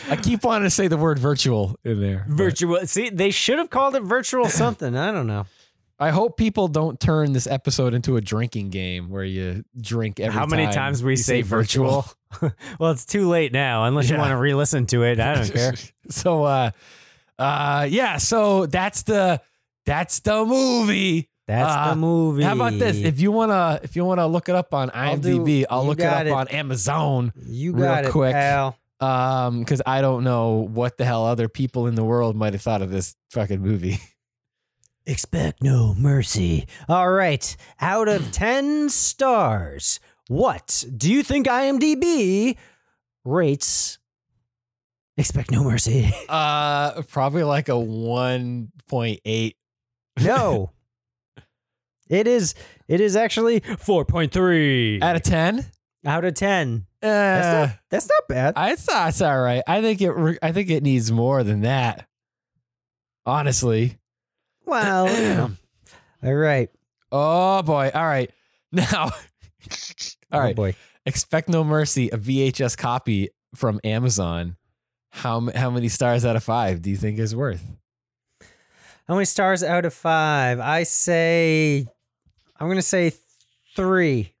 I 0.09 0.15
keep 0.21 0.43
wanting 0.43 0.65
to 0.65 0.69
say 0.69 0.87
the 0.87 0.97
word 0.97 1.19
virtual 1.19 1.77
in 1.83 1.99
there. 1.99 2.25
but 2.27 2.37
virtual. 2.37 2.79
See, 2.85 3.09
they 3.09 3.31
should 3.31 3.57
have 3.57 3.69
called 3.69 3.95
it 3.95 4.03
virtual 4.03 4.45
something. 4.45 4.95
I 4.95 5.11
don't 5.11 5.27
know. 5.27 5.45
I 5.99 6.11
hope 6.11 6.37
people 6.37 6.67
don't 6.67 6.99
turn 6.99 7.33
this 7.33 7.47
episode 7.47 7.95
into 7.95 8.17
a 8.17 8.21
drinking 8.21 8.69
game 8.69 9.09
where 9.09 9.23
you 9.23 9.65
drink 9.81 10.19
every 10.19 10.37
How 10.37 10.45
many 10.45 10.65
time 10.65 10.73
times 10.73 11.03
we 11.03 11.13
you 11.13 11.17
say 11.17 11.41
virtual? 11.41 12.05
well, 12.79 12.91
it's 12.91 13.05
too 13.05 13.27
late 13.27 13.51
now. 13.51 13.85
Unless 13.85 14.09
you 14.09 14.17
want 14.17 14.29
to 14.29 14.37
re-listen 14.37 14.85
to 14.87 15.03
it, 15.03 15.19
I 15.19 15.35
don't 15.35 15.51
care. 15.51 15.73
so 16.09 16.43
uh 16.43 16.71
uh 17.39 17.87
yeah, 17.89 18.17
so 18.17 18.67
that's 18.67 19.03
the 19.03 19.41
that's 19.87 20.19
the 20.19 20.45
movie. 20.45 21.29
That's 21.47 21.73
Uh, 21.73 21.89
the 21.91 21.95
movie. 21.95 22.43
How 22.43 22.53
about 22.53 22.73
this? 22.73 22.97
If 22.97 23.21
you 23.21 23.31
wanna 23.31 23.79
if 23.81 23.95
you 23.95 24.03
wanna 24.03 24.27
look 24.27 24.49
it 24.49 24.55
up 24.55 24.73
on 24.73 24.91
I'll 24.93 25.15
IMDb, 25.17 25.63
I'll 25.69 25.85
look 25.85 25.99
it 25.99 26.05
up 26.05 26.25
it. 26.25 26.31
on 26.31 26.47
Amazon. 26.49 27.31
you 27.45 27.71
real 27.73 27.85
got 27.85 28.05
it, 28.05 28.11
quick. 28.11 28.33
pal. 28.33 28.77
Um, 28.99 29.59
because 29.59 29.81
I 29.85 30.01
don't 30.01 30.23
know 30.23 30.67
what 30.73 30.97
the 30.97 31.05
hell 31.05 31.25
other 31.25 31.47
people 31.47 31.87
in 31.87 31.95
the 31.95 32.03
world 32.03 32.35
might 32.35 32.53
have 32.53 32.61
thought 32.61 32.81
of 32.81 32.89
this 32.91 33.15
fucking 33.31 33.61
movie. 33.61 33.99
Expect 35.05 35.63
no 35.63 35.93
mercy. 35.97 36.67
All 36.89 37.09
right. 37.09 37.55
Out 37.79 38.09
of 38.09 38.29
10 38.33 38.89
stars, 38.89 40.01
what 40.27 40.83
do 40.97 41.09
you 41.09 41.23
think 41.23 41.47
IMDb 41.47 42.57
rates 43.23 43.99
Expect 45.15 45.49
No 45.51 45.63
Mercy? 45.63 46.11
Uh 46.27 47.01
probably 47.03 47.43
like 47.43 47.69
a 47.69 47.79
one 47.79 48.71
point 48.89 49.19
eight. 49.25 49.55
No. 50.19 50.71
it 52.09 52.27
is 52.27 52.55
it 52.87 53.01
is 53.01 53.15
actually 53.15 53.61
4.3 53.61 55.01
Out 55.01 55.15
of 55.15 55.21
ten? 55.23 55.65
out 56.05 56.23
of 56.23 56.33
10. 56.35 56.85
Uh, 57.01 57.07
That's 57.07 57.47
not, 57.69 57.79
that's 57.89 58.09
not 58.09 58.27
bad. 58.29 58.53
I 58.55 58.75
thought 58.75 59.09
it's 59.09 59.21
all 59.21 59.39
right. 59.39 59.61
I 59.67 59.81
think 59.81 60.01
it. 60.01 60.39
I 60.41 60.51
think 60.51 60.69
it 60.69 60.81
needs 60.81 61.11
more 61.11 61.43
than 61.43 61.61
that. 61.61 62.07
Honestly. 63.25 63.97
well, 64.65 65.07
you. 65.07 65.57
All 66.23 66.33
right. 66.33 66.69
Oh 67.11 67.61
boy. 67.61 67.91
All 67.93 68.05
right. 68.05 68.31
Now. 68.71 69.11
all 70.33 70.39
right. 70.41 70.51
Oh, 70.51 70.53
boy. 70.53 70.75
Expect 71.05 71.47
No 71.47 71.63
Mercy, 71.63 72.09
a 72.09 72.17
VHS 72.17 72.77
copy 72.77 73.29
from 73.55 73.79
Amazon. 73.85 74.57
How 75.11 75.47
how 75.55 75.69
many 75.69 75.87
stars 75.87 76.25
out 76.25 76.35
of 76.35 76.43
five 76.43 76.81
do 76.81 76.89
you 76.89 76.97
think 76.97 77.17
is 77.19 77.33
worth? 77.35 77.63
How 79.07 79.13
many 79.13 79.23
stars 79.25 79.63
out 79.63 79.85
of 79.85 79.93
5? 79.93 80.59
I 80.59 80.83
say 80.83 81.87
I'm 82.59 82.67
going 82.67 82.77
to 82.77 82.81
say 82.81 83.13
3. 83.75 84.33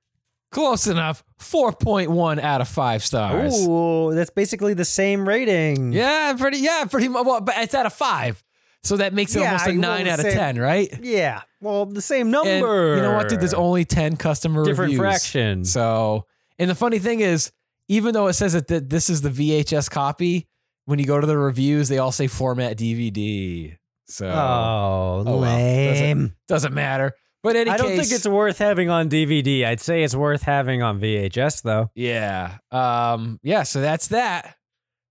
Close 0.51 0.87
enough. 0.87 1.23
Four 1.39 1.71
point 1.73 2.09
one 2.09 2.39
out 2.39 2.61
of 2.61 2.67
five 2.69 3.03
stars. 3.03 3.67
Ooh, 3.67 4.13
that's 4.13 4.29
basically 4.31 4.73
the 4.73 4.85
same 4.85 5.27
rating. 5.27 5.91
Yeah, 5.91 6.33
pretty. 6.37 6.59
Yeah, 6.59 6.85
pretty 6.85 7.09
much. 7.09 7.25
Well, 7.25 7.41
but 7.41 7.55
it's 7.57 7.75
out 7.75 7.85
of 7.85 7.91
five, 7.93 8.41
so 8.81 8.97
that 8.97 9.13
makes 9.13 9.35
it 9.35 9.41
Yeah, 9.41 9.47
almost 9.47 9.67
a 9.67 9.71
I 9.71 9.73
nine 9.73 10.07
out 10.07 10.19
of 10.19 10.25
ten, 10.25 10.57
right? 10.57 10.89
Yeah. 11.01 11.41
Well, 11.61 11.85
the 11.85 12.01
same 12.01 12.27
And 12.27 12.31
number. 12.31 12.95
you 12.95 13.01
know 13.01 13.13
what, 13.13 13.27
dude? 13.29 13.41
There's 13.41 13.53
only 13.53 13.83
ten 13.85 14.15
customer 14.15 14.61
reviews. 14.61 14.73
different 14.73 14.91
reviews. 14.93 14.99
fractions. 15.21 15.71
So, 15.71 16.25
and 16.57 16.69
the 16.69 16.75
funny 16.75 16.97
thing 16.99 17.19
is, 17.19 17.51
even 17.89 18.13
though 18.13 18.27
it 18.27 18.33
says 18.33 18.53
that 18.53 18.67
th- 18.69 18.83
this 18.87 19.09
is 19.09 19.21
the 19.21 19.29
VHS 19.29 19.91
copy, 19.91 20.47
when 20.85 20.97
you 20.97 21.05
go 21.05 21.19
to 21.19 21.27
the 21.27 21.37
reviews, 21.37 21.89
they 21.89 21.97
all 21.97 22.13
say 22.13 22.27
format 22.27 22.77
DVD. 22.77 23.77
So 24.05 24.27
oh, 24.27 25.23
oh 25.27 25.37
well. 25.39 25.39
lame. 25.41 26.33
doesn't 26.47 26.73
matter. 26.73 27.11
But 27.43 27.55
in 27.55 27.61
any 27.61 27.71
I 27.71 27.77
don't 27.77 27.87
case, 27.89 28.09
think 28.09 28.17
it's 28.17 28.27
worth 28.27 28.57
having 28.57 28.89
on 28.89 29.09
DVD. 29.09 29.65
I'd 29.65 29.79
say 29.79 30.03
it's 30.03 30.15
worth 30.15 30.41
having 30.43 30.81
on 30.81 30.99
VHS 30.99 31.61
though. 31.61 31.91
yeah, 31.95 32.57
um, 32.71 33.39
yeah. 33.43 33.63
So 33.63 33.79
that's 33.81 34.07
that. 34.09 34.55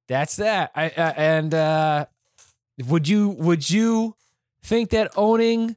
That's 0.09 0.37
that. 0.37 0.71
I 0.75 0.89
uh, 0.91 1.13
and 1.17 1.55
uh, 1.55 2.07
would 2.87 3.09
you 3.09 3.31
would 3.31 3.71
you 3.71 4.17
think 4.63 4.91
that 4.91 5.13
owning 5.17 5.77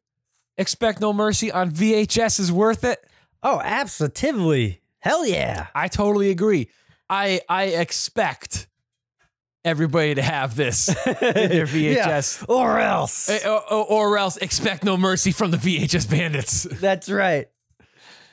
Expect 0.57 0.99
No 0.99 1.13
Mercy 1.13 1.51
on 1.51 1.71
VHS 1.71 2.39
is 2.39 2.51
worth 2.51 2.83
it? 2.83 2.99
Oh, 3.41 3.61
absolutely. 3.63 4.81
Hell 4.99 5.25
yeah. 5.25 5.67
I 5.73 5.87
totally 5.87 6.29
agree. 6.31 6.69
I 7.09 7.41
I 7.47 7.65
expect 7.65 8.67
everybody 9.69 10.15
to 10.15 10.21
have 10.21 10.55
this 10.55 10.89
in 11.07 11.13
their 11.49 11.65
VHS. 11.65 12.45
Or 12.49 12.79
else. 12.79 13.29
Eh, 13.29 13.47
Or, 13.47 13.61
or- 13.73 13.85
or 14.09 14.17
else 14.17 14.37
expect 14.37 14.83
no 14.83 14.97
mercy 14.97 15.31
from 15.31 15.51
the 15.51 15.57
VHS 15.57 16.09
bandits. 16.09 16.63
That's 16.63 17.09
right. 17.09 17.47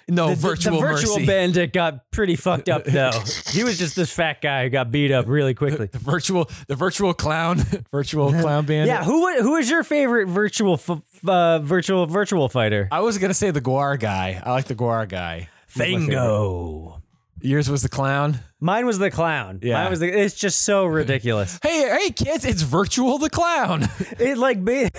No 0.09 0.29
the, 0.29 0.35
the- 0.37 0.41
virtual, 0.41 0.81
the 0.81 0.87
virtual 0.87 1.15
mercy. 1.17 1.27
bandit 1.27 1.73
got 1.73 2.09
pretty 2.13 2.37
fucked 2.37 2.69
up 2.69 2.85
though. 2.85 3.11
he 3.51 3.65
was 3.65 3.77
just 3.77 3.97
this 3.97 4.13
fat 4.13 4.41
guy 4.41 4.63
who 4.63 4.71
got 4.71 4.93
beat 4.93 5.11
up 5.11 5.27
really 5.27 5.53
quickly. 5.53 5.87
the 5.87 5.99
virtual, 5.99 6.49
the 6.69 6.77
virtual 6.77 7.13
clown, 7.13 7.59
virtual 7.91 8.31
clown 8.31 8.67
bandit. 8.67 8.87
Yeah, 8.87 9.03
who 9.03 9.43
who 9.43 9.57
is 9.57 9.69
your 9.69 9.83
favorite 9.83 10.27
virtual 10.29 10.75
f- 10.75 11.03
uh, 11.29 11.59
virtual 11.59 12.07
virtual 12.07 12.49
fighter? 12.49 12.89
I 12.93 13.01
was 13.01 13.19
gonna 13.19 13.35
say 13.35 13.51
the 13.51 13.61
Guar 13.61 13.99
guy. 13.99 14.41
I 14.45 14.53
like 14.53 14.67
the 14.67 14.77
Guar 14.77 15.09
guy. 15.09 15.49
He's 15.75 15.77
my 15.77 15.85
favorite. 15.87 16.07
Fango. 16.07 16.96
Yours 17.41 17.71
was 17.71 17.83
the 17.83 17.89
clown. 17.89 18.41
Mine 18.61 18.87
was 18.87 18.99
the 18.99 19.11
clown. 19.11 19.61
Yeah. 19.63 19.83
Mine 19.83 19.91
was 19.91 20.01
the, 20.01 20.09
it's 20.09 20.35
just 20.35 20.63
so 20.63 20.87
ridiculous. 21.01 21.59
Hey, 21.63 21.89
hey, 21.99 22.11
kids! 22.11 22.45
It's 22.45 22.63
virtual 22.63 23.19
the 23.19 23.31
clown. 23.31 23.83
it 24.19 24.39
like 24.39 24.65
be 24.65 24.89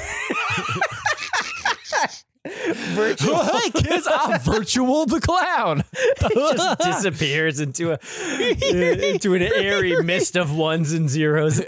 virtual 2.93 3.43
hey, 3.43 3.69
kids! 3.71 4.07
I'm 4.09 4.39
virtual 4.39 5.05
the 5.05 5.19
clown. 5.19 5.83
it 5.91 6.57
just 6.57 6.79
disappears 6.79 7.59
into 7.59 7.91
a 7.91 7.99
into 9.09 9.33
an 9.33 9.41
airy 9.41 10.01
mist 10.03 10.37
of 10.37 10.55
ones 10.55 10.93
and 10.93 11.09
zeros. 11.09 11.61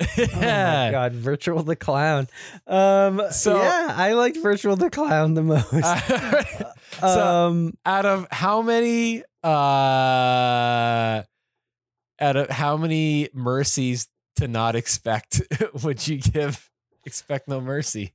Oh 0.00 0.26
my 0.36 0.88
god, 0.90 1.12
virtual 1.12 1.62
the 1.62 1.76
clown. 1.76 2.28
Um, 2.66 3.22
So- 3.30 3.56
yeah, 3.56 3.94
I 3.96 4.12
liked 4.14 4.38
virtual 4.38 4.76
the 4.76 4.90
clown 4.90 5.34
the 5.34 5.42
most. 5.42 5.70
so, 7.00 7.26
um, 7.26 7.74
out 7.84 8.06
of 8.06 8.26
how 8.30 8.62
many 8.62 9.22
uh 9.42 11.22
out 12.22 12.36
of 12.36 12.50
how 12.50 12.76
many 12.76 13.28
mercies 13.32 14.08
to 14.36 14.46
not 14.48 14.76
expect 14.76 15.40
would 15.82 16.06
you 16.06 16.18
give 16.18 16.70
expect 17.06 17.48
no 17.48 17.60
mercy 17.60 18.12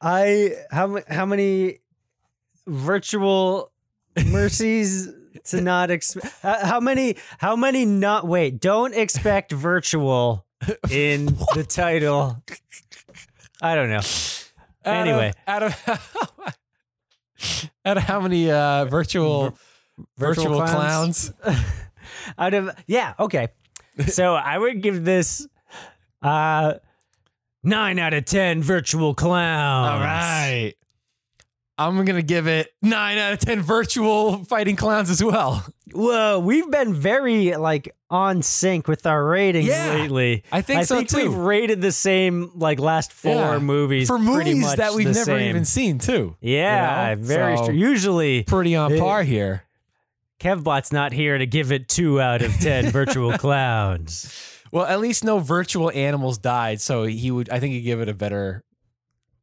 I 0.00 0.54
how 0.70 0.98
how 1.08 1.26
many 1.26 1.78
virtual 2.66 3.70
mercies 4.26 5.08
to 5.46 5.60
not 5.60 5.90
expect? 5.90 6.34
How, 6.42 6.66
how 6.66 6.80
many? 6.80 7.16
How 7.38 7.56
many? 7.56 7.84
Not 7.84 8.26
wait. 8.26 8.60
Don't 8.60 8.94
expect 8.94 9.52
virtual 9.52 10.44
in 10.90 11.26
the 11.54 11.64
title. 11.68 12.42
I 13.60 13.74
don't 13.74 13.88
know. 13.90 13.96
Out 13.96 14.02
of- 14.04 14.84
Anyway. 14.84 15.32
out 15.46 15.62
of 15.62 15.84
out 17.84 17.96
of 17.96 18.02
how 18.02 18.20
many 18.20 18.50
uh 18.50 18.84
virtual 18.86 19.56
virtual, 20.16 20.44
virtual 20.58 20.66
clowns, 20.66 21.32
Out 22.38 22.54
of 22.54 22.70
yeah, 22.86 23.14
okay. 23.18 23.48
So 24.06 24.34
I 24.34 24.56
would 24.58 24.80
give 24.82 25.04
this 25.04 25.46
uh 26.22 26.74
nine 27.62 27.98
out 27.98 28.14
of 28.14 28.24
ten 28.24 28.62
virtual 28.62 29.14
clowns. 29.14 29.90
all 29.92 30.00
right 30.00 30.74
I'm 31.78 32.04
gonna 32.04 32.22
give 32.22 32.48
it 32.48 32.70
nine 32.82 33.18
out 33.18 33.32
of 33.34 33.38
ten 33.38 33.60
virtual 33.62 34.44
fighting 34.44 34.74
clowns 34.74 35.10
as 35.10 35.22
well. 35.22 35.64
Whoa, 35.92 36.40
we've 36.40 36.68
been 36.70 36.92
very 36.92 37.54
like 37.56 37.94
on 38.10 38.42
sync 38.42 38.88
with 38.88 39.06
our 39.06 39.24
ratings 39.24 39.66
Yeah, 39.68 39.92
lately. 39.94 40.42
I 40.50 40.60
think 40.60 40.80
I 40.80 40.82
so, 40.82 40.96
think 40.96 41.08
too. 41.10 41.16
we've 41.18 41.34
rated 41.34 41.80
the 41.80 41.92
same 41.92 42.50
like 42.56 42.80
last 42.80 43.12
four 43.12 43.32
Yeah. 43.34 43.58
movies 43.58 44.08
for 44.08 44.18
movies 44.18 44.74
that 44.76 44.94
we've 44.94 45.06
never 45.06 45.24
same. 45.24 45.48
even 45.50 45.64
seen 45.64 45.98
too. 45.98 46.36
Yeah, 46.40 47.10
You 47.10 47.16
know? 47.16 47.22
very 47.22 47.56
So. 47.58 47.70
Usually, 47.70 48.42
Pretty 48.42 48.74
on 48.74 48.92
It- 48.92 49.00
par 49.00 49.22
here. 49.22 49.62
Kevbot's 50.40 50.92
not 50.92 51.12
here 51.12 51.36
to 51.38 51.46
give 51.46 51.72
it 51.72 51.88
two 51.88 52.20
out 52.20 52.42
of 52.42 52.52
ten 52.60 52.86
virtual 52.90 53.36
clowns. 53.38 54.32
Well, 54.70 54.84
at 54.84 55.00
least 55.00 55.24
no 55.24 55.38
virtual 55.38 55.90
animals 55.92 56.38
died, 56.38 56.80
so 56.80 57.04
he 57.04 57.30
would. 57.30 57.48
I 57.50 57.58
think 57.60 57.72
he'd 57.74 57.80
give 57.82 58.00
it 58.00 58.08
a 58.08 58.14
better, 58.14 58.62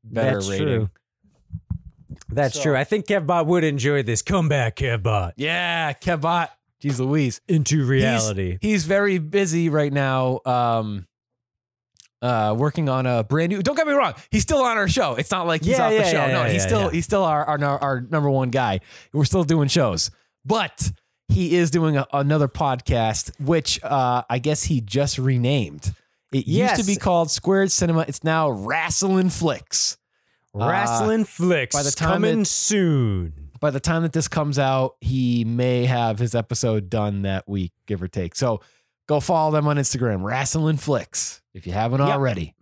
better 0.03 0.36
That's 0.36 0.49
rating. 0.49 0.66
true. 0.68 0.90
That's 2.30 2.56
So- 2.56 2.64
true. 2.64 2.76
I 2.76 2.84
think 2.84 3.06
Kevbot 3.07 3.45
would 3.45 3.64
enjoy 3.64 4.03
this. 4.03 4.22
Come 4.22 4.49
back, 4.49 4.77
Kevbot, 4.77 5.34
Yeah, 5.38 5.93
Kevbot. 5.93 6.49
Jeez 6.84 6.99
Louise. 6.99 7.41
into 7.47 7.85
reality. 7.85 8.57
He's, 8.61 8.85
very 8.85 9.18
busy 9.18 9.69
right 9.69 9.91
now. 9.91 10.41
Um, 10.45 11.07
uh, 12.22 12.56
working 12.57 12.89
on 12.89 13.06
a 13.06 13.23
brand 13.23 13.52
new. 13.52 13.61
Don't 13.61 13.76
get 13.76 13.88
me 13.88 13.93
wrong. 13.93 14.14
He's 14.31 14.41
still 14.43 14.61
on 14.64 14.77
our 14.77 14.88
show. 14.88 15.15
It's 15.15 15.31
not 15.31 15.47
like 15.47 15.64
he's 15.64 15.77
Yeah, 15.77 15.85
off 15.85 15.91
the 15.91 16.03
show. 16.06 16.11
yeah, 16.26 16.27
no, 16.27 16.41
yeah, 16.43 16.49
he's 16.49 16.61
yeah, 16.64 16.68
still 16.68 16.81
yeah. 16.81 16.89
he's 16.91 17.06
still 17.06 17.23
our, 17.23 17.45
our 17.45 17.60
our 17.64 18.02
number 18.02 18.30
one 18.30 18.49
guy. 18.49 18.80
We're 19.14 19.26
still 19.26 19.43
doing 19.43 19.68
shows, 19.68 20.10
but 20.43 20.91
he 21.27 21.56
is 21.56 21.72
doing 21.72 21.97
a, 21.97 22.07
another 22.14 22.47
podcast, 22.47 23.31
which 23.39 23.84
uh, 23.84 24.23
I 24.30 24.39
guess 24.39 24.64
he 24.64 24.81
just 24.81 25.18
renamed. 25.19 25.93
It 26.31 26.47
used 26.47 26.76
to 26.77 26.84
be 26.84 26.95
called 26.95 27.30
Squared 27.31 27.72
Cinema. 27.72 28.06
It's 28.07 28.23
now 28.23 28.49
Wrestling 28.49 29.30
Flicks. 29.30 29.97
Wrestling 30.56 31.26
flicks 31.26 31.76
by 31.76 31.84
the 31.84 31.91
time 31.91 32.14
coming 32.22 32.41
it- 32.41 32.48
soon. 32.48 33.49
by 33.60 33.72
the 33.72 33.80
time 33.80 34.03
that 34.03 34.14
this 34.14 34.27
comes 34.27 34.57
out, 34.60 34.95
he 35.02 35.44
may 35.45 35.86
have 35.86 36.19
his 36.19 36.36
episode 36.36 36.90
done 36.90 37.23
that 37.23 37.48
week, 37.48 37.72
give 37.88 38.02
or 38.02 38.07
take. 38.07 38.36
So 38.36 38.61
go 39.07 39.19
follow 39.19 39.52
them 39.52 39.68
on 39.68 39.77
Instagram, 39.77 40.23
Wrestling 40.23 40.77
Flicks, 40.77 41.41
if 41.53 41.65
you 41.68 41.73
haven't 41.73 41.99
Yep. 41.99 42.10
already. 42.10 42.53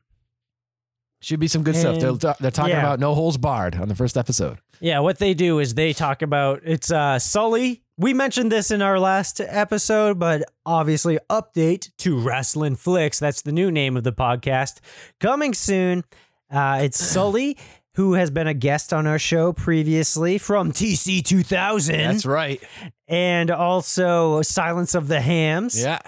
Should 1.21 1.39
be 1.39 1.47
some 1.47 1.63
good 1.63 1.75
stuff. 1.77 1.99
They're, 1.99 2.33
they're 2.41 2.51
talking 2.51 2.71
yeah. 2.73 2.79
about 2.81 2.99
No 2.99 3.15
Holds 3.15 3.37
Barred 3.37 3.75
on 3.75 3.87
the 3.87 3.95
first 3.95 4.17
episode. 4.17 4.57
Yeah, 4.81 4.99
what 4.99 5.19
they 5.19 5.33
do 5.33 5.59
is 5.59 5.73
they 5.75 5.93
talk 5.93 6.21
about 6.21 6.59
it's 6.65 6.91
uh 6.91 7.17
Sully. 7.17 7.81
We 7.95 8.13
mentioned 8.13 8.51
this 8.51 8.71
in 8.71 8.81
our 8.81 8.99
last 8.99 9.39
episode, 9.39 10.19
but 10.19 10.43
obviously 10.65 11.17
update 11.29 11.91
to 11.99 12.19
Wrestling 12.19 12.75
Flicks. 12.75 13.19
That's 13.19 13.41
the 13.41 13.53
new 13.53 13.71
name 13.71 13.95
of 13.95 14.03
the 14.03 14.11
podcast. 14.11 14.79
Coming 15.21 15.53
soon. 15.53 16.03
Uh 16.51 16.79
it's 16.81 17.01
Sully 17.01 17.57
who 17.95 18.13
has 18.13 18.31
been 18.31 18.47
a 18.47 18.53
guest 18.53 18.91
on 18.93 19.05
our 19.07 19.19
show 19.19 19.53
previously 19.53 20.37
from 20.37 20.71
TC 20.71 21.23
2000 21.23 21.95
That's 21.95 22.25
right. 22.25 22.61
and 23.07 23.51
also 23.51 24.41
Silence 24.41 24.95
of 24.95 25.07
the 25.07 25.21
Hams 25.21 25.81
Yeah. 25.81 25.99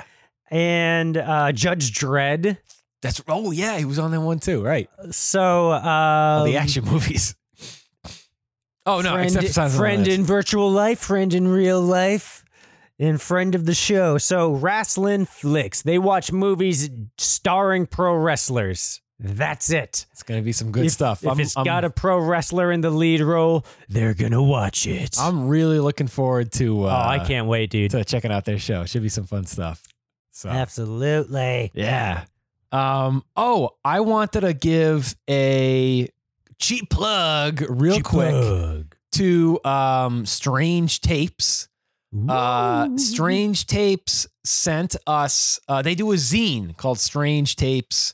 and 0.49 1.16
uh 1.18 1.52
Judge 1.52 1.91
Dredd. 1.94 2.57
That's 3.02 3.22
oh 3.28 3.52
yeah, 3.52 3.78
he 3.78 3.86
was 3.86 3.99
on 3.99 4.12
that 4.12 4.22
one 4.22 4.40
too, 4.40 4.64
right? 4.64 4.90
So 5.12 5.72
uh 5.72 6.44
the 6.45 6.57
action 6.57 6.86
movies. 6.86 7.36
Oh 8.88 9.02
no, 9.02 9.14
friend, 9.14 9.26
except 9.26 9.48
for 9.48 9.53
Silence 9.53 9.76
friend 9.78 10.07
in 10.07 10.24
virtual 10.24 10.70
life, 10.72 10.99
friend 10.99 11.34
in 11.34 11.48
real 11.48 11.82
life, 11.82 12.45
and 12.99 13.20
friend 13.20 13.56
of 13.56 13.66
the 13.66 13.74
show. 13.74 14.20
So 14.20 14.52
wrestling 14.53 15.26
flicks. 15.26 15.82
They 15.82 15.98
watch 15.98 16.32
movies 16.32 16.88
starring 17.18 17.88
pro 17.88 18.14
wrestlers. 18.16 19.02
That's 19.20 19.70
it. 19.72 20.06
It's 20.12 20.24
gonna 20.24 20.42
be 20.42 20.52
some 20.52 20.72
good 20.72 20.86
if, 20.88 20.92
stuff. 20.92 21.24
If 21.24 21.30
I'm, 21.30 21.40
it's 21.40 21.56
I'm- 21.56 21.66
got 21.66 21.86
a 21.86 21.90
pro 21.90 22.20
wrestler 22.20 22.72
in 22.72 22.82
the 22.82 22.90
lead 22.90 23.22
role, 23.22 23.66
they're 23.88 24.14
gonna 24.14 24.44
watch 24.44 24.86
it. 24.88 25.16
I'm 25.20 25.48
really 25.48 25.80
looking 25.80 26.08
forward 26.08 26.52
to. 26.54 26.84
oh, 26.84 26.88
Uh, 26.88 27.08
I 27.22 27.26
can't 27.26 27.48
wait, 27.48 27.70
dude. 27.70 27.92
to 27.92 28.04
checking 28.04 28.32
out 28.32 28.44
their 28.46 28.60
show. 28.60 28.86
Should 28.86 29.04
be 29.04 29.10
some 29.10 29.26
fun 29.26 29.46
stuff. 29.46 29.82
So 30.32 30.50
Absolutely. 30.50 31.72
Yeah. 31.74 32.26
Um. 32.74 33.24
Oh, 33.38 33.70
I 33.86 34.02
wanted 34.02 34.42
to 34.42 34.54
give 34.54 35.16
a 35.30 36.10
cheap 36.60 36.90
plug 36.90 37.64
real 37.70 38.02
quick 38.02 38.32
Plug. 38.34 38.96
to 39.14 39.60
um 39.64 40.26
Strange 40.26 41.00
Tapes. 41.00 41.70
Uh, 42.30 42.98
Strange 42.98 43.66
Tapes 43.68 44.28
sent 44.46 44.96
us. 45.08 45.60
Uh, 45.68 45.82
they 45.82 45.96
do 45.96 46.12
a 46.12 46.16
zine 46.16 46.76
called 46.78 47.00
Strange 47.00 47.56
Tapes. 47.56 48.14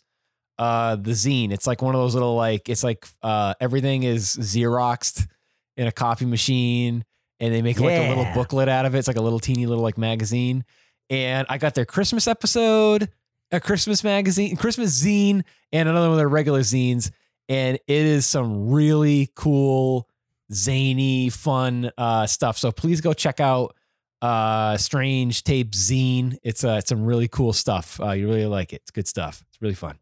Uh, 0.62 0.96
the 0.96 1.10
zine. 1.10 1.52
It's 1.52 1.66
like 1.66 1.82
one 1.82 1.96
of 1.96 2.02
those 2.02 2.14
little 2.14 2.36
like. 2.36 2.70
It's 2.70 2.84
like 2.84 3.08
uh, 3.24 3.56
everything 3.60 4.04
is 4.04 4.36
xeroxed 4.36 5.28
in 5.76 5.88
a 5.88 5.92
copy 5.92 6.26
machine, 6.26 7.04
and 7.40 7.52
they 7.52 7.64
make 7.64 7.80
like 7.80 7.94
a 7.94 8.10
little 8.10 8.32
booklet 8.36 8.70
out 8.70 8.86
of 8.86 8.94
it. 8.94 9.00
It's 9.00 9.08
like 9.08 9.18
a 9.18 9.22
little 9.22 9.40
teeny 9.40 9.66
little 9.66 9.84
like 9.84 9.98
magazine. 9.98 10.64
And 11.10 11.48
I 11.50 11.58
got 11.58 11.74
their 11.74 11.86
Christmas 11.86 12.28
episode, 12.28 13.10
a 13.52 13.60
Christmas 13.60 14.04
magazine, 14.04 14.56
Christmas 14.56 15.04
zine, 15.04 15.42
and 15.72 15.90
another 15.90 16.10
one 16.10 16.12
of 16.12 16.18
their 16.18 16.30
regular 16.30 16.60
zines. 16.60 17.10
And 17.50 17.78
it 17.88 18.06
is 18.06 18.28
some 18.28 18.70
really 18.70 19.32
cool, 19.36 20.08
zany, 20.54 21.30
fun 21.30 21.92
uh, 21.98 22.28
stuff. 22.28 22.60
So 22.60 22.72
please 22.72 23.02
go 23.02 23.14
check 23.14 23.40
out 23.40 23.76
uh 24.22 24.78
strange 24.78 25.44
tape 25.44 25.72
zine 25.72 26.38
it's 26.44 26.64
uh 26.64 26.74
it's 26.74 26.90
some 26.90 27.04
really 27.04 27.28
cool 27.28 27.52
stuff 27.52 28.00
uh 28.00 28.12
you 28.12 28.28
really 28.28 28.46
like 28.46 28.72
it 28.72 28.76
it's 28.76 28.92
good 28.92 29.08
stuff 29.08 29.44
it's 29.50 29.60
really 29.60 29.74
fun 29.74 29.98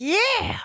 Yeah. 0.00 0.58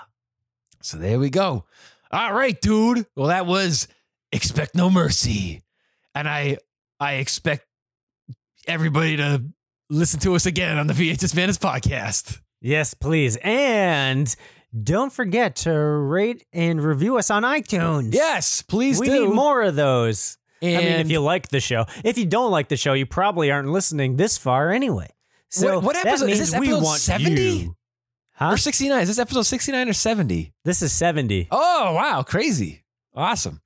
so 0.82 0.98
there 0.98 1.20
we 1.20 1.30
go 1.30 1.66
all 2.12 2.34
right 2.34 2.60
dude 2.60 3.06
well 3.16 3.28
that 3.28 3.46
was 3.46 3.88
expect 4.32 4.74
no 4.76 4.90
mercy 4.90 5.62
and 6.16 6.28
i 6.28 6.58
i 7.00 7.14
expect 7.16 7.66
everybody 8.68 9.18
to 9.18 9.44
listen 9.90 10.20
to 10.22 10.36
us 10.36 10.46
again 10.46 10.78
on 10.78 10.88
the 10.88 10.94
vhs 10.94 11.36
Madness 11.36 11.58
podcast 11.58 12.40
Yes, 12.62 12.96
please. 12.96 13.38
And 13.44 14.34
don't 14.82 15.14
forget 15.14 15.56
to 15.58 15.72
rate 15.72 16.46
and 16.52 16.82
review 16.84 17.18
us 17.20 17.30
on 17.30 17.44
iTunes. 17.44 18.12
yes 18.14 18.64
please 18.64 19.00
we 19.00 19.06
do 19.08 19.28
need 19.28 19.36
more 19.36 19.62
of 19.62 19.76
those. 19.76 20.38
and 20.64 20.78
I 20.78 20.80
mean, 20.80 21.00
if 21.02 21.12
you 21.12 21.20
like 21.20 21.50
the 21.50 21.60
show, 21.60 21.86
if 22.04 22.18
you 22.18 22.26
don't 22.26 22.50
like 22.50 22.70
the 22.70 22.78
show, 22.78 22.94
you 22.94 23.06
probably 23.06 23.52
aren't 23.52 23.68
listening 23.70 24.16
this 24.16 24.38
far 24.40 24.72
anyway. 24.72 25.10
So 25.50 25.76
What- 25.76 25.84
what 25.84 25.94
that 25.96 26.08
episode- 26.08 26.30
is 26.32 26.40
means 26.40 26.52
this 26.52 26.60
we 26.60 26.68
episode 26.70 26.84
want 26.84 27.00
70? 27.02 27.42
you. 27.42 27.76
Huh? 28.36 28.52
or 28.52 28.58
69 28.58 29.02
is 29.02 29.08
this 29.08 29.20
episode 29.20 29.44
69 29.44 29.88
or 29.90 29.94
70 29.94 30.54
This 30.66 30.82
is 30.82 30.92
seventy. 30.92 31.48
oh 31.52 31.94
wow 31.94 32.22
crazy 32.24 32.84
awesome 33.16 33.62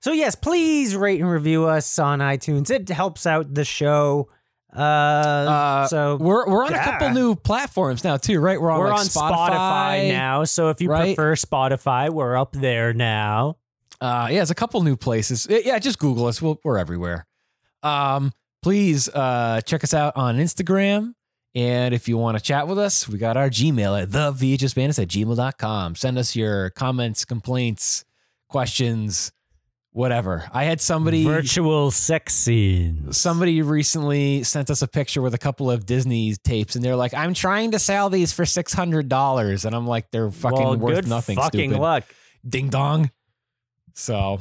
So 0.00 0.12
yes, 0.12 0.34
please 0.34 0.94
rate 0.96 1.20
and 1.20 1.30
review 1.30 1.66
us 1.66 1.98
on 1.98 2.20
iTunes. 2.20 2.70
It 2.70 2.88
helps 2.88 3.26
out 3.26 3.52
the 3.54 3.64
show. 3.64 4.28
Uh, 4.72 4.80
Uh, 4.80 5.86
so 5.88 6.16
we're 6.20 6.46
we're 6.48 6.64
on 6.64 6.72
a 6.74 6.78
couple 6.78 7.10
new 7.10 7.34
platforms 7.34 8.04
now 8.04 8.16
too, 8.16 8.38
right? 8.38 8.60
We're 8.60 8.70
on, 8.70 8.78
we're 8.78 8.90
like 8.90 9.00
on 9.00 9.06
Spotify, 9.06 10.08
now. 10.08 10.44
So 10.44 10.68
if 10.68 10.80
you 10.80 10.88
right? 10.90 11.16
prefer 11.16 11.34
Spotify, 11.34 12.10
we're 12.10 12.36
up 12.36 12.52
there 12.52 12.92
now. 12.92 13.56
Uh, 14.00 14.28
yeah, 14.30 14.42
it's 14.42 14.50
a 14.52 14.54
couple 14.54 14.80
new 14.82 14.94
places. 14.96 15.46
Yeah, 15.50 15.58
Yeah, 15.64 15.78
just 15.80 15.98
Google 15.98 16.26
us. 16.26 16.40
We'll, 16.40 16.60
we're 16.64 16.78
everywhere. 16.78 17.26
Um, 17.82 18.32
please 18.62 19.08
uh, 19.08 19.60
check 19.62 19.82
us 19.82 19.94
out 19.94 20.12
on 20.16 20.36
Instagram. 20.38 21.14
And 21.58 21.92
if 21.92 22.06
you 22.06 22.16
want 22.16 22.38
to 22.38 22.42
chat 22.42 22.68
with 22.68 22.78
us, 22.78 23.08
we 23.08 23.18
got 23.18 23.36
our 23.36 23.50
Gmail 23.50 24.00
at 24.00 24.12
the 24.12 24.30
VHSBandits 24.30 25.02
at 25.02 25.08
gmail.com. 25.08 25.96
Send 25.96 26.16
us 26.16 26.36
your 26.36 26.70
comments, 26.70 27.24
complaints, 27.24 28.04
questions, 28.48 29.32
whatever. 29.90 30.48
I 30.52 30.62
had 30.62 30.80
somebody 30.80 31.24
Virtual 31.24 31.90
sex 31.90 32.32
scenes. 32.36 33.18
somebody 33.18 33.60
recently 33.62 34.44
sent 34.44 34.70
us 34.70 34.82
a 34.82 34.86
picture 34.86 35.20
with 35.20 35.34
a 35.34 35.38
couple 35.38 35.68
of 35.68 35.84
Disney 35.84 36.36
tapes, 36.44 36.76
and 36.76 36.84
they're 36.84 36.94
like, 36.94 37.12
"I'm 37.12 37.34
trying 37.34 37.72
to 37.72 37.80
sell 37.80 38.08
these 38.08 38.32
for 38.32 38.46
six 38.46 38.72
hundred 38.72 39.08
dollars," 39.08 39.64
and 39.64 39.74
I'm 39.74 39.88
like, 39.88 40.12
"They're 40.12 40.30
fucking 40.30 40.58
well, 40.60 40.76
worth 40.76 40.94
good 40.94 41.08
nothing." 41.08 41.34
fucking 41.34 41.70
stupid. 41.70 41.82
luck. 41.82 42.04
Ding 42.48 42.68
dong. 42.68 43.10
So, 43.94 44.38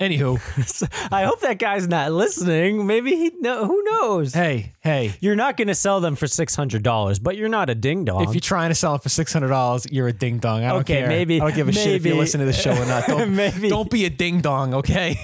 anywho, 0.00 1.08
I 1.12 1.24
hope 1.24 1.40
that 1.40 1.58
guy's 1.58 1.86
not 1.88 2.12
listening. 2.12 2.86
Maybe 2.86 3.16
he 3.16 3.30
know. 3.40 3.66
Who 3.66 3.82
knows? 3.84 4.32
hey, 4.34 4.72
hey, 4.80 5.14
You're 5.20 5.36
not 5.36 5.56
going 5.56 5.68
to 5.68 5.74
sell 5.74 6.00
them 6.00 6.16
for 6.16 6.26
six 6.26 6.54
hundred 6.54 6.82
dollars, 6.82 7.18
but 7.18 7.36
you're 7.36 7.48
not 7.48 7.70
a 7.70 7.74
ding 7.74 8.04
dong. 8.04 8.22
if 8.24 8.34
you're 8.34 8.40
trying 8.40 8.70
to 8.70 8.74
sell 8.74 8.94
it 8.96 9.02
for 9.02 9.08
six 9.08 9.32
hundred 9.32 9.48
dollars, 9.48 9.86
you're 9.90 10.08
a 10.08 10.12
ding 10.12 10.38
dong. 10.38 10.64
I 10.64 10.68
don't 10.68 10.80
Okay, 10.80 11.00
care. 11.00 11.08
maybe- 11.08 11.40
I 11.40 11.44
don't 11.46 11.54
give 11.54 11.68
a 11.68 11.72
shit 11.72 11.94
if 11.94 12.06
you 12.06 12.14
listen 12.16 12.40
to 12.40 12.46
the 12.46 12.52
show 12.52 12.72
or 12.72 12.86
not. 12.86 13.06
Don't, 13.08 13.34
Maybe. 13.34 13.68
don't 13.68 13.90
be 13.90 14.04
a 14.06 14.10
ding 14.10 14.40
dong, 14.40 14.74
okay? 14.74 15.18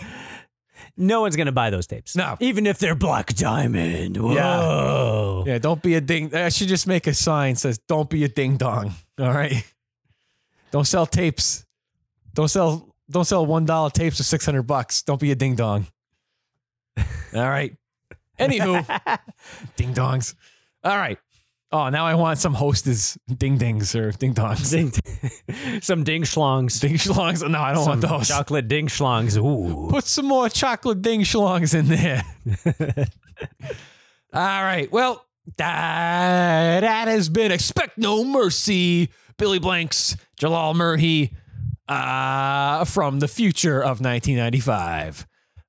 no 0.97 1.23
one's 1.23 1.35
going 1.37 1.47
to 1.47 1.53
buy 1.53 1.71
those 1.71 1.87
tapes. 1.87 2.15
No. 2.15 2.37
even 2.41 2.67
if 2.67 2.79
they're 2.79 2.95
Black 2.95 3.35
Diamond. 3.35 4.17
Whoa. 4.19 5.45
Yeah, 5.47 5.59
don't 5.59 5.83
be 5.83 5.95
a 5.95 6.01
ding. 6.01 6.35
I 6.35 6.51
should 6.51 6.69
just 6.69 6.87
make 6.87 7.07
a 7.07 7.15
sign 7.15 7.55
that 7.55 7.61
says 7.61 7.79
"Don't 7.89 8.11
be 8.11 8.25
a 8.25 8.29
ding 8.29 8.57
dong." 8.57 8.95
All 9.19 9.33
right. 9.33 9.65
Don't 10.73 10.87
sell 10.87 11.07
tapes. 11.07 11.65
Don't 12.35 12.49
sell. 12.49 12.90
Don't 13.11 13.25
sell 13.25 13.45
one 13.45 13.65
dollar 13.65 13.91
tapes 13.91 14.19
for 14.19 14.23
six 14.23 14.45
hundred 14.45 14.63
bucks. 14.63 15.03
Don't 15.03 15.21
be 15.21 15.31
a 15.33 15.35
ding 15.35 15.57
dong. 15.57 15.87
All 17.35 17.49
right. 17.49 17.77
Anywho, 18.39 18.85
ding 19.77 19.93
dongs. 19.95 20.35
All 20.83 20.97
right. 20.97 21.19
Oh, 21.73 21.89
now 21.89 22.05
I 22.05 22.17
want 22.17 22.39
some 22.39 22.53
hostess 22.55 23.17
ding 23.29 23.57
dings 23.57 23.95
or 23.95 24.11
ding 24.11 24.35
dongs. 24.35 24.71
Ding, 24.73 25.81
some 25.83 26.03
ding 26.03 26.23
schlongs. 26.23 26.81
Ding 26.81 26.95
schlongs. 26.95 27.49
No, 27.49 27.61
I 27.61 27.73
don't 27.75 27.85
some 27.85 27.91
want 27.91 28.01
those. 28.01 28.29
chocolate 28.29 28.67
ding 28.67 28.89
schlongs. 28.89 29.37
Ooh. 29.37 29.89
Put 29.89 30.05
some 30.05 30.27
more 30.27 30.49
chocolate 30.49 31.01
ding 31.01 31.21
schlongs 31.21 31.73
in 31.79 31.87
there. 31.87 32.25
All 34.33 34.65
right. 34.65 34.91
Well, 34.91 35.25
that, 35.59 36.81
that 36.81 37.09
has 37.09 37.29
been 37.29 37.53
Expect 37.53 37.99
No 37.99 38.25
Mercy, 38.25 39.11
Billy 39.37 39.61
Blanks, 39.61 40.17
Jalal 40.37 40.75
Merhi 40.75 41.31
uh, 41.91 42.85
from 42.85 43.19
the 43.19 43.29
future 43.29 43.81
of 43.81 44.01
1995. 44.01 45.27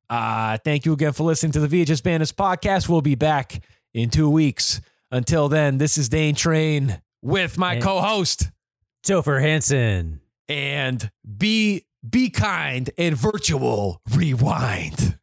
Uh, 0.09 0.57
thank 0.63 0.85
you 0.85 0.93
again 0.93 1.13
for 1.13 1.23
listening 1.23 1.51
to 1.53 1.59
the 1.65 1.67
VHS 1.85 2.03
Bandits 2.03 2.31
podcast. 2.31 2.87
We'll 2.89 3.01
be 3.01 3.15
back 3.15 3.63
in 3.93 4.09
two 4.09 4.29
weeks. 4.29 4.81
Until 5.09 5.49
then, 5.49 5.77
this 5.77 5.97
is 5.97 6.07
Dane 6.09 6.35
Train 6.35 7.01
with 7.21 7.57
my 7.57 7.73
And- 7.73 7.83
co-host 7.83 8.49
Topher 9.05 9.41
Hansen. 9.41 10.21
and 10.47 11.09
be 11.37 11.85
be 12.07 12.29
kind 12.29 12.89
and 12.97 13.15
virtual 13.15 14.01
rewind. 14.15 15.17